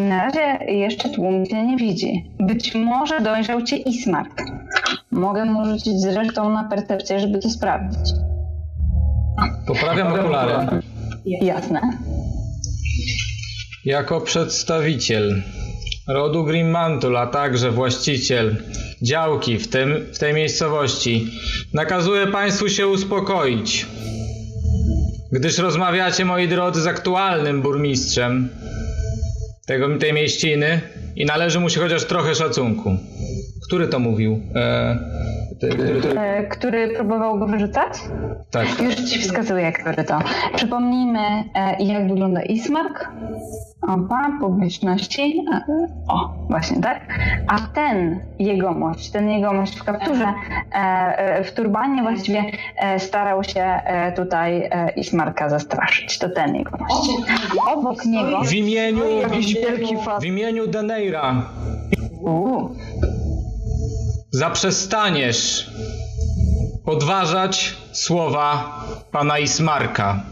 Na 0.00 0.24
razie 0.24 0.72
jeszcze 0.72 1.08
tłum 1.08 1.46
cię 1.46 1.66
nie 1.66 1.76
widzi. 1.76 2.30
Być 2.40 2.74
może 2.74 3.20
dojrzał 3.20 3.62
cię 3.62 3.76
Ismark. 3.76 4.42
Mogę 5.10 5.44
mu 5.44 5.64
rzucić 5.64 6.00
zresztą 6.00 6.50
na 6.50 6.64
percepcję, 6.64 7.20
żeby 7.20 7.38
to 7.38 7.50
sprawdzić. 7.50 8.12
Poprawiam 9.66 10.12
okulary. 10.12 10.82
Jasne. 11.24 11.80
Jako 13.84 14.20
przedstawiciel 14.20 15.42
rodu 16.08 16.44
Grimmantul, 16.44 17.16
a 17.16 17.26
także 17.26 17.70
właściciel 17.70 18.56
działki 19.02 19.58
w, 19.58 19.68
tym, 19.68 20.06
w 20.14 20.18
tej 20.18 20.34
miejscowości, 20.34 21.30
nakazuję 21.72 22.26
Państwu 22.26 22.68
się 22.68 22.88
uspokoić, 22.88 23.86
gdyż 25.32 25.58
rozmawiacie, 25.58 26.24
moi 26.24 26.48
drodzy, 26.48 26.82
z 26.82 26.86
aktualnym 26.86 27.62
burmistrzem 27.62 28.48
tego, 29.66 29.98
tej 29.98 30.12
mieściny 30.12 30.80
i 31.16 31.26
należy 31.26 31.60
mu 31.60 31.70
się 31.70 31.80
chociaż 31.80 32.04
trochę 32.04 32.34
szacunku. 32.34 32.96
Który 33.68 33.88
to 33.88 33.98
mówił? 33.98 34.40
E, 34.54 34.98
który 36.50 36.88
próbował 36.88 37.38
go 37.38 37.46
wyrzucać? 37.46 37.92
Tak. 38.50 38.82
Już 38.82 38.94
ci 38.94 39.18
wskazuję, 39.18 39.72
który 39.72 40.04
to. 40.04 40.18
Przypomnijmy, 40.54 41.18
e, 41.54 41.84
jak 41.84 42.08
wygląda 42.08 42.42
Ismark. 42.42 43.08
Opa, 43.82 44.30
publiczności. 44.40 45.44
E, 45.54 45.60
o, 46.08 46.34
właśnie 46.50 46.80
tak. 46.80 47.00
A 47.48 47.58
ten 47.74 48.20
jegomość, 48.38 49.10
ten 49.10 49.30
jegomość 49.30 49.78
w 49.78 49.84
kapturze, 49.84 50.24
e, 50.24 50.76
e, 50.78 51.44
w 51.44 51.52
turbanie 51.52 52.02
właściwie 52.02 52.44
e, 52.76 52.98
starał 52.98 53.44
się 53.44 53.60
e, 53.62 54.12
tutaj 54.12 54.62
e, 54.62 54.90
Ismarka 54.96 55.48
zastraszyć. 55.48 56.18
To 56.18 56.28
ten 56.28 56.56
jegomość. 56.56 57.10
Obok 57.74 58.04
niego... 58.04 58.40
W 58.44 58.52
imieniu, 58.52 59.04
Jakiś 59.20 59.54
wielki 59.54 59.96
fas. 59.96 60.22
w 60.22 60.26
imieniu 60.26 60.66
Deneira 60.66 61.42
Uuu. 62.20 62.76
Zaprzestaniesz 64.36 65.70
podważać 66.84 67.76
słowa 67.92 68.80
pana 69.12 69.38
Ismarka. 69.38 70.22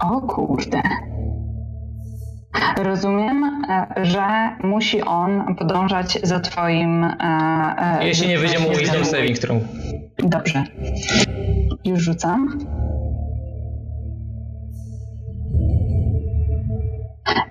O 0.00 0.20
kurde. 0.20 0.82
Rozumiem, 2.76 3.44
e, 3.44 4.04
że 4.04 4.56
musi 4.64 5.02
on 5.02 5.56
podążać 5.56 6.18
za 6.22 6.40
twoim... 6.40 7.04
e, 7.04 7.14
e, 8.00 8.06
Jeśli 8.06 8.28
nie 8.28 8.38
wyjdzie 8.38 8.58
mu 8.58 8.70
wisdom 8.70 9.04
saving 9.04 9.38
throw. 9.38 9.62
Dobrze. 10.18 10.64
Już 11.84 12.00
rzucam. 12.00 12.58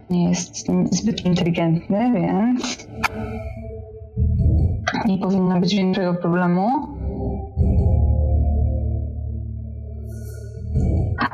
Nie 0.09 0.29
jest 0.29 0.67
zbyt 0.91 1.25
inteligentny, 1.25 2.11
więc 2.13 2.87
nie 5.07 5.17
powinno 5.17 5.59
być 5.59 5.75
większego 5.75 6.13
problemu. 6.13 6.69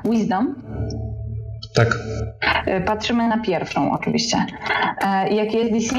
Wisdom. 0.05 0.55
Tak. 1.75 1.97
E, 2.65 2.81
Patrzymy 2.81 3.27
na 3.27 3.37
pierwszą 3.41 3.91
oczywiście. 3.91 4.45
E, 5.01 5.33
Jaki 5.33 5.57
jest 5.57 5.71
DC? 5.71 5.95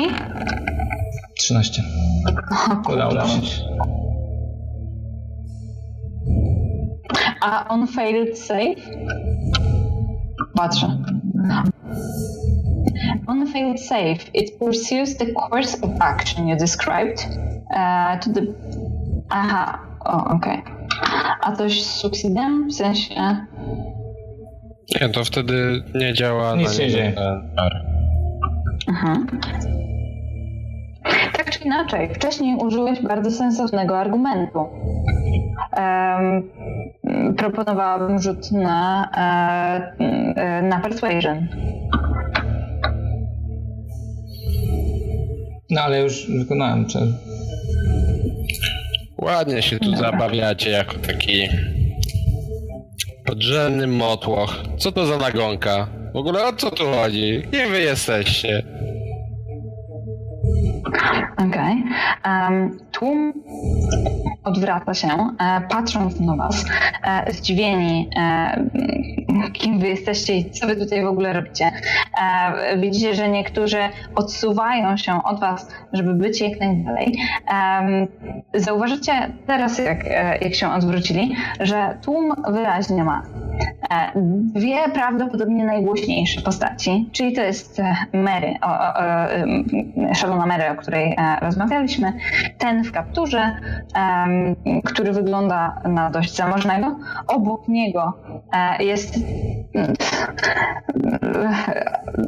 13. 1.38 1.82
Udało. 2.92 3.12
A 7.40 7.68
on 7.68 7.86
failed 7.86 8.38
save? 8.38 8.76
Patrzę. 10.56 10.98
On 13.26 13.46
failed 13.46 13.80
save. 13.80 14.34
It 14.34 14.58
pursues 14.58 15.16
the 15.16 15.26
course 15.32 15.78
of 15.82 15.90
action 16.00 16.48
you 16.48 16.56
described 16.56 17.28
to 18.20 18.30
the... 18.32 18.40
Aha, 19.30 19.78
o, 20.04 20.24
okej. 20.24 20.62
A 21.40 21.52
coś 21.52 21.82
z 21.82 21.90
succeedem? 21.90 22.68
W 22.68 22.74
sensie... 22.74 23.14
Nie, 25.00 25.08
to 25.08 25.24
wtedy 25.24 25.82
nie 25.94 26.14
działa 26.14 26.56
Nic 26.56 26.78
na 26.78 26.84
nie 26.84 26.90
niego 26.90 26.98
dzieje. 26.98 27.12
Tak 31.36 31.50
czy 31.50 31.64
inaczej, 31.64 32.14
wcześniej 32.14 32.56
użyłeś 32.56 33.02
bardzo 33.02 33.30
sensownego 33.30 33.98
argumentu. 33.98 34.58
Um, 34.58 36.50
proponowałabym 37.36 38.18
rzut 38.18 38.52
na, 38.52 39.10
e, 39.16 40.02
e, 40.36 40.62
na 40.62 40.80
persuasion. 40.80 41.48
No 45.70 45.80
ale 45.80 46.00
już 46.00 46.30
wykonałem. 46.38 46.86
Czy... 46.86 46.98
Ładnie 49.24 49.62
się 49.62 49.78
tu 49.78 49.96
zabawiacie 49.96 50.70
jako 50.70 50.94
taki 50.98 51.48
podrzędny 53.26 53.86
motłoch. 53.86 54.62
Co 54.78 54.92
to 54.92 55.06
za 55.06 55.16
nagonka? 55.16 55.86
W 56.14 56.16
ogóle 56.16 56.46
o 56.46 56.52
co 56.52 56.70
tu 56.70 56.84
chodzi? 56.84 57.42
Kim 57.50 57.70
wy 57.70 57.80
jesteście? 57.80 58.62
Okej. 61.48 61.84
Em, 62.24 62.78
tłum 62.92 63.32
odwraca 64.44 64.94
się, 64.94 65.08
e, 65.08 65.60
patrząc 65.68 66.20
na 66.20 66.36
was, 66.36 66.64
e, 67.04 67.32
zdziwieni, 67.32 68.08
e, 68.16 68.64
kim 69.52 69.78
wy 69.78 69.88
jesteście 69.88 70.36
i 70.36 70.50
co 70.50 70.66
wy 70.66 70.76
tutaj 70.76 71.02
w 71.02 71.06
ogóle 71.06 71.32
robicie. 71.32 71.70
E, 72.22 72.78
widzicie, 72.78 73.14
że 73.14 73.28
niektórzy 73.28 73.78
odsuwają 74.14 74.96
się 74.96 75.22
od 75.22 75.40
was, 75.40 75.68
żeby 75.92 76.14
być 76.14 76.40
jak 76.40 76.60
najdalej. 76.60 77.18
Em, 77.48 78.06
zauważycie 78.54 79.12
teraz, 79.46 79.78
jak, 79.78 80.04
e, 80.06 80.38
jak 80.38 80.54
się 80.54 80.72
odwrócili, 80.72 81.36
że 81.60 81.98
tłum 82.02 82.32
wyraźnie 82.48 83.04
ma 83.04 83.22
dwie 84.32 84.88
prawdopodobnie 84.88 85.64
najgłośniejsze 85.64 86.42
postaci, 86.42 87.10
czyli 87.12 87.32
to 87.32 87.42
jest 87.42 87.82
Mary, 88.12 88.54
o, 88.62 88.66
o, 88.66 88.88
o, 90.10 90.14
szalona 90.14 90.46
Mary, 90.46 90.70
o 90.70 90.74
której 90.74 91.16
rozmawialiśmy, 91.40 92.12
ten 92.58 92.84
w 92.84 92.92
kapturze, 92.92 93.56
który 94.84 95.12
wygląda 95.12 95.82
na 95.84 96.10
dość 96.10 96.36
zamożnego. 96.36 96.96
Obok 97.26 97.68
niego 97.68 98.12
jest 98.80 99.18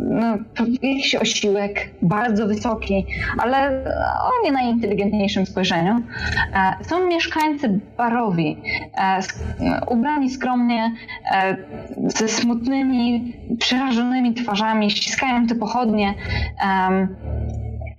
no, 0.01 0.39
jakiś 0.83 1.15
osiłek, 1.15 1.91
bardzo 2.03 2.47
wysoki, 2.47 3.07
ale 3.39 3.85
o 4.21 4.45
nie 4.45 4.53
najinteligentniejszym 4.53 5.47
spojrzeniu. 5.47 6.01
E, 6.55 6.85
są 6.85 7.07
mieszkańcy 7.07 7.81
barowi, 7.97 8.63
e, 8.99 9.21
ubrani 9.89 10.31
skromnie, 10.31 10.93
e, 11.35 11.57
ze 12.07 12.29
smutnymi, 12.29 13.33
przerażonymi 13.59 14.35
twarzami, 14.35 14.91
ściskają 14.91 15.47
te 15.47 15.55
pochodnie 15.55 16.15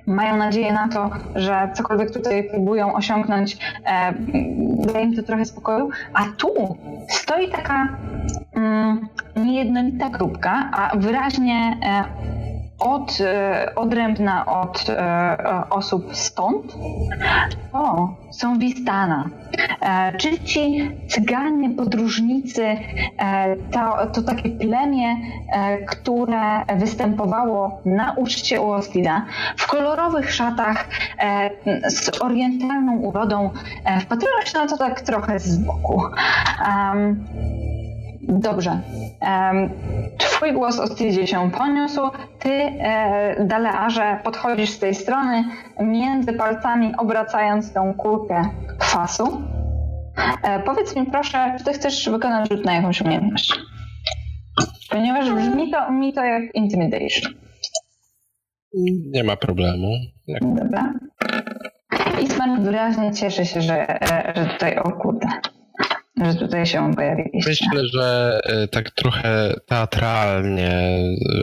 mają 0.08 0.38
nadzieję 0.38 0.74
na 0.74 0.88
to, 0.88 1.10
że 1.36 1.70
cokolwiek 1.74 2.12
tutaj 2.12 2.50
próbują 2.50 2.94
osiągnąć, 2.94 3.58
e, 3.86 4.14
daje 4.94 5.06
im 5.06 5.16
to 5.16 5.24
trochę 5.24 5.46
spokoju. 5.46 5.90
A 6.14 6.24
tu 6.38 6.78
stoi 7.10 7.52
taka 7.52 7.88
mm, 8.56 9.08
niejednolita 9.36 10.10
grupka, 10.10 10.70
a 10.74 10.98
wyraźnie 10.98 11.78
e, 11.84 12.04
od, 12.80 13.22
e, 13.22 13.76
odrębna 13.76 14.46
od 14.46 14.90
e, 14.90 15.64
osób 15.70 16.16
stąd, 16.16 16.76
o, 17.74 18.10
są 18.32 18.60
Wistana. 18.60 19.30
E, 19.82 20.18
czyli 20.18 20.44
ci 20.44 20.92
cyganie, 21.10 21.70
podróżnicy, 21.70 22.78
to, 23.72 24.08
to 24.14 24.22
takie 24.22 24.50
plemię, 24.50 25.16
które 25.88 26.66
występowało 26.76 27.82
na 27.86 28.14
uczcie 28.14 28.62
u 28.62 28.72
Ostida, 28.72 29.26
w 29.58 29.68
kolorowych 29.68 30.34
szatach, 30.34 30.88
z 31.88 32.22
orientalną 32.22 32.98
urodą. 32.98 33.50
Wpatrywa 34.02 34.46
się 34.46 34.58
na 34.58 34.68
to 34.68 34.78
tak 34.78 35.02
trochę 35.02 35.40
z 35.40 35.58
boku. 35.58 36.02
Dobrze. 38.28 38.82
Twój 40.18 40.54
głos 40.54 40.80
o 40.80 40.88
Stydzie 40.88 41.28
się 41.28 41.52
poniósł. 41.52 42.02
Ty, 42.40 42.52
e, 42.52 43.46
Dalearze, 43.46 44.20
podchodzisz 44.24 44.70
z 44.70 44.80
tej 44.80 44.96
strony, 44.96 45.44
między 45.80 46.34
palcami 46.34 46.94
obracając 46.98 47.74
tą 47.74 47.94
kulkę 47.94 48.50
kwasu. 48.80 49.42
E, 50.44 50.60
powiedz 50.60 50.96
mi 50.96 51.06
proszę, 51.06 51.56
czy 51.58 51.64
ty 51.64 51.74
chcesz 51.74 52.10
wykonać 52.10 52.50
rzut 52.50 52.66
na 52.66 52.74
jakąś 52.74 53.02
umiejętność? 53.02 53.54
Ponieważ 54.90 55.34
brzmi 55.34 55.72
to, 55.72 55.92
mi 55.92 56.14
to 56.14 56.24
jak 56.24 56.56
intimidation. 56.56 57.34
Nie 59.12 59.24
ma 59.24 59.36
problemu. 59.36 59.88
Jak... 60.28 60.56
Dobra. 60.56 60.94
Isman 62.22 62.64
wyraźnie 62.64 63.14
cieszy 63.14 63.46
się, 63.46 63.62
że, 63.62 64.02
e, 64.02 64.34
że 64.36 64.46
tutaj, 64.46 64.78
o 64.78 64.92
kurde, 64.92 65.28
że 66.26 66.36
tutaj 66.36 66.66
się 66.66 66.96
pojawiliście. 66.96 67.50
Myślę, 67.50 67.88
że 67.94 68.40
e, 68.44 68.68
tak 68.68 68.92
trochę 68.92 69.54
teatralnie, 69.66 70.72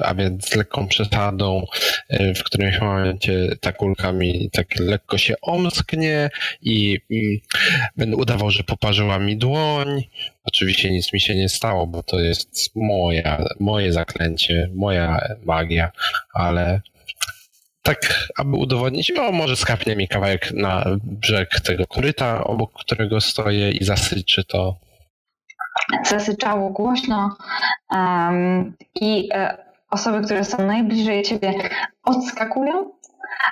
a 0.03 0.15
więc 0.15 0.49
z 0.49 0.55
lekką 0.57 0.87
przesadą, 0.87 1.67
e, 2.09 2.35
w 2.35 2.45
którymś 2.45 2.81
momencie 2.81 3.49
ta 3.61 3.73
kulka 3.73 4.13
mi 4.13 4.51
tak 4.53 4.67
lekko 4.81 5.19
się 5.19 5.35
omsknie 5.43 6.31
i 6.63 6.99
mm, 7.11 7.39
będę 7.97 8.17
udawał, 8.17 8.51
że 8.51 8.63
poparzyła 8.63 9.19
mi 9.19 9.37
dłoń. 9.37 10.03
Oczywiście 10.45 10.91
nic 10.91 11.13
mi 11.13 11.21
się 11.21 11.35
nie 11.35 11.49
stało, 11.49 11.87
bo 11.87 12.03
to 12.03 12.21
jest 12.21 12.77
moja, 12.77 13.45
moje 13.61 13.93
zaklęcie, 13.93 14.71
moja 14.75 15.21
magia, 15.45 15.91
ale 16.35 16.81
tak, 17.85 18.29
aby 18.39 18.57
udowodnić, 18.57 19.13
o 19.19 19.33
może 19.33 19.57
skapnie 19.57 19.97
mi 19.97 20.09
kawałek 20.09 20.53
na 20.53 20.85
brzeg 21.03 21.61
tego 21.61 21.87
koryta, 21.87 22.45
obok 22.45 22.73
którego 22.73 23.21
stoję 23.21 23.71
i 23.71 23.85
zasyczy 23.85 24.45
to. 24.45 24.77
Zasyczało 26.05 26.71
głośno 26.71 27.37
um, 27.91 28.77
i 29.01 29.29
e, 29.35 29.57
osoby, 29.91 30.25
które 30.25 30.45
są 30.45 30.67
najbliżej 30.67 31.23
ciebie 31.23 31.55
odskakują. 32.03 32.91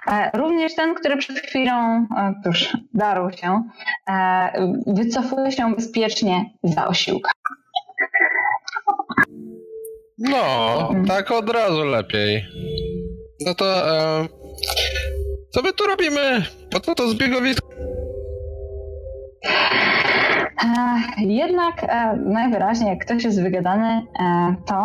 E, 0.07 0.31
również 0.39 0.75
ten, 0.75 0.95
który 0.95 1.17
przed 1.17 1.39
chwilą, 1.39 2.07
e, 2.17 2.35
cóż, 2.45 2.77
darł 2.95 3.31
się, 3.31 3.63
e, 4.11 4.53
wycofuje 4.87 5.53
się 5.53 5.75
bezpiecznie 5.75 6.51
za 6.63 6.87
osiłka. 6.87 7.31
No, 10.19 10.91
tak 11.09 11.31
od 11.31 11.51
razu 11.51 11.85
lepiej. 11.85 12.45
No 13.47 13.55
to 13.55 13.65
e, 13.67 14.29
co 15.51 15.63
my 15.63 15.73
tu 15.73 15.87
robimy? 15.87 16.47
Po 16.71 16.81
co 16.81 16.95
to 16.95 17.11
zbiegowisko? 17.11 17.69
E, 20.65 21.25
jednak 21.25 21.85
e, 21.85 22.17
najwyraźniej, 22.17 22.91
jak 22.91 23.05
ktoś 23.05 23.25
jest 23.25 23.43
wygadany, 23.43 24.03
e, 24.21 24.55
to 24.67 24.85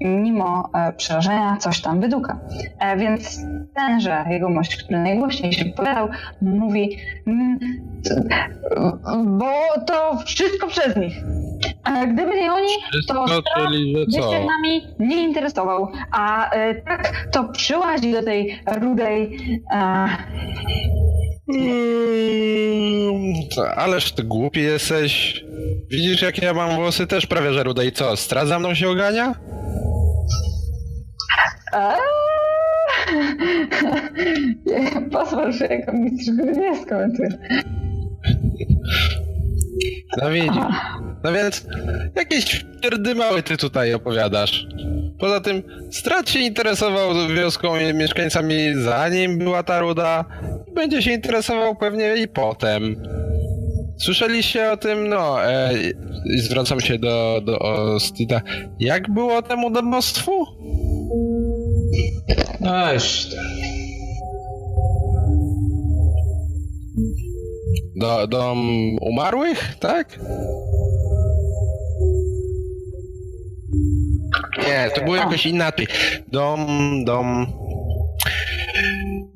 mimo 0.00 0.70
przerażenia 0.96 1.56
coś 1.56 1.80
tam 1.80 2.00
wyduka. 2.00 2.38
Więc 2.96 3.40
tenże 3.74 4.24
jegomość, 4.30 4.76
który 4.76 4.98
najgłośniej 4.98 5.52
się 5.52 5.64
wypowiadał, 5.64 6.08
mówi, 6.42 6.96
mm, 7.26 7.58
bo 9.38 9.52
to 9.86 10.18
wszystko 10.26 10.66
przez 10.66 10.96
nich. 10.96 11.24
Gdyby 12.12 12.40
nie 12.40 12.52
oni, 12.52 12.72
to 13.08 13.24
by 14.06 14.12
się 14.12 14.46
nami 14.46 14.86
nie 14.98 15.22
interesował. 15.22 15.88
A 16.12 16.50
tak 16.86 17.28
to 17.32 17.44
przyłazi 17.44 18.12
do 18.12 18.22
tej 18.22 18.60
rudej 18.66 19.38
Hmm, 21.52 23.34
ależ 23.76 24.12
ty 24.12 24.22
głupi 24.22 24.60
jesteś. 24.60 25.44
Widzisz, 25.90 26.22
jakie 26.22 26.44
ja 26.46 26.54
mam 26.54 26.76
włosy? 26.76 27.06
Też 27.06 27.26
prawie 27.26 27.52
że 27.52 27.62
rude. 27.62 27.86
I 27.86 27.92
co, 27.92 28.16
strat 28.16 28.48
za 28.48 28.58
mną 28.58 28.74
się 28.74 28.88
ogania? 28.88 29.34
Pozwól, 35.12 35.52
że 35.52 35.66
jako 35.66 35.92
mistrz 35.92 36.30
gry 36.30 36.52
nie 36.52 36.82
skomentuję. 36.82 37.28
No 40.22 40.30
widzisz. 40.30 40.64
No 41.24 41.32
więc 41.32 41.66
jakieś 42.16 42.64
mały 43.14 43.42
ty 43.42 43.56
tutaj 43.56 43.94
opowiadasz. 43.94 44.66
Poza 45.22 45.40
tym 45.40 45.62
Strat 45.90 46.30
się 46.30 46.38
interesował 46.38 47.28
wioską 47.36 47.76
i 47.76 47.94
mieszkańcami 47.94 48.54
zanim 48.74 49.38
była 49.38 49.62
ta 49.62 49.80
ruda. 49.80 50.24
Będzie 50.74 51.02
się 51.02 51.12
interesował 51.12 51.76
pewnie 51.76 52.14
i 52.16 52.28
potem. 52.28 52.96
Słyszeliście 53.98 54.72
o 54.72 54.76
tym, 54.76 55.08
no, 55.08 55.44
e, 55.44 55.70
zwracam 56.36 56.80
się 56.80 56.98
do, 56.98 57.40
do 57.44 57.58
Ostida. 57.58 58.40
Jak 58.80 59.10
było 59.10 59.42
temu 59.42 59.70
domostwu? 59.70 60.46
No, 62.60 62.92
jeszcze. 62.92 63.36
Do, 67.96 68.26
dom 68.26 68.58
umarłych, 69.00 69.74
tak? 69.80 70.18
Nie, 74.66 74.90
to 74.94 75.00
było 75.04 75.16
jakoś 75.16 75.46
inaczej. 75.46 75.86
Dom, 76.28 76.66
dom... 77.04 77.46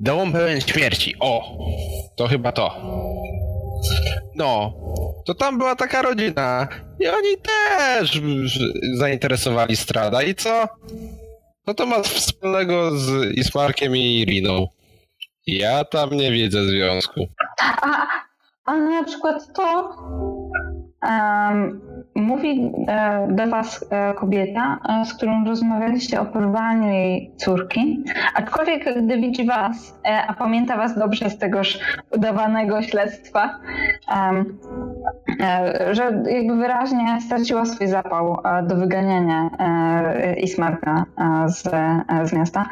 Dom 0.00 0.32
pełen 0.32 0.60
śmierci. 0.60 1.14
O! 1.20 1.58
To 2.16 2.26
chyba 2.26 2.52
to. 2.52 2.76
No, 4.34 4.72
to 5.26 5.34
tam 5.34 5.58
była 5.58 5.76
taka 5.76 6.02
rodzina 6.02 6.68
i 7.00 7.08
oni 7.08 7.36
też 7.42 8.20
zainteresowali 8.94 9.76
Strada. 9.76 10.22
I 10.22 10.34
co? 10.34 10.68
No 11.66 11.74
to 11.74 11.86
ma 11.86 12.02
wspólnego 12.02 12.98
z 12.98 13.32
Ismarkiem 13.38 13.96
i 13.96 14.20
Iriną. 14.20 14.66
Ja 15.46 15.84
tam 15.84 16.10
nie 16.10 16.32
widzę 16.32 16.64
związku. 16.64 17.26
A, 17.82 18.06
a 18.64 18.76
na 18.76 19.04
przykład 19.04 19.52
to 19.54 19.96
mówi 22.14 22.72
e, 22.88 23.28
do 23.30 23.46
Was 23.46 23.84
e, 23.90 24.14
kobieta, 24.14 24.78
e, 24.88 25.04
z 25.04 25.14
którą 25.14 25.44
rozmawialiście 25.44 26.20
o 26.20 26.24
porwaniu 26.24 26.88
jej 26.88 27.30
córki, 27.36 28.04
aczkolwiek 28.34 29.02
gdy 29.02 29.16
widzi 29.16 29.46
Was, 29.46 29.98
a 30.28 30.34
pamięta 30.34 30.76
Was 30.76 30.98
dobrze 30.98 31.30
z 31.30 31.38
tegoż 31.38 31.78
udawanego 32.10 32.82
śledztwa, 32.82 33.58
że 35.90 36.22
jakby 36.30 36.56
wyraźnie 36.56 37.18
straciła 37.20 37.64
swój 37.64 37.86
zapał 37.86 38.38
do 38.62 38.76
wyganiania 38.76 39.50
Ismarka 40.36 41.04
z, 41.46 41.62
z 42.28 42.32
miasta. 42.32 42.68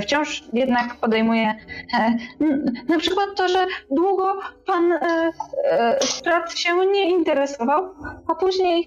Wciąż 0.00 0.44
jednak 0.52 0.94
podejmuje 0.94 1.54
na 2.88 2.98
przykład 2.98 3.26
to, 3.36 3.48
że 3.48 3.66
długo 3.90 4.38
pan 4.66 4.92
Strat 6.00 6.58
się 6.58 6.70
nie 6.92 7.10
interesował, 7.44 7.94
a 8.28 8.34
później 8.34 8.86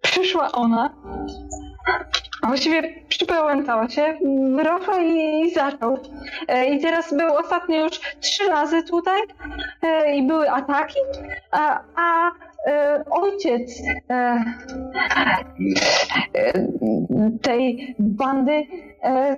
przyszła 0.00 0.52
ona, 0.52 0.94
a 2.42 2.46
właściwie 2.46 3.04
przypałętała 3.08 3.88
się, 3.88 4.18
wyrosła 4.56 4.98
i, 4.98 5.40
i 5.40 5.50
zaczął. 5.54 5.98
E, 6.48 6.66
I 6.66 6.80
teraz 6.80 7.14
był 7.14 7.36
ostatnio 7.36 7.84
już 7.84 8.00
trzy 8.20 8.48
razy 8.48 8.82
tutaj 8.82 9.20
e, 9.82 10.16
i 10.16 10.26
były 10.26 10.50
ataki, 10.50 10.98
a, 11.50 11.80
a 11.96 12.30
ojciec 13.10 13.82
e, 14.10 14.44
e, 16.34 16.52
tej 17.42 17.94
bandy 17.98 18.62
e, 19.02 19.36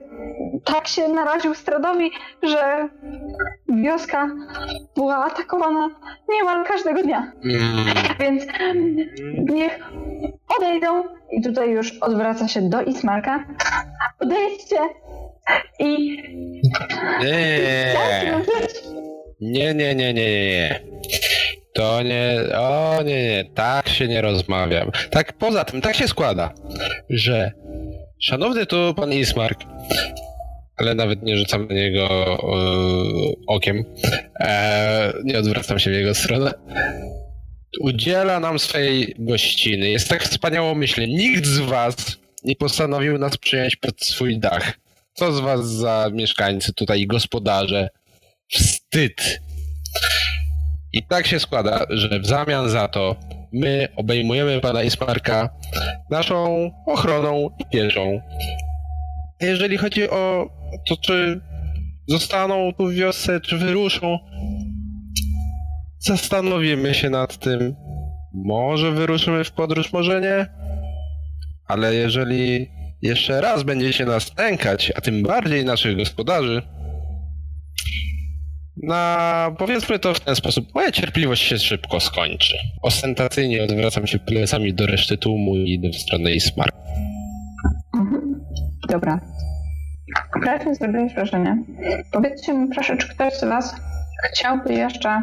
tak 0.65 0.89
się 0.89 1.09
naraził 1.09 1.55
stradowi, 1.55 2.11
że 2.43 2.89
wioska 3.69 4.29
była 4.97 5.17
atakowana 5.17 5.89
niemal 6.29 6.65
każdego 6.65 7.03
dnia. 7.03 7.33
Mm, 7.45 7.85
Więc 8.21 8.45
niech 9.53 9.79
odejdą 10.59 11.05
i 11.33 11.43
tutaj 11.43 11.71
już 11.71 11.99
odwraca 11.99 12.49
się 12.49 12.63
do 12.63 12.83
Ismarka. 12.83 13.45
Odejdźcie 14.19 14.79
i 15.79 16.23
nie, 19.41 19.75
nie, 19.75 19.95
nie, 19.95 19.95
nie, 19.95 20.15
nie. 20.15 20.81
To 21.75 22.03
nie, 22.03 22.41
o 22.57 23.03
nie, 23.03 23.29
nie, 23.29 23.45
tak 23.55 23.89
się 23.89 24.09
nie 24.09 24.21
rozmawiam. 24.21 24.91
Tak, 25.11 25.33
poza 25.33 25.65
tym, 25.65 25.81
tak 25.81 25.97
się 25.97 26.09
składa, 26.09 26.55
że 27.11 27.53
szanowny 28.21 28.67
tu 28.67 28.95
pan 28.95 29.13
Ismark, 29.13 29.61
ale 30.77 30.95
nawet 30.95 31.23
nie 31.23 31.37
rzucam 31.37 31.69
na 31.69 31.75
niego 31.75 32.09
e, 32.09 32.37
okiem, 33.47 33.85
e, 34.41 35.13
nie 35.25 35.39
odwracam 35.39 35.79
się 35.79 35.91
w 35.91 35.95
jego 35.95 36.15
stronę, 36.15 36.53
udziela 37.81 38.41
nam 38.41 38.59
swojej 38.59 39.15
gościny. 39.19 39.91
Jest 39.91 40.09
tak 40.09 40.23
wspaniałomyślny. 40.23 41.07
Nikt 41.09 41.47
z 41.47 41.59
was 41.59 42.17
nie 42.45 42.57
postanowił 42.57 43.19
nas 43.19 43.37
przyjąć 43.37 43.77
pod 43.77 44.01
swój 44.01 44.39
dach. 44.39 44.79
Co 45.15 45.33
z 45.33 45.41
was 45.41 45.67
za 45.67 46.11
mieszkańcy 46.13 46.73
tutaj, 46.73 47.07
gospodarze? 47.07 47.89
Wstyd. 48.49 49.41
I 50.93 51.03
tak 51.03 51.27
się 51.27 51.41
składa, 51.41 51.87
że 51.91 52.21
w 52.21 52.27
zamian 52.27 52.69
za 52.69 52.89
to 52.89 53.17
my 53.53 53.89
obejmujemy 53.97 54.61
pana 54.61 54.83
Ismarka 54.83 55.49
naszą 56.11 56.71
ochroną 56.87 57.51
i 57.59 57.65
pieczą. 57.73 58.21
A 59.43 59.45
jeżeli 59.45 59.77
chodzi 59.77 60.11
o 60.11 60.51
to, 60.89 60.97
czy 60.97 61.41
zostaną 62.09 62.73
tu 62.73 62.87
w 62.87 62.95
wiosce, 62.95 63.41
czy 63.41 63.59
wyruszą, 63.59 64.19
zastanowimy 65.99 66.95
się 66.95 67.11
nad 67.11 67.37
tym. 67.37 67.75
Może 68.35 68.93
wyruszymy 68.93 69.45
w 69.45 69.53
podróż, 69.53 69.93
może 69.93 70.21
nie. 70.21 70.47
Ale 71.67 71.95
jeżeli 71.95 72.71
jeszcze 73.03 73.41
raz 73.41 73.63
będziecie 73.63 74.05
nas 74.05 74.37
nękać, 74.37 74.93
a 74.97 75.01
tym 75.01 75.23
bardziej 75.23 75.65
naszych 75.65 75.97
gospodarzy, 75.97 76.63
na 78.83 79.55
powiedzmy 79.59 79.99
to 79.99 80.15
w 80.15 80.21
ten 80.21 80.37
sposób, 80.37 80.75
moja 80.75 80.93
cierpliwość 80.93 81.43
się 81.43 81.59
szybko 81.59 82.01
skończy. 82.01 82.57
Ostentacyjnie 82.83 83.63
odwracam 83.63 84.07
się 84.07 84.19
plecami 84.19 84.75
do 84.75 84.87
reszty 84.87 85.19
tłumu 85.19 85.57
i 85.57 85.73
idę 85.73 85.89
w 85.89 85.97
stronę 85.97 86.33
Ismar. 86.33 86.69
Mhm. 87.95 88.45
Dobra. 88.89 89.21
Prawie 90.43 90.75
zrobiłeś 90.75 91.15
wrażenie. 91.15 91.65
Powiedzcie 92.13 92.55
mi 92.55 92.69
proszę, 92.69 92.97
czy 92.97 93.09
ktoś 93.09 93.35
z 93.35 93.45
Was 93.45 93.75
chciałby 94.29 94.75
jeszcze 94.75 95.23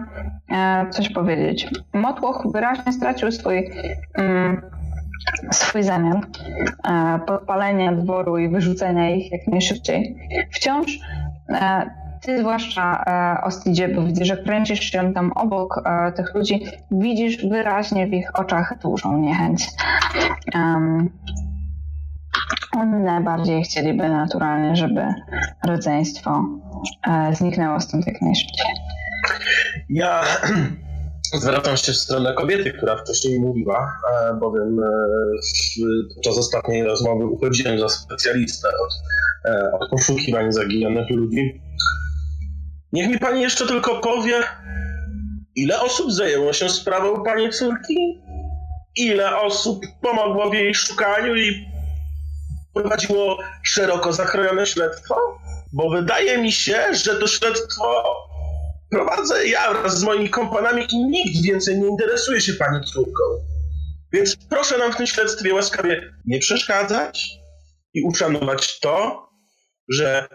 e, 0.51 0.85
coś 0.89 1.09
powiedzieć? 1.09 1.67
Motłoch 1.93 2.47
wyraźnie 2.53 2.93
stracił 2.93 3.31
swój, 3.31 3.69
mm, 4.13 4.61
swój 5.51 5.83
zamiar 5.83 6.15
e, 6.15 7.19
podpalenia 7.27 7.91
dworu 7.91 8.37
i 8.37 8.49
wyrzucenia 8.49 9.09
ich 9.09 9.31
jak 9.31 9.47
najszybciej. 9.47 10.15
Wciąż 10.51 10.99
e, 11.49 11.89
ty 12.21 12.39
zwłaszcza 12.39 13.03
e, 13.07 13.43
Ostidzie, 13.43 13.87
bo 13.87 14.03
widzisz, 14.03 14.27
że 14.27 14.37
kręcisz 14.37 14.79
się 14.79 15.13
tam 15.13 15.31
obok 15.31 15.81
e, 15.85 16.11
tych 16.11 16.35
ludzi, 16.35 16.65
widzisz 16.91 17.45
wyraźnie 17.45 18.07
w 18.07 18.13
ich 18.13 18.39
oczach 18.39 18.73
dużą 18.81 19.17
niechęć. 19.17 19.67
Um, 20.55 21.09
oni 22.77 23.03
najbardziej 23.03 23.63
chcieliby 23.63 24.09
naturalnie, 24.09 24.75
żeby 24.75 25.01
rodzeństwo 25.67 26.45
e, 27.07 27.35
zniknęło 27.35 27.79
stąd 27.79 28.07
jak 28.07 28.21
najszybciej. 28.21 28.65
Ja 29.89 30.23
zwracam 31.41 31.77
się 31.77 31.91
w 31.91 31.97
stronę 31.97 32.33
kobiety, 32.33 32.71
która 32.71 32.97
wcześniej 32.97 33.39
mówiła, 33.39 33.93
bowiem 34.39 34.79
podczas 36.15 36.37
ostatniej 36.37 36.83
rozmowy 36.83 37.25
uchodziłem 37.25 37.79
za 37.79 37.89
specjalistę 37.89 38.67
od, 38.67 38.93
od 39.81 39.89
poszukiwań 39.89 40.51
zaginionych 40.51 41.09
ludzi. 41.09 41.66
Niech 42.93 43.09
mi 43.09 43.19
pani 43.19 43.41
jeszcze 43.41 43.67
tylko 43.67 43.99
powie, 43.99 44.43
ile 45.55 45.81
osób 45.81 46.11
zajęło 46.11 46.53
się 46.53 46.69
sprawą 46.69 47.23
pani 47.23 47.49
córki? 47.49 48.21
Ile 48.95 49.37
osób 49.37 49.85
pomogło 50.01 50.49
w 50.49 50.53
jej 50.53 50.75
szukaniu 50.75 51.35
i 51.35 51.65
prowadziło 52.73 53.37
szeroko 53.63 54.13
zakrojone 54.13 54.65
śledztwo? 54.65 55.15
Bo 55.73 55.89
wydaje 55.89 56.37
mi 56.37 56.51
się, 56.51 56.93
że 56.93 57.15
to 57.15 57.27
śledztwo 57.27 58.03
prowadzę 58.91 59.47
ja 59.47 59.73
wraz 59.73 59.99
z 59.99 60.03
moimi 60.03 60.29
kompanami 60.29 60.87
i 60.91 61.03
nikt 61.03 61.41
więcej 61.43 61.79
nie 61.79 61.87
interesuje 61.87 62.41
się 62.41 62.53
pani 62.53 62.85
córką. 62.85 63.23
Więc 64.13 64.35
proszę 64.49 64.77
nam 64.77 64.93
w 64.93 64.95
tym 64.95 65.07
śledztwie 65.07 65.53
łaskawie 65.53 66.13
nie 66.25 66.39
przeszkadzać 66.39 67.29
i 67.93 68.03
uszanować 68.03 68.79
to, 68.79 69.27
że 69.89 70.27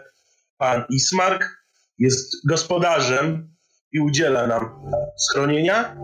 pan 0.57 0.83
Ismark 0.89 1.62
jest 2.03 2.47
gospodarzem 2.47 3.55
i 3.93 3.99
udziela 3.99 4.47
nam 4.47 4.69
schronienia 5.17 5.95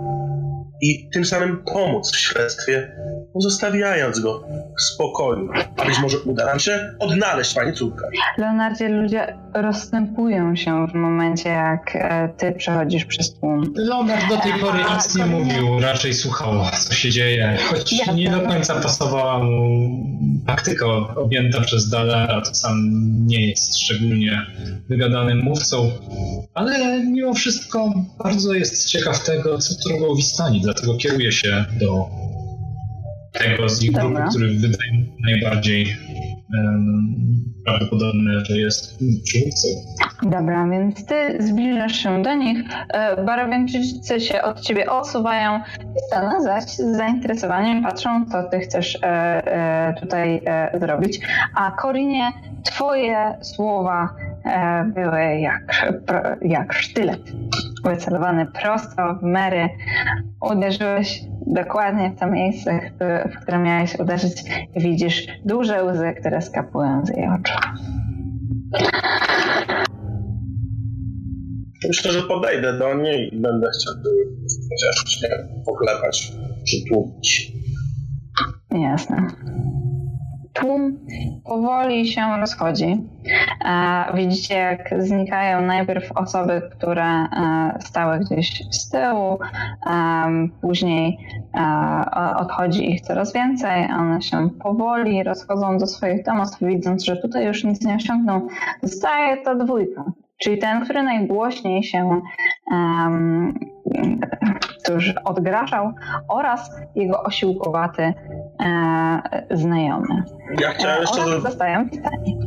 i 0.81 1.09
tym 1.09 1.25
samym 1.25 1.63
pomóc 1.73 2.11
w 2.11 2.17
śledztwie, 2.17 2.91
pozostawiając 3.33 4.19
go 4.19 4.43
w 4.77 4.81
spokoju. 4.81 5.49
A 5.77 5.85
być 5.85 5.99
może 5.99 6.19
uda 6.19 6.45
nam 6.45 6.59
się 6.59 6.93
odnaleźć 6.99 7.53
pani 7.53 7.73
córkę. 7.73 8.07
Leonardzie, 8.37 8.89
ludzie 8.89 9.37
rozstępują 9.53 10.55
się 10.55 10.87
w 10.87 10.93
momencie, 10.93 11.49
jak 11.49 11.95
e, 11.95 12.29
ty 12.37 12.51
przechodzisz 12.51 13.05
przez 13.05 13.33
tłum. 13.33 13.73
Leonard 13.75 14.29
do 14.29 14.37
tej 14.37 14.53
pory 14.53 14.79
nic 14.95 15.15
nie 15.15 15.25
mówił, 15.25 15.79
raczej 15.79 16.13
słuchał, 16.13 16.53
co 16.79 16.93
się 16.93 17.09
dzieje, 17.09 17.57
choć 17.69 17.95
nie 18.15 18.31
do 18.31 18.41
końca 18.41 18.75
pasowała 18.75 19.43
mu 19.43 19.89
taktyka 20.47 20.85
objęta 21.15 21.61
przez 21.61 21.89
Dalara, 21.89 22.41
to 22.41 22.55
sam 22.55 22.75
nie 23.25 23.47
jest 23.47 23.79
szczególnie 23.79 24.45
wygadanym 24.89 25.41
mówcą, 25.43 25.91
ale 26.53 26.99
mimo 26.99 27.33
wszystko 27.33 27.93
bardzo 28.23 28.53
jest 28.53 28.85
ciekaw 28.85 29.23
tego, 29.23 29.57
co 29.57 29.75
Trugowi 29.75 30.23
stanie, 30.23 30.59
dlatego 30.73 30.97
kieruje 30.97 31.31
się 31.31 31.65
do 31.79 32.09
tego 33.33 33.69
z 33.69 33.83
ich 33.83 33.91
grupy, 33.91 34.07
Dobra. 34.07 34.27
który 34.29 34.53
wydaje 34.53 34.91
najbardziej 35.25 35.95
em, 36.59 37.15
prawdopodobne, 37.65 38.45
że 38.45 38.57
jest 38.57 38.99
przywódcą. 39.23 39.67
Dobra, 40.23 40.67
więc 40.69 41.05
ty 41.05 41.43
zbliżasz 41.43 41.95
się 41.95 42.23
do 42.23 42.33
nich, 42.33 42.57
e, 42.93 43.23
Barowianczycy 43.23 44.19
się 44.19 44.41
od 44.41 44.61
ciebie 44.61 44.91
odsuwają 44.91 45.59
i 45.79 45.99
Stana 46.07 46.41
zaś 46.41 46.63
z 46.63 46.97
zainteresowaniem 46.97 47.83
patrzą, 47.83 48.25
co 48.31 48.43
ty 48.43 48.59
chcesz 48.59 48.95
e, 48.95 49.07
e, 49.07 49.93
tutaj 50.01 50.41
zrobić. 50.79 51.19
A 51.55 51.71
Korinie, 51.71 52.31
twoje 52.63 53.37
słowa 53.41 54.09
były 54.85 55.39
jak, 55.39 55.93
jak 56.41 56.73
sztylet, 56.73 57.21
wycelowany 57.83 58.45
prosto 58.45 59.15
w 59.21 59.23
Mary. 59.23 59.69
Uderzyłeś 60.51 61.21
dokładnie 61.47 62.11
w 62.15 62.19
to 62.19 62.27
miejsce, 62.27 62.79
w- 63.29 63.41
które 63.41 63.59
miałeś 63.59 63.99
uderzyć 63.99 64.43
i 64.75 64.81
widzisz 64.81 65.27
duże 65.45 65.83
łzy, 65.83 66.13
które 66.19 66.41
skapują 66.41 67.05
z 67.05 67.09
jej 67.09 67.27
oczu. 67.27 67.53
Myślę, 71.87 72.11
że 72.11 72.21
podejdę 72.23 72.77
do 72.77 72.93
niej 72.93 73.35
i 73.35 73.41
będę 73.41 73.67
chciał 73.79 73.93
chociaż 74.69 75.21
wiem, 75.23 75.63
poklepać, 75.65 76.31
przytłumić. 76.63 77.51
Jasne. 78.71 79.27
Tłum 80.59 80.99
powoli 81.45 82.07
się 82.07 82.21
rozchodzi. 82.39 82.97
E, 83.65 84.05
widzicie, 84.13 84.55
jak 84.55 84.93
znikają 84.97 85.61
najpierw 85.61 86.11
osoby, 86.17 86.61
które 86.77 87.03
e, 87.05 87.27
stały 87.79 88.19
gdzieś 88.19 88.63
z 88.71 88.89
tyłu, 88.89 89.39
później 90.61 91.17
e, 91.55 91.61
o- 92.13 92.39
odchodzi 92.39 92.91
ich 92.91 93.01
coraz 93.01 93.33
więcej. 93.33 93.87
One 93.99 94.21
się 94.21 94.49
powoli 94.63 95.23
rozchodzą 95.23 95.77
do 95.77 95.87
swoich 95.87 96.23
domostw, 96.23 96.57
widząc, 96.61 97.03
że 97.03 97.17
tutaj 97.17 97.45
już 97.45 97.63
nic 97.63 97.85
nie 97.85 97.95
osiągną. 97.95 98.47
Zostaje 98.83 99.37
ta 99.37 99.55
dwójka, 99.55 100.03
czyli 100.43 100.57
ten, 100.57 100.83
który 100.83 101.03
najgłośniej 101.03 101.83
się 101.83 102.21
um, 102.71 103.59
którzy 104.83 105.13
odgrażał 105.23 105.91
oraz 106.27 106.71
jego 106.95 107.23
osiłkowaty 107.23 108.01
e, 108.03 109.47
znajomy. 109.51 110.23
Ja 110.61 110.69
chciałem 110.69 111.01
jeszcze, 111.01 111.21
Oraz 111.21 111.41
za, 111.41 111.49
dostają 111.49 111.89
pytanie. 111.89 112.37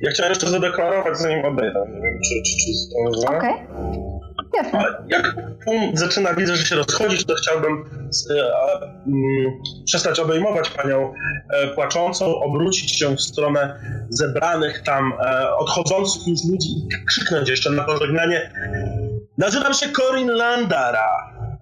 ja 0.00 0.10
chciałem 0.10 0.30
jeszcze 0.30 0.46
zadeklarować, 0.46 1.18
zanim 1.18 1.44
odejdę. 1.44 1.80
Nie 1.88 2.00
wiem, 2.00 2.18
czy, 2.24 2.34
czy, 2.50 2.56
czy 2.56 2.72
zdążę. 2.72 3.38
Okej. 3.38 3.54
Jasne. 4.56 4.84
Jak 5.08 5.36
um 5.66 5.96
zaczyna, 5.96 6.34
widzę, 6.34 6.56
że 6.56 6.66
się 6.66 6.76
rozchodzić, 6.76 7.24
to 7.24 7.34
chciałbym 7.34 7.72
e, 7.72 8.34
mm, 9.06 9.62
przestać 9.84 10.20
obejmować 10.20 10.70
panią 10.70 11.12
e, 11.50 11.66
płaczącą, 11.66 12.40
obrócić 12.40 12.98
się 12.98 13.16
w 13.16 13.20
stronę 13.20 13.80
zebranych 14.08 14.82
tam, 14.82 15.12
e, 15.12 15.56
odchodzących 15.56 16.26
już 16.26 16.44
ludzi 16.50 16.68
i 16.68 17.06
krzyknąć 17.06 17.48
jeszcze 17.48 17.70
na 17.70 17.84
pożegnanie. 17.84 18.52
Nazywam 19.38 19.74
się 19.74 19.86
Corin 19.88 20.28
Landara 20.28 21.08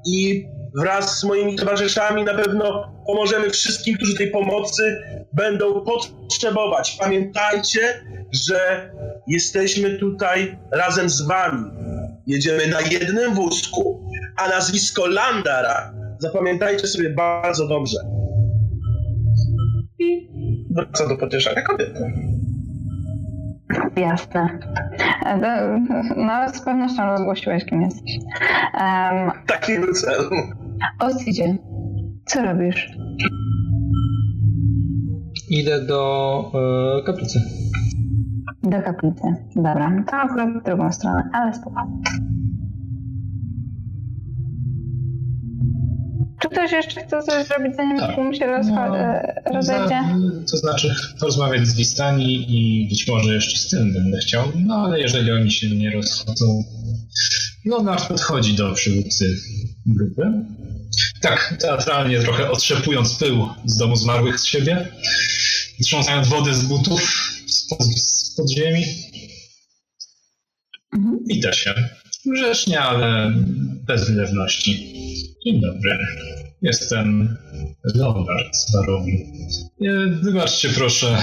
i 0.06 0.46
wraz 0.74 1.18
z 1.18 1.24
moimi 1.24 1.56
towarzyszami 1.56 2.24
na 2.24 2.34
pewno 2.34 2.92
pomożemy 3.06 3.50
wszystkim, 3.50 3.96
którzy 3.96 4.16
tej 4.16 4.30
pomocy 4.30 5.02
będą 5.32 5.84
potrzebować. 5.84 6.96
Pamiętajcie, 7.00 8.04
że 8.32 8.90
jesteśmy 9.26 9.98
tutaj 9.98 10.58
razem 10.70 11.10
z 11.10 11.22
wami. 11.22 11.64
Jedziemy 12.26 12.66
na 12.66 12.80
jednym 12.80 13.34
wózku, 13.34 14.10
a 14.36 14.48
nazwisko 14.48 15.06
Landara 15.06 15.92
zapamiętajcie 16.18 16.86
sobie 16.86 17.10
bardzo 17.10 17.68
dobrze. 17.68 17.96
I 19.98 20.28
wraca 20.70 21.08
do 21.08 21.16
pocieszania 21.16 21.62
kobiety. 21.62 22.12
Jasne. 23.96 24.58
E, 25.26 25.38
No, 26.16 26.48
z 26.54 26.60
pewnością 26.60 27.06
rozgłosiłeś, 27.06 27.64
kim 27.64 27.82
jesteś. 27.82 28.18
Um, 28.74 29.30
Taki 29.46 29.78
był 29.78 29.92
cel. 29.92 30.30
Osidzie, 31.00 31.56
co 32.26 32.42
robisz? 32.42 32.88
Idę 35.48 35.80
do 35.80 36.52
e, 37.00 37.02
kaplicy. 37.06 37.40
Do 38.62 38.82
kaplicy. 38.82 39.22
Dobra, 39.56 40.04
to 40.10 40.16
akurat 40.16 40.48
w 40.62 40.64
drugą 40.64 40.92
stronę, 40.92 41.22
ale 41.32 41.54
spoko. 41.54 41.86
Czy 46.40 46.48
ktoś 46.48 46.72
jeszcze 46.72 47.00
chce 47.00 47.22
coś 47.22 47.46
zrobić, 47.46 47.76
zanim 47.76 47.98
Tak. 47.98 48.14
tłum 48.14 48.34
się 48.34 48.44
rozcho- 48.46 48.88
No, 48.88 48.98
e, 48.98 49.34
rozejdzie? 49.54 50.00
Za- 50.44 50.50
To 50.50 50.56
znaczy 50.56 50.94
porozmawiać 51.20 51.66
z 51.68 51.74
Wistani 51.76 52.44
i 52.56 52.88
być 52.88 53.08
może 53.08 53.34
jeszcze 53.34 53.58
z 53.58 53.68
tym 53.68 53.92
będę 53.92 54.18
chciał, 54.18 54.42
no 54.66 54.74
ale 54.74 55.00
jeżeli 55.00 55.32
oni 55.32 55.50
się 55.50 55.76
nie 55.76 55.90
rozchodzą, 55.90 56.64
Leonard 57.64 58.06
podchodzi 58.08 58.54
do 58.54 58.72
przywódcy 58.72 59.26
grupy. 59.86 60.22
Tak, 61.20 61.56
teatralnie 61.60 62.18
trochę 62.18 62.50
otrzepując 62.50 63.14
pył 63.14 63.46
z 63.64 63.76
domu 63.76 63.96
zmarłych 63.96 64.40
z 64.40 64.44
siebie, 64.44 64.88
trząsając 65.82 66.28
wodę 66.28 66.54
z 66.54 66.64
butów 66.64 67.32
spod, 67.52 68.00
spod 68.00 68.50
ziemi. 68.50 68.84
Mhm. 70.94 71.18
Wita 71.26 71.52
się. 71.52 71.74
Grzecznie, 72.26 72.80
ale 72.80 73.32
bez 73.86 74.10
wylewności. 74.10 74.92
Dzień 75.44 75.60
dobry. 75.60 75.98
Jestem 76.62 77.36
Leonard 77.94 78.56
z 78.56 78.72
Barowi. 78.72 79.26
E, 79.80 80.06
Wybaczcie 80.22 80.68
proszę 80.68 81.18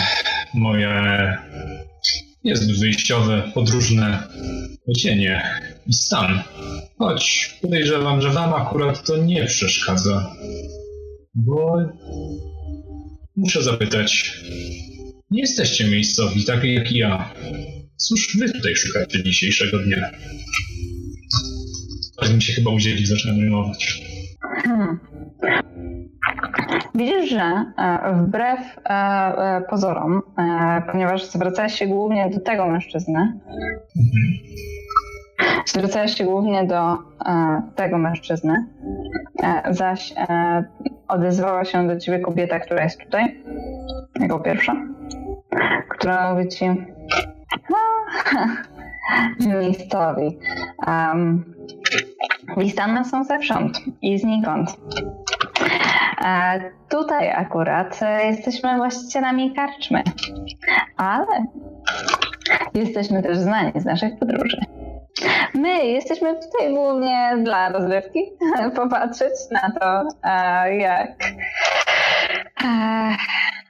moje 0.53 0.89
niezbyt 2.43 2.79
wyjściowe, 2.79 3.51
podróżne 3.53 4.23
odzienie 4.87 5.43
i 5.87 5.93
stan. 5.93 6.43
Choć 6.97 7.57
podejrzewam, 7.61 8.21
że 8.21 8.29
wam 8.29 8.53
akurat 8.53 9.05
to 9.05 9.17
nie 9.17 9.45
przeszkadza. 9.45 10.35
Bo 11.35 11.77
muszę 13.35 13.63
zapytać, 13.63 14.41
nie 15.31 15.41
jesteście 15.41 15.87
miejscowi, 15.89 16.45
tak 16.45 16.63
jak 16.63 16.91
ja. 16.91 17.33
Cóż 17.95 18.37
wy 18.39 18.53
tutaj 18.53 18.75
szukacie 18.75 19.23
dzisiejszego 19.23 19.79
dnia? 19.79 20.09
Aż 22.21 22.33
mi 22.33 22.41
się 22.41 22.53
chyba 22.53 22.71
udzieli, 22.71 23.05
zacząłem 23.05 23.39
rymować. 23.39 24.01
Hmm. 24.63 24.99
Widzisz, 26.95 27.29
że 27.29 27.65
e, 27.77 28.13
wbrew 28.23 28.59
e, 28.59 28.89
e, 28.89 29.61
pozorom, 29.69 30.21
ponieważ 30.91 31.25
zwracałeś 31.25 31.73
się 31.73 31.87
głównie 31.87 32.29
do 32.29 32.39
tego 32.39 32.67
mężczyzny, 32.67 33.39
zwracałeś 35.65 36.17
się 36.17 36.23
głównie 36.23 36.67
do 36.67 36.97
tego 37.75 37.97
mężczyzny, 37.97 38.65
zaś 39.69 40.13
odezwała 41.07 41.65
się 41.65 41.87
do 41.87 41.99
ciebie 41.99 42.19
kobieta, 42.19 42.59
która 42.59 42.83
jest 42.83 42.99
tutaj, 42.99 43.43
jako 44.19 44.39
pierwsza, 44.39 44.75
która 45.89 46.33
mówi 46.33 46.47
ci, 46.47 46.69
no, 47.69 47.77
miejscowi. 49.59 50.39
Um, 50.87 51.55
Listane 52.57 53.05
są 53.05 53.23
zewsząd 53.23 53.81
i 54.01 54.19
znikąd. 54.19 54.77
E, 56.25 56.59
tutaj 56.89 57.31
akurat 57.31 57.99
e, 58.01 58.25
jesteśmy 58.25 58.77
właścicielami 58.77 59.53
karczmy, 59.53 60.03
ale 60.97 61.45
jesteśmy 62.73 63.23
też 63.23 63.37
znani 63.37 63.71
z 63.75 63.85
naszych 63.85 64.19
podróży. 64.19 64.57
My 65.53 65.85
jesteśmy 65.85 66.35
tutaj 66.35 66.73
głównie 66.73 67.37
dla 67.43 67.69
rozrywki, 67.69 68.19
popatrzeć 68.75 69.33
na 69.51 69.71
to, 69.79 70.07
e, 70.23 70.77
jak 70.77 71.09
e, 72.63 73.15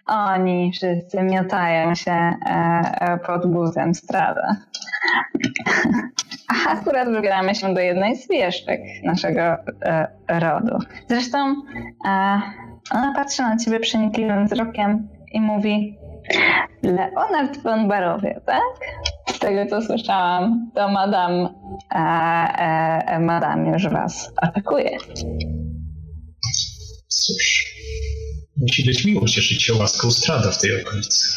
oni 0.09 0.71
wszyscy 0.71 1.23
miotają 1.23 1.95
się 1.95 2.11
e, 2.11 2.35
e, 2.45 3.17
pod 3.17 3.51
guzem 3.51 3.95
strada. 3.95 4.55
A 6.47 6.69
akurat 6.69 7.09
wybieramy 7.09 7.55
się 7.55 7.73
do 7.73 7.79
jednej 7.79 8.15
z 8.15 8.27
wieszczek 8.29 8.81
naszego 9.03 9.41
e, 9.41 10.07
rodu. 10.27 10.79
Zresztą 11.07 11.55
ona 12.91 13.13
patrzy 13.15 13.41
na 13.41 13.57
ciebie 13.57 13.79
przenikliwym 13.79 14.45
wzrokiem 14.45 15.07
i 15.31 15.41
mówi 15.41 15.97
Leonard 16.83 17.57
von 17.63 17.87
Barowie, 17.87 18.41
tak? 18.45 18.61
Z 19.27 19.39
tego 19.39 19.65
co 19.65 19.81
słyszałam, 19.81 20.71
to 20.75 20.89
madam, 20.89 21.49
e, 21.95 23.19
madam 23.19 23.65
już 23.65 23.89
was 23.89 24.33
atakuje. 24.41 24.97
Musi 28.61 28.85
być 28.85 29.05
miło 29.05 29.27
cieszyć 29.27 29.63
się 29.63 29.73
łaską 29.73 30.11
strada 30.11 30.51
w 30.51 30.61
tej 30.61 30.81
okolicy. 30.81 31.29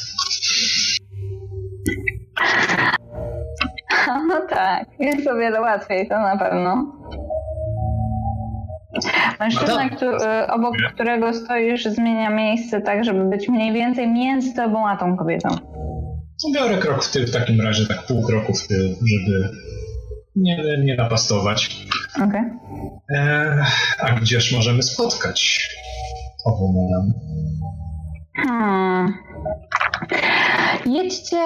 No 4.29 4.47
tak, 4.51 4.87
jest 4.99 5.27
o 5.27 5.37
wiele 5.37 5.61
łatwiej, 5.61 6.09
to 6.09 6.21
na 6.21 6.37
pewno. 6.37 6.93
Mężczyzna, 9.41 9.75
Madam. 9.75 9.91
który, 9.91 10.47
obok 10.49 10.75
którego 10.95 11.35
stoisz, 11.35 11.85
zmienia 11.85 12.31
miejsce 12.31 12.81
tak, 12.81 13.05
żeby 13.05 13.25
być 13.25 13.49
mniej 13.49 13.73
więcej 13.73 14.09
między 14.09 14.55
tobą 14.55 14.89
a 14.89 14.97
tą 14.97 15.17
kobietą. 15.17 15.49
Biorę 16.55 16.79
krok 16.79 17.05
w 17.05 17.13
tył 17.13 17.27
w 17.27 17.31
takim 17.31 17.61
razie, 17.61 17.87
tak 17.87 18.07
pół 18.07 18.23
kroku 18.23 18.55
w 18.55 18.69
tył, 18.69 18.79
żeby 18.79 19.49
nie, 20.37 20.79
nie 20.85 20.97
napastować. 20.97 21.87
Okej. 22.17 22.43
E, 23.15 23.65
a 23.99 24.13
gdzież 24.13 24.53
możemy 24.53 24.83
spotkać 24.83 25.69
ową 26.45 26.73
madam? 26.73 27.13
Hmm. 28.37 29.15
Jedźcie 30.87 31.39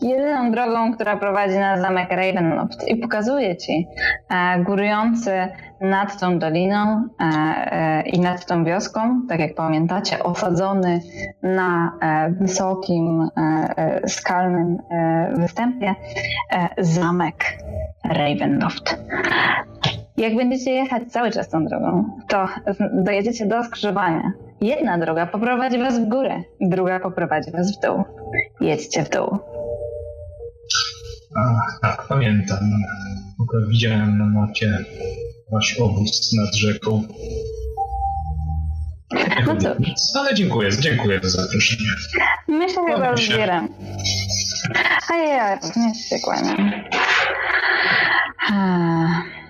jedyną 0.00 0.52
drogą, 0.52 0.94
która 0.94 1.16
prowadzi 1.16 1.58
na 1.58 1.80
zamek 1.80 2.10
Ravenloft 2.10 2.88
i 2.88 2.96
pokazuje 2.96 3.56
ci 3.56 3.86
e, 4.30 4.62
górujący 4.64 5.48
nad 5.80 6.20
tą 6.20 6.38
doliną 6.38 7.08
e, 7.20 7.24
e, 7.24 8.02
i 8.02 8.20
nad 8.20 8.46
tą 8.46 8.64
wioską, 8.64 9.26
tak 9.28 9.40
jak 9.40 9.54
pamiętacie, 9.54 10.22
osadzony 10.22 11.00
na 11.42 11.92
e, 12.02 12.30
wysokim, 12.30 13.22
e, 13.22 13.40
e, 13.76 14.08
skalnym 14.08 14.78
występie 15.36 15.94
zamek 16.78 17.44
Ravenloft. 18.04 18.98
Jak 20.20 20.36
będziecie 20.36 20.70
jechać 20.70 21.02
cały 21.12 21.30
czas 21.30 21.48
tą 21.48 21.64
drogą, 21.64 22.10
to 22.28 22.48
dojedziecie 22.92 23.46
do 23.46 23.64
skrzyżowania. 23.64 24.32
Jedna 24.60 24.98
droga 24.98 25.26
poprowadzi 25.26 25.78
was 25.78 25.98
w 25.98 26.08
górę, 26.08 26.42
druga 26.60 27.00
poprowadzi 27.00 27.50
was 27.50 27.76
w 27.78 27.80
dół. 27.80 28.04
Jedźcie 28.60 29.04
w 29.04 29.10
dół. 29.10 29.38
A, 31.36 31.60
tak, 31.82 32.06
pamiętam. 32.08 32.58
Widziałem 33.68 34.18
na 34.18 34.24
mapie 34.40 34.78
wasz 35.52 35.78
obóz 35.80 36.32
nad 36.32 36.54
rzeką. 36.54 37.02
No 39.46 39.56
cóż. 39.56 39.86
ale 40.14 40.34
dziękuję, 40.34 40.70
dziękuję 40.80 41.20
za 41.22 41.42
zaproszenie. 41.42 41.88
My 42.48 42.68
się 42.68 42.74
chyba 42.74 42.96
Kłaniam 42.96 43.16
się. 43.16 43.34
zbieram. 43.34 43.68
A 45.12 45.16
ja 45.16 45.54
również 45.54 45.96
się 45.98 46.16
kłaniam. 46.24 46.70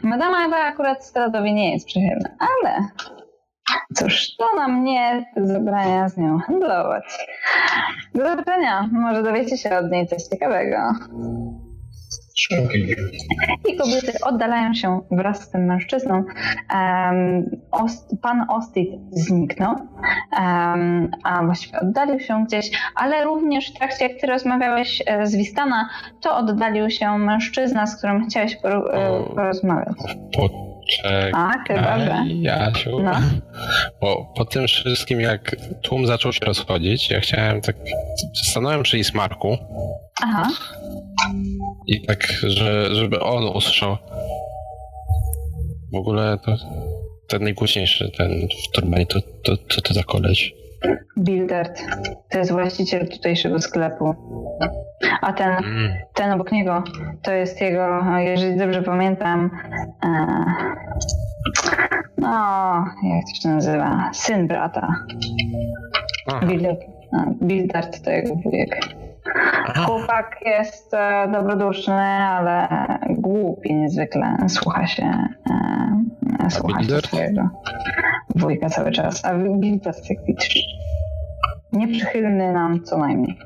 Madama 0.02 0.42
chyba 0.42 0.56
akurat 0.56 1.04
Stratowi 1.04 1.54
nie 1.54 1.72
jest 1.72 1.86
przychylna, 1.86 2.28
ale 2.38 2.88
Cóż, 3.94 4.36
to 4.36 4.56
na 4.56 4.68
mnie 4.68 5.26
zabrania 5.36 6.08
z 6.08 6.16
nią 6.16 6.38
handlować. 6.38 7.28
Do 8.14 8.28
zobaczenia. 8.28 8.88
Może 8.92 9.22
dowiecie 9.22 9.58
się 9.58 9.78
od 9.78 9.90
niej 9.90 10.06
coś 10.06 10.22
ciekawego. 10.22 10.76
I 13.68 13.76
kobiety 13.76 14.12
oddalają 14.22 14.74
się 14.74 15.00
wraz 15.10 15.42
z 15.42 15.50
tym 15.50 15.64
mężczyzną. 15.64 16.24
Um, 16.74 17.50
Ost, 17.70 18.10
pan 18.22 18.46
Ostit 18.48 18.90
zniknął, 19.10 19.74
um, 19.74 21.10
a 21.24 21.44
właściwie 21.44 21.80
oddalił 21.80 22.20
się 22.20 22.44
gdzieś, 22.44 22.70
ale 22.94 23.24
również 23.24 23.70
w 23.70 23.78
trakcie, 23.78 24.08
jak 24.08 24.20
ty 24.20 24.26
rozmawiałeś 24.26 25.02
e, 25.06 25.26
z 25.26 25.36
Wistana, 25.36 25.88
to 26.20 26.36
oddalił 26.36 26.90
się 26.90 27.18
mężczyzna, 27.18 27.86
z 27.86 27.96
którym 27.96 28.28
chciałeś 28.28 28.56
e, 28.64 29.50
Poczekaj, 30.96 31.32
A, 31.78 31.98
że. 31.98 32.24
Jasiu. 32.34 33.02
No. 33.02 33.12
Bo 34.00 34.32
po 34.36 34.44
tym 34.44 34.66
wszystkim, 34.66 35.20
jak 35.20 35.56
tłum 35.82 36.06
zaczął 36.06 36.32
się 36.32 36.44
rozchodzić, 36.44 37.10
ja 37.10 37.20
chciałem 37.20 37.60
tak... 37.60 37.76
Stanąłem 38.34 38.82
przy 38.82 38.98
Ismarku 38.98 39.58
Aha. 40.22 40.48
i 41.86 42.06
tak, 42.06 42.26
że, 42.42 42.94
żeby 42.94 43.20
on 43.20 43.44
usłyszał. 43.44 43.96
W 45.92 45.96
ogóle 45.96 46.38
to 46.44 46.56
ten 47.28 47.42
najgłośniejszy, 47.42 48.10
ten 48.18 48.48
w 48.68 48.70
turbanie, 48.72 49.06
to, 49.06 49.20
to, 49.44 49.56
co 49.68 49.80
to 49.80 49.94
za 49.94 50.02
koleś? 50.02 50.54
Bildert. 51.18 51.82
To 52.30 52.38
jest 52.38 52.52
właściciel 52.52 53.08
tutejszego 53.08 53.60
sklepu. 53.60 54.14
A 55.20 55.32
ten, 55.32 55.50
Mm. 55.50 55.92
ten 56.14 56.32
obok 56.32 56.52
niego, 56.52 56.82
to 57.22 57.32
jest 57.32 57.60
jego, 57.60 58.02
jeżeli 58.18 58.56
dobrze 58.56 58.82
pamiętam, 58.82 59.50
e, 60.04 60.08
no, 62.18 62.84
jak 63.02 63.24
to 63.24 63.42
się 63.42 63.48
nazywa, 63.48 64.10
syn 64.12 64.46
brata. 64.46 64.88
Bildert, 66.46 66.80
no, 67.12 67.24
Bildert 67.42 68.04
to 68.04 68.10
jego 68.10 68.34
wujek. 68.34 68.80
Chłopak 69.86 70.40
jest 70.46 70.94
e, 70.94 71.28
dobroduszny, 71.32 72.02
ale 72.02 72.68
głupi 73.08 73.74
niezwykle. 73.74 74.36
Słucha 74.48 74.86
się, 74.86 75.12
e, 76.40 76.50
słucha 76.50 76.82
się 76.82 77.00
swojego 77.00 77.50
wujka 78.34 78.68
cały 78.70 78.92
czas. 78.92 79.24
A 79.24 79.34
Bildert, 79.34 80.10
jak 80.10 80.24
widzisz, 80.24 80.64
nieprzychylny 81.72 82.52
nam 82.52 82.82
co 82.82 82.98
najmniej. 82.98 83.38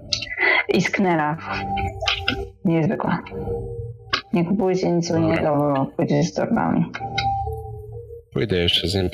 I 0.68 0.82
sknera 0.82 1.36
niezwykła. 2.64 3.22
Nie 4.32 4.44
kupujcie 4.44 4.90
nic 4.90 5.10
u 5.10 5.18
niego, 5.18 5.56
bo 5.56 5.86
pójdzie 5.96 6.22
z 6.22 6.34
torbami. 6.34 6.84
Pójdę 8.32 8.56
jeszcze 8.56 8.88
z 8.88 8.94
nim. 8.94 9.10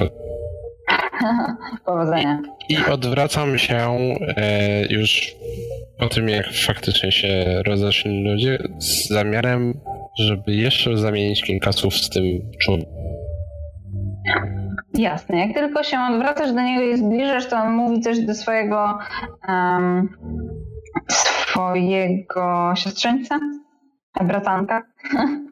Powodzenia. 1.87 2.43
I 2.69 2.77
odwracam 2.93 3.59
się 3.59 3.77
e, 4.37 4.87
już 4.93 5.35
po 5.99 6.09
tym, 6.09 6.29
jak 6.29 6.47
faktycznie 6.67 7.13
się 7.13 7.63
rozeszli 7.67 8.25
ludzie, 8.25 8.59
z 8.79 9.09
zamiarem, 9.09 9.81
żeby 10.19 10.55
jeszcze 10.55 10.97
zamienić 10.97 11.43
kilka 11.43 11.73
słów 11.73 11.95
z 11.95 12.11
tym 12.11 12.25
człowiekiem. 12.61 13.01
Jasne. 14.95 15.39
Jak 15.39 15.55
tylko 15.55 15.83
się 15.83 15.99
odwracasz 16.01 16.53
do 16.53 16.61
niego 16.61 16.83
i 16.83 16.97
zbliżasz, 16.97 17.47
to 17.47 17.57
on 17.57 17.73
mówi 17.73 18.01
coś 18.01 18.21
do 18.21 18.35
swojego 18.35 18.99
um, 19.49 20.09
swojego 21.09 22.73
siostrzeńca? 22.77 23.39
Bratanka? 24.25 24.83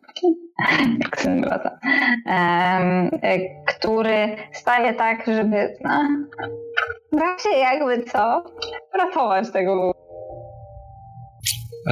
Brata. 1.41 1.79
Em, 2.27 3.11
e, 3.23 3.65
który 3.65 4.37
staje 4.53 4.95
tak, 4.95 5.27
żeby 5.27 5.77
no, 5.85 6.09
razie 7.21 7.59
jakby 7.59 8.05
co, 8.05 8.45
ratować 8.95 9.51
tego 9.53 9.93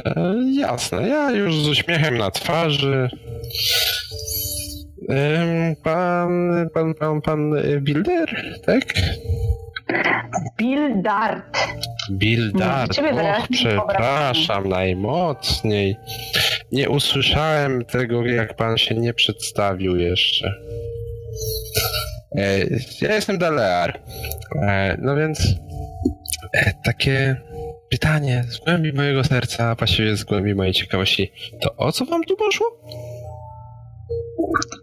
E, 0.05 0.35
jasne, 0.53 1.07
ja 1.07 1.31
już 1.31 1.55
z 1.55 1.67
uśmiechem 1.67 2.17
na 2.17 2.31
twarzy. 2.31 3.09
Pan, 5.83 6.45
pan, 6.73 6.93
pan, 6.93 7.21
pan 7.21 7.53
Bilder, 7.81 8.35
tak? 8.65 8.83
Bill 10.57 11.01
Dart. 11.01 11.57
Bildar. 12.11 12.89
Ciebie 12.89 13.11
Och, 13.11 13.47
przepraszam 13.51 14.69
najmocniej. 14.69 15.97
Nie 16.71 16.89
usłyszałem 16.89 17.85
tego, 17.85 18.25
jak 18.25 18.55
pan 18.55 18.77
się 18.77 18.95
nie 18.95 19.13
przedstawił 19.13 19.95
jeszcze. 19.95 20.53
E, 22.37 22.57
Ja 23.01 23.15
jestem 23.15 23.37
Dalear. 23.37 23.99
E, 24.61 24.97
No 25.01 25.15
więc 25.15 25.55
e, 26.53 26.73
takie 26.83 27.35
pytanie 27.89 28.43
z 28.47 28.57
głębi 28.57 28.93
mojego 28.93 29.23
serca, 29.23 29.69
a 29.69 29.75
właściwie 29.75 30.15
z 30.15 30.23
głębi 30.23 30.55
mojej 30.55 30.73
ciekawości. 30.73 31.31
To 31.61 31.75
o 31.75 31.91
co 31.91 32.05
wam 32.05 32.23
tu 32.23 32.35
poszło? 32.35 32.67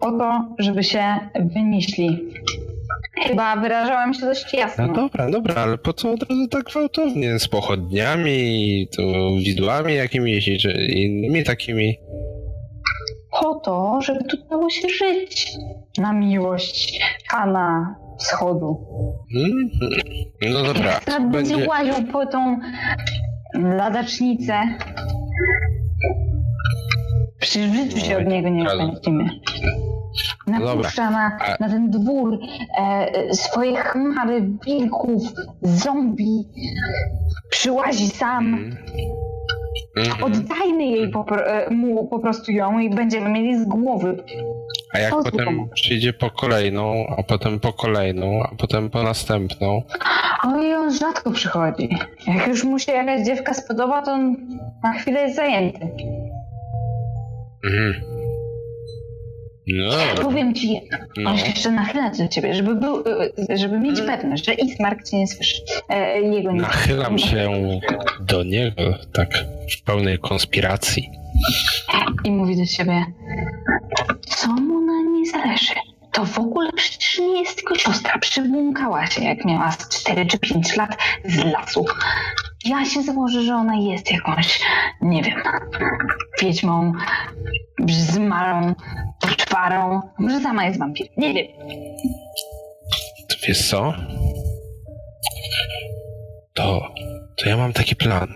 O 0.00 0.10
to, 0.18 0.48
żeby 0.58 0.84
się 0.84 1.04
wynieśli. 1.54 2.20
Chyba 3.22 3.56
wyrażałam 3.56 4.14
się 4.14 4.20
dość 4.20 4.54
jasno. 4.54 4.86
No 4.86 4.92
dobra, 4.92 5.30
dobra, 5.30 5.54
ale 5.54 5.78
po 5.78 5.92
co 5.92 6.12
od 6.12 6.22
razu 6.22 6.48
tak 6.48 6.64
gwałtownie? 6.64 7.38
Z 7.38 7.48
pochodniami, 7.48 8.88
to 8.96 9.02
widłami 9.38 9.94
jakimiś, 9.94 10.50
czy 10.60 10.72
innymi 10.72 11.44
takimi? 11.44 11.98
Po 13.40 13.54
to, 13.54 13.98
żeby 14.02 14.24
tu 14.24 14.36
dało 14.50 14.70
się 14.70 14.88
żyć. 14.88 15.52
Na 15.98 16.12
miłość 16.12 17.00
Pana 17.30 17.96
Wschodu. 18.18 18.86
Mhm. 19.36 19.70
No 20.50 20.62
dobra, 20.62 20.90
Jak 20.90 21.04
to 21.04 21.10
Strat 21.10 21.30
będzie 21.30 21.68
łaził 21.68 22.06
po 22.12 22.26
tą 22.26 22.58
ladacznicę. 23.54 24.54
Przecież 27.40 27.70
w 27.70 27.74
życiu 27.74 28.06
się 28.06 28.18
od 28.18 28.26
niego 28.26 28.48
nie 28.48 28.64
dobra. 28.64 28.90
Napuszcza 30.46 31.10
na, 31.10 31.38
na 31.60 31.68
ten 31.68 31.90
dwór 31.90 32.38
e, 32.78 33.34
swoje 33.34 33.76
chmary 33.76 34.48
wilków, 34.66 35.22
zombie. 35.62 36.48
Przyłazi 37.50 38.08
sam. 38.08 38.54
Mhm. 38.54 38.76
Mhm. 39.96 40.24
Oddajmy 40.24 40.84
jej 40.84 41.10
po, 41.10 41.26
e, 41.46 41.70
mu 41.70 42.06
po 42.06 42.18
prostu 42.18 42.52
ją 42.52 42.78
i 42.78 42.90
będziemy 42.90 43.30
mieli 43.30 43.58
z 43.58 43.64
głowy. 43.64 44.24
A 44.92 44.98
jak 44.98 45.10
potem 45.10 45.68
przyjdzie 45.74 46.12
po 46.12 46.30
kolejną, 46.30 47.06
a 47.18 47.22
potem 47.22 47.60
po 47.60 47.72
kolejną, 47.72 48.42
a 48.42 48.54
potem 48.58 48.90
po 48.90 49.02
następną, 49.02 49.82
Oj, 50.44 50.74
on 50.74 50.92
rzadko 50.92 51.30
przychodzi. 51.30 51.88
Jak 52.26 52.46
już 52.46 52.64
mu 52.64 52.78
się 52.78 52.92
jakaś 52.92 53.26
dziewka 53.26 53.54
spodoba, 53.54 54.02
to 54.02 54.12
on 54.12 54.36
na 54.82 54.92
chwilę 54.92 55.20
jest 55.20 55.36
zajęty. 55.36 55.88
Mhm. 57.64 58.13
No, 59.66 60.22
Powiem 60.22 60.54
ci 60.54 60.72
jedno. 60.72 60.98
no. 61.16 61.30
On 61.30 61.38
się 61.38 61.46
jeszcze 61.46 61.70
nachyla 61.70 62.10
do 62.10 62.28
ciebie, 62.28 62.54
żeby, 62.54 62.74
był, 62.74 63.04
żeby 63.54 63.78
mieć 63.80 64.00
pewność, 64.00 64.46
że 64.46 64.54
Ismark 64.54 65.04
cię 65.10 65.18
nie 65.18 65.26
słyszy. 65.26 65.62
E, 65.88 66.20
jego 66.20 66.52
nie 66.52 66.60
Nachylam 66.60 67.18
się 67.18 67.50
do 68.20 68.42
niego 68.42 68.82
tak 69.12 69.28
w 69.78 69.82
pełnej 69.82 70.18
konspiracji. 70.18 71.10
I 72.24 72.30
mówi 72.30 72.56
do 72.56 72.66
ciebie, 72.66 73.04
co 74.26 74.48
mu 74.48 74.80
na 74.80 75.10
niej 75.12 75.26
zależy? 75.26 75.74
To 76.12 76.24
w 76.24 76.38
ogóle 76.38 76.70
przecież 76.72 77.18
nie 77.18 77.40
jest 77.40 77.56
tylko 77.56 77.74
siostra. 77.74 78.18
Przybłąkała 78.18 79.06
się, 79.06 79.24
jak 79.24 79.44
miała 79.44 79.70
z 79.72 79.88
4 79.88 80.26
czy 80.26 80.38
5 80.38 80.76
lat 80.76 80.96
z 81.24 81.44
lasu. 81.44 81.84
Ja 82.64 82.84
się 82.84 83.02
założę, 83.02 83.42
że 83.42 83.54
ona 83.54 83.74
jest 83.76 84.10
jakąś, 84.12 84.60
nie 85.00 85.22
wiem, 85.22 85.42
wiedźmą, 86.42 86.92
zmarą, 87.88 88.74
poczwarą. 89.54 90.00
Może 90.18 90.40
sama 90.40 90.66
jest 90.66 90.78
wampir. 90.78 91.06
Nie 91.16 91.34
wiem. 91.34 91.46
Wiesz 93.48 93.70
co? 93.70 93.94
To, 96.54 96.94
to 97.36 97.48
ja 97.48 97.56
mam 97.56 97.72
taki 97.72 97.96
plan. 97.96 98.28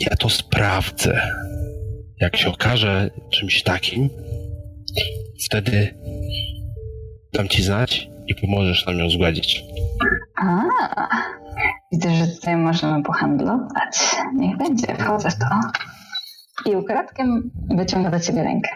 Ja 0.00 0.16
to 0.16 0.28
sprawdzę. 0.28 1.20
Jak 2.20 2.36
się 2.36 2.48
okaże 2.48 3.10
czymś 3.32 3.62
takim, 3.62 4.10
wtedy 5.46 5.94
dam 7.32 7.48
ci 7.48 7.62
znać 7.62 8.08
i 8.26 8.34
pomożesz 8.34 8.86
nam 8.86 8.98
ją 8.98 9.10
zgładzić. 9.10 9.64
A, 10.42 10.62
widzę, 11.92 12.14
że 12.14 12.26
tutaj 12.26 12.56
możemy 12.56 13.02
pohandlować. 13.02 14.16
Niech 14.34 14.56
będzie, 14.56 14.86
wchodzę 14.94 15.30
w 15.30 15.38
to. 15.38 15.46
I 16.70 16.76
ukradkiem 16.76 17.50
wyciąga 17.76 18.10
do 18.10 18.20
ciebie 18.20 18.42
rękę. 18.42 18.70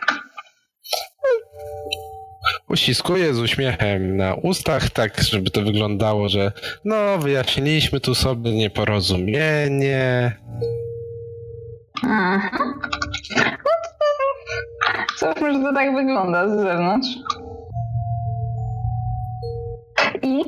Uściskuję 2.69 3.35
z 3.35 3.39
uśmiechem 3.39 4.17
na 4.17 4.35
ustach, 4.35 4.91
tak 4.91 5.21
żeby 5.23 5.51
to 5.51 5.63
wyglądało, 5.63 6.29
że 6.29 6.53
no, 6.85 7.19
wyjaśniliśmy 7.19 8.01
tu 8.01 8.15
sobie 8.15 8.53
nieporozumienie. 8.53 10.33
Aha. 12.05 12.51
No 12.59 12.73
to 15.21 15.35
cóż, 15.35 15.41
może 15.41 15.63
to 15.63 15.75
tak 15.75 15.95
wygląda 15.95 16.49
z 16.49 16.63
zewnątrz. 16.63 17.09
I 20.23 20.45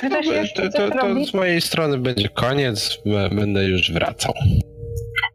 Czy 0.00 0.10
ktoś 0.10 0.26
jeszcze 0.26 0.70
to, 0.70 0.90
to, 0.90 0.98
to 0.98 1.24
z 1.24 1.34
mojej 1.34 1.60
strony 1.60 1.98
będzie 1.98 2.28
koniec. 2.28 2.98
Będę 3.32 3.64
już 3.64 3.92
wracał. 3.92 4.34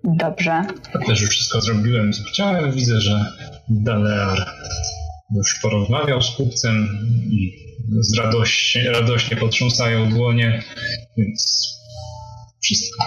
Dobrze. 0.04 0.64
Ja 0.94 1.06
też 1.08 1.22
już 1.22 1.30
wszystko 1.30 1.62
zrobiłem, 1.62 2.14
co 2.14 2.24
chciałem. 2.24 2.72
Widzę, 2.72 3.02
że 3.02 3.26
Dalear 3.70 4.46
już 5.36 5.60
porozmawiał 5.62 6.22
z 6.22 6.36
kupcem 6.36 6.88
i 7.30 7.64
z 8.00 8.18
radośnie, 8.18 8.92
radośnie 8.92 9.38
potrząsają 9.38 10.10
dłonie, 10.10 10.64
więc 11.18 11.68
wszystko. 12.64 13.04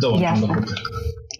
Dołączam 0.00 0.40
do 0.40 0.46
grupy. 0.46 0.74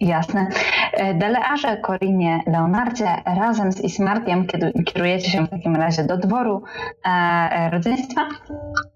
Jasne. 0.01 0.47
E, 0.93 1.13
Delearze, 1.13 1.77
Korinie, 1.77 2.39
Leonardzie, 2.47 3.07
razem 3.25 3.71
z 3.71 3.81
Ismarkiem 3.81 4.47
kierujecie 4.85 5.31
się 5.31 5.45
w 5.45 5.49
takim 5.49 5.75
razie 5.75 6.03
do 6.03 6.17
dworu 6.17 6.63
e, 7.05 7.09
e, 7.09 7.69
rodzeństwa. 7.69 8.21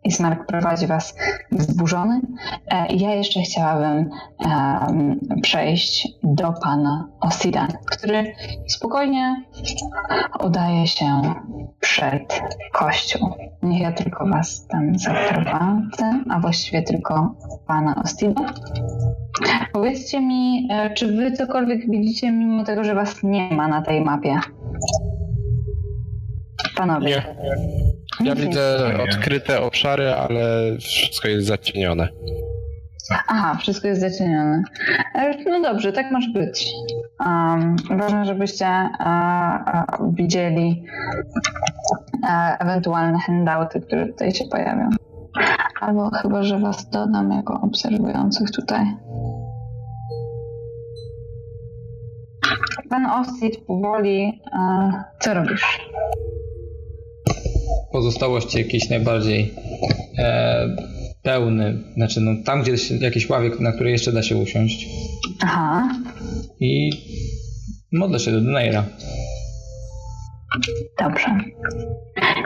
Ismark 0.04 0.46
prowadzi 0.46 0.88
was 0.88 1.16
wzburzony. 1.52 2.22
E, 2.72 2.96
ja 2.96 3.14
jeszcze 3.14 3.42
chciałabym 3.42 4.10
e, 4.46 5.40
przejść 5.42 6.08
do 6.24 6.54
pana 6.64 7.08
Osidan, 7.20 7.68
który 7.86 8.36
spokojnie 8.68 9.44
udaje 10.44 10.88
się 10.88 11.22
przed 11.80 12.42
kościół. 12.72 13.30
Niech 13.64 13.82
ja 13.82 13.92
tylko 13.92 14.26
was 14.26 14.68
tam 14.68 15.00
zaprowadzę, 15.00 16.24
a 16.30 16.40
właściwie 16.40 16.82
tylko 16.82 17.36
pana 17.68 17.96
Ostida. 18.04 18.42
Powiedzcie 19.74 20.22
mi, 20.22 20.68
e, 20.72 20.91
czy 20.92 21.08
wy 21.08 21.32
cokolwiek 21.32 21.90
widzicie, 21.90 22.32
mimo 22.32 22.64
tego, 22.64 22.84
że 22.84 22.96
was 22.96 23.24
nie 23.24 23.50
ma 23.54 23.68
na 23.68 23.82
tej 23.82 24.02
mapie? 24.02 24.40
Panowie. 26.76 27.08
Nie. 27.08 27.24
Ja 28.28 28.36
widzę 28.36 28.94
odkryte 29.04 29.62
obszary, 29.62 30.10
ale 30.10 30.42
wszystko 30.80 31.28
jest 31.28 31.48
zacienione. 31.48 32.08
Aha, 33.28 33.58
wszystko 33.60 33.88
jest 33.88 34.02
zacienione. 34.02 34.64
E, 35.16 35.44
no 35.50 35.62
dobrze, 35.62 35.92
tak 35.92 36.12
może 36.12 36.30
być. 36.30 36.74
Um, 37.26 37.76
ważne, 37.98 38.26
żebyście 38.26 38.66
uh, 39.00 40.14
widzieli 40.14 40.84
uh, 42.24 42.62
ewentualne 42.62 43.20
handouty, 43.20 43.82
które 43.82 44.06
tutaj 44.06 44.32
się 44.32 44.46
pojawią. 44.46 44.90
Albo 45.82 46.10
chyba, 46.10 46.44
że 46.44 46.60
was 46.60 46.90
dodam 46.90 47.32
jako 47.32 47.62
obserwujących 47.62 48.52
tutaj. 48.52 48.86
Pan 52.90 53.06
Ostit 53.06 53.58
powoli. 53.58 54.42
Uh, 54.54 54.94
co 55.20 55.34
robisz? 55.34 55.80
Pozostałości 57.92 58.58
jakieś 58.58 58.90
najbardziej 58.90 59.54
e, 60.18 60.76
pełny, 61.24 61.84
znaczy 61.96 62.22
no, 62.22 62.32
tam 62.46 62.62
gdzie 62.62 62.72
jest 62.72 63.02
jakiś 63.02 63.30
ławek, 63.30 63.60
na 63.60 63.72
której 63.72 63.92
jeszcze 63.92 64.12
da 64.12 64.24
się 64.24 64.38
usiąść. 64.38 64.88
Aha. 65.42 65.90
I 66.60 66.90
modlę 67.92 68.20
się 68.20 68.32
do 68.32 68.42
Deneira. 68.42 68.86
Dobrze. 71.00 71.38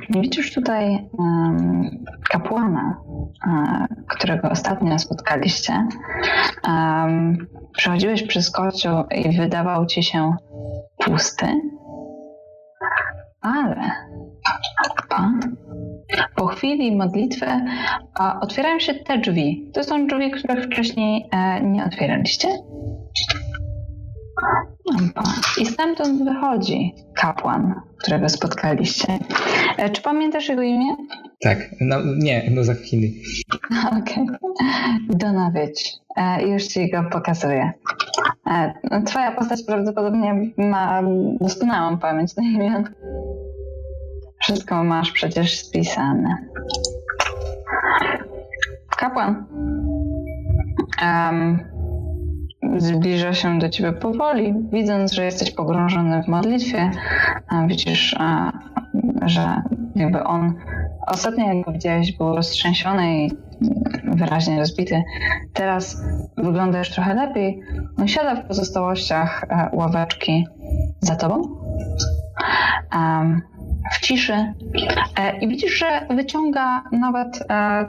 Widzisz 0.09 0.53
tutaj 0.53 1.09
um, 1.17 1.89
kapłana, 2.29 3.01
um, 3.47 3.87
którego 4.07 4.49
ostatnio 4.49 4.99
spotkaliście. 4.99 5.87
Um, 6.67 7.47
przechodziłeś 7.77 8.23
przez 8.23 8.51
kościół 8.51 9.03
i 9.11 9.37
wydawał 9.37 9.85
ci 9.85 10.03
się 10.03 10.35
pusty, 10.97 11.45
ale 13.41 13.91
pan 15.09 15.39
po 16.35 16.47
chwili 16.47 16.95
modlitwy 16.95 17.45
otwierają 18.41 18.79
się 18.79 18.93
te 18.93 19.17
drzwi. 19.17 19.71
To 19.73 19.83
są 19.83 20.07
drzwi, 20.07 20.31
których 20.31 20.65
wcześniej 20.65 21.29
e, 21.31 21.61
nie 21.61 21.85
otwieraliście. 21.85 22.47
I 25.57 25.65
stamtąd 25.65 26.23
wychodzi 26.23 26.95
kapłan, 27.15 27.81
którego 27.97 28.29
spotkaliście. 28.29 29.19
E, 29.77 29.89
czy 29.89 30.01
pamiętasz 30.01 30.49
jego 30.49 30.61
imię? 30.61 30.95
Tak, 31.41 31.57
no, 31.81 31.95
nie, 32.17 32.51
no 32.51 32.63
za 32.63 32.73
chwilę. 32.73 33.07
Okej. 34.01 34.27
Okay. 35.15 35.55
E, 36.17 36.47
już 36.47 36.63
ci 36.63 36.91
go 36.91 37.03
pokazuję. 37.11 37.71
E, 38.47 38.73
twoja 39.05 39.31
postać 39.31 39.63
prawdopodobnie 39.63 40.51
ma 40.57 41.01
doskonałą 41.41 41.97
pamięć 41.97 42.35
na 42.35 42.43
imię. 42.43 42.83
Wszystko 44.41 44.83
masz 44.83 45.11
przecież 45.11 45.59
spisane. 45.59 46.37
Kapłan. 48.97 49.45
Um, 51.01 51.74
zbliża 52.77 53.33
się 53.33 53.59
do 53.59 53.69
ciebie 53.69 53.93
powoli, 53.93 54.53
widząc, 54.71 55.13
że 55.13 55.25
jesteś 55.25 55.51
pogrążony 55.51 56.23
w 56.23 56.27
modlitwie. 56.27 56.91
Widzisz, 57.67 58.15
że 59.25 59.61
jakby 59.95 60.23
on 60.23 60.53
ostatnio, 61.07 61.53
jak 61.53 61.65
go 61.65 61.71
widziałeś, 61.71 62.11
był 62.11 62.35
roztrzęsiony 62.35 63.25
i 63.25 63.31
wyraźnie 64.03 64.59
rozbity. 64.59 65.03
Teraz 65.53 66.03
wygląda 66.37 66.79
już 66.79 66.89
trochę 66.89 67.13
lepiej. 67.13 67.61
On 67.97 68.07
siada 68.07 68.35
w 68.35 68.47
pozostałościach 68.47 69.45
e, 69.49 69.69
ławeczki 69.73 70.47
za 70.99 71.15
tobą. 71.15 71.41
w 73.93 73.99
ciszy 73.99 74.33
e, 74.33 75.37
i 75.41 75.47
widzisz, 75.47 75.77
że 75.77 76.07
wyciąga 76.15 76.83
nawet 76.91 77.43
e, 77.49 77.85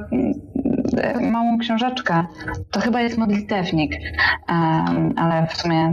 małą 1.20 1.58
książeczkę. 1.58 2.24
To 2.70 2.80
chyba 2.80 3.00
jest 3.00 3.18
modlitewnik, 3.18 3.92
ale 5.16 5.46
w 5.46 5.56
sumie 5.56 5.92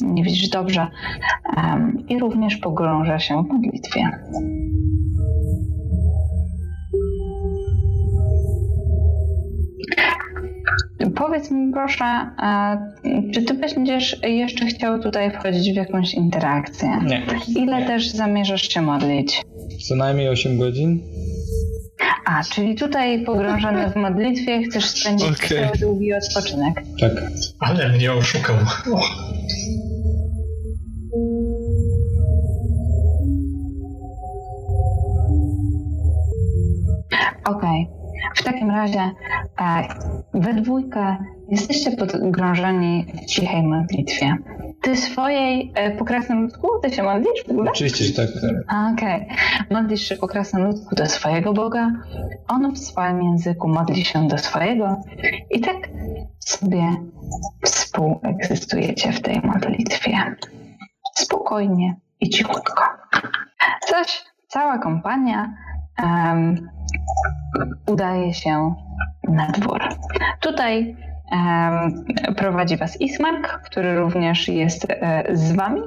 nie 0.00 0.22
widzisz 0.22 0.48
dobrze. 0.48 0.86
I 2.08 2.18
również 2.18 2.56
pogrąża 2.56 3.18
się 3.18 3.44
w 3.44 3.48
modlitwie. 3.52 4.10
Powiedz 11.16 11.50
mi 11.50 11.72
proszę, 11.72 12.04
czy 13.34 13.42
ty 13.42 13.54
będziesz 13.54 14.20
jeszcze 14.22 14.66
chciał 14.66 15.02
tutaj 15.02 15.30
wchodzić 15.30 15.72
w 15.72 15.76
jakąś 15.76 16.14
interakcję? 16.14 16.88
Nie. 17.06 17.22
Ile 17.62 17.86
też 17.86 18.10
zamierzasz 18.10 18.68
się 18.68 18.82
modlić? 18.82 19.42
Co 19.88 19.96
najmniej 19.96 20.28
8 20.28 20.58
godzin. 20.58 21.00
A, 22.24 22.42
czyli 22.44 22.74
tutaj 22.74 23.24
pogrążony 23.24 23.90
w 23.90 23.96
modlitwie 23.96 24.62
chcesz 24.62 24.90
spędzić 24.90 25.30
okay. 25.30 25.48
cały 25.48 25.78
długi 25.78 26.12
odpoczynek. 26.14 26.74
Tak. 27.00 27.12
Ale 27.60 27.88
mnie 27.88 28.12
oszukał. 28.12 28.56
Okej. 37.44 37.88
Okay. 37.88 38.00
W 38.36 38.42
takim 38.42 38.70
razie 38.70 39.10
e, 39.60 39.88
we 40.34 40.54
dwójkę 40.54 41.16
jesteście 41.50 41.90
pogrążeni 41.96 43.06
w 43.22 43.26
cichej 43.26 43.62
modlitwie. 43.62 44.36
Ty 44.82 44.96
swojej 44.96 45.72
e, 45.74 45.90
po 45.90 46.04
krasnoludku, 46.04 46.68
ty 46.82 46.90
się 46.90 47.02
modlisz 47.02 47.44
w 47.46 47.50
ogóle? 47.50 47.70
Oczywiście, 47.70 48.04
że 48.04 48.12
tak. 48.12 48.28
Okej. 48.94 49.26
Okay. 49.26 49.36
Modlisz 49.70 50.08
się 50.08 50.16
po 50.16 50.28
krasnoludku 50.28 50.94
do 50.94 51.06
swojego 51.06 51.52
Boga, 51.52 51.92
on 52.48 52.72
w 52.72 52.78
swoim 52.78 53.22
języku 53.22 53.68
modli 53.68 54.04
się 54.04 54.28
do 54.28 54.38
swojego 54.38 55.00
i 55.50 55.60
tak 55.60 55.76
sobie 56.38 56.96
współegzystujecie 57.64 59.12
w 59.12 59.22
tej 59.22 59.40
modlitwie. 59.40 60.36
Spokojnie 61.14 61.96
i 62.20 62.28
cichutko. 62.28 62.84
Coś, 63.80 64.24
cała 64.48 64.78
kompania 64.78 65.54
um, 66.02 66.68
udaje 67.86 68.34
się 68.34 68.74
na 69.28 69.46
dwór. 69.46 69.80
Tutaj 70.40 70.96
prowadzi 72.36 72.76
Was 72.76 73.00
Ismark, 73.00 73.62
który 73.64 73.96
również 73.96 74.48
jest 74.48 74.86
e, 74.90 75.24
z 75.32 75.52
Wami. 75.52 75.80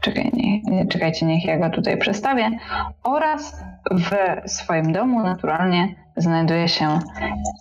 Czekaj, 0.00 0.30
nie, 0.64 0.86
czekajcie, 0.86 1.26
niech 1.26 1.44
ja 1.44 1.58
go 1.58 1.70
tutaj 1.70 1.98
przedstawię. 1.98 2.50
Oraz 3.02 3.64
w 3.90 4.10
swoim 4.50 4.92
domu 4.92 5.22
naturalnie 5.22 5.94
znajduje 6.16 6.68
się 6.68 6.98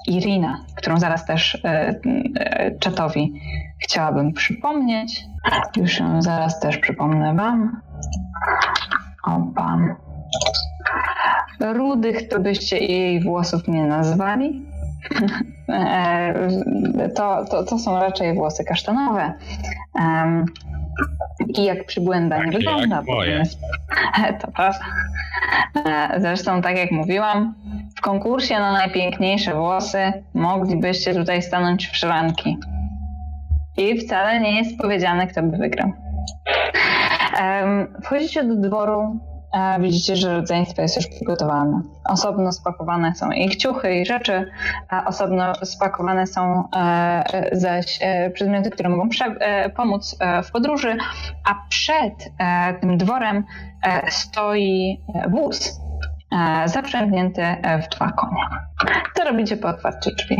Irina, 0.07 0.65
którą 0.75 0.97
zaraz 0.97 1.25
też 1.25 1.55
e, 1.65 1.95
e, 2.39 2.71
czatowi 2.79 3.33
chciałabym 3.83 4.33
przypomnieć. 4.33 5.25
Już 5.77 5.99
ją 5.99 6.21
zaraz 6.21 6.59
też 6.59 6.77
przypomnę 6.77 7.35
Wam. 7.35 7.81
Opa. 9.23 9.77
Rudych 11.59 12.27
to 12.27 12.39
byście 12.39 12.77
jej 12.77 13.23
włosów 13.23 13.67
nie 13.67 13.87
nazwali. 13.87 14.65
E, 15.69 17.09
to, 17.15 17.45
to, 17.45 17.63
to 17.63 17.80
są 17.80 17.99
raczej 17.99 18.34
włosy 18.34 18.63
kasztanowe. 18.63 19.34
Um, 19.95 20.45
I 21.47 21.63
jak 21.63 21.85
przybłęda 21.85 22.45
nie 22.45 22.51
wygląda. 22.51 22.95
Jak 22.95 23.05
moje. 23.07 23.43
To 24.41 24.51
prawda. 24.51 24.85
Zresztą, 26.17 26.61
tak 26.61 26.77
jak 26.77 26.91
mówiłam, 26.91 27.55
w 27.97 28.01
konkursie 28.01 28.59
na 28.59 28.71
najpiękniejsze 28.71 29.55
włosy 29.55 30.13
moglibyście 30.34 31.13
tutaj 31.13 31.41
stanąć 31.41 31.88
w 31.88 31.97
szranki. 31.97 32.57
I 33.77 33.97
wcale 33.99 34.39
nie 34.39 34.57
jest 34.57 34.77
powiedziane, 34.77 35.27
kto 35.27 35.43
by 35.43 35.57
wygrał. 35.57 35.91
Wchodzicie 38.03 38.43
do 38.43 38.55
dworu, 38.55 39.19
widzicie, 39.80 40.15
że 40.15 40.34
rodzeństwo 40.34 40.81
jest 40.81 40.95
już 40.95 41.07
przygotowane. 41.07 41.81
Osobno 42.05 42.51
spakowane 42.51 43.15
są 43.15 43.31
ich 43.31 43.55
ciuchy 43.55 43.95
i 43.95 44.05
rzeczy, 44.05 44.45
a 44.89 45.05
osobno 45.05 45.55
spakowane 45.55 46.27
są 46.27 46.69
e, 46.76 47.49
zaś 47.51 47.99
e, 48.01 48.30
przedmioty, 48.30 48.69
które 48.69 48.89
mogą 48.89 49.09
e, 49.21 49.69
pomóc 49.69 50.17
w 50.43 50.51
podróży, 50.51 50.97
a 51.45 51.55
przed 51.69 52.13
tym 52.81 52.97
dworem 52.97 53.43
stoi 54.09 54.99
wóz 55.30 55.80
zaprzęgnięty 56.65 57.41
w 57.84 57.95
dwa 57.95 58.11
konie. 58.11 58.41
Co 59.15 59.23
robicie 59.23 59.57
po 59.57 59.67
otwarciu 59.67 60.09
drzwi? 60.15 60.38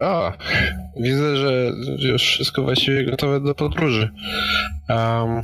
O, 0.00 0.32
widzę, 0.96 1.36
że 1.36 1.52
już 1.98 2.22
wszystko 2.22 2.62
właściwie 2.62 3.04
gotowe 3.10 3.40
do 3.40 3.54
podróży. 3.54 4.10
Um, 4.88 5.42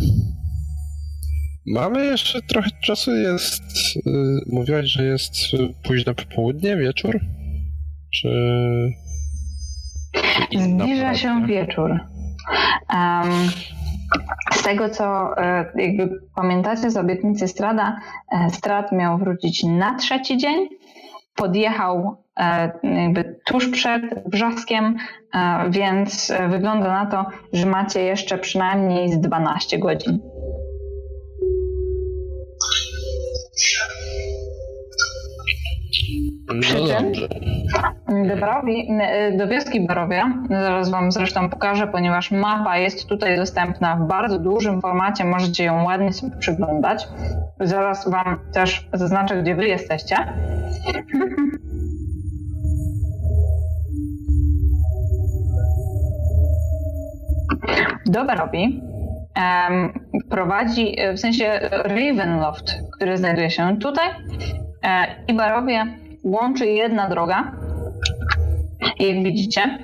mamy 1.67 2.07
jeszcze 2.07 2.43
trochę 2.43 2.71
czasu, 2.85 3.17
jest... 3.17 3.63
Y, 3.97 4.11
mówiłaś, 4.47 4.87
że 4.87 5.05
jest 5.05 5.35
późne 5.83 6.15
popołudnie, 6.15 6.77
wieczór? 6.77 7.21
Czy... 8.15 8.29
Zbliża 10.59 11.15
się 11.15 11.47
wieczór. 11.47 11.91
Um, 11.91 13.51
z 14.53 14.63
tego, 14.63 14.89
co 14.89 15.37
e, 15.39 15.73
jakby 15.77 16.21
pamiętacie 16.35 16.91
z 16.91 16.97
obietnicy 16.97 17.49
Strada, 17.49 17.97
e, 18.33 18.51
Strad 18.51 18.93
miał 18.93 19.19
wrócić 19.19 19.65
na 19.65 19.95
trzeci 19.95 20.37
dzień, 20.39 20.69
podjechał 21.35 22.17
e, 22.37 22.73
jakby 22.83 23.41
tuż 23.47 23.69
przed 23.69 24.03
wrzaskiem, 24.27 24.97
e, 25.35 25.71
więc 25.71 26.33
wygląda 26.49 27.05
na 27.05 27.07
to, 27.07 27.27
że 27.53 27.67
macie 27.67 28.01
jeszcze 28.01 28.39
przynajmniej 28.39 29.13
z 29.13 29.21
12 29.21 29.79
godzin. 29.79 30.34
Przy 36.61 36.75
no 36.79 36.87
czym 36.87 37.13
do, 38.29 38.37
Barowi, 38.37 38.89
do 39.39 39.49
wioski 39.49 39.87
Barowia, 39.87 40.33
zaraz 40.51 40.91
Wam 40.91 41.13
zresztą 41.13 41.51
pokażę, 41.51 41.87
ponieważ 41.87 42.31
mapa 42.31 42.79
jest 42.79 43.07
tutaj 43.07 43.37
dostępna 43.37 43.97
w 43.97 44.09
bardzo 44.09 44.39
dużym 44.39 44.81
formacie, 44.81 45.25
możecie 45.25 45.65
ją 45.65 45.85
ładnie 45.85 46.13
sobie 46.13 46.37
przyglądać. 46.37 47.09
Zaraz 47.61 48.09
Wam 48.09 48.39
też 48.53 48.89
zaznaczę, 48.93 49.43
gdzie 49.43 49.55
Wy 49.55 49.67
jesteście. 49.67 50.17
Do 58.07 58.25
Barowi 58.25 58.94
prowadzi, 60.31 60.97
w 61.15 61.21
sensie 61.21 61.61
Ravenloft, 61.71 62.75
który 62.97 63.17
znajduje 63.17 63.51
się 63.51 63.77
tutaj 63.79 64.09
e, 64.83 65.07
i 65.29 65.35
Barowie 65.35 65.87
łączy 66.25 66.67
jedna 66.67 67.09
droga, 67.09 67.53
jak 68.99 69.23
widzicie. 69.23 69.79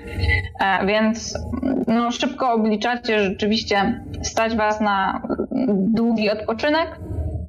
E, 0.61 0.87
więc 0.87 1.39
no, 1.87 2.11
szybko 2.11 2.53
obliczacie, 2.53 3.21
rzeczywiście 3.21 4.05
stać 4.23 4.57
Was 4.57 4.81
na 4.81 5.23
długi 5.69 6.31
odpoczynek, 6.31 6.99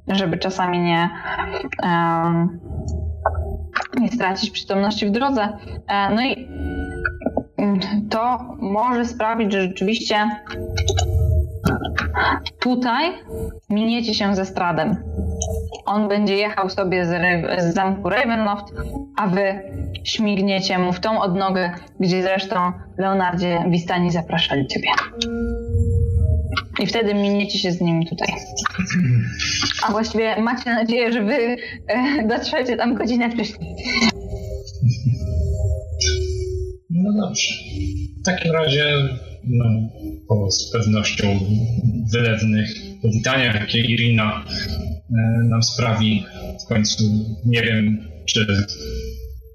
żeby 0.08 0.38
czasami 0.38 0.78
nie, 0.78 1.10
um, 1.82 2.60
nie 4.00 4.08
stracić 4.08 4.50
przytomności 4.50 5.06
w 5.06 5.10
drodze. 5.10 5.48
E, 5.88 6.14
no 6.14 6.22
i 6.22 6.48
to 8.10 8.38
może 8.58 9.04
sprawić, 9.04 9.52
że 9.52 9.62
rzeczywiście 9.62 10.16
tutaj 12.60 13.04
miniecie 13.70 14.14
się 14.14 14.34
ze 14.34 14.44
Stradem. 14.44 14.96
On 15.86 16.08
będzie 16.08 16.36
jechał 16.36 16.70
sobie 16.70 17.06
z, 17.06 17.10
z 17.62 17.74
zamku 17.74 18.08
Ravenloft, 18.08 18.74
a 19.16 19.26
wy 19.26 19.62
śmigniecie 20.04 20.78
mu 20.78 20.92
w 20.92 21.00
tą 21.00 21.20
odnogę, 21.20 21.70
gdzie 22.00 22.22
zresztą 22.22 22.72
Leonardzie 22.98 23.64
Wistani 23.70 24.10
zapraszali 24.10 24.66
ciebie. 24.66 24.88
I 26.80 26.86
wtedy 26.86 27.14
miniecie 27.14 27.58
się 27.58 27.72
z 27.72 27.80
nimi 27.80 28.06
tutaj. 28.06 28.28
A 29.82 29.92
właściwie 29.92 30.42
macie 30.42 30.70
nadzieję, 30.70 31.12
że 31.12 31.22
wy 31.22 31.56
e, 31.88 32.28
dotrzecie 32.28 32.76
tam 32.76 32.94
godzinę 32.94 33.30
wcześniej. 33.30 33.76
No 36.90 37.26
dobrze. 37.26 37.54
W 38.22 38.24
takim 38.24 38.52
razie 38.52 38.84
no, 39.44 39.64
po 40.32 40.50
z 40.50 40.70
pewnością 40.70 41.38
wylewnych 42.12 42.76
powitaniach, 43.02 43.54
jakie 43.54 43.80
Irina 43.80 44.44
e, 44.44 45.48
nam 45.48 45.62
sprawi 45.62 46.24
w 46.64 46.68
końcu, 46.68 47.04
nie 47.44 47.62
wiem, 47.62 48.08
czy 48.26 48.46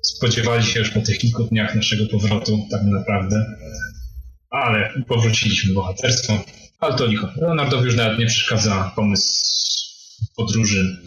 spodziewali 0.01 0.63
się 0.63 0.79
już 0.79 0.89
po 0.89 1.01
tych 1.01 1.17
kilku 1.17 1.43
dniach 1.43 1.75
naszego 1.75 2.05
powrotu 2.05 2.59
tak 2.71 2.81
naprawdę, 2.83 3.45
ale 4.49 4.89
powróciliśmy 5.07 5.73
bohaterstwo. 5.73 6.33
Ale 6.79 6.95
to 6.95 7.05
licho. 7.05 7.29
Leonardowi 7.35 7.85
już 7.85 7.95
nawet 7.95 8.19
nie 8.19 8.25
przeszkadza 8.25 8.91
pomysł 8.95 9.47
podróży, 10.35 10.97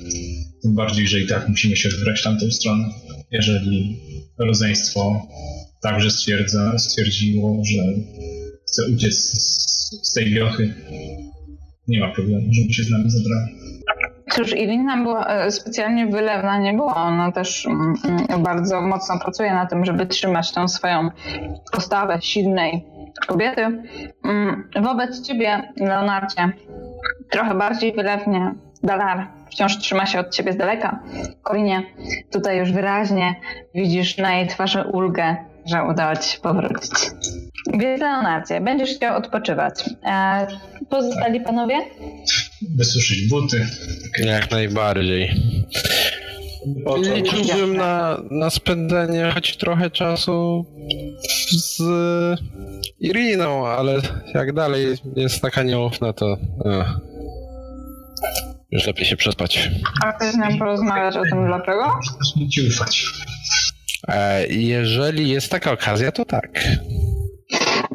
tym 0.62 0.74
bardziej, 0.74 1.08
że 1.08 1.20
i 1.20 1.26
tak 1.26 1.48
musimy 1.48 1.76
się 1.76 1.88
wybrać 1.88 2.22
tamtą 2.22 2.50
stronę. 2.50 2.88
Jeżeli 3.30 4.00
rodzeństwo 4.38 5.28
także 5.82 6.10
stwierdza, 6.10 6.78
stwierdziło, 6.78 7.62
że 7.64 7.82
chce 8.70 8.82
uciec 8.94 9.14
z, 9.14 10.08
z 10.08 10.12
tej 10.12 10.34
wiochy, 10.34 10.74
nie 11.88 12.00
ma 12.00 12.08
problemu, 12.08 12.46
żeby 12.52 12.72
się 12.72 12.82
z 12.82 12.90
nami 12.90 13.10
zabrała. 13.10 13.46
Cóż, 14.30 14.52
Irina 14.52 15.02
była 15.02 15.26
e, 15.26 15.50
specjalnie 15.50 16.06
wylewna 16.06 16.58
nie 16.58 16.74
była. 16.74 16.94
Ona 16.94 17.32
też 17.32 17.66
mm, 17.66 17.94
mm, 18.04 18.42
bardzo 18.42 18.80
mocno 18.80 19.18
pracuje 19.18 19.54
na 19.54 19.66
tym, 19.66 19.84
żeby 19.84 20.06
trzymać 20.06 20.52
tą 20.52 20.68
swoją 20.68 21.10
postawę 21.72 22.18
silnej 22.22 22.84
kobiety. 23.26 23.62
Mm, 24.24 24.68
wobec 24.82 25.22
ciebie, 25.22 25.72
Leonardzie, 25.76 26.52
trochę 27.30 27.54
bardziej 27.54 27.92
wylewnie 27.92 28.54
Dalar 28.82 29.26
wciąż 29.50 29.78
trzyma 29.78 30.06
się 30.06 30.20
od 30.20 30.30
ciebie 30.34 30.52
z 30.52 30.56
daleka. 30.56 31.02
Korinie, 31.42 31.82
tutaj 32.32 32.58
już 32.58 32.72
wyraźnie 32.72 33.34
widzisz 33.74 34.18
na 34.18 34.36
jej 34.36 34.48
twarzy 34.48 34.82
ulgę, 34.92 35.36
że 35.66 35.84
udało 35.84 36.16
ci 36.16 36.30
się 36.30 36.40
powrócić. 36.40 36.92
Więc 37.78 38.00
Leonardzie, 38.00 38.60
będziesz 38.60 38.90
chciał 38.96 39.16
odpoczywać. 39.16 39.84
E, 40.04 40.46
pozostali 40.90 41.40
panowie? 41.40 41.74
Wysuszyć 42.76 43.28
buty. 43.28 43.66
Jak 44.18 44.50
najbardziej. 44.50 45.30
Liczyłbym 47.14 47.76
na, 47.76 48.22
na 48.30 48.50
spędzenie 48.50 49.30
choć 49.34 49.56
trochę 49.56 49.90
czasu 49.90 50.66
z 51.50 51.82
Iriną, 53.00 53.66
ale 53.66 54.00
jak 54.34 54.52
dalej 54.52 54.86
jest 55.16 55.42
taka 55.42 55.62
nieufna, 55.62 56.12
to 56.12 56.26
uh, 56.58 56.86
już 58.72 58.86
lepiej 58.86 59.06
się 59.06 59.16
przespać. 59.16 59.70
A 60.04 60.12
chcesz 60.12 60.32
z 60.32 60.38
nią 60.38 60.58
porozmawiać 60.58 61.16
o 61.16 61.22
tym 61.22 61.46
dlaczego? 61.46 61.92
Nie 62.36 62.48
ci 62.48 62.68
ufać. 62.68 63.04
E, 64.08 64.46
jeżeli 64.46 65.28
jest 65.28 65.50
taka 65.50 65.72
okazja, 65.72 66.12
to 66.12 66.24
tak. 66.24 66.64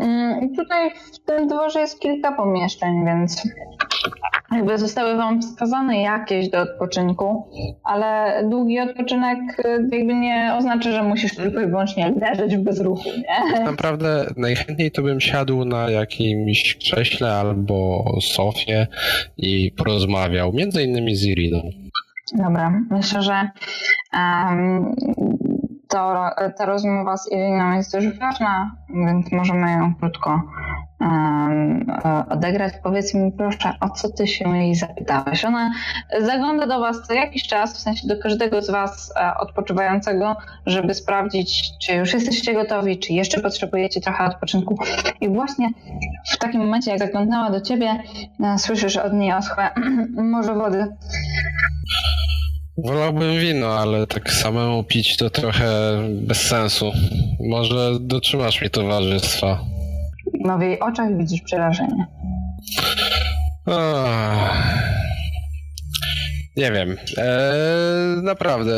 Mm, 0.06 0.56
tutaj 0.56 0.92
w 1.14 1.20
tym 1.20 1.48
dworze 1.48 1.80
jest 1.80 2.00
kilka 2.00 2.32
pomieszczeń, 2.32 3.06
więc 3.06 3.44
jakby 4.52 4.78
zostały 4.78 5.18
wam 5.18 5.42
wskazane 5.42 6.02
jakieś 6.02 6.50
do 6.50 6.62
odpoczynku, 6.62 7.48
ale 7.84 8.42
długi 8.50 8.80
odpoczynek 8.80 9.40
y, 9.60 9.90
jakby 9.92 10.16
nie 10.16 10.56
oznacza, 10.58 10.92
że 10.92 11.04
musisz 11.04 11.36
tylko 11.36 11.62
i 11.62 11.68
wyłącznie 11.68 12.14
leżeć 12.22 12.58
w 12.58 12.60
bezruchu, 12.60 13.10
nie? 13.10 13.54
Tak 13.54 13.66
naprawdę 13.66 14.26
najchętniej 14.38 14.92
to 14.92 15.02
bym 15.02 15.22
siadł 15.22 15.66
na 15.66 15.90
jakimś 15.90 16.76
krześle 16.76 17.34
albo 17.34 18.04
sofie 18.22 18.88
i 19.38 19.72
porozmawiał, 19.72 20.54
między 20.54 20.84
innymi 20.84 21.16
z 21.16 21.26
Iriną. 21.26 21.62
Dobra, 22.34 22.82
myślę, 22.90 23.22
że 23.22 23.50
um, 24.14 24.96
to, 25.96 26.30
ta 26.58 26.66
rozmowa 26.66 27.18
z 27.18 27.32
Iriną 27.32 27.72
jest 27.72 27.92
dość 27.92 28.20
ważna, 28.20 28.76
więc 28.90 29.32
możemy 29.32 29.72
ją 29.72 29.96
krótko 29.96 30.42
um, 31.00 31.86
odegrać. 32.30 32.74
Powiedz 32.84 33.14
mi 33.14 33.32
proszę, 33.32 33.74
o 33.80 33.90
co 33.90 34.10
ty 34.10 34.28
się 34.28 34.58
jej 34.58 34.76
zapytałeś? 34.76 35.46
Ona 35.46 35.72
zagląda 36.22 36.68
do 36.68 36.80
was 36.80 37.02
co 37.08 37.14
jakiś 37.14 37.48
czas, 37.48 37.78
w 37.78 37.80
sensie 37.80 38.08
do 38.08 38.18
każdego 38.18 38.62
z 38.62 38.70
was 38.70 39.14
e, 39.16 39.38
odpoczywającego, 39.38 40.36
żeby 40.66 40.94
sprawdzić, 40.94 41.78
czy 41.82 41.94
już 41.94 42.14
jesteście 42.14 42.54
gotowi, 42.54 43.00
czy 43.00 43.14
jeszcze 43.14 43.42
potrzebujecie 43.42 44.02
trochę 44.02 44.26
odpoczynku. 44.26 44.78
I 45.22 45.30
właśnie 45.30 45.70
w 46.34 46.38
takim 46.38 46.62
momencie, 46.62 46.92
jak 46.92 47.00
zaglądnęła 47.00 47.50
do 47.50 47.62
ciebie, 47.62 48.04
e, 48.44 48.58
słyszysz 48.58 48.98
od 48.98 49.14
niej 49.14 49.34
oschłe, 49.34 49.70
może 50.34 50.54
wody. 50.54 50.96
Wolałbym 52.78 53.40
wino, 53.40 53.68
ale 53.80 54.08
tak 54.08 54.32
samemu 54.32 54.84
pić 54.84 55.18
to 55.18 55.30
trochę 55.30 55.70
bez 56.12 56.42
sensu. 56.42 56.92
Może 57.40 57.92
dotrzymasz 58.00 58.62
mi 58.62 58.70
towarzystwa. 58.70 59.60
No 60.40 60.58
w 60.58 60.62
jej 60.62 60.80
oczach 60.80 61.18
widzisz 61.18 61.42
przerażenie. 61.42 62.06
Nie 66.58 66.72
wiem. 66.72 66.98
Eee, 67.18 68.24
naprawdę, 68.24 68.72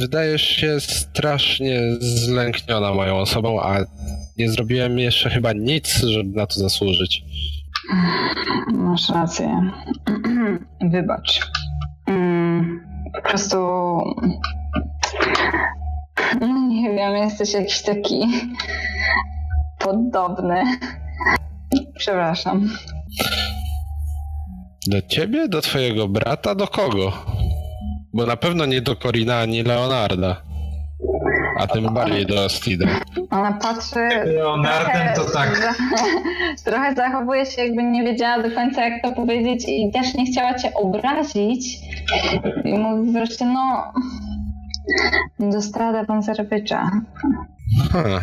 wydajesz 0.00 0.42
się 0.42 0.80
strasznie 0.80 1.80
zlękniona 2.00 2.94
moją 2.94 3.16
osobą, 3.16 3.60
a 3.62 3.78
nie 4.38 4.50
zrobiłem 4.50 4.98
jeszcze 4.98 5.30
chyba 5.30 5.52
nic, 5.52 5.96
żeby 5.96 6.36
na 6.36 6.46
to 6.46 6.60
zasłużyć. 6.60 7.24
Masz 8.72 9.08
rację. 9.08 9.70
Wybacz. 10.92 11.40
Mm, 12.06 12.87
po 13.14 13.22
prostu. 13.22 13.56
Nie 16.68 16.90
wiem, 16.90 17.14
jesteś 17.16 17.52
jakiś 17.52 17.82
taki 17.82 18.26
podobny. 19.78 20.64
Przepraszam. 21.98 22.68
Do 24.86 25.02
ciebie? 25.02 25.48
Do 25.48 25.60
twojego 25.60 26.08
brata? 26.08 26.54
Do 26.54 26.66
kogo? 26.66 27.12
Bo 28.14 28.26
na 28.26 28.36
pewno 28.36 28.66
nie 28.66 28.80
do 28.80 28.96
Corina 28.96 29.38
ani 29.38 29.62
Leonarda. 29.62 30.47
A 31.58 31.66
tym 31.66 31.94
bardziej 31.94 32.26
do 32.26 32.48
Stida. 32.48 32.86
Ona 33.30 33.52
patrzy. 33.52 34.08
Leonardem 34.24 35.08
to 35.16 35.24
tak. 35.24 35.74
Trochę 36.64 36.94
zachowuje 36.94 37.46
się, 37.46 37.64
jakby 37.64 37.82
nie 37.82 38.04
wiedziała 38.04 38.42
do 38.42 38.50
końca, 38.54 38.88
jak 38.88 39.02
to 39.02 39.12
powiedzieć, 39.12 39.64
i 39.68 39.92
też 39.92 40.14
nie 40.14 40.26
chciała 40.26 40.54
cię 40.54 40.74
obrazić. 40.74 41.78
I 42.64 42.78
mówi 42.78 43.12
wreszcie, 43.12 43.44
no. 43.46 43.92
Do 45.38 45.62
strada 45.62 46.04
pan 46.04 46.22
Zarabycza. 46.22 46.90
Hmm. 47.92 48.20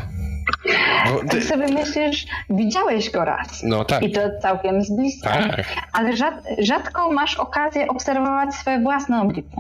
No, 1.06 1.20
ty... 1.20 1.28
Tak 1.28 1.44
sobie 1.44 1.68
myślisz, 1.68 2.26
widziałeś 2.50 3.12
go 3.12 3.26
raz. 3.26 3.64
No 3.64 3.86
tak. 3.86 4.04
I 4.04 4.12
to 4.12 4.22
całkiem 4.42 4.82
z 4.82 4.96
bliska. 4.96 5.30
Tak. 5.30 5.66
Ale 5.94 6.18
rzad, 6.18 6.34
rzadko 6.60 7.12
masz 7.12 7.36
okazję 7.36 7.88
obserwować 7.88 8.56
swoje 8.56 8.80
własne 8.80 9.22
oblicze. 9.22 9.58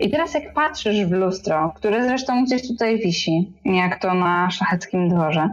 I 0.00 0.10
teraz 0.10 0.34
jak 0.34 0.54
patrzysz 0.54 1.04
w 1.04 1.10
lustro, 1.10 1.72
które 1.76 2.04
zresztą 2.04 2.44
gdzieś 2.44 2.68
tutaj 2.68 2.98
wisi, 2.98 3.52
jak 3.64 4.00
to 4.00 4.14
na 4.14 4.50
szlacheckim 4.50 5.08
dworze, 5.08 5.48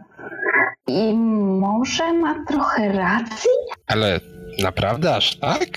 i 0.87 1.13
może 1.59 2.13
ma 2.13 2.35
trochę 2.47 2.91
racji? 2.91 3.49
Ale 3.87 4.19
naprawdę 4.63 5.15
aż 5.15 5.35
tak? 5.35 5.69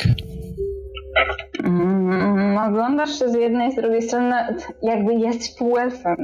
Mm, 1.64 2.58
oglądasz 2.58 3.18
się 3.18 3.28
z 3.28 3.34
jednej, 3.34 3.72
z 3.72 3.76
drugiej 3.76 4.02
strony, 4.02 4.34
jakby 4.82 5.14
jest 5.14 5.58
półelfem. 5.58 6.16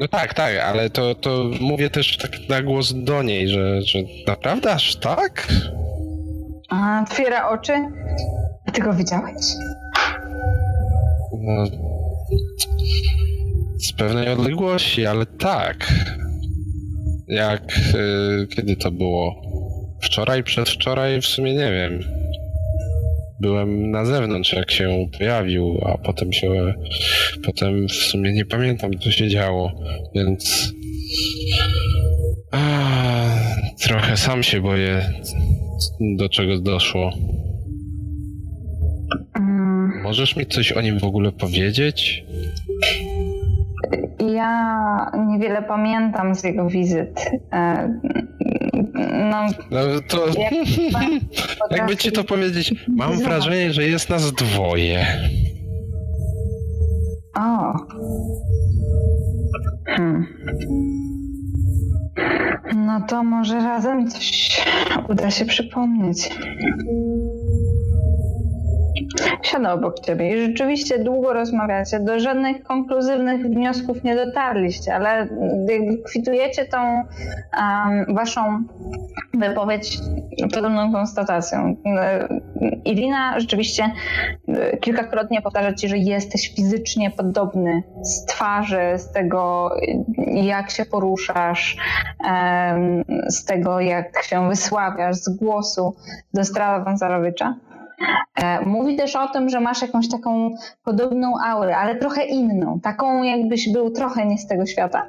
No 0.00 0.08
tak, 0.08 0.34
tak, 0.34 0.56
ale 0.56 0.90
to, 0.90 1.14
to 1.14 1.44
mówię 1.60 1.90
też 1.90 2.16
tak 2.16 2.30
na 2.48 2.62
głos 2.62 2.92
do 2.94 3.22
niej, 3.22 3.48
że, 3.48 3.82
że 3.82 3.98
naprawdę 4.26 4.72
aż 4.72 4.96
tak? 4.96 5.46
A, 6.68 7.02
otwiera 7.02 7.48
oczy. 7.48 7.72
A 8.66 8.70
ty 8.70 8.80
go 8.82 8.92
widziałeś? 8.92 9.44
No, 11.40 11.64
z 13.78 13.92
pewnej 13.92 14.28
odległości, 14.28 15.06
ale 15.06 15.26
tak. 15.26 15.94
Jak, 17.28 17.78
y, 17.94 18.46
kiedy 18.46 18.76
to 18.76 18.90
było? 18.90 19.42
Wczoraj, 20.02 20.44
przedwczoraj, 20.44 21.20
w 21.20 21.26
sumie 21.26 21.54
nie 21.54 21.72
wiem 21.72 22.20
byłem 23.40 23.90
na 23.90 24.04
zewnątrz, 24.04 24.52
jak 24.52 24.70
się 24.70 25.06
pojawił, 25.18 25.80
a 25.86 25.98
potem 25.98 26.32
się. 26.32 26.74
Potem 27.44 27.88
w 27.88 27.92
sumie 27.92 28.32
nie 28.32 28.44
pamiętam, 28.44 28.98
co 28.98 29.10
się 29.10 29.28
działo, 29.28 29.72
więc. 30.14 30.74
A, 32.52 33.24
trochę 33.82 34.16
sam 34.16 34.42
się 34.42 34.60
boję, 34.60 35.12
do 36.00 36.28
czego 36.28 36.58
doszło. 36.58 37.12
Możesz 40.02 40.36
mi 40.36 40.46
coś 40.46 40.72
o 40.72 40.80
nim 40.80 40.98
w 40.98 41.04
ogóle 41.04 41.32
powiedzieć? 41.32 42.24
Ja 44.34 45.10
niewiele 45.28 45.62
pamiętam 45.62 46.34
z 46.34 46.44
jego 46.44 46.68
wizyt. 46.68 47.30
E, 47.52 47.88
no, 49.30 49.46
no 49.70 49.80
to. 50.08 50.26
Jak 50.40 50.52
jakby 51.70 51.96
ci 51.96 52.12
to 52.12 52.24
powiedzieć, 52.24 52.74
mam 52.88 53.18
wrażenie, 53.18 53.72
że 53.72 53.82
jest 53.82 54.10
nas 54.10 54.32
dwoje. 54.32 55.06
O. 57.34 57.74
Hmm. 59.86 60.26
No 62.76 63.00
to 63.08 63.24
może 63.24 63.54
razem 63.54 64.10
coś 64.10 64.60
uda 65.08 65.30
się 65.30 65.44
przypomnieć. 65.44 66.30
Siada 69.42 69.72
obok 69.72 70.00
ciebie 70.00 70.36
i 70.36 70.46
rzeczywiście 70.46 70.98
długo 70.98 71.32
rozmawiacie. 71.32 72.00
Do 72.00 72.20
żadnych 72.20 72.62
konkluzywnych 72.62 73.46
wniosków 73.46 74.04
nie 74.04 74.16
dotarliście, 74.16 74.94
ale 74.94 75.28
kwitujecie 76.06 76.64
tą 76.64 76.78
um, 76.82 78.14
waszą 78.14 78.64
wypowiedź 79.34 79.98
podobną 80.54 80.92
konstatacją. 80.92 81.76
Irina 82.84 83.40
rzeczywiście 83.40 83.90
kilkakrotnie 84.80 85.42
powtarza 85.42 85.74
ci, 85.74 85.88
że 85.88 85.98
jesteś 85.98 86.54
fizycznie 86.56 87.10
podobny 87.10 87.82
z 88.02 88.24
twarzy, 88.24 88.80
z 88.96 89.12
tego 89.12 89.70
jak 90.32 90.70
się 90.70 90.84
poruszasz, 90.84 91.76
z 93.28 93.44
tego 93.44 93.80
jak 93.80 94.22
się 94.22 94.48
wysławiasz, 94.48 95.16
z 95.16 95.28
głosu 95.28 95.94
do 96.34 96.44
Strada 96.44 96.84
Wązarowicza. 96.84 97.54
E, 98.34 98.60
mówi 98.66 98.96
też 98.96 99.16
o 99.16 99.28
tym, 99.28 99.48
że 99.48 99.60
masz 99.60 99.82
jakąś 99.82 100.08
taką 100.08 100.50
podobną 100.84 101.32
aurę, 101.46 101.76
ale 101.76 101.96
trochę 101.96 102.24
inną, 102.24 102.80
taką 102.80 103.22
jakbyś 103.22 103.72
był 103.72 103.90
trochę 103.90 104.26
nie 104.26 104.38
z 104.38 104.46
tego 104.46 104.66
świata. 104.66 105.06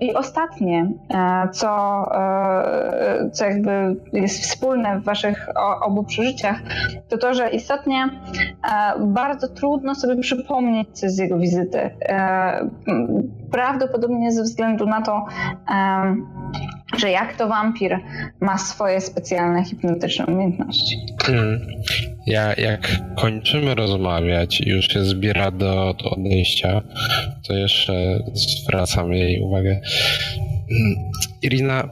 I 0.00 0.14
ostatnie, 0.14 0.92
e, 1.14 1.48
co, 1.52 2.02
e, 2.14 3.30
co 3.32 3.44
jakby 3.44 3.96
jest 4.12 4.42
wspólne 4.42 5.00
w 5.00 5.04
waszych 5.04 5.48
obu 5.82 6.04
przeżyciach, 6.04 6.60
to 7.08 7.18
to, 7.18 7.34
że 7.34 7.50
istotnie 7.50 8.08
bardzo 9.00 9.48
trudno 9.48 9.94
sobie 9.94 10.16
przypomnieć 10.16 10.88
coś 10.92 11.10
z 11.10 11.18
jego 11.18 11.38
wizyty. 11.38 11.90
Prawdopodobnie 13.52 14.32
ze 14.32 14.42
względu 14.42 14.86
na 14.86 15.02
to, 15.02 15.26
że 16.98 17.10
jak 17.10 17.36
to 17.36 17.48
wampir 17.48 17.98
ma 18.40 18.58
swoje 18.58 19.00
specjalne 19.00 19.64
hipnotyczne 19.64 20.26
umiejętności. 20.26 20.96
Hmm. 21.22 21.60
Ja, 22.26 22.54
jak 22.54 22.88
kończymy 23.16 23.74
rozmawiać 23.74 24.60
i 24.60 24.68
już 24.68 24.88
się 24.88 25.04
zbiera 25.04 25.50
do, 25.50 25.94
do 26.02 26.10
odejścia, 26.10 26.80
to 27.46 27.54
jeszcze 27.54 28.22
zwracam 28.34 29.12
jej 29.12 29.40
uwagę. 29.40 29.80
Hmm, 30.68 31.10
Irina, 31.42 31.88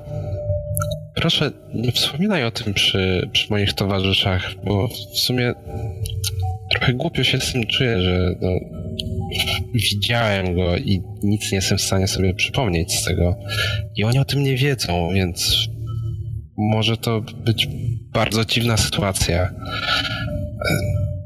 proszę 1.14 1.50
nie 1.74 1.92
wspominaj 1.92 2.44
o 2.44 2.50
tym 2.50 2.74
przy, 2.74 3.28
przy 3.32 3.50
moich 3.50 3.72
towarzyszach, 3.72 4.54
bo 4.64 4.88
w 4.88 5.18
sumie 5.18 5.54
trochę 6.70 6.92
głupio 6.92 7.24
się 7.24 7.40
z 7.40 7.52
tym 7.52 7.66
czuję, 7.66 8.00
że 8.00 8.34
no, 8.40 8.48
widziałem 9.78 10.54
go 10.54 10.76
i 10.76 11.02
nic 11.22 11.52
nie 11.52 11.56
jestem 11.56 11.78
w 11.78 11.82
stanie 11.82 12.08
sobie 12.08 12.34
przypomnieć 12.34 12.94
z 12.94 13.04
tego. 13.04 13.36
I 13.96 14.04
oni 14.04 14.18
o 14.18 14.24
tym 14.24 14.42
nie 14.42 14.56
wiedzą, 14.56 15.10
więc 15.14 15.68
może 16.58 16.96
to 16.96 17.20
być 17.20 17.68
bardzo 18.12 18.44
dziwna 18.44 18.76
sytuacja. 18.76 19.50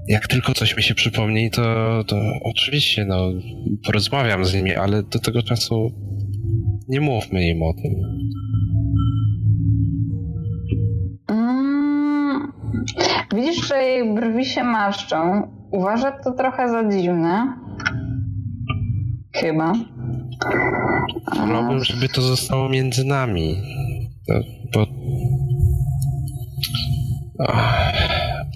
Jak 0.09 0.27
tylko 0.27 0.55
coś 0.55 0.77
mi 0.77 0.83
się 0.83 0.95
przypomni, 0.95 1.51
to, 1.51 2.05
to 2.07 2.17
oczywiście 2.45 3.05
no, 3.05 3.33
porozmawiam 3.87 4.45
z 4.45 4.55
nimi, 4.55 4.75
ale 4.75 5.03
do 5.03 5.19
tego 5.19 5.43
czasu 5.43 5.91
nie 6.89 7.01
mówmy 7.01 7.49
im 7.49 7.63
o 7.63 7.73
tym. 7.75 7.95
Mm, 11.29 12.53
widzisz, 13.35 13.69
że 13.69 13.83
jej 13.83 14.15
brwi 14.15 14.45
się 14.45 14.65
marszczą. 14.65 15.43
Uważa 15.73 16.13
to 16.13 16.33
trochę 16.33 16.69
za 16.69 16.89
dziwne. 16.89 17.61
Chyba. 19.33 19.73
Wolałbym, 21.37 21.85
żeby 21.85 22.09
to 22.09 22.23
zostało 22.23 22.69
między 22.69 23.05
nami. 23.05 23.57
Bo. 24.75 24.87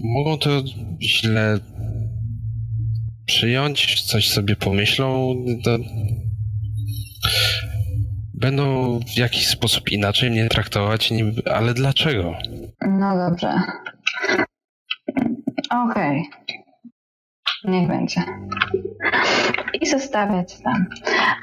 Mogą 0.04 0.38
to 0.38 0.50
źle 1.02 1.58
przyjąć, 3.26 4.02
coś 4.02 4.28
sobie 4.28 4.56
pomyślą. 4.56 5.34
To 5.64 5.78
będą 8.34 8.98
w 9.00 9.18
jakiś 9.18 9.46
sposób 9.46 9.92
inaczej 9.92 10.30
mnie 10.30 10.48
traktować, 10.48 11.12
ale 11.54 11.74
dlaczego? 11.74 12.34
No 12.88 13.30
dobrze. 13.30 13.52
Okej. 15.70 16.20
Okay. 16.20 16.63
Niech 17.64 17.88
będzie. 17.88 18.20
I 19.80 19.86
zostawiać 19.86 20.58
tam. 20.60 20.86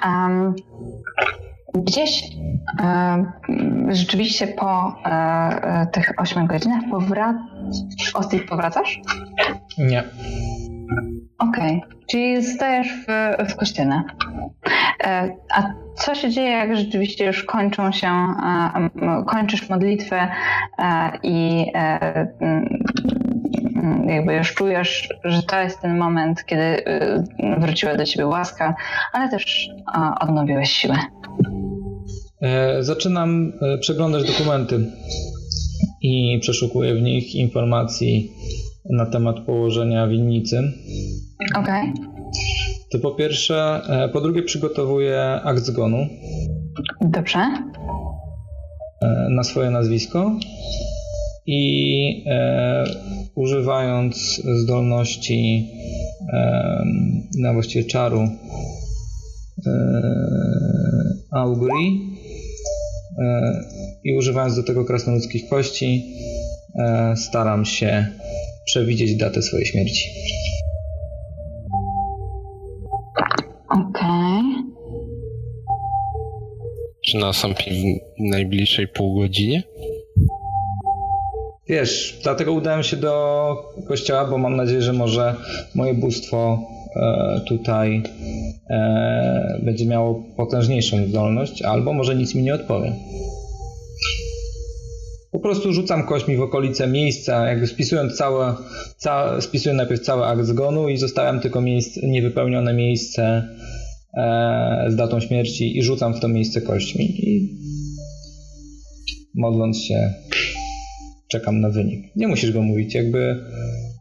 Um, 0.06 0.56
gdzieś 1.73 2.23
um, 2.80 3.31
rzeczywiście 3.89 4.48
po 4.48 4.95
um, 5.06 5.88
tych 5.91 6.14
8 6.18 6.48
godzinach 6.48 6.84
powracasz. 6.91 8.14
Osty, 8.14 8.39
powracasz? 8.39 9.02
Nie. 9.77 10.03
Okej, 11.39 11.77
okay. 11.77 11.99
czyli 12.07 12.43
zostajesz 12.43 12.88
w, 12.88 13.35
w 13.52 13.56
kościele. 13.56 14.03
E, 15.03 15.35
a 15.53 15.73
co 15.95 16.15
się 16.15 16.30
dzieje, 16.30 16.49
jak 16.49 16.77
rzeczywiście 16.77 17.26
już 17.26 17.43
kończą 17.43 17.91
się, 17.91 18.27
kończysz 19.27 19.69
modlitwę 19.69 20.27
i 21.23 21.65
jakby 24.07 24.33
już 24.33 24.53
czujesz, 24.53 25.13
że 25.23 25.43
to 25.43 25.61
jest 25.61 25.81
ten 25.81 25.97
moment, 25.97 26.45
kiedy 26.45 26.63
y, 26.63 27.23
wróciła 27.59 27.95
do 27.95 28.05
ciebie 28.05 28.27
łaska, 28.27 28.75
ale 29.13 29.29
też 29.29 29.69
odnowiłeś 30.19 30.71
siłę. 30.71 30.97
E, 32.41 32.83
zaczynam 32.83 33.53
e, 33.61 33.77
przeglądać 33.77 34.27
dokumenty 34.27 34.91
i 36.01 36.39
przeszukuję 36.41 36.95
w 36.95 37.01
nich 37.01 37.35
informacji 37.35 38.31
na 38.89 39.05
temat 39.05 39.39
położenia 39.39 40.07
winnicy. 40.07 40.61
Okej. 41.55 41.93
Okay. 41.93 42.11
To 42.91 42.99
po 42.99 43.11
pierwsze, 43.11 43.81
e, 43.89 44.09
po 44.09 44.21
drugie 44.21 44.43
przygotowuję 44.43 45.21
akt 45.43 45.59
zgonu. 45.59 46.07
Dobrze. 47.01 47.39
Na 49.29 49.43
swoje 49.43 49.69
nazwisko 49.69 50.31
i 51.53 52.23
e, 52.28 52.84
używając 53.36 54.41
zdolności 54.64 55.68
e, 56.34 56.84
na 57.40 57.53
właściwie 57.53 57.86
czaru 57.86 58.19
e, 58.19 58.32
Augury 61.32 61.73
e, 63.19 63.53
i 64.03 64.18
używając 64.18 64.56
do 64.56 64.64
tego 64.64 64.86
krasnoludzkich 64.86 65.49
kości 65.49 66.06
e, 66.76 67.15
staram 67.18 67.65
się 67.65 68.06
przewidzieć 68.65 69.15
datę 69.15 69.41
swojej 69.41 69.65
śmierci. 69.65 70.10
Okej. 73.69 73.90
Okay. 73.90 74.72
Czy 77.06 77.18
nastąpi 77.18 77.72
w 77.72 78.23
najbliższej 78.30 78.88
pół 78.88 79.19
godzinie? 79.19 79.64
Wiesz, 81.72 82.19
dlatego 82.23 82.53
udałem 82.53 82.84
się 82.84 82.98
do 82.98 83.56
kościoła, 83.88 84.26
bo 84.26 84.38
mam 84.38 84.56
nadzieję, 84.56 84.81
że 84.81 84.93
może 84.93 85.35
moje 85.76 85.93
bóstwo 85.93 86.60
e, 86.95 87.41
tutaj 87.48 88.03
e, 88.69 89.60
będzie 89.64 89.85
miało 89.85 90.23
potężniejszą 90.38 91.06
zdolność, 91.06 91.61
albo 91.61 91.93
może 91.93 92.15
nic 92.15 92.35
mi 92.35 92.43
nie 92.43 92.56
odpowie. 92.56 92.93
Po 95.31 95.39
prostu 95.39 95.73
rzucam 95.73 96.07
kośćmi 96.07 96.38
w 96.38 96.41
okolice 96.41 96.88
miejsca, 96.88 97.48
jakby 97.48 97.68
spisując 97.68 98.18
całe, 98.18 98.56
całe 98.98 99.41
spisuję 99.41 99.76
najpierw 99.76 100.02
cały 100.02 100.26
akt 100.26 100.45
zgonu 100.45 100.89
i 100.89 100.98
zostawiam 100.98 101.39
tylko 101.39 101.61
miejsce, 101.61 102.07
niewypełnione 102.07 102.73
miejsce 102.73 103.48
e, 104.18 104.85
z 104.89 104.95
datą 104.95 105.19
śmierci 105.19 105.77
i 105.77 105.84
rzucam 105.84 106.14
w 106.14 106.19
to 106.19 106.27
miejsce 106.27 106.61
kośćmi. 106.61 107.06
I 107.06 107.57
modląc 109.35 109.77
się 109.77 110.14
czekam 111.31 111.61
na 111.61 111.69
wynik. 111.69 112.15
Nie 112.15 112.27
musisz 112.27 112.51
go 112.51 112.61
mówić, 112.61 112.95
jakby 112.95 113.35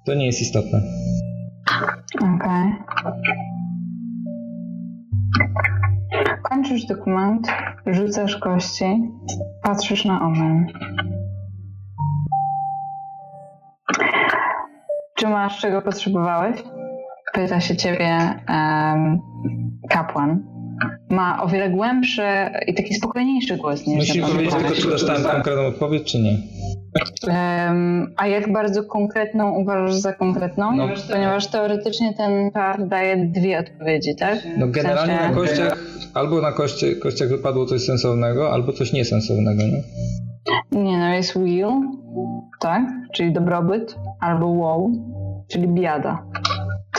to 0.05 0.15
nie 0.15 0.27
jest 0.27 0.43
istotne. 0.43 0.83
Okej. 2.17 2.73
Okay. 2.97 3.13
Kończysz 6.43 6.87
dokument, 6.87 7.49
rzucasz 7.87 8.37
kości, 8.37 8.85
patrzysz 9.63 10.05
na 10.05 10.21
omen. 10.21 10.67
Czy 15.17 15.29
masz 15.29 15.61
czego 15.61 15.83
potrzebowałeś? 15.83 16.63
Pyta 17.33 17.61
się 17.61 17.77
ciebie 17.77 18.19
um, 18.49 19.21
kapłan. 19.91 20.60
Ma 21.11 21.43
o 21.43 21.49
wiele 21.49 21.71
głębszy 21.71 22.23
i 22.67 22.75
taki 22.75 22.95
spokojniejszy 22.95 23.57
głos 23.57 23.87
niż 23.87 23.97
Musisz 23.97 24.31
powiedzieć 24.31 24.55
tylko, 24.55 24.75
czy 24.75 24.91
dostałem 24.91 25.23
konkretną 25.23 25.67
odpowiedź, 25.67 26.13
czy 26.13 26.19
nie. 26.19 26.37
Um, 27.27 28.15
a 28.17 28.27
jak 28.27 28.53
bardzo 28.53 28.85
konkretną 28.85 29.51
uważasz 29.51 29.95
za 29.95 30.13
konkretną? 30.13 30.77
No, 30.77 30.89
Ponieważ 31.13 31.47
teoretycznie 31.47 32.15
ten 32.15 32.51
czar 32.53 32.89
daje 32.89 33.17
dwie 33.17 33.59
odpowiedzi, 33.59 34.17
tak? 34.17 34.39
No 34.59 34.67
generalnie 34.69 35.15
w 35.15 35.17
sensie... 35.17 35.31
na 35.31 35.35
kościach 35.35 35.79
albo 36.15 36.41
na 36.41 36.53
kościach 37.03 37.29
wypadło 37.29 37.67
coś 37.67 37.83
sensownego, 37.83 38.53
albo 38.53 38.73
coś 38.73 38.93
niesensownego, 38.93 39.63
nie? 39.63 39.83
Nie, 40.83 40.99
no 40.99 41.09
jest 41.09 41.39
will, 41.39 41.71
tak? 42.61 42.83
Czyli 43.15 43.33
dobrobyt, 43.33 43.97
albo 44.21 44.47
wow, 44.47 44.91
czyli 45.49 45.69
biada. 45.69 46.23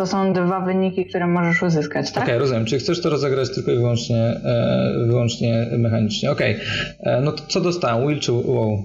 To 0.01 0.07
są 0.07 0.33
dwa 0.33 0.59
wyniki, 0.59 1.05
które 1.05 1.27
możesz 1.27 1.63
uzyskać, 1.63 2.11
tak? 2.11 2.23
Okej, 2.23 2.35
okay, 2.35 2.39
rozumiem. 2.39 2.65
Czy 2.65 2.79
chcesz 2.79 3.01
to 3.01 3.09
rozegrać 3.09 3.55
tylko 3.55 3.71
i 3.71 3.75
wyłącznie, 3.75 4.17
e, 4.17 5.05
wyłącznie 5.07 5.67
mechanicznie? 5.77 6.31
Okej. 6.31 6.55
Okay. 6.55 7.13
E, 7.13 7.21
no 7.21 7.31
to 7.31 7.43
co 7.47 7.61
dostałem? 7.61 8.07
Will 8.07 8.19
czy 8.19 8.31
wow? 8.31 8.83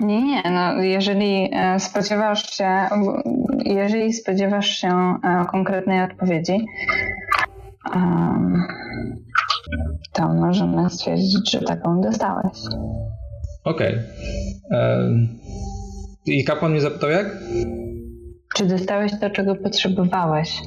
Nie, 0.00 0.22
nie, 0.22 0.42
no 0.50 0.82
jeżeli 0.82 1.50
e, 1.52 1.80
spodziewasz 1.80 2.50
się, 2.50 2.68
jeżeli 3.64 4.12
spodziewasz 4.12 4.66
się 4.66 5.14
konkretnej 5.50 6.02
odpowiedzi, 6.02 6.66
to 10.12 10.28
możemy 10.28 10.90
stwierdzić, 10.90 11.50
że 11.50 11.60
taką 11.60 12.00
dostałeś. 12.00 12.58
Okej. 13.64 13.94
Okay. 14.66 15.28
I 16.26 16.44
kapłan 16.44 16.72
mnie 16.72 16.80
zapytał 16.80 17.10
jak? 17.10 17.36
Czy 18.58 18.66
dostałeś 18.66 19.12
to, 19.20 19.30
czego 19.30 19.56
potrzebowałeś? 19.56 20.62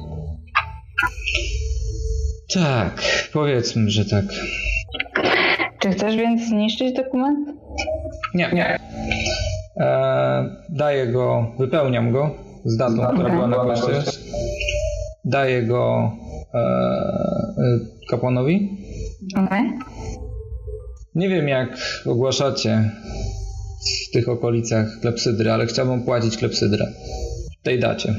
Tak, 2.54 3.02
powiedzmy, 3.32 3.90
że 3.90 4.04
tak. 4.04 4.24
Czy 5.78 5.90
chcesz 5.90 6.16
więc 6.16 6.48
zniszczyć 6.48 6.92
dokument? 6.92 7.48
Nie. 8.34 8.50
Nie. 8.52 8.78
E, 9.76 10.56
daję 10.68 11.06
go, 11.06 11.52
wypełniam 11.58 12.12
go 12.12 12.30
z 12.64 12.76
datą, 12.76 13.02
okay. 13.02 13.14
która 13.14 13.30
była 13.30 13.48
na 13.48 13.56
koszcie. 13.56 14.10
Daję 15.24 15.62
go 15.62 16.12
e, 16.54 16.58
e, 16.58 17.52
kapłanowi. 18.10 18.78
Okay. 19.44 19.62
Nie 21.14 21.28
wiem, 21.28 21.48
jak 21.48 21.68
ogłaszacie 22.06 22.90
w 24.08 24.12
tych 24.12 24.28
okolicach 24.28 24.86
klepsydry, 25.00 25.50
ale 25.50 25.66
chciałbym 25.66 26.02
płacić 26.02 26.36
klepsydrę 26.36 26.86
tej 27.62 27.80
dacie. 27.80 28.14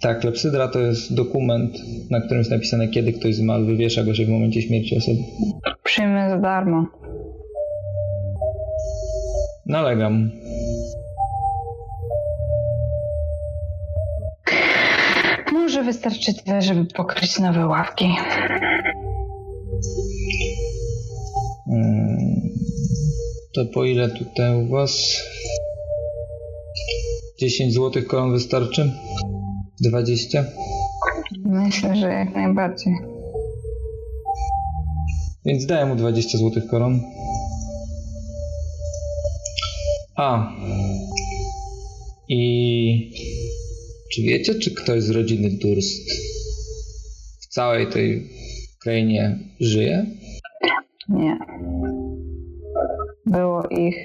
Tak, 0.00 0.20
klepsydra 0.20 0.68
to 0.68 0.80
jest 0.80 1.14
dokument, 1.14 1.78
na 2.10 2.20
którym 2.20 2.38
jest 2.38 2.50
napisane, 2.50 2.88
kiedy 2.88 3.12
ktoś 3.12 3.34
zmarł, 3.34 3.64
wywiesza 3.66 4.02
go 4.04 4.14
się 4.14 4.24
w 4.24 4.28
momencie 4.28 4.62
śmierci 4.62 4.96
osoby. 4.96 5.18
Przyjmę 5.84 6.30
za 6.30 6.38
darmo. 6.38 6.86
Nalegam. 9.66 10.30
Może 15.52 15.82
wystarczy 15.82 16.34
tyle, 16.34 16.62
żeby 16.62 16.84
pokryć 16.84 17.38
nowe 17.38 17.66
ławki. 17.66 18.14
Hmm. 21.66 22.40
To 23.54 23.64
po 23.74 23.84
ile 23.84 24.08
tutaj 24.08 24.64
u 24.64 24.68
was? 24.68 25.22
10 27.40 27.74
złotych 27.74 28.06
koron 28.06 28.32
wystarczy? 28.32 28.92
20? 29.80 30.44
Myślę, 31.44 31.96
że 31.96 32.06
jak 32.06 32.34
najbardziej. 32.34 32.94
Więc 35.44 35.66
daję 35.66 35.86
mu 35.86 35.96
20 35.96 36.38
złotych 36.38 36.66
koron. 36.66 37.00
A. 40.16 40.52
I 42.28 43.12
czy 44.12 44.22
wiecie, 44.22 44.54
czy 44.54 44.74
ktoś 44.74 45.02
z 45.02 45.10
rodziny 45.10 45.50
Durst 45.50 46.10
w 47.40 47.46
całej 47.46 47.86
tej 47.86 48.30
krainie 48.82 49.38
żyje? 49.60 50.06
Nie. 51.08 51.38
Było 53.26 53.62
ich 53.68 53.96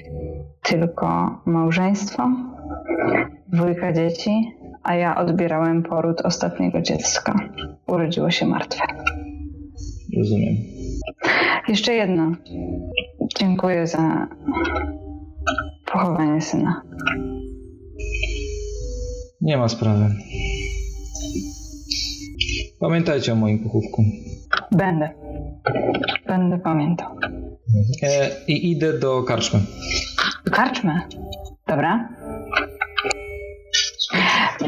tylko 0.62 1.06
małżeństwo, 1.46 2.53
dwójka 3.48 3.92
dzieci, 3.92 4.30
a 4.82 4.94
ja 4.94 5.16
odbierałem 5.16 5.82
poród 5.82 6.20
ostatniego 6.20 6.82
dziecka. 6.82 7.48
Urodziło 7.86 8.30
się 8.30 8.46
martwe. 8.46 8.82
Rozumiem. 10.18 10.54
Jeszcze 11.68 11.92
jedno. 11.92 12.32
Dziękuję 13.38 13.86
za 13.86 14.28
pochowanie 15.92 16.40
syna. 16.40 16.82
Nie 19.40 19.56
ma 19.56 19.68
sprawy. 19.68 20.04
Pamiętajcie 22.80 23.32
o 23.32 23.36
moim 23.36 23.58
pochówku. 23.58 24.04
Będę. 24.72 25.10
Będę 26.26 26.58
pamiętał. 26.58 27.16
E, 28.02 28.30
I 28.48 28.70
idę 28.70 28.98
do 28.98 29.22
karczmy. 29.22 29.60
Karczmy. 30.52 31.00
Dobra. 31.66 32.08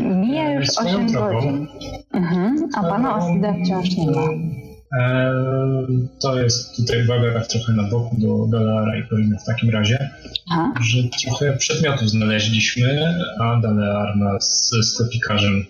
Mija 0.00 0.52
już 0.54 0.68
Swoją 0.68 0.96
8 0.96 1.06
drogą. 1.06 1.34
godzin. 1.34 1.66
Mhm. 2.12 2.68
A 2.74 2.82
pana 2.82 3.16
Ostida 3.16 3.54
wciąż 3.64 3.96
nie 3.96 4.10
ma. 4.10 4.22
Eee, 4.98 6.08
to 6.22 6.38
jest 6.42 6.76
tutaj 6.76 7.04
uwaga 7.04 7.32
tak 7.34 7.46
trochę 7.46 7.72
na 7.72 7.82
boku 7.82 8.16
do 8.18 8.58
Daleara 8.58 8.96
i 8.96 9.02
Poliny 9.02 9.36
w 9.42 9.44
takim 9.46 9.70
razie, 9.70 10.10
Aha. 10.50 10.74
że 10.80 10.98
trochę 11.24 11.56
przedmiotów 11.56 12.10
znaleźliśmy, 12.10 13.14
a 13.40 13.60
Dalear 13.60 14.16
ma 14.16 14.40
z 14.40 14.70
sklepikarzem 14.82 15.64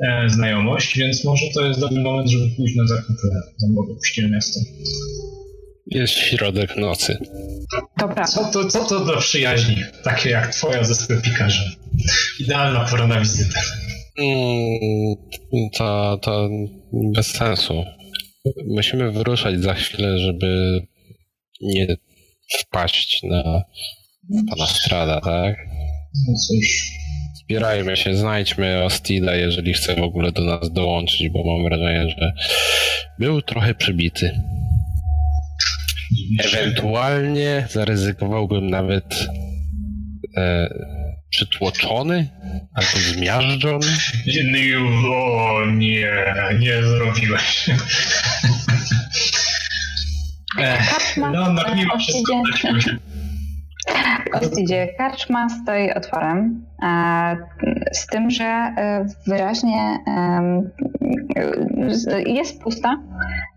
e, 0.00 0.28
znajomość, 0.28 0.98
więc 0.98 1.24
może 1.24 1.44
to 1.54 1.66
jest 1.66 1.80
dobry 1.80 2.02
moment, 2.02 2.30
żeby 2.30 2.44
pójść 2.56 2.76
na 2.76 2.86
zakupy 2.86 3.28
za 3.56 3.66
puściłem 3.94 4.30
miasto. 4.30 4.60
Jest 5.86 6.12
środek 6.14 6.76
nocy. 6.76 7.18
Dobra. 7.98 8.24
Co 8.24 8.44
to, 8.52 8.68
co 8.68 8.84
to 8.84 9.04
do 9.04 9.16
przyjaźni, 9.18 9.76
takie 10.04 10.30
jak 10.30 10.54
twoja 10.54 10.84
ze 10.84 10.94
sklepikarzem? 10.94 11.64
Idealna 12.40 12.84
pora 12.90 13.06
na 13.06 13.20
wizytę. 13.20 13.60
Mm, 14.18 15.70
To, 15.78 16.18
to 16.22 16.48
bez 16.92 17.26
sensu. 17.26 17.84
Musimy 18.66 19.12
wyruszać 19.12 19.60
za 19.60 19.74
chwilę, 19.74 20.18
żeby 20.18 20.80
nie 21.60 21.96
wpaść 22.60 23.22
na 23.22 23.62
pana 24.50 24.66
Strada, 24.66 25.20
tak? 25.20 25.56
No 26.28 26.34
cóż, 26.48 26.88
Zbierajmy 27.44 27.96
się, 27.96 28.16
znajdźmy 28.16 28.84
Ostida, 28.84 29.34
jeżeli 29.34 29.74
chce 29.74 29.94
w 29.94 30.02
ogóle 30.02 30.32
do 30.32 30.42
nas 30.44 30.72
dołączyć, 30.72 31.28
bo 31.28 31.44
mam 31.44 31.64
wrażenie, 31.64 32.10
że 32.18 32.32
był 33.18 33.42
trochę 33.42 33.74
przybity. 33.74 34.40
Ewentualnie 36.38 37.68
zaryzykowałbym 37.70 38.70
nawet 38.70 39.28
e, 40.36 40.68
przytłoczony 41.30 42.28
albo 42.74 42.98
zmiażdżony. 42.98 43.86
Nie, 44.26 44.78
o 44.78 45.66
nie, 45.66 46.34
nie 46.58 46.82
zrobiłeś. 46.82 47.70
Ech, 50.58 50.90
Karczma 50.90 51.30
no, 51.30 51.52
no, 51.52 51.74
mimo 51.74 51.94
e, 51.94 51.98
wszystko 51.98 52.42
Wróciłeś. 53.86 54.42
Ostidzie 54.42 54.88
karczma 54.98 55.48
stoi 55.48 55.92
otworem, 55.92 56.66
e, 56.82 57.36
z 57.92 58.06
tym, 58.06 58.30
że 58.30 58.44
e, 58.44 59.06
wyraźnie 59.26 59.98
jest 62.26 62.62
pusta. 62.62 62.96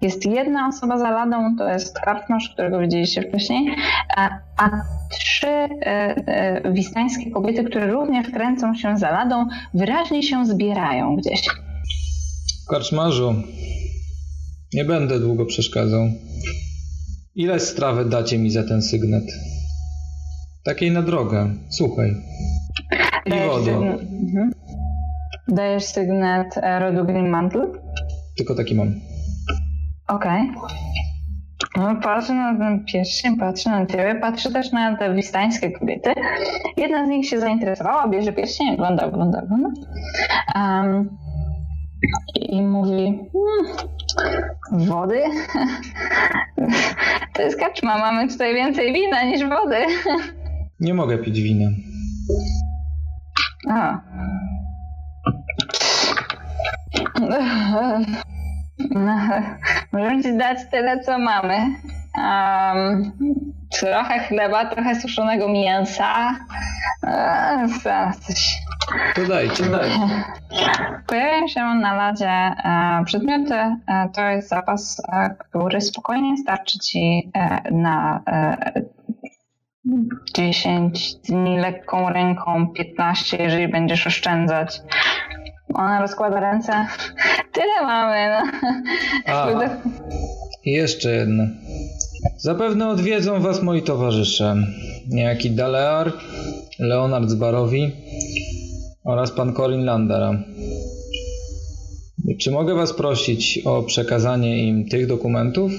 Jest 0.01 0.25
jedna 0.25 0.67
osoba 0.67 0.99
za 0.99 1.11
ladą, 1.11 1.55
to 1.57 1.69
jest 1.69 1.99
karczmarz, 1.99 2.49
którego 2.53 2.79
widzieliście 2.79 3.21
wcześniej, 3.21 3.75
a, 4.17 4.29
trzy 5.11 5.47
e, 5.47 6.71
wistańskie 6.73 7.31
kobiety, 7.31 7.63
które 7.63 7.91
również 7.91 8.27
kręcą 8.29 8.75
się 8.75 8.97
za 8.97 9.11
ladą, 9.11 9.45
wyraźnie 9.73 10.23
się 10.23 10.45
zbierają 10.45 11.15
gdzieś. 11.15 11.41
Karczmarzu, 12.69 13.35
nie 14.73 14.85
będę 14.85 15.19
długo 15.19 15.45
przeszkadzał. 15.45 16.09
Ile 17.35 17.59
strawy 17.59 18.05
dacie 18.05 18.37
mi 18.37 18.49
za 18.49 18.63
ten 18.63 18.81
sygnet? 18.81 19.23
Takiej 20.67 20.91
na 20.91 21.01
drogę. 21.01 21.49
Słuchaj. 21.69 22.09
I 23.25 23.29
Dajesz 23.29 23.67
mhm. 23.67 24.51
Dajesz 25.47 25.83
sygnet 25.83 26.57
e, 26.57 26.79
rodu 26.79 27.05
Green 27.05 27.29
Mantle? 27.29 27.67
Tylko 28.37 28.55
taki 28.55 28.75
mam. 28.75 28.87
Okej. 30.07 30.51
No, 31.77 31.95
patrzę 31.95 32.33
na 32.33 32.57
ten 32.57 32.85
pierścień, 32.85 33.37
patrzę 33.37 33.69
na 33.69 33.85
ciebie, 33.85 34.15
patrzę 34.21 34.51
też 34.51 34.71
na 34.71 34.97
te 34.97 35.15
wistańskie 35.15 35.71
kobiety. 35.71 36.09
Jedna 36.77 37.05
z 37.05 37.09
nich 37.09 37.29
się 37.29 37.39
zainteresowała, 37.39 38.07
bierze 38.07 38.33
pierścień, 38.33 38.73
ogląda, 38.73 39.05
ogląda, 39.05 39.43
ogląda. 39.43 39.69
Um, 40.55 41.17
I 42.35 42.61
mówi, 42.61 43.19
hmm, 43.33 44.87
wody? 44.87 45.21
To 47.33 47.41
jest 47.41 47.59
kaczma, 47.59 47.97
mamy 47.97 48.27
tutaj 48.27 48.53
więcej 48.53 48.93
wina 48.93 49.23
niż 49.23 49.49
wody. 49.49 49.77
Nie 50.79 50.93
mogę 50.93 51.17
pić 51.17 51.41
wina. 51.41 51.69
A. 53.69 54.01
No, 58.91 59.17
możemy 59.91 60.23
ci 60.23 60.37
dać 60.37 60.57
tyle, 60.71 60.99
co 60.99 61.19
mamy. 61.19 61.57
Um, 62.17 63.11
trochę 63.79 64.19
chleba, 64.19 64.65
trochę 64.65 65.01
suszonego 65.01 65.49
mięsa. 65.49 66.35
Zaraz 67.83 68.17
coś. 68.19 68.57
To 69.15 69.25
dajcie. 69.25 69.63
Pojawiają 71.07 71.47
się 71.47 71.63
na 71.63 71.93
ladzie 71.95 72.29
e, 72.29 73.03
przedmioty. 73.05 73.53
E, 73.53 74.09
to 74.13 74.21
jest 74.21 74.49
zapas, 74.49 75.01
e, 75.13 75.35
który 75.39 75.81
spokojnie 75.81 76.37
starczy 76.37 76.79
ci 76.79 77.31
e, 77.33 77.71
na 77.71 78.21
e, 78.27 78.81
10 80.33 81.15
dni 81.15 81.57
lekką 81.57 82.09
ręką, 82.09 82.67
15, 82.67 83.37
jeżeli 83.37 83.67
będziesz 83.67 84.07
oszczędzać. 84.07 84.81
Ona 85.73 86.01
rozkłada 86.01 86.39
ręce. 86.39 86.73
Tyle 87.53 87.81
mamy, 87.81 88.29
no. 88.29 88.51
A, 89.33 89.47
jeszcze 90.65 91.11
jedno. 91.11 91.43
Zapewne 92.37 92.89
odwiedzą 92.89 93.39
was 93.39 93.63
moi 93.63 93.81
towarzysze. 93.81 94.55
Niejaki 95.09 95.51
Dalear, 95.51 96.13
Leonard 96.79 97.29
z 97.29 97.35
Barowi 97.35 97.91
oraz 99.03 99.31
pan 99.31 99.53
Corin 99.53 99.85
Landera. 99.85 100.33
Czy 102.39 102.51
mogę 102.51 102.75
was 102.75 102.93
prosić 102.93 103.59
o 103.65 103.83
przekazanie 103.83 104.67
im 104.67 104.89
tych 104.89 105.07
dokumentów? 105.07 105.71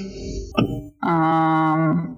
Um, 1.03 2.17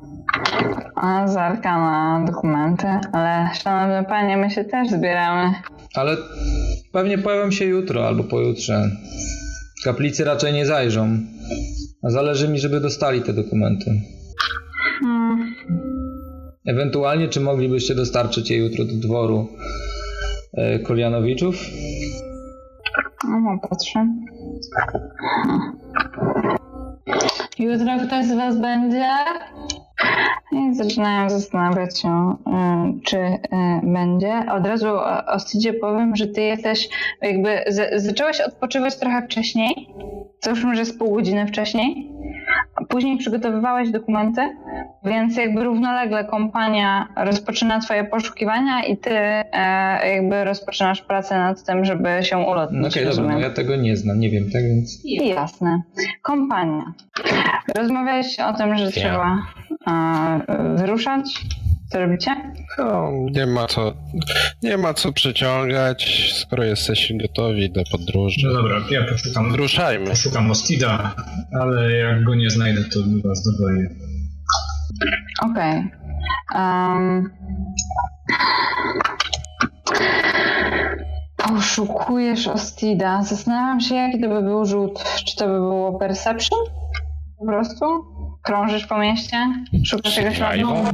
ona 0.97 1.29
zerka 1.29 1.79
na 1.79 2.25
dokumenty, 2.27 2.87
ale 3.13 3.51
szanowny 3.55 4.09
panie, 4.09 4.37
my 4.37 4.51
się 4.51 4.65
też 4.65 4.91
zbieramy. 4.91 5.55
Ale 5.95 6.17
pewnie 6.93 7.19
pojawią 7.19 7.51
się 7.51 7.65
jutro 7.65 8.07
albo 8.07 8.25
pojutrze. 8.25 8.91
Kaplicy 9.85 10.25
raczej 10.25 10.53
nie 10.53 10.67
zajrzą. 10.67 11.19
A 12.03 12.11
zależy 12.11 12.49
mi, 12.49 12.59
żeby 12.59 12.81
dostali 12.81 13.23
te 13.23 13.33
dokumenty. 13.33 13.91
Hmm. 15.01 15.55
Ewentualnie, 16.67 17.29
czy 17.29 17.41
moglibyście 17.41 17.95
dostarczyć 17.95 18.51
je 18.51 18.59
jutro 18.59 18.85
do 18.85 18.95
dworu 18.95 19.49
e, 20.55 20.79
Kolianowiczów? 20.79 21.57
No, 23.25 23.59
patrzę. 23.71 24.07
Jutro 27.59 27.87
ktoś 28.07 28.25
z 28.27 28.33
was 28.33 28.59
będzie? 28.59 29.07
I 30.53 30.75
zaczynają 30.75 31.31
zastanawiać 31.31 32.01
się, 32.01 32.37
y, 32.47 33.01
czy 33.05 33.17
y, 33.19 33.39
będzie. 33.83 34.33
Od 34.53 34.67
razu 34.67 34.89
o- 34.89 35.27
Ostidzie 35.27 35.73
powiem, 35.73 36.17
że 36.17 36.27
ty 36.27 36.41
jesteś, 36.43 36.89
jakby 37.23 37.59
z, 37.69 38.03
zacząłeś 38.03 38.41
odpoczywać 38.41 38.97
trochę 38.99 39.23
wcześniej, 39.23 39.89
co 40.41 40.51
już 40.51 40.65
może 40.65 40.85
z 40.85 40.99
pół 40.99 41.15
godziny 41.15 41.47
wcześniej. 41.47 42.13
Później 42.89 43.19
przygotowywałeś 43.19 43.91
dokumenty, 43.91 44.41
więc 45.05 45.37
jakby 45.37 45.65
równolegle 45.65 46.25
kompania 46.25 47.09
rozpoczyna 47.17 47.81
twoje 47.81 48.05
poszukiwania 48.05 48.85
i 48.85 48.97
ty 48.97 49.11
e, 49.15 50.15
jakby 50.17 50.45
rozpoczynasz 50.45 51.03
pracę 51.03 51.39
nad 51.39 51.65
tym, 51.65 51.85
żeby 51.85 52.09
się 52.23 52.37
No 52.37 52.47
ulotnić. 52.53 52.81
Okej, 52.81 52.91
dobra, 52.93 53.09
rozumiem? 53.09 53.33
no 53.33 53.39
ja 53.39 53.51
tego 53.51 53.77
nie 53.77 53.97
znam, 53.97 54.21
nie 54.21 54.31
wiem, 54.31 54.45
tak 54.53 54.63
więc... 54.63 55.05
I 55.05 55.29
Jasne. 55.29 55.83
Kompania. 56.23 56.85
Rozmawialiście 57.77 58.47
o 58.47 58.53
tym, 58.55 58.77
że 58.79 58.91
trzeba 58.91 59.39
e, 59.89 60.41
wyruszać. 60.77 61.45
Co 61.93 61.99
robicie? 62.01 62.53
No, 62.79 63.11
nie 63.31 63.47
ma 63.47 63.67
co, 63.67 63.93
nie 64.63 64.77
ma 64.77 64.95
co 64.95 65.13
przeciągać, 65.13 66.31
skoro 66.41 66.65
jesteście 66.65 67.19
gotowi 67.19 67.71
do 67.73 67.83
podróży. 67.93 68.41
No 68.45 68.53
dobra, 68.53 68.77
ja 68.91 69.05
poszukam, 69.13 69.55
Ruszajmy. 69.55 70.07
poszukam 70.07 70.51
Ostida, 70.51 71.15
ale 71.61 71.93
jak 71.93 72.25
go 72.25 72.35
nie 72.35 72.51
znajdę, 72.51 72.81
to 72.85 73.01
was 73.29 73.43
dogonię. 73.43 73.89
Okej. 75.43 75.91
Em, 76.55 77.31
Poszukujesz 81.37 82.49
Ostida. 82.49 83.23
Zastanawiam 83.23 83.81
się, 83.81 83.95
jaki 83.95 84.21
to 84.21 84.29
by 84.29 84.43
był 84.43 84.65
rzut. 84.67 85.05
Czy 85.25 85.37
to 85.37 85.47
by 85.47 85.53
było 85.53 85.99
Perception? 85.99 86.59
Po 87.39 87.47
prostu? 87.47 87.85
Krążysz 88.43 88.87
po 88.87 88.99
mieście? 88.99 89.37
Szukasz 89.85 90.15
czegoś 90.15 90.41
ładnego? 90.41 90.85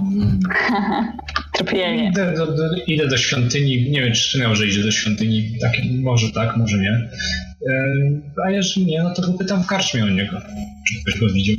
Tropienie. 1.55 2.09
Idę 2.09 2.35
do, 2.37 2.47
do, 2.47 2.63
idę 2.87 3.09
do 3.09 3.17
świątyni, 3.17 3.91
nie 3.91 4.03
wiem 4.03 4.13
czy 4.13 4.21
wspomniał, 4.21 4.57
że 4.57 4.67
idzie 4.67 4.83
do 4.83 4.91
świątyni, 4.91 5.59
tak, 5.61 5.73
może 6.03 6.33
tak, 6.33 6.57
może 6.57 6.79
nie. 6.79 7.09
A 8.47 8.51
jeżeli 8.51 8.87
nie, 8.87 9.03
no 9.03 9.15
to 9.15 9.33
pytam 9.39 9.63
w 9.63 9.67
karczmie 9.67 10.05
o 10.05 10.09
niego, 10.09 10.41
czy 10.89 10.95
ktoś 11.03 11.21
go 11.21 11.27
widział. 11.35 11.57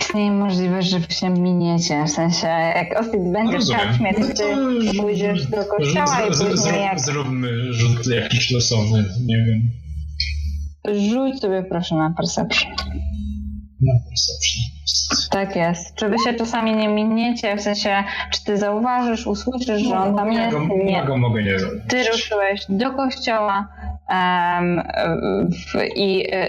Istnieje 0.00 0.30
możliwość, 0.30 0.88
że 0.90 1.00
się 1.00 1.30
miniecie, 1.30 2.04
w 2.06 2.10
sensie 2.10 2.46
jak 2.48 3.00
Ostit 3.00 3.20
będzie 3.32 3.58
w 3.58 3.76
karczmie, 3.76 4.14
to 4.14 4.20
No 4.20 4.26
ty 4.92 4.98
pójdziesz 4.98 5.46
do 5.46 5.64
kościoła 5.64 6.28
i 6.30 6.34
z- 6.34 6.38
z- 6.38 6.42
później 6.44 6.80
jak... 6.80 7.00
Zróbmy 7.00 7.72
rzut 7.72 8.06
jakiś 8.06 8.50
losowy, 8.50 9.04
nie 9.26 9.36
wiem. 9.44 9.70
Rzuć 11.10 11.40
sobie 11.40 11.62
proszę 11.62 11.94
na 11.94 12.14
perception. 12.16 12.72
Na 13.80 13.92
perception. 14.08 14.76
Tak 15.30 15.56
jest. 15.56 15.94
Czy 15.94 16.08
wy 16.08 16.18
się 16.18 16.34
czasami 16.34 16.76
nie 16.76 16.88
miniecie, 16.88 17.56
w 17.56 17.60
sensie, 17.60 18.04
czy 18.30 18.44
ty 18.44 18.56
zauważysz, 18.56 19.26
usłyszysz, 19.26 19.82
że 19.82 19.98
on 19.98 20.16
tam 20.16 20.32
ja 20.32 20.44
jest? 20.44 20.58
go, 20.58 20.66
Nie. 20.84 20.92
ja 20.92 21.04
go 21.04 21.16
mogę 21.16 21.42
nie 21.42 21.58
zrobić. 21.58 21.82
Ty 21.88 22.04
ruszyłeś 22.12 22.60
do 22.68 22.90
kościoła 22.92 23.68
em, 24.08 24.82
w, 25.50 25.96
i 25.96 26.26
e, 26.32 26.48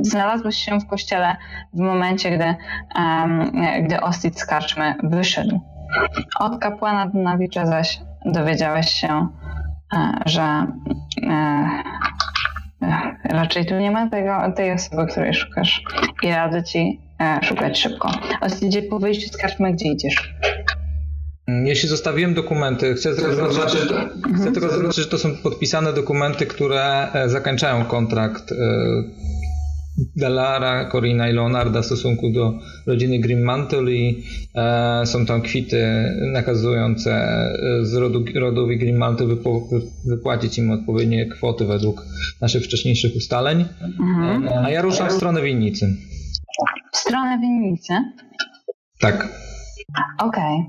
znalazłeś 0.00 0.56
się 0.56 0.80
w 0.80 0.86
kościele 0.86 1.36
w 1.72 1.78
momencie, 1.78 2.30
gdy, 2.30 2.54
em, 2.96 3.52
gdy 3.84 4.00
Ostit 4.00 4.40
z 4.40 4.46
karczmy 4.46 4.94
wyszedł. 5.02 5.60
Od 6.40 6.58
kapłana 6.58 7.06
Dunawicza 7.06 7.66
zaś 7.66 8.00
dowiedziałeś 8.24 8.90
się, 8.90 9.28
e, 9.96 10.20
że 10.26 10.42
e, 10.42 11.68
raczej 13.24 13.66
tu 13.66 13.74
nie 13.74 13.90
ma 13.90 14.10
tego, 14.10 14.52
tej 14.56 14.72
osoby, 14.72 15.06
której 15.06 15.34
szukasz 15.34 15.82
i 16.22 16.30
radzę 16.30 16.62
ci 16.62 17.00
e, 17.20 17.38
szukać 17.42 17.78
szybko. 17.78 18.10
Ostidzie 18.40 18.82
po 18.82 18.98
wyjściu 18.98 19.28
z 19.28 19.36
karczmy, 19.36 19.72
gdzie 19.72 19.88
idziesz? 19.88 20.34
Jeśli 21.64 21.88
zostawiłem 21.88 22.34
dokumenty, 22.34 22.94
chcę 22.94 23.14
tylko 23.14 23.34
zaznaczyć, 23.34 23.80
chcę 24.36 24.52
tylko 24.52 24.68
zaznaczyć, 24.68 25.04
że 25.04 25.10
to 25.10 25.18
są 25.18 25.36
podpisane 25.36 25.92
dokumenty, 25.92 26.46
które 26.46 27.12
e, 27.12 27.28
zakończają 27.28 27.84
kontrakt 27.84 28.54
Delara, 30.16 30.90
Corina 30.90 31.28
i 31.28 31.32
Leonarda 31.32 31.82
w 31.82 31.86
stosunku 31.86 32.30
do 32.30 32.52
rodziny 32.86 33.18
Grimmantle 33.18 33.92
i 33.92 34.24
e, 34.54 35.06
są 35.06 35.26
tam 35.26 35.42
kwity 35.42 35.84
nakazujące 36.32 37.12
e, 37.12 37.84
z 37.84 37.94
rodu, 37.94 38.24
rodowi 38.34 38.78
Grimmantle 38.78 39.26
wypo, 39.26 39.68
wypłacić 40.06 40.58
im 40.58 40.70
odpowiednie 40.70 41.26
kwoty 41.26 41.64
według 41.64 42.06
naszych 42.40 42.64
wcześniejszych 42.64 43.16
ustaleń. 43.16 43.64
Mhm. 44.00 44.48
E, 44.48 44.64
a 44.64 44.70
ja 44.70 44.82
ruszam 44.82 45.08
w 45.08 45.12
stronę 45.12 45.42
winnicy. 45.42 45.96
W 46.92 46.96
stronę 46.96 47.38
winnicy. 47.40 47.94
Tak. 49.00 49.28
Okej. 50.18 50.66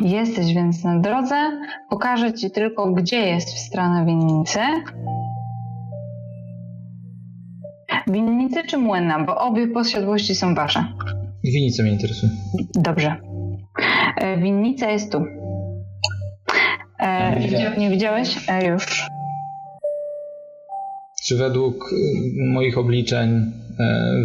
Jesteś 0.00 0.54
więc 0.54 0.84
na 0.84 0.98
drodze. 0.98 1.34
Pokażę 1.90 2.32
ci 2.32 2.50
tylko, 2.50 2.92
gdzie 2.92 3.16
jest 3.16 3.48
w 3.48 3.58
stronę 3.58 4.06
winnicy. 4.06 4.60
Winnicy 8.06 8.62
czy 8.66 8.78
młyna? 8.78 9.24
Bo 9.24 9.36
obie 9.36 9.68
posiadłości 9.68 10.34
są 10.34 10.54
wasze. 10.54 10.84
Winnica 11.44 11.82
mnie 11.82 11.92
interesuje. 11.92 12.32
Dobrze. 12.74 13.16
E, 14.16 14.36
Winnica 14.38 14.90
jest 14.90 15.12
tu. 15.12 15.24
E, 16.98 17.40
nie 17.78 17.90
widziałeś? 17.90 18.36
E, 18.48 18.66
już. 18.66 19.06
Czy 21.26 21.36
według 21.36 21.90
moich 22.52 22.78
obliczeń 22.78 23.52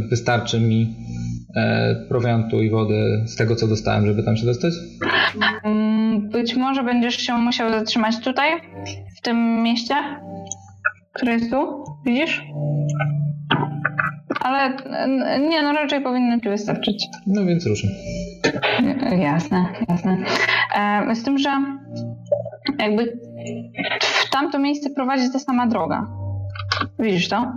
wystarczy 0.09 0.59
mi 0.59 0.95
prowiantu 2.09 2.61
i 2.61 2.69
wody 2.69 3.23
z 3.25 3.35
tego, 3.35 3.55
co 3.55 3.67
dostałem, 3.67 4.05
żeby 4.05 4.23
tam 4.23 4.37
się 4.37 4.45
dostać? 4.45 4.73
Mm, 5.63 6.29
Być 6.29 6.55
może 6.55 6.83
będziesz 6.83 7.15
się 7.17 7.33
musiał 7.37 7.69
zatrzymać 7.69 8.19
tutaj, 8.19 8.49
w 9.17 9.21
tym 9.21 9.63
mieście, 9.63 9.95
które 11.13 11.33
jest 11.33 11.51
tu. 11.51 11.83
Widzisz? 12.05 12.43
Ale 14.43 14.73
nie, 15.49 15.61
no 15.61 15.73
raczej 15.73 16.01
powinno 16.01 16.39
ci 16.39 16.49
wystarczyć. 16.49 17.07
No 17.27 17.45
więc 17.45 17.65
ruszę. 17.67 17.87
Jasne, 19.17 19.65
jasne. 19.89 20.17
E, 20.75 21.15
z 21.15 21.23
tym, 21.23 21.37
że 21.37 21.49
jakby 22.79 23.19
w 24.01 24.29
tamto 24.29 24.59
miejsce 24.59 24.89
prowadzi 24.89 25.31
ta 25.31 25.39
sama 25.39 25.67
droga. 25.67 26.07
Widzisz 26.99 27.29
to? 27.29 27.51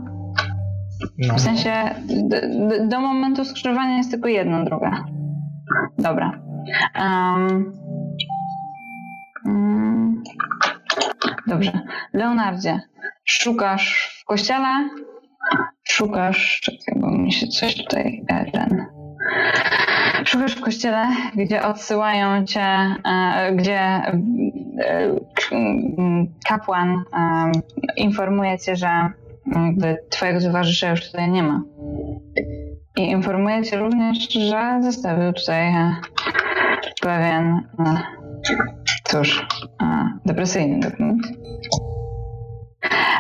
No. 1.29 1.35
W 1.35 1.41
sensie 1.41 1.73
d- 2.07 2.41
d- 2.69 2.89
do 2.89 3.01
momentu 3.01 3.45
skrzyżowania 3.45 3.97
jest 3.97 4.11
tylko 4.11 4.29
jedna 4.29 4.65
droga. 4.65 5.05
Dobra. 5.99 6.41
Mm, 9.47 10.23
dobrze. 11.47 11.73
Leonardzie, 12.13 12.81
szukasz 13.25 14.19
w 14.23 14.25
kościele? 14.25 14.69
Szukasz. 15.85 16.61
Czekaj, 16.61 17.01
bo 17.01 17.11
mi 17.11 17.33
się 17.33 17.47
coś 17.47 17.77
tutaj 17.77 18.25
e, 18.29 18.51
ten. 18.51 18.87
Szukasz 20.25 20.57
w 20.57 20.61
kościele, 20.61 21.07
gdzie 21.37 21.63
odsyłają 21.63 22.45
cię, 22.45 22.67
e, 23.05 23.53
gdzie 23.55 23.81
e, 23.81 24.13
kapłan 26.49 27.05
informuje 27.97 28.59
cię, 28.59 28.77
że 28.77 28.89
jakby 29.47 29.97
twojego 30.11 30.41
towarzysza 30.41 30.91
już 30.91 31.11
tutaj 31.11 31.31
nie 31.31 31.43
ma. 31.43 31.63
I 32.97 33.11
informuje 33.11 33.63
cię 33.63 33.77
również, 33.77 34.29
że 34.33 34.79
zostawił 34.83 35.33
tutaj 35.33 35.75
pewien, 37.03 37.61
cóż, 39.05 39.47
depresyjny 40.27 40.81
dokument. 40.81 41.23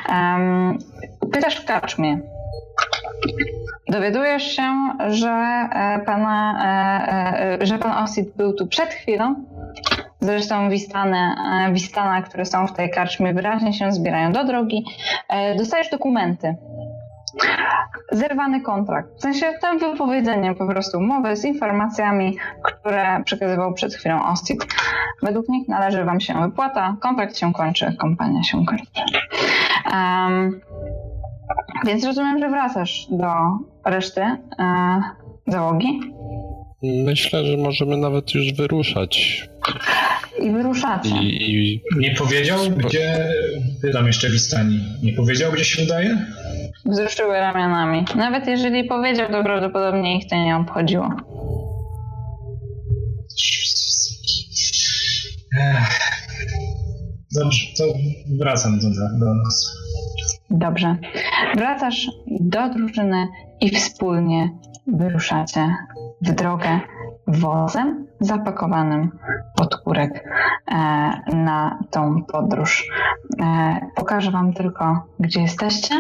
Em, 0.09 0.79
Pytasz 1.33 1.57
w 1.57 1.65
karczmie. 1.65 2.19
Dowiadujesz 3.89 4.43
się, 4.43 4.91
że 5.09 5.29
e, 5.29 6.01
pana, 6.07 6.59
e, 6.65 7.61
e, 7.63 7.67
że 7.67 7.79
pan 7.79 8.05
Osid 8.05 8.37
był 8.37 8.53
tu 8.53 8.67
przed 8.67 8.89
chwilą. 8.89 9.35
Zresztą 10.21 10.71
wistane, 10.71 11.37
e, 11.69 11.73
wistana, 11.73 12.23
które 12.23 12.45
są 12.45 12.67
w 12.67 12.73
tej 12.73 12.91
karczmie, 12.91 13.35
wyraźnie 13.35 13.73
się 13.73 13.93
zbierają 13.93 14.33
do 14.33 14.45
drogi. 14.45 14.85
Dostajesz 15.59 15.91
dokumenty. 15.91 16.57
Zerwany 18.13 18.61
kontrakt. 18.61 19.09
W 19.19 19.21
sensie 19.21 19.47
tym 19.61 19.79
wypowiedzeniem 19.79 20.55
po 20.55 20.67
prostu 20.67 20.99
umowy 20.99 21.37
z 21.37 21.45
informacjami, 21.45 22.37
które 22.63 23.23
przekazywał 23.25 23.75
przed 23.75 23.95
chwilą 23.95 24.27
Ostit. 24.27 24.67
Według 25.23 25.49
nich 25.49 25.69
należy 25.69 26.05
wam 26.05 26.21
się 26.21 26.43
wypłata, 26.43 26.97
kontrakt 27.01 27.39
się 27.39 27.53
kończy, 27.53 27.97
kompania 27.99 28.43
się 28.43 28.65
kończy. 28.67 28.87
Em, 29.95 30.61
więc 31.85 32.05
rozumiem, 32.05 32.39
że 32.39 32.49
wracasz 32.49 33.07
do 33.11 33.27
reszty 33.85 34.21
e, 34.21 34.37
załogi 35.47 36.01
Myślę, 36.83 37.45
że 37.47 37.57
możemy 37.57 37.97
nawet 37.97 38.35
już 38.35 38.53
wyruszać. 38.53 39.43
i 40.43 40.51
wyruszacie. 40.51 41.09
I, 41.23 41.75
i 41.75 41.83
Nie 41.99 42.15
powiedział, 42.15 42.59
gdzie. 42.77 43.29
Pytam 43.83 44.07
jeszcze 44.07 44.31
Wistani. 44.31 44.81
Nie 45.03 45.13
powiedział, 45.13 45.53
gdzie 45.53 45.65
się 45.65 45.83
udaje? 45.85 46.19
Wzruszyły 46.85 47.35
ramionami. 47.35 48.05
Nawet 48.17 48.47
jeżeli 48.47 48.85
powiedział, 48.85 49.31
to 49.31 49.43
prawdopodobnie 49.45 50.19
ich 50.19 50.29
to 50.31 50.37
nie 50.37 50.57
obchodziło. 50.57 51.11
Ech. 55.61 56.01
Dobrze, 57.35 57.67
to 57.79 57.85
wracam 58.39 58.79
do, 58.79 58.89
do 59.19 59.35
nas. 59.35 59.77
Dobrze. 60.51 60.97
Wracasz 61.57 62.11
do 62.41 62.69
drużyny 62.69 63.29
i 63.61 63.71
wspólnie 63.71 64.51
wyruszacie 64.87 65.75
w 66.23 66.33
drogę 66.33 66.81
wozem 67.27 68.07
zapakowanym 68.21 69.11
pod 69.57 69.77
kurek 69.77 70.13
e, 70.15 70.77
na 71.37 71.79
tą 71.91 72.23
podróż. 72.25 72.89
E, 73.43 73.77
pokażę 73.97 74.31
wam 74.31 74.53
tylko, 74.53 75.07
gdzie 75.21 75.41
jesteście. 75.41 75.95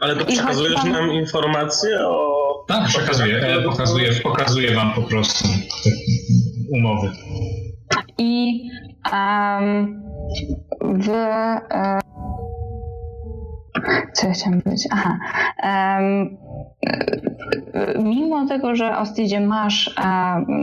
Ale 0.00 0.16
to 0.16 0.24
przekazujesz 0.24 0.74
pan- 0.74 0.92
nam 0.92 1.12
informacje 1.12 2.00
o... 2.06 2.40
Tak, 2.68 2.84
przekazuję. 2.84 3.40
Pokazuję, 3.64 4.10
pokazuję 4.22 4.74
wam 4.74 4.92
po 4.94 5.02
prostu 5.02 5.48
te 5.84 5.90
umowy. 6.78 7.10
I 8.18 8.62
em, 9.12 10.02
w. 10.80 11.08
E, 11.08 12.00
co 14.12 14.26
ja 14.26 14.32
chciałam 14.32 14.60
powiedzieć? 14.60 14.88
Aha. 14.92 15.18
e, 15.62 16.10
mimo 17.98 18.46
tego, 18.46 18.74
że 18.74 18.98
Ostidzie 18.98 19.40
masz 19.40 19.94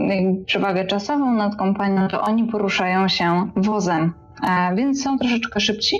jakby 0.08 0.44
przewagę 0.44 0.84
czasową 0.84 1.32
nad 1.32 1.56
kompanią, 1.56 2.08
to 2.08 2.22
oni 2.22 2.44
poruszają 2.44 3.08
się 3.08 3.50
wozem, 3.56 4.12
e, 4.48 4.74
więc 4.74 5.02
są 5.02 5.18
troszeczkę 5.18 5.60
szybci. 5.60 5.96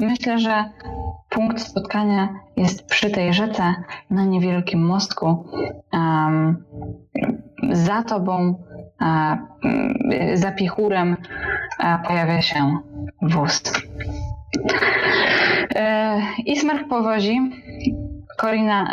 Myślę, 0.00 0.38
że 0.38 0.64
punkt 1.30 1.60
spotkania 1.60 2.28
jest 2.56 2.86
przy 2.86 3.10
tej 3.10 3.34
rzece 3.34 3.74
na 4.10 4.24
niewielkim 4.24 4.86
mostku. 4.86 5.44
Za 7.72 8.02
tobą, 8.02 8.54
za 10.34 10.52
pichurem 10.52 11.16
pojawia 12.06 12.42
się 12.42 12.78
wóz. 13.22 13.62
Ismark 16.46 16.88
powozi, 16.88 17.38
Korina, 18.38 18.88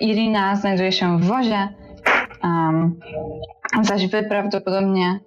Irina 0.00 0.56
znajduje 0.56 0.92
się 0.92 1.18
w 1.18 1.24
wozie, 1.24 1.68
zaś 3.82 4.06
wy 4.06 4.22
prawdopodobnie 4.22 5.20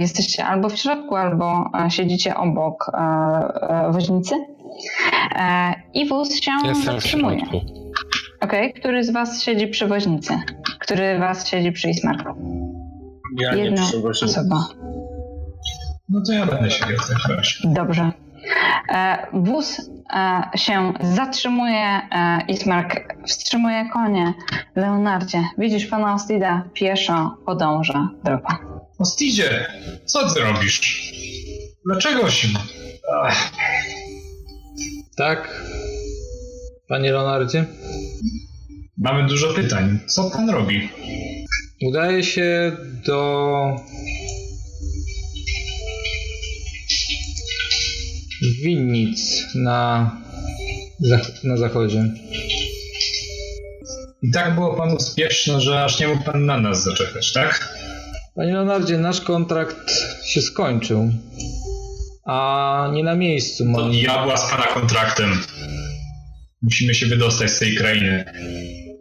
jesteście 0.00 0.44
albo 0.44 0.68
w 0.68 0.76
środku, 0.76 1.16
albo 1.16 1.70
siedzicie 1.88 2.36
obok 2.36 2.92
woźnicy. 3.90 4.34
I 5.94 6.08
wóz 6.08 6.40
się 6.40 6.52
Jestem 6.64 6.94
zatrzymuje. 6.94 7.42
Okej, 8.40 8.70
okay. 8.70 8.72
który 8.72 9.04
z 9.04 9.10
was 9.10 9.42
siedzi 9.42 9.66
przy 9.66 9.86
woźnicy? 9.86 10.38
Który 10.78 11.18
was 11.18 11.48
siedzi 11.48 11.72
przy 11.72 11.90
Ismarku? 11.90 12.34
Ja 13.36 13.54
Jedna 13.54 13.82
nie 13.90 14.08
osoba. 14.08 14.68
No 16.08 16.22
to 16.26 16.32
ja 16.32 16.46
będę 16.46 16.70
siedział 16.70 16.96
w 16.96 17.08
takim 17.08 17.36
razie. 17.36 17.58
Dobrze. 17.64 18.12
E, 18.88 19.26
wóz 19.32 19.90
e, 20.14 20.42
się 20.58 20.92
zatrzymuje, 21.14 22.00
e, 22.12 22.38
Ismark 22.48 23.14
wstrzymuje 23.26 23.88
konie. 23.92 24.34
Leonardzie, 24.76 25.44
widzisz 25.58 25.86
pana 25.86 26.14
Ostida, 26.14 26.68
pieszo 26.74 27.36
podąża 27.46 28.08
droga. 28.24 28.58
Ostidzie, 28.98 29.66
co 30.04 30.34
ty 30.34 30.40
robisz? 30.40 31.12
Dlaczego 31.86 32.30
się... 32.30 32.48
Ach. 33.22 33.52
Tak, 35.16 35.64
panie 36.88 37.12
Leonardzie? 37.12 37.64
Mamy 38.98 39.28
dużo 39.28 39.54
pytań. 39.54 39.98
Co 40.06 40.30
pan 40.30 40.50
robi? 40.50 40.88
Udaje 41.82 42.24
się 42.24 42.76
do 43.06 43.76
winnic 48.62 49.44
na, 49.54 50.10
na 51.44 51.56
zachodzie. 51.56 52.04
I 54.22 54.30
tak 54.30 54.54
było 54.54 54.74
panu 54.76 55.00
spieszno, 55.00 55.60
że 55.60 55.84
aż 55.84 56.00
nie 56.00 56.08
mógł 56.08 56.24
pan 56.24 56.46
na 56.46 56.60
nas 56.60 56.84
zaczekać, 56.84 57.32
tak? 57.32 57.76
Panie 58.34 58.52
Leonardzie, 58.52 58.98
nasz 58.98 59.20
kontrakt 59.20 59.90
się 60.24 60.42
skończył. 60.42 61.10
A 62.26 62.90
nie 62.92 63.04
na 63.04 63.14
miejscu 63.14 63.64
To 63.64 63.70
mam. 63.70 63.92
diabła 63.92 64.36
z 64.36 64.50
pana 64.50 64.66
kontraktem. 64.66 65.42
Musimy 66.62 66.94
się 66.94 67.06
wydostać 67.06 67.50
z 67.50 67.58
tej 67.58 67.74
krainy. 67.74 68.24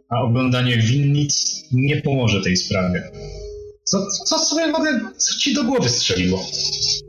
A 0.10 0.22
oglądanie 0.22 0.78
winnic 0.78 1.64
nie 1.72 2.02
pomoże 2.02 2.42
tej 2.42 2.58
sprawie. 2.58 3.12
Co, 3.84 4.08
co 4.26 4.40
sobie 4.40 4.68
mogę, 4.68 5.00
co 5.18 5.40
ci 5.40 5.54
do 5.54 5.64
głowy 5.64 5.90
strzeliło? 5.90 6.46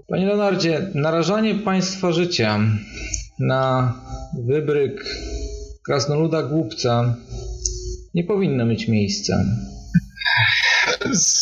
Panie 0.09 0.27
Leonardzie, 0.27 0.91
narażanie 0.95 1.55
państwa 1.55 2.13
życia 2.13 2.61
na 3.39 3.95
wybryk 4.47 5.05
krasnoluda 5.87 6.43
głupca 6.43 7.17
nie 8.15 8.25
powinno 8.25 8.67
mieć 8.67 8.89
miejsca. 8.89 9.45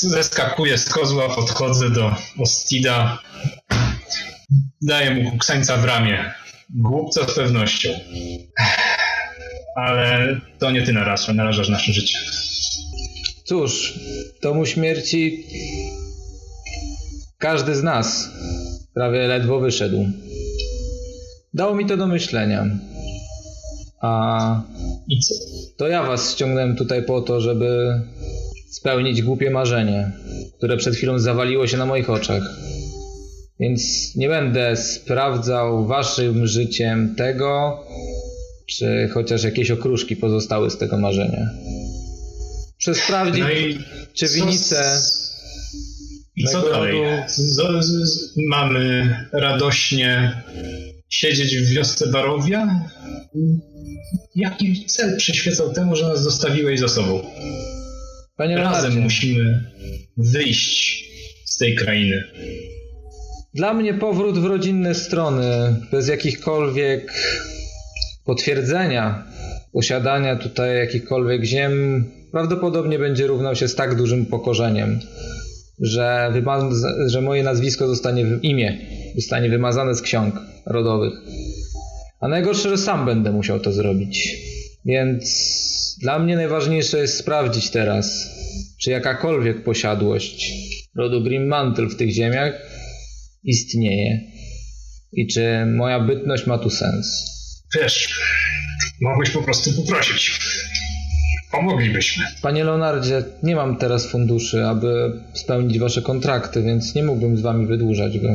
Zeskakuję 0.00 0.78
z 0.78 0.88
kozła, 0.88 1.28
podchodzę 1.28 1.90
do 1.90 2.16
Ostida. 2.38 3.18
Daję 4.82 5.14
mu 5.14 5.30
kuksańca 5.30 5.76
w 5.76 5.84
ramię. 5.84 6.34
Głupca 6.70 7.28
z 7.28 7.34
pewnością. 7.34 7.88
Ale 9.76 10.40
to 10.58 10.70
nie 10.70 10.82
ty 10.82 10.92
narażasz, 10.92 11.34
narażasz 11.34 11.68
nasze 11.68 11.92
życie. 11.92 12.18
Cóż, 13.44 13.98
domu 14.42 14.66
śmierci 14.66 15.46
każdy 17.38 17.74
z 17.74 17.82
nas 17.82 18.30
prawie 18.94 19.26
ledwo 19.26 19.60
wyszedł. 19.60 20.06
Dało 21.54 21.74
mi 21.74 21.86
to 21.86 21.96
do 21.96 22.06
myślenia. 22.06 22.66
A 24.00 24.62
I 25.08 25.20
co? 25.20 25.34
to 25.76 25.88
ja 25.88 26.02
was 26.02 26.32
ściągnąłem 26.32 26.76
tutaj 26.76 27.02
po 27.02 27.20
to, 27.22 27.40
żeby 27.40 28.00
spełnić 28.70 29.22
głupie 29.22 29.50
marzenie, 29.50 30.12
które 30.58 30.76
przed 30.76 30.94
chwilą 30.96 31.18
zawaliło 31.18 31.66
się 31.66 31.76
na 31.76 31.86
moich 31.86 32.10
oczach. 32.10 32.42
Więc 33.60 34.12
nie 34.16 34.28
będę 34.28 34.76
sprawdzał 34.76 35.86
waszym 35.86 36.46
życiem 36.46 37.14
tego, 37.16 37.80
czy 38.66 39.08
chociaż 39.14 39.42
jakieś 39.44 39.70
okruszki 39.70 40.16
pozostały 40.16 40.70
z 40.70 40.78
tego 40.78 40.98
marzenia. 40.98 41.46
Chcę 42.80 42.94
sprawdzić, 42.94 43.40
No 43.42 43.48
czy 44.14 44.28
z- 44.28 45.24
I 46.36 46.44
co 46.44 46.70
dalej? 46.70 46.96
mamy 48.48 49.16
radośnie 49.32 50.42
siedzieć 51.08 51.56
w 51.58 51.68
wiosce 51.70 52.06
Barowia? 52.06 52.88
Jaki 54.34 54.86
cel 54.86 55.16
przyświecał 55.16 55.72
temu, 55.72 55.96
że 55.96 56.08
nas 56.08 56.22
zostawiłeś 56.22 56.80
za 56.80 56.88
sobą? 56.88 57.22
Panie 58.36 58.56
Razem 58.56 59.00
musimy 59.00 59.70
wyjść 60.16 61.04
z 61.44 61.56
tej 61.56 61.74
krainy. 61.74 62.22
Dla 63.54 63.74
mnie 63.74 63.94
powrót 63.94 64.38
w 64.38 64.44
rodzinne 64.44 64.94
strony, 64.94 65.76
bez 65.90 66.08
jakichkolwiek 66.08 67.12
potwierdzenia 68.24 69.24
posiadania 69.72 70.36
tutaj 70.36 70.76
jakichkolwiek 70.76 71.44
ziem, 71.44 72.04
prawdopodobnie 72.32 72.98
będzie 72.98 73.26
równał 73.26 73.56
się 73.56 73.68
z 73.68 73.74
tak 73.74 73.94
dużym 73.96 74.26
pokorzeniem, 74.26 75.00
że, 75.80 76.32
że 77.06 77.20
moje 77.20 77.42
nazwisko 77.42 77.88
zostanie, 77.88 78.24
w- 78.24 78.44
imię 78.44 78.78
zostanie 79.16 79.48
wymazane 79.48 79.94
z 79.94 80.02
ksiąg 80.02 80.34
rodowych. 80.66 81.12
A 82.20 82.28
najgorsze, 82.28 82.68
że 82.68 82.78
sam 82.78 83.06
będę 83.06 83.32
musiał 83.32 83.60
to 83.60 83.72
zrobić. 83.72 84.36
Więc 84.84 85.24
dla 86.02 86.18
mnie 86.18 86.36
najważniejsze 86.36 86.98
jest 86.98 87.16
sprawdzić 87.18 87.70
teraz, 87.70 88.28
czy 88.82 88.90
jakakolwiek 88.90 89.64
posiadłość 89.64 90.52
rodu 90.96 91.22
Grimmantle 91.22 91.86
w 91.86 91.96
tych 91.96 92.10
ziemiach 92.10 92.52
istnieje 93.44 94.20
i 95.12 95.26
czy 95.26 95.66
moja 95.66 96.00
bytność 96.00 96.46
ma 96.46 96.58
tu 96.58 96.70
sens. 96.70 97.33
Wiesz, 97.74 98.20
mogłeś 99.00 99.30
po 99.30 99.42
prostu 99.42 99.70
poprosić. 99.82 100.38
Pomoglibyśmy. 101.52 102.24
Panie 102.42 102.64
Leonardzie, 102.64 103.22
nie 103.42 103.56
mam 103.56 103.76
teraz 103.76 104.10
funduszy, 104.10 104.66
aby 104.66 105.12
spełnić 105.34 105.78
wasze 105.78 106.02
kontrakty, 106.02 106.62
więc 106.62 106.94
nie 106.94 107.02
mógłbym 107.02 107.36
z 107.36 107.42
wami 107.42 107.66
wydłużać 107.66 108.18
go. 108.18 108.28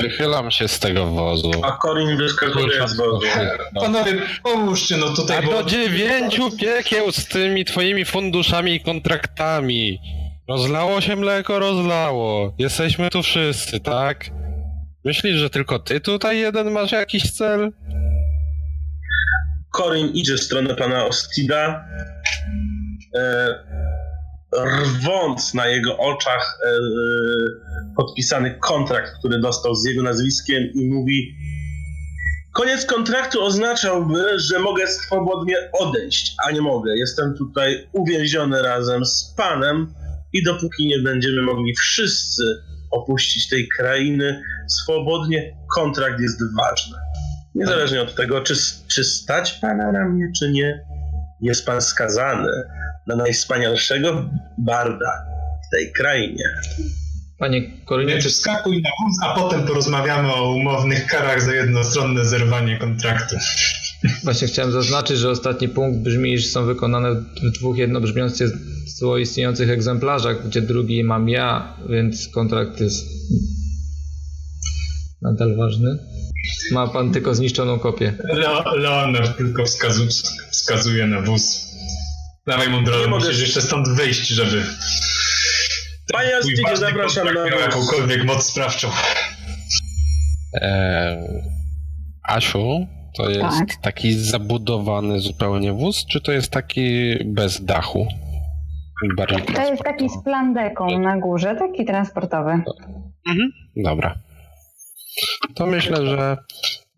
Wychylam 0.00 0.50
się 0.50 0.68
z 0.68 0.78
tego 0.78 1.06
wozu. 1.06 1.50
A 1.64 1.78
Corin 1.82 2.16
wyskakuje 2.16 2.88
z 2.88 2.96
wozu. 2.96 3.26
No. 3.74 3.80
Panowie, 3.80 4.12
pomóżcie, 4.42 4.96
no 4.96 5.14
tutaj... 5.14 5.38
A 5.38 5.42
bo- 5.42 5.62
do 5.62 5.70
dziewięciu 5.70 6.50
piekieł 6.56 7.12
z 7.12 7.26
tymi 7.26 7.64
twoimi 7.64 8.04
funduszami 8.04 8.74
i 8.74 8.80
kontraktami. 8.80 9.98
Rozlało 10.48 11.00
się 11.00 11.16
mleko, 11.16 11.58
rozlało. 11.58 12.54
Jesteśmy 12.58 13.10
tu 13.10 13.22
wszyscy, 13.22 13.80
tak? 13.80 14.30
Myślisz, 15.04 15.36
że 15.36 15.50
tylko 15.50 15.78
ty 15.78 16.00
tutaj 16.00 16.38
jeden 16.38 16.70
masz 16.70 16.92
jakiś 16.92 17.32
cel? 17.32 17.72
Corin 19.76 20.08
idzie 20.08 20.34
w 20.34 20.40
stronę 20.40 20.74
pana 20.74 21.06
Ostida, 21.06 21.84
e, 23.14 23.64
rwąc 24.64 25.54
na 25.54 25.66
jego 25.66 25.98
oczach 25.98 26.58
e, 26.64 26.70
podpisany 27.96 28.58
kontrakt, 28.60 29.18
który 29.18 29.40
dostał 29.40 29.74
z 29.74 29.84
jego 29.84 30.02
nazwiskiem 30.02 30.62
i 30.74 30.90
mówi 30.90 31.36
Koniec 32.56 32.86
kontraktu 32.86 33.42
oznaczałby, 33.42 34.38
że 34.38 34.58
mogę 34.58 34.86
swobodnie 34.86 35.56
odejść, 35.72 36.34
a 36.46 36.50
nie 36.50 36.60
mogę. 36.60 36.96
Jestem 36.96 37.34
tutaj 37.34 37.88
uwięziony 37.92 38.62
razem 38.62 39.06
z 39.06 39.34
panem 39.36 39.94
i 40.32 40.44
dopóki 40.44 40.86
nie 40.86 40.98
będziemy 40.98 41.42
mogli 41.42 41.74
wszyscy 41.74 42.42
opuścić 42.90 43.48
tej 43.48 43.68
krainy 43.68 44.42
swobodnie, 44.68 45.56
kontrakt 45.74 46.20
jest 46.20 46.38
ważny. 46.56 47.05
Niezależnie 47.56 48.02
od 48.02 48.14
tego, 48.14 48.40
czy, 48.40 48.54
czy 48.86 49.04
stać 49.04 49.52
pana 49.52 49.92
na 49.92 50.08
mnie, 50.08 50.30
czy 50.38 50.50
nie, 50.50 50.84
jest 51.40 51.66
pan 51.66 51.82
skazany 51.82 52.48
na 53.06 53.16
najwspanialszego 53.16 54.30
barda 54.58 55.24
w 55.68 55.70
tej 55.70 55.92
krainie. 55.92 56.44
Panie 57.38 57.62
Korinie, 57.84 58.14
Nie, 58.14 58.22
czy 58.22 58.28
wskakuj 58.28 58.82
na 58.82 58.90
wóz, 58.90 59.16
a 59.22 59.34
potem 59.34 59.66
porozmawiamy 59.66 60.32
o 60.32 60.54
umownych 60.54 61.06
karach 61.06 61.42
za 61.42 61.54
jednostronne 61.54 62.24
zerwanie 62.24 62.78
kontraktu. 62.78 63.36
właśnie 64.24 64.48
chciałem 64.48 64.72
zaznaczyć, 64.72 65.18
że 65.18 65.30
ostatni 65.30 65.68
punkt 65.68 65.98
brzmi, 65.98 66.32
iż 66.32 66.46
są 66.46 66.64
wykonane 66.64 67.14
w 67.14 67.58
dwóch 67.58 67.76
jednobrzmiących 67.76 68.50
istniejących 69.20 69.70
egzemplarzach, 69.70 70.46
gdzie 70.46 70.62
drugi 70.62 71.04
mam 71.04 71.28
ja, 71.28 71.76
więc 71.88 72.28
kontrakt 72.28 72.80
jest 72.80 73.06
nadal 75.22 75.56
ważny. 75.56 75.98
Ma 76.72 76.86
pan 76.88 77.12
tylko 77.12 77.34
zniszczoną 77.34 77.78
kopię. 77.78 78.12
Leo, 78.24 78.76
Leonard 78.76 79.36
tylko 79.36 79.64
wskazu, 79.64 80.06
wskazuje 80.50 81.06
na 81.06 81.20
wóz. 81.20 81.66
Dawaj 82.46 82.68
mu 82.70 82.78
Nie 82.78 82.84
drogę, 82.84 83.08
mogę- 83.08 83.24
musisz 83.24 83.40
jeszcze 83.40 83.62
stąd 83.62 83.88
wyjść, 83.88 84.28
żeby... 84.28 84.62
Panie 86.12 86.30
ważny 86.64 86.76
zapraszam 86.76 87.26
na 87.34 87.42
was. 87.50 87.60
jakąkolwiek 87.60 88.24
moc 88.24 88.44
sprawczą. 88.44 88.88
E, 90.54 91.16
Asiu, 92.22 92.86
to 93.16 93.30
jest 93.30 93.58
Tak. 93.58 93.76
taki 93.82 94.12
zabudowany 94.14 95.20
zupełnie 95.20 95.72
wóz, 95.72 96.06
czy 96.10 96.20
to 96.20 96.32
jest 96.32 96.50
taki 96.50 97.14
bez 97.24 97.64
dachu? 97.64 98.06
To 99.54 99.70
jest 99.70 99.82
taki 99.82 100.08
z 100.08 100.22
plandeką 100.24 100.98
na 100.98 101.18
górze, 101.18 101.56
taki 101.58 101.84
transportowy. 101.84 102.50
Mhm. 103.28 103.50
Dobra. 103.76 104.14
To 105.54 105.66
myślę, 105.66 106.06
że 106.06 106.36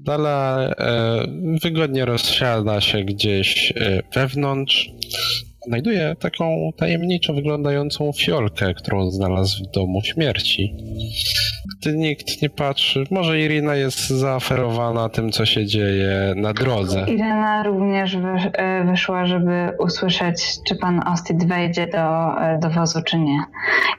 Dala 0.01 0.61
e, 0.61 1.27
wygodnie 1.63 2.05
rozsiada 2.05 2.81
się 2.81 3.05
gdzieś 3.05 3.73
e, 3.77 4.03
wewnątrz. 4.15 4.91
Znajduje 5.67 6.17
taką 6.21 6.71
tajemniczo 6.77 7.35
wyglądającą 7.35 8.13
fiolkę, 8.13 8.75
którą 8.75 9.11
znalazł 9.11 9.65
w 9.65 9.71
domu 9.71 10.03
śmierci. 10.03 10.75
Gdy 11.67 11.97
nikt 11.97 12.43
nie 12.43 12.51
patrzy, 12.51 13.05
może 13.11 13.41
Irina 13.41 13.75
jest 13.75 14.09
zaaferowana 14.09 15.09
tym, 15.09 15.33
co 15.33 15.47
się 15.47 15.67
dzieje 15.67 16.35
na 16.37 16.53
drodze. 16.53 17.05
Irena 17.09 17.63
również 17.63 18.17
e, 18.53 18.85
wyszła, 18.85 19.27
żeby 19.27 19.71
usłyszeć, 19.79 20.57
czy 20.69 20.77
pan 20.77 21.09
Ostit 21.09 21.49
wejdzie 21.49 21.87
do, 21.87 21.99
e, 22.41 22.59
do 22.59 22.71
wozu, 22.71 23.03
czy 23.03 23.19
nie. 23.19 23.39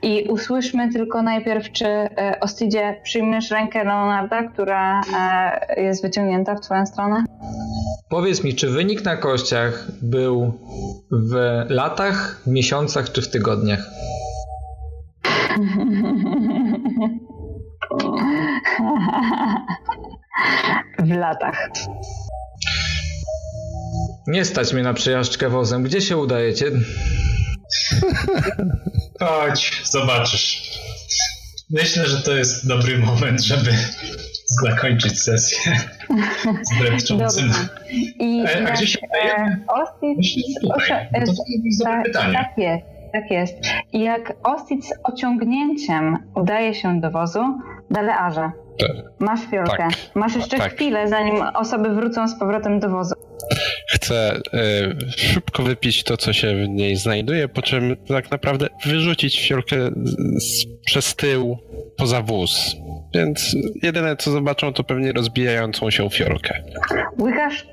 I 0.02 0.28
usłyszmy 0.30 0.94
tylko 0.94 1.22
najpierw, 1.22 1.72
czy 1.72 1.86
e, 1.86 2.40
Ostidzie 2.42 3.00
przyjmiesz 3.04 3.52
rękę 3.52 3.84
Leonarda, 3.84 4.44
która 4.44 5.02
jest 5.78 6.02
wyciągnięta 6.02 6.56
w 6.56 6.62
twoją 6.62 6.86
stronę? 6.86 7.24
Powiedz 8.10 8.44
mi, 8.44 8.56
czy 8.56 8.70
wynik 8.70 9.06
na 9.06 9.18
kościach 9.18 9.88
był 10.02 10.54
w 11.12 11.36
latach, 11.70 12.42
w 12.46 12.48
miesiącach 12.48 13.12
czy 13.12 13.22
w 13.22 13.30
tygodniach? 13.30 13.90
w 21.00 21.10
latach. 21.12 21.70
Nie 24.28 24.46
stać 24.46 24.74
mnie 24.74 24.84
na 24.84 24.94
przejażdżkę 24.94 25.50
wozem. 25.50 25.84
Gdzie 25.84 26.02
się 26.02 26.18
udajecie? 26.18 26.66
Chodź, 29.22 29.82
zobaczysz. 29.86 30.80
Myślę, 31.70 32.06
że 32.06 32.22
to 32.22 32.34
jest 32.34 32.68
dobry 32.68 32.98
moment, 32.98 33.42
żeby 33.42 33.72
zakończyć 34.66 35.22
sesję 35.22 35.60
z 36.62 36.80
drepczącym. 36.80 37.52
I 38.20 38.44
E, 38.46 38.48
a 38.48 38.52
jak, 38.60 38.74
gdzie 38.74 38.88
się 38.88 39.00
e? 39.24 39.58
Ostit. 39.68 40.18
Proszę, 40.70 41.08
No 41.14 41.34
tak, 41.86 42.04
pytanie. 42.04 42.34
tak 42.34 42.58
jest, 42.58 42.86
tak 43.14 43.32
jest. 43.32 43.54
I 43.94 44.00
jak 44.04 44.34
Ostit 44.44 44.86
z 44.86 44.94
ociągnięciem 45.04 46.18
udaje 46.36 46.74
się 46.76 47.02
do 47.02 47.12
wozu, 47.12 47.40
Dalearze, 47.92 48.52
Tak. 48.80 48.92
masz 49.20 49.40
fiolkę. 49.52 49.78
Tak. 49.78 49.94
Masz 50.16 50.36
jeszcze 50.36 50.58
Tak. 50.58 50.74
chwilę, 50.74 51.08
zanim 51.08 51.36
osoby 51.56 51.90
wrócą 51.90 52.28
z 52.28 52.40
powrotem 52.40 52.80
do 52.80 52.90
wozu. 52.90 53.16
Chcę 53.90 54.36
e, 54.36 54.40
szybko 55.18 55.64
wypić 55.64 56.04
to, 56.04 56.18
co 56.18 56.34
się 56.34 56.56
w 56.56 56.70
niej 56.70 56.96
znajduje, 56.96 57.48
po 57.48 57.62
czym 57.62 57.96
tak 58.08 58.32
naprawdę 58.32 58.68
wyrzucić 58.86 59.48
fiolkę 59.48 59.76
z, 60.04 60.44
z, 60.44 60.66
przez 60.86 61.16
tył 61.16 61.58
poza 61.98 62.22
wóz. 62.22 62.76
Więc 63.16 63.56
jedyne, 63.84 64.16
co 64.18 64.32
zobaczą, 64.32 64.74
to 64.74 64.84
pewnie 64.84 65.12
rozbijającą 65.12 65.90
się 65.92 66.10
fiolkę. 66.10 66.64
Łykasz, 67.20 67.68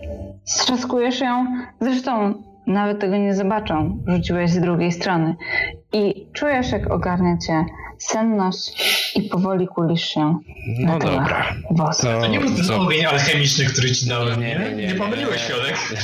strzaskujesz 0.44 1.20
ją, 1.20 1.46
zresztą 1.80 2.42
nawet 2.66 3.00
tego 3.00 3.16
nie 3.16 3.34
zobaczą, 3.34 4.02
rzuciłeś 4.06 4.50
z 4.50 4.60
drugiej 4.60 4.92
strony. 4.92 5.36
I 5.92 6.26
czujesz, 6.32 6.72
jak 6.72 6.90
ogarnia 6.90 7.38
cię 7.46 7.64
senność 7.98 9.12
i 9.16 9.22
powoli 9.22 9.66
kulisz 9.66 10.04
się 10.04 10.38
No 10.78 10.92
na 10.92 10.98
dobra. 10.98 11.54
To, 11.76 11.90
To 12.02 12.26
nie 12.26 12.40
był 12.40 12.50
ten 12.50 12.70
ogień 12.70 13.04
alchemiczny, 13.04 13.64
który 13.64 13.92
ci 13.92 14.08
dałem, 14.08 14.40
nie? 14.40 14.46
Nie, 14.46 14.58
nie, 14.58 14.76
nie, 14.76 14.86
Nie 14.86 14.94
pomyliłeś 14.94 15.44
fiolek. 15.44 15.76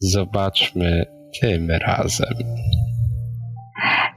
Zobaczmy 0.00 1.06
tym 1.40 1.70
razem. 1.70 2.34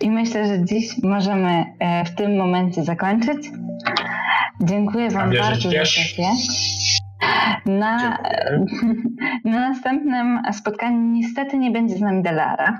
I 0.01 0.09
myślę, 0.11 0.47
że 0.47 0.65
dziś 0.65 1.03
możemy 1.03 1.65
e, 1.79 2.05
w 2.05 2.15
tym 2.15 2.37
momencie 2.37 2.83
zakończyć. 2.83 3.37
Dziękuję 4.61 5.09
Wam 5.09 5.29
bardzo 5.29 5.71
za 5.71 5.85
sesję. 5.85 6.25
Na, 7.65 8.17
na 9.45 9.69
następnym 9.69 10.41
spotkaniu 10.53 11.01
niestety 11.01 11.57
nie 11.57 11.71
będzie 11.71 11.95
z 11.95 12.01
nami 12.01 12.23
Delara, 12.23 12.79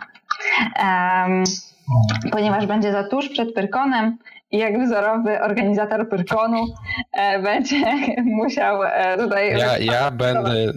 em, 0.75 1.43
ponieważ 2.32 2.65
będzie 2.65 2.91
za 2.91 3.03
tuż 3.03 3.30
przed 3.30 3.53
Pyrkonem 3.53 4.17
i 4.51 4.57
jak 4.57 4.85
wzorowy 4.85 5.41
organizator 5.41 6.09
Pyrkonu 6.09 6.65
e, 7.14 7.40
będzie 7.40 7.77
musiał 8.41 8.83
e, 8.83 9.17
tutaj... 9.17 9.57
Ja, 9.57 9.77
ja 9.77 10.11
będę. 10.11 10.74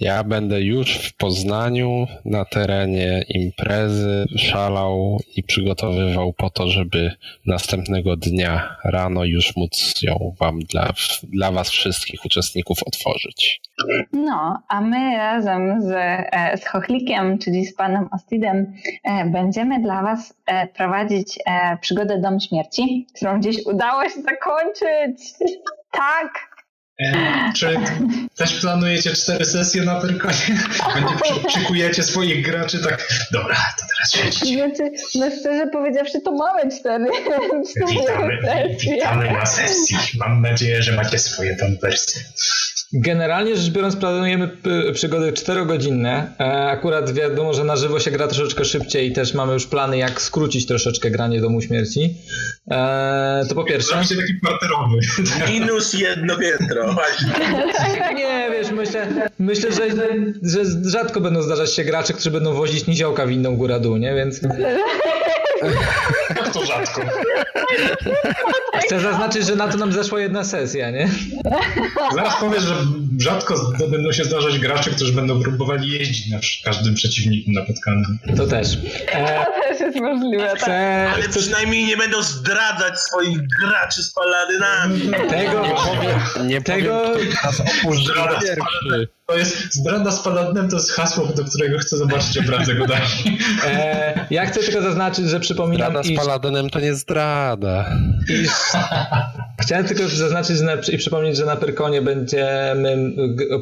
Ja 0.00 0.24
będę 0.24 0.60
już 0.60 1.08
w 1.08 1.16
Poznaniu 1.16 2.06
na 2.24 2.44
terenie 2.44 3.24
imprezy 3.28 4.26
szalał 4.36 5.20
i 5.36 5.42
przygotowywał 5.42 6.32
po 6.32 6.50
to, 6.50 6.68
żeby 6.68 7.10
następnego 7.46 8.16
dnia 8.16 8.76
rano 8.84 9.24
już 9.24 9.56
móc 9.56 10.02
ją 10.02 10.34
wam 10.40 10.58
dla, 10.58 10.92
dla 11.22 11.52
was 11.52 11.70
wszystkich 11.70 12.24
uczestników 12.24 12.78
otworzyć. 12.86 13.60
No, 14.12 14.62
a 14.68 14.80
my 14.80 15.16
razem 15.16 15.82
z, 15.82 15.90
e, 15.92 16.56
z 16.56 16.66
Chochlikiem, 16.66 17.38
czyli 17.38 17.66
z 17.66 17.74
panem 17.74 18.08
Ostidem, 18.12 18.72
e, 19.04 19.24
będziemy 19.24 19.82
dla 19.82 20.02
was 20.02 20.34
e, 20.46 20.66
prowadzić 20.66 21.38
przygodę 21.80 22.20
Dom 22.20 22.40
Śmierci, 22.40 23.06
którą 23.16 23.40
gdzieś 23.40 23.66
udało 23.66 24.08
się 24.08 24.22
zakończyć. 24.22 25.32
Tak! 25.90 26.45
E, 27.00 27.52
Czy 27.56 27.76
też 28.36 28.60
planujecie 28.60 29.10
cztery 29.10 29.44
sesje 29.44 29.82
na 29.82 30.00
Pyrkonie? 30.00 30.34
Będzie 30.94 31.14
przy, 31.22 31.46
przykujecie 31.46 32.02
swoich 32.02 32.44
graczy 32.44 32.78
tak, 32.78 33.08
dobra, 33.32 33.54
to 33.54 33.84
teraz 33.96 34.12
siedzicie. 34.12 34.56
Znaczy, 34.56 34.90
no 35.14 35.30
szczerze 35.40 35.66
powiedziawszy, 35.66 36.20
to 36.20 36.32
mamy 36.32 36.70
cztery. 36.78 37.04
Witamy, 37.90 38.38
witamy 38.80 39.32
na 39.32 39.46
sesji. 39.46 39.96
Mam 40.18 40.42
nadzieję, 40.42 40.82
że 40.82 40.92
macie 40.92 41.18
swoje 41.18 41.56
tam 41.56 41.76
wersje. 41.82 42.22
Generalnie 42.92 43.56
rzecz 43.56 43.70
biorąc, 43.72 43.96
planujemy 43.96 44.48
p- 44.48 44.92
przygody 44.92 45.32
czterogodzinne. 45.32 46.32
E, 46.40 46.44
Akurat 46.70 47.12
wiadomo, 47.12 47.54
że 47.54 47.64
na 47.64 47.76
żywo 47.76 48.00
się 48.00 48.10
gra 48.10 48.26
troszeczkę 48.28 48.64
szybciej 48.64 49.08
i 49.08 49.12
też 49.12 49.34
mamy 49.34 49.52
już 49.52 49.66
plany, 49.66 49.98
jak 49.98 50.20
skrócić 50.20 50.66
troszeczkę 50.66 51.10
granie 51.10 51.40
Domu 51.40 51.62
Śmierci. 51.62 52.14
E, 52.70 53.44
To 53.48 53.54
po 53.54 53.64
pierwsze. 53.64 53.88
Zrobi 53.88 54.06
się 54.06 54.16
taki 54.16 54.34
parterowy. 54.34 54.98
Minus 55.52 55.92
jedno 55.92 56.36
piętro. 56.38 56.96
Nie, 58.16 58.48
wiesz, 58.52 58.70
myślę, 58.72 59.06
myślę 59.38 59.72
że, 59.72 59.88
że 60.42 60.90
rzadko 60.90 61.20
będą 61.20 61.42
zdarzać 61.42 61.74
się 61.74 61.84
gracze, 61.84 62.12
którzy 62.12 62.30
będą 62.30 62.52
wozić 62.54 62.86
niziołka 62.86 63.26
winną 63.26 63.56
góra-dół, 63.56 63.96
nie? 63.96 64.14
Więc 64.14 64.40
Jak 66.36 66.48
to 66.52 66.66
rzadko. 66.66 67.02
chcę 68.86 69.00
zaznaczyć, 69.00 69.46
że 69.46 69.56
na 69.56 69.68
to 69.68 69.76
nam 69.76 69.92
zeszła 69.92 70.20
jedna 70.20 70.44
sesja, 70.44 70.90
nie? 70.90 71.08
Zaraz 72.14 72.40
powiesz, 72.40 72.62
że 72.62 72.74
rzadko 73.18 73.54
będą 73.90 74.12
się 74.12 74.24
zdarzać 74.24 74.58
gracze, 74.58 74.90
którzy 74.90 75.12
będą 75.12 75.42
próbowali 75.42 75.90
jeździć 75.90 76.30
na 76.30 76.38
każdym 76.64 76.94
przeciwniku 76.94 77.50
napotkanym. 77.52 78.18
To 78.36 78.46
też. 78.46 78.68
E, 79.12 79.44
To 79.44 79.52
też 79.68 79.80
jest 79.80 80.00
możliwe. 80.00 80.46
Tak. 80.48 80.58
chcę, 80.58 81.10
Ale 81.14 81.22
chcę 81.22 81.40
przynajmniej 81.40 81.84
nie 81.86 81.96
będą 81.96 82.22
zdradzać 82.22 82.98
swoich 83.00 83.38
graczy 83.60 84.02
z 84.02 84.12
paladynami. 84.12 85.00
tego, 85.30 85.62
Nie 86.44 86.62
tego, 86.62 87.02
powiem, 87.14 87.28
kto 87.32 87.46
nas 87.46 87.60
opuszcza. 87.60 88.38
To 89.28 89.36
jest 89.36 89.74
zdrada 89.74 90.10
z 90.10 90.22
paladnem, 90.22 90.68
to 90.68 90.76
jest 90.76 90.92
hasło, 90.92 91.26
do 91.26 91.44
którego 91.44 91.78
chcę 91.78 91.96
zobaczyć 91.96 92.38
obrazę 92.38 92.74
Godani. 92.74 93.38
e, 93.66 94.26
ja 94.30 94.46
chcę 94.46 94.60
tylko 94.60 94.82
zaznaczyć, 94.82 95.28
że 95.28 95.40
przypominam, 95.40 95.90
Zdrada 95.90 96.02
z 96.08 96.10
iż 96.10 96.18
paladynem 96.18 96.70
to 96.70 96.80
nie 96.80 96.94
zdrada. 96.94 97.84
iż 98.42 98.50
chciałem 99.60 99.84
tylko 99.84 100.08
zaznaczyć 100.08 100.56
że 100.56 100.64
na, 100.64 100.74
i 100.92 100.98
przypomnieć, 100.98 101.36
że 101.36 101.44
na 101.44 101.56
Pyrkonie 101.56 102.02
będziemy 102.02 103.12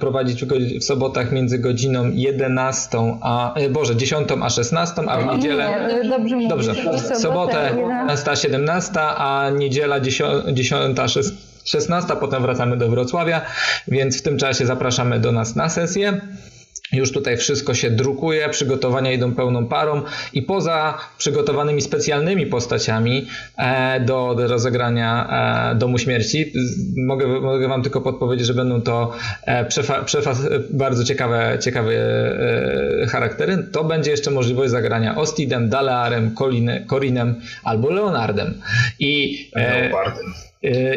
prowadzić 0.00 0.44
w 0.80 0.84
sobotach 0.84 1.32
między 1.32 1.58
godziną 1.58 2.10
11 2.14 3.18
a, 3.22 3.54
e, 3.54 3.68
Boże, 3.68 3.96
10 3.96 4.28
a 4.42 4.50
16, 4.50 5.02
a 5.08 5.18
w 5.18 5.36
niedzielę... 5.36 5.88
Nie, 6.02 6.08
dobrze 6.10 6.36
mówisz. 6.36 6.48
Dobrze, 6.48 6.74
W 7.14 7.18
sobotę 7.18 7.74
11. 7.76 8.30
11, 8.30 8.36
17, 8.36 9.00
a 9.00 9.50
niedziela 9.50 10.00
10, 10.00 10.30
10 10.52 10.96
16, 10.96 11.53
potem 12.20 12.42
wracamy 12.42 12.76
do 12.76 12.88
Wrocławia, 12.88 13.40
więc 13.88 14.18
w 14.18 14.22
tym 14.22 14.38
czasie 14.38 14.66
zapraszamy 14.66 15.20
do 15.20 15.32
nas 15.32 15.56
na 15.56 15.68
sesję. 15.68 16.20
Już 16.92 17.12
tutaj 17.12 17.36
wszystko 17.36 17.74
się 17.74 17.90
drukuje, 17.90 18.48
przygotowania 18.48 19.12
idą 19.12 19.34
pełną 19.34 19.66
parą 19.66 20.02
i 20.32 20.42
poza 20.42 20.98
przygotowanymi 21.18 21.82
specjalnymi 21.82 22.46
postaciami 22.46 23.26
e, 23.56 24.00
do, 24.00 24.34
do 24.34 24.48
rozegrania 24.48 25.28
e, 25.72 25.74
Domu 25.74 25.98
Śmierci, 25.98 26.52
mogę, 26.96 27.26
mogę 27.26 27.68
Wam 27.68 27.82
tylko 27.82 28.00
podpowiedzieć, 28.00 28.46
że 28.46 28.54
będą 28.54 28.82
to 28.82 29.12
e, 29.42 29.64
przefa, 29.64 30.04
przefa, 30.04 30.34
bardzo 30.70 31.04
ciekawe, 31.04 31.58
ciekawe 31.60 31.92
charaktery. 33.08 33.68
To 33.72 33.84
będzie 33.84 34.10
jeszcze 34.10 34.30
możliwość 34.30 34.70
zagrania 34.70 35.16
Ostidem, 35.16 35.68
Dalearem, 35.68 36.34
Corinem 36.90 37.40
albo 37.64 37.90
Leonardem. 37.90 38.60
I, 38.98 39.50
Leopardem 39.54 40.34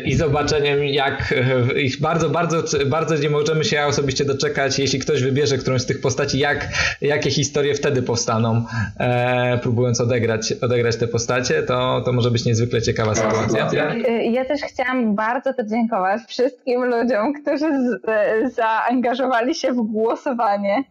i 0.05 0.15
zobaczeniem, 0.15 0.83
jak 0.83 1.33
ich 1.75 2.01
bardzo, 2.01 2.29
bardzo, 2.29 2.63
bardzo 2.85 3.15
nie 3.15 3.29
możemy 3.29 3.63
się 3.63 3.85
osobiście 3.85 4.25
doczekać, 4.25 4.79
jeśli 4.79 4.99
ktoś 4.99 5.23
wybierze 5.23 5.57
którąś 5.57 5.81
z 5.81 5.85
tych 5.85 6.01
postaci, 6.01 6.39
jak, 6.39 6.67
jakie 7.01 7.31
historie 7.31 7.75
wtedy 7.75 8.01
powstaną, 8.01 8.65
e, 8.99 9.59
próbując 9.63 10.01
odegrać, 10.01 10.53
odegrać 10.61 10.95
te 10.95 11.07
postacie, 11.07 11.63
to, 11.63 12.01
to 12.05 12.13
może 12.13 12.31
być 12.31 12.45
niezwykle 12.45 12.81
ciekawa 12.81 13.15
sytuacja. 13.15 13.93
Ja 14.31 14.45
też 14.45 14.61
chciałam 14.61 15.15
bardzo 15.15 15.53
podziękować 15.53 16.21
wszystkim 16.27 16.85
ludziom, 16.85 17.33
którzy 17.33 17.65
z, 17.65 18.09
e, 18.09 18.49
zaangażowali 18.49 19.55
się 19.55 19.71
w 19.73 19.81
głosowanie 19.81 20.83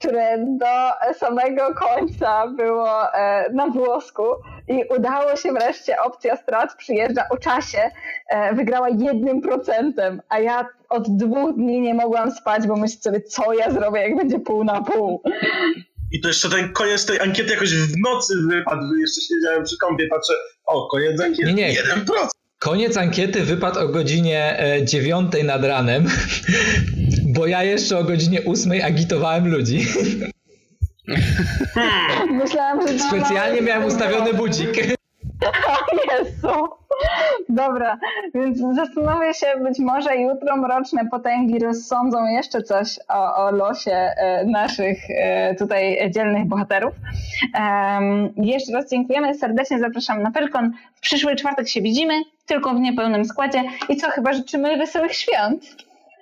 które 0.00 0.38
do 0.38 1.14
samego 1.14 1.74
końca 1.74 2.46
było 2.46 3.14
e, 3.14 3.50
na 3.52 3.66
włosku 3.66 4.22
i 4.68 4.84
udało 4.96 5.36
się 5.36 5.52
wreszcie 5.52 6.02
opcja 6.02 6.36
strat 6.36 6.76
przyjeżdża 6.76 7.24
o 7.30 7.36
czasie, 7.36 7.90
e, 8.28 8.54
wygrała 8.54 8.88
jednym 8.88 9.40
procentem, 9.40 10.22
a 10.28 10.38
ja 10.38 10.68
od 10.88 11.16
dwóch 11.16 11.54
dni 11.54 11.80
nie 11.80 11.94
mogłam 11.94 12.30
spać, 12.30 12.66
bo 12.66 12.76
myślę 12.76 13.00
sobie, 13.00 13.20
co 13.20 13.52
ja 13.52 13.70
zrobię, 13.70 14.00
jak 14.00 14.16
będzie 14.16 14.40
pół 14.40 14.64
na 14.64 14.82
pół. 14.82 15.22
I 16.12 16.20
to 16.20 16.28
jeszcze 16.28 16.50
ten 16.50 16.72
koniec 16.72 17.06
tej 17.06 17.20
ankiety 17.20 17.52
jakoś 17.52 17.74
w 17.74 17.94
nocy 18.04 18.34
wypadł, 18.48 18.94
jeszcze 18.94 19.20
siedziałem 19.20 19.64
przy 19.64 19.78
kąpie, 19.78 20.08
patrzę, 20.08 20.32
o, 20.66 20.88
koniec 20.88 21.20
ankiety, 21.20 21.52
nie, 21.52 21.68
nie. 21.68 21.82
1%. 21.82 22.28
Koniec 22.58 22.96
ankiety 22.96 23.44
wypadł 23.44 23.80
o 23.80 23.88
godzinie 23.88 24.56
9 24.84 25.34
e, 25.34 25.44
nad 25.44 25.64
ranem, 25.64 26.06
bo 27.34 27.46
ja 27.46 27.62
jeszcze 27.62 27.98
o 27.98 28.04
godzinie 28.04 28.40
8 28.44 28.72
agitowałem 28.84 29.48
ludzi. 29.48 29.86
Myślałam, 32.30 32.88
że 32.88 32.98
Specjalnie 32.98 33.62
miałem 33.62 33.84
ustawiony 33.84 34.34
budzik. 34.34 34.76
Jezu. 36.10 36.68
Dobra, 37.48 37.98
więc 38.34 38.58
zastanawiam 38.76 39.34
się, 39.34 39.46
być 39.62 39.78
może 39.78 40.16
jutro 40.16 40.56
mroczne 40.56 41.08
potęgi 41.10 41.58
rozsądzą 41.58 42.26
jeszcze 42.26 42.62
coś 42.62 42.98
o, 43.08 43.36
o 43.36 43.50
losie 43.50 43.92
e, 43.92 44.44
naszych 44.44 44.98
e, 45.10 45.54
tutaj 45.54 46.10
dzielnych 46.10 46.44
bohaterów. 46.44 46.94
jeszcze 48.36 48.72
raz 48.72 48.90
dziękujemy, 48.90 49.34
serdecznie 49.34 49.78
zapraszam 49.78 50.22
na 50.22 50.30
Pelkon. 50.30 50.72
W 50.94 51.00
przyszły 51.00 51.36
czwartek 51.36 51.68
się 51.68 51.82
widzimy, 51.82 52.14
tylko 52.48 52.74
w 52.74 52.80
niepełnym 52.80 53.24
składzie. 53.24 53.62
I 53.88 53.96
co, 53.96 54.10
chyba 54.10 54.32
życzymy 54.32 54.76
wesołych 54.76 55.14
świąt. 55.14 55.62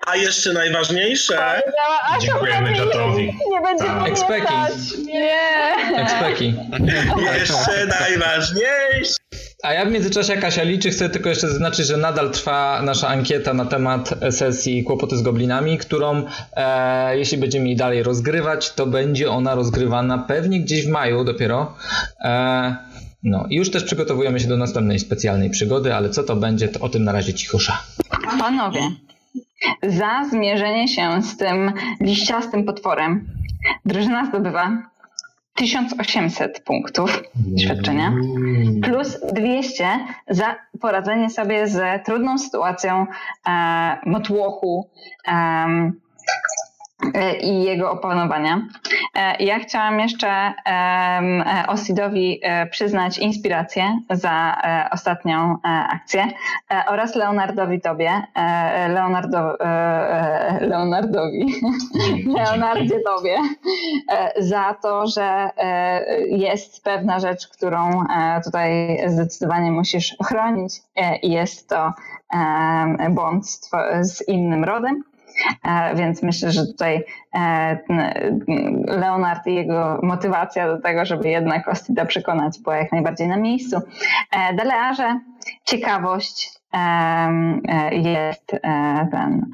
A 0.07 0.17
jeszcze 0.17 0.53
najważniejsze. 0.53 1.63
Dziękujemy 2.21 2.73
Jatowi. 2.77 3.35
Nie 3.51 3.61
będzie 3.61 3.85
tak. 3.85 4.09
Ekspeki. 4.09 4.53
Nie. 5.05 5.41
Ekspeki. 5.97 6.55
Jeszcze 7.41 7.87
najważniejsze. 8.01 9.17
A 9.63 9.73
ja 9.73 9.85
w 9.85 9.91
międzyczasie, 9.91 10.37
Kasia 10.37 10.63
liczy, 10.63 10.91
chcę 10.91 11.11
tylko 11.11 11.29
jeszcze 11.29 11.49
zaznaczyć, 11.49 11.87
że 11.87 11.97
nadal 11.97 12.31
trwa 12.31 12.83
nasza 12.83 13.09
ankieta 13.09 13.55
na 13.55 13.65
temat 13.65 14.15
sesji 14.31 14.85
Kłopoty 14.85 15.17
z 15.17 15.23
Goblinami, 15.23 15.79
którą 15.79 16.23
e, 16.57 17.19
jeśli 17.19 17.39
będziemy 17.39 17.67
jej 17.67 17.77
dalej 17.77 18.03
rozgrywać, 18.03 18.73
to 18.73 18.87
będzie 18.87 19.31
ona 19.31 19.55
rozgrywana 19.55 20.19
pewnie 20.19 20.61
gdzieś 20.61 20.87
w 20.87 20.91
maju 20.91 21.25
dopiero. 21.25 21.75
E, 22.21 22.77
no 23.27 23.47
i 23.51 23.57
już 23.57 23.71
też 23.71 23.85
przygotowujemy 23.85 24.41
się 24.41 24.49
do 24.49 24.57
następnej 24.57 24.99
specjalnej 24.99 25.51
przygody, 25.51 25.95
ale 25.95 26.11
co 26.11 26.23
to 26.23 26.37
będzie, 26.37 26.69
to 26.69 26.81
o 26.81 26.89
tym 26.89 27.05
na 27.05 27.13
razie 27.13 27.35
cichusza. 27.35 27.83
Panowie, 28.39 28.81
za 29.83 30.25
zmierzenie 30.31 30.89
się 30.89 31.23
z 31.23 31.37
tym 31.37 31.73
liściastym 32.01 32.65
potworem 32.65 33.27
drużyna 33.85 34.27
zdobywa 34.27 34.83
1800 35.55 36.61
punktów 36.61 37.23
doświadczenia 37.35 38.13
plus 38.83 39.19
200 39.33 39.87
za 40.29 40.55
poradzenie 40.81 41.31
sobie 41.31 41.69
z 41.69 42.05
trudną 42.05 42.39
sytuacją 42.39 43.07
e, 43.49 43.97
motłochu, 44.07 44.91
E, 45.29 45.93
i 47.41 47.63
jego 47.63 47.91
opanowania. 47.91 48.63
E, 49.15 49.45
ja 49.45 49.59
chciałam 49.59 50.01
jeszcze 50.01 50.29
e, 50.29 51.65
Osidowi 51.69 52.41
przyznać 52.71 53.19
inspirację 53.19 54.01
za 54.11 54.57
ostatnią 54.91 55.59
akcję 55.91 56.27
oraz 56.87 57.15
Leonardowi 57.15 57.81
Tobie, 57.81 58.23
Leonardo, 58.89 59.57
Leonardowi, 60.61 61.55
Leonardzie 62.27 63.01
Tobie 63.01 63.37
za 64.39 64.75
to, 64.83 65.07
że 65.07 65.51
jest 66.27 66.85
pewna 66.85 67.21
rzecz, 67.21 67.49
którą 67.49 68.05
tutaj 68.45 68.99
zdecydowanie 69.07 69.71
musisz 69.71 70.17
chronić 70.25 70.75
i 71.23 71.31
jest 71.31 71.69
to 71.69 71.93
błąd 73.11 73.47
z 74.01 74.29
innym 74.29 74.65
rodem. 74.65 75.03
E, 75.65 75.95
więc 75.95 76.23
myślę, 76.23 76.51
że 76.51 76.67
tutaj 76.67 77.05
e, 77.35 77.79
Leonard 78.87 79.47
i 79.47 79.55
jego 79.55 80.01
motywacja 80.03 80.67
do 80.67 80.83
tego, 80.83 81.05
żeby 81.05 81.29
jednak 81.29 81.69
Ostida 81.69 82.05
przekonać, 82.05 82.59
była 82.59 82.77
jak 82.77 82.93
najbardziej 82.93 83.29
na 83.29 83.37
miejscu. 83.37 83.77
E, 84.33 84.55
Delearze, 84.55 85.21
ciekawość 85.65 86.57
jest 87.93 88.47
ten, 89.11 89.51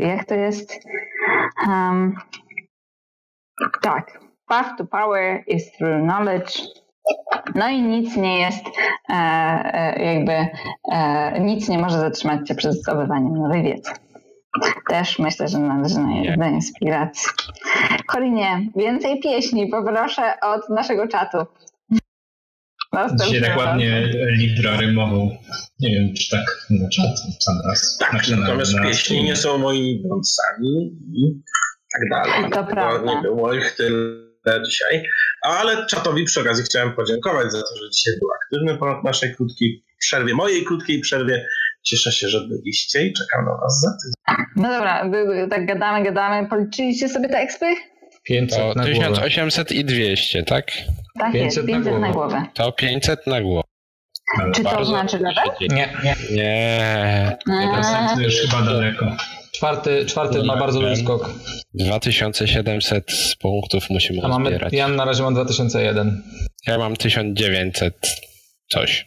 jak 0.00 0.24
to 0.24 0.34
jest? 0.34 0.72
Tak. 3.82 4.20
Path 4.48 4.76
to 4.78 4.84
power 4.86 5.44
is 5.46 5.72
through 5.72 6.02
knowledge. 6.02 6.62
No 7.54 7.68
i 7.68 7.82
nic 7.82 8.16
nie 8.16 8.40
jest, 8.40 8.64
jakby, 9.96 10.46
nic 11.40 11.68
nie 11.68 11.78
może 11.78 11.98
zatrzymać 11.98 12.48
cię 12.48 12.54
przed 12.54 12.72
zdobywaniem 12.72 13.38
nowej 13.38 13.62
wiedzy. 13.62 13.90
Też 14.88 15.18
myślę, 15.18 15.48
że 15.48 15.58
należy 15.58 15.98
na 16.36 16.48
inspiracji. 16.48 17.28
Kolinie, 18.06 18.68
więcej 18.76 19.20
pieśni 19.20 19.68
poproszę 19.68 20.22
od 20.42 20.68
naszego 20.68 21.08
czatu. 21.08 21.38
Dzisiaj 23.24 23.42
tak 23.42 23.58
ładnie 23.58 24.12
Libra 24.30 24.76
rymował. 24.76 25.30
Nie 25.80 25.94
wiem, 25.94 26.14
czy 26.14 26.30
tak 26.30 26.66
na 26.70 26.88
czat 26.88 27.18
sam 27.38 27.54
raz. 27.68 27.98
Tak, 27.98 28.10
znaczy, 28.10 28.36
natomiast 28.36 28.74
na, 28.74 28.80
na 28.80 28.88
pieśni 28.88 29.24
nie 29.24 29.36
są 29.36 29.58
moimi 29.58 30.02
bądźcami 30.08 30.98
i 31.14 31.42
tak 31.92 32.08
dalej. 32.10 32.50
To 32.50 32.64
prawda. 32.64 33.14
Nie 33.14 33.22
było 33.22 33.54
ich 33.54 33.76
tyle 33.76 34.62
dzisiaj. 34.66 35.04
Ale 35.42 35.86
czatowi 35.86 36.24
przy 36.24 36.40
okazji 36.40 36.64
chciałem 36.64 36.92
podziękować 36.92 37.52
za 37.52 37.58
to, 37.58 37.76
że 37.82 37.90
dzisiaj 37.90 38.14
był 38.20 38.28
aktywny 38.42 38.78
po 38.78 39.02
naszej 39.02 39.34
krótkiej 39.34 39.84
przerwie, 39.98 40.34
mojej 40.34 40.64
krótkiej 40.64 41.00
przerwie. 41.00 41.46
Cieszę 41.86 42.12
się, 42.12 42.28
że 42.28 42.40
byliście 42.48 43.06
i 43.06 43.12
czekam 43.12 43.44
na 43.44 43.56
Was 43.60 43.80
za 43.80 43.90
tydzień. 43.90 44.46
No 44.56 44.68
dobra, 44.68 45.10
tak 45.50 45.66
gadamy, 45.66 46.04
gadamy. 46.04 46.48
Policzyliście 46.48 47.08
sobie 47.08 47.28
te 47.28 47.38
ekspy? 47.38 47.66
500 48.22 48.58
to 48.58 48.74
na 48.74 48.84
1800 48.84 49.68
głowę. 49.68 49.80
i 49.80 49.84
200, 49.84 50.42
tak? 50.42 50.72
Tak 51.18 51.32
500 51.32 51.56
jest, 51.56 51.66
500 51.66 51.84
na 51.84 51.90
głowę. 51.90 52.00
Na 52.00 52.12
głowę. 52.12 52.46
To 52.54 52.72
500 52.72 53.26
na 53.26 53.40
głowę. 53.40 53.62
Czy 54.54 54.62
to 54.62 54.84
znaczy 54.84 55.18
lewe? 55.18 55.42
Nie. 55.60 55.68
Nie. 56.04 56.16
nie. 56.30 57.38
Następny 57.46 58.24
już 58.24 58.34
chyba 58.34 58.62
daleko. 58.62 59.16
Czwarty, 59.52 60.06
czwarty 60.06 60.42
ma 60.42 60.56
bardzo 60.56 60.80
duży 60.80 60.96
skok. 60.96 61.30
2700 61.74 63.04
punktów 63.40 63.90
musimy 63.90 64.22
A 64.24 64.28
mamy, 64.28 64.48
zbierać. 64.48 64.72
Ja 64.72 64.88
na 64.88 65.04
razie 65.04 65.22
mam 65.22 65.34
2001. 65.34 66.22
Ja 66.66 66.78
mam 66.78 66.96
1900 66.96 67.94
coś. 68.68 69.06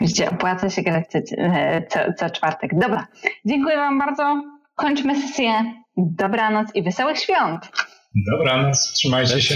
Widzicie, 0.00 0.30
opłaca 0.30 0.70
się 0.70 0.82
grać 0.82 1.04
co, 1.08 1.18
co, 1.88 2.12
co 2.12 2.30
czwartek. 2.30 2.70
Dobra, 2.74 3.06
dziękuję 3.44 3.76
Wam 3.76 3.98
bardzo. 3.98 4.42
Kończmy 4.74 5.22
sesję. 5.22 5.52
Dobranoc 5.96 6.68
i 6.74 6.82
wesołych 6.82 7.18
świąt. 7.18 7.72
Dobranoc, 8.32 8.92
trzymajcie 8.92 9.40
się. 9.40 9.54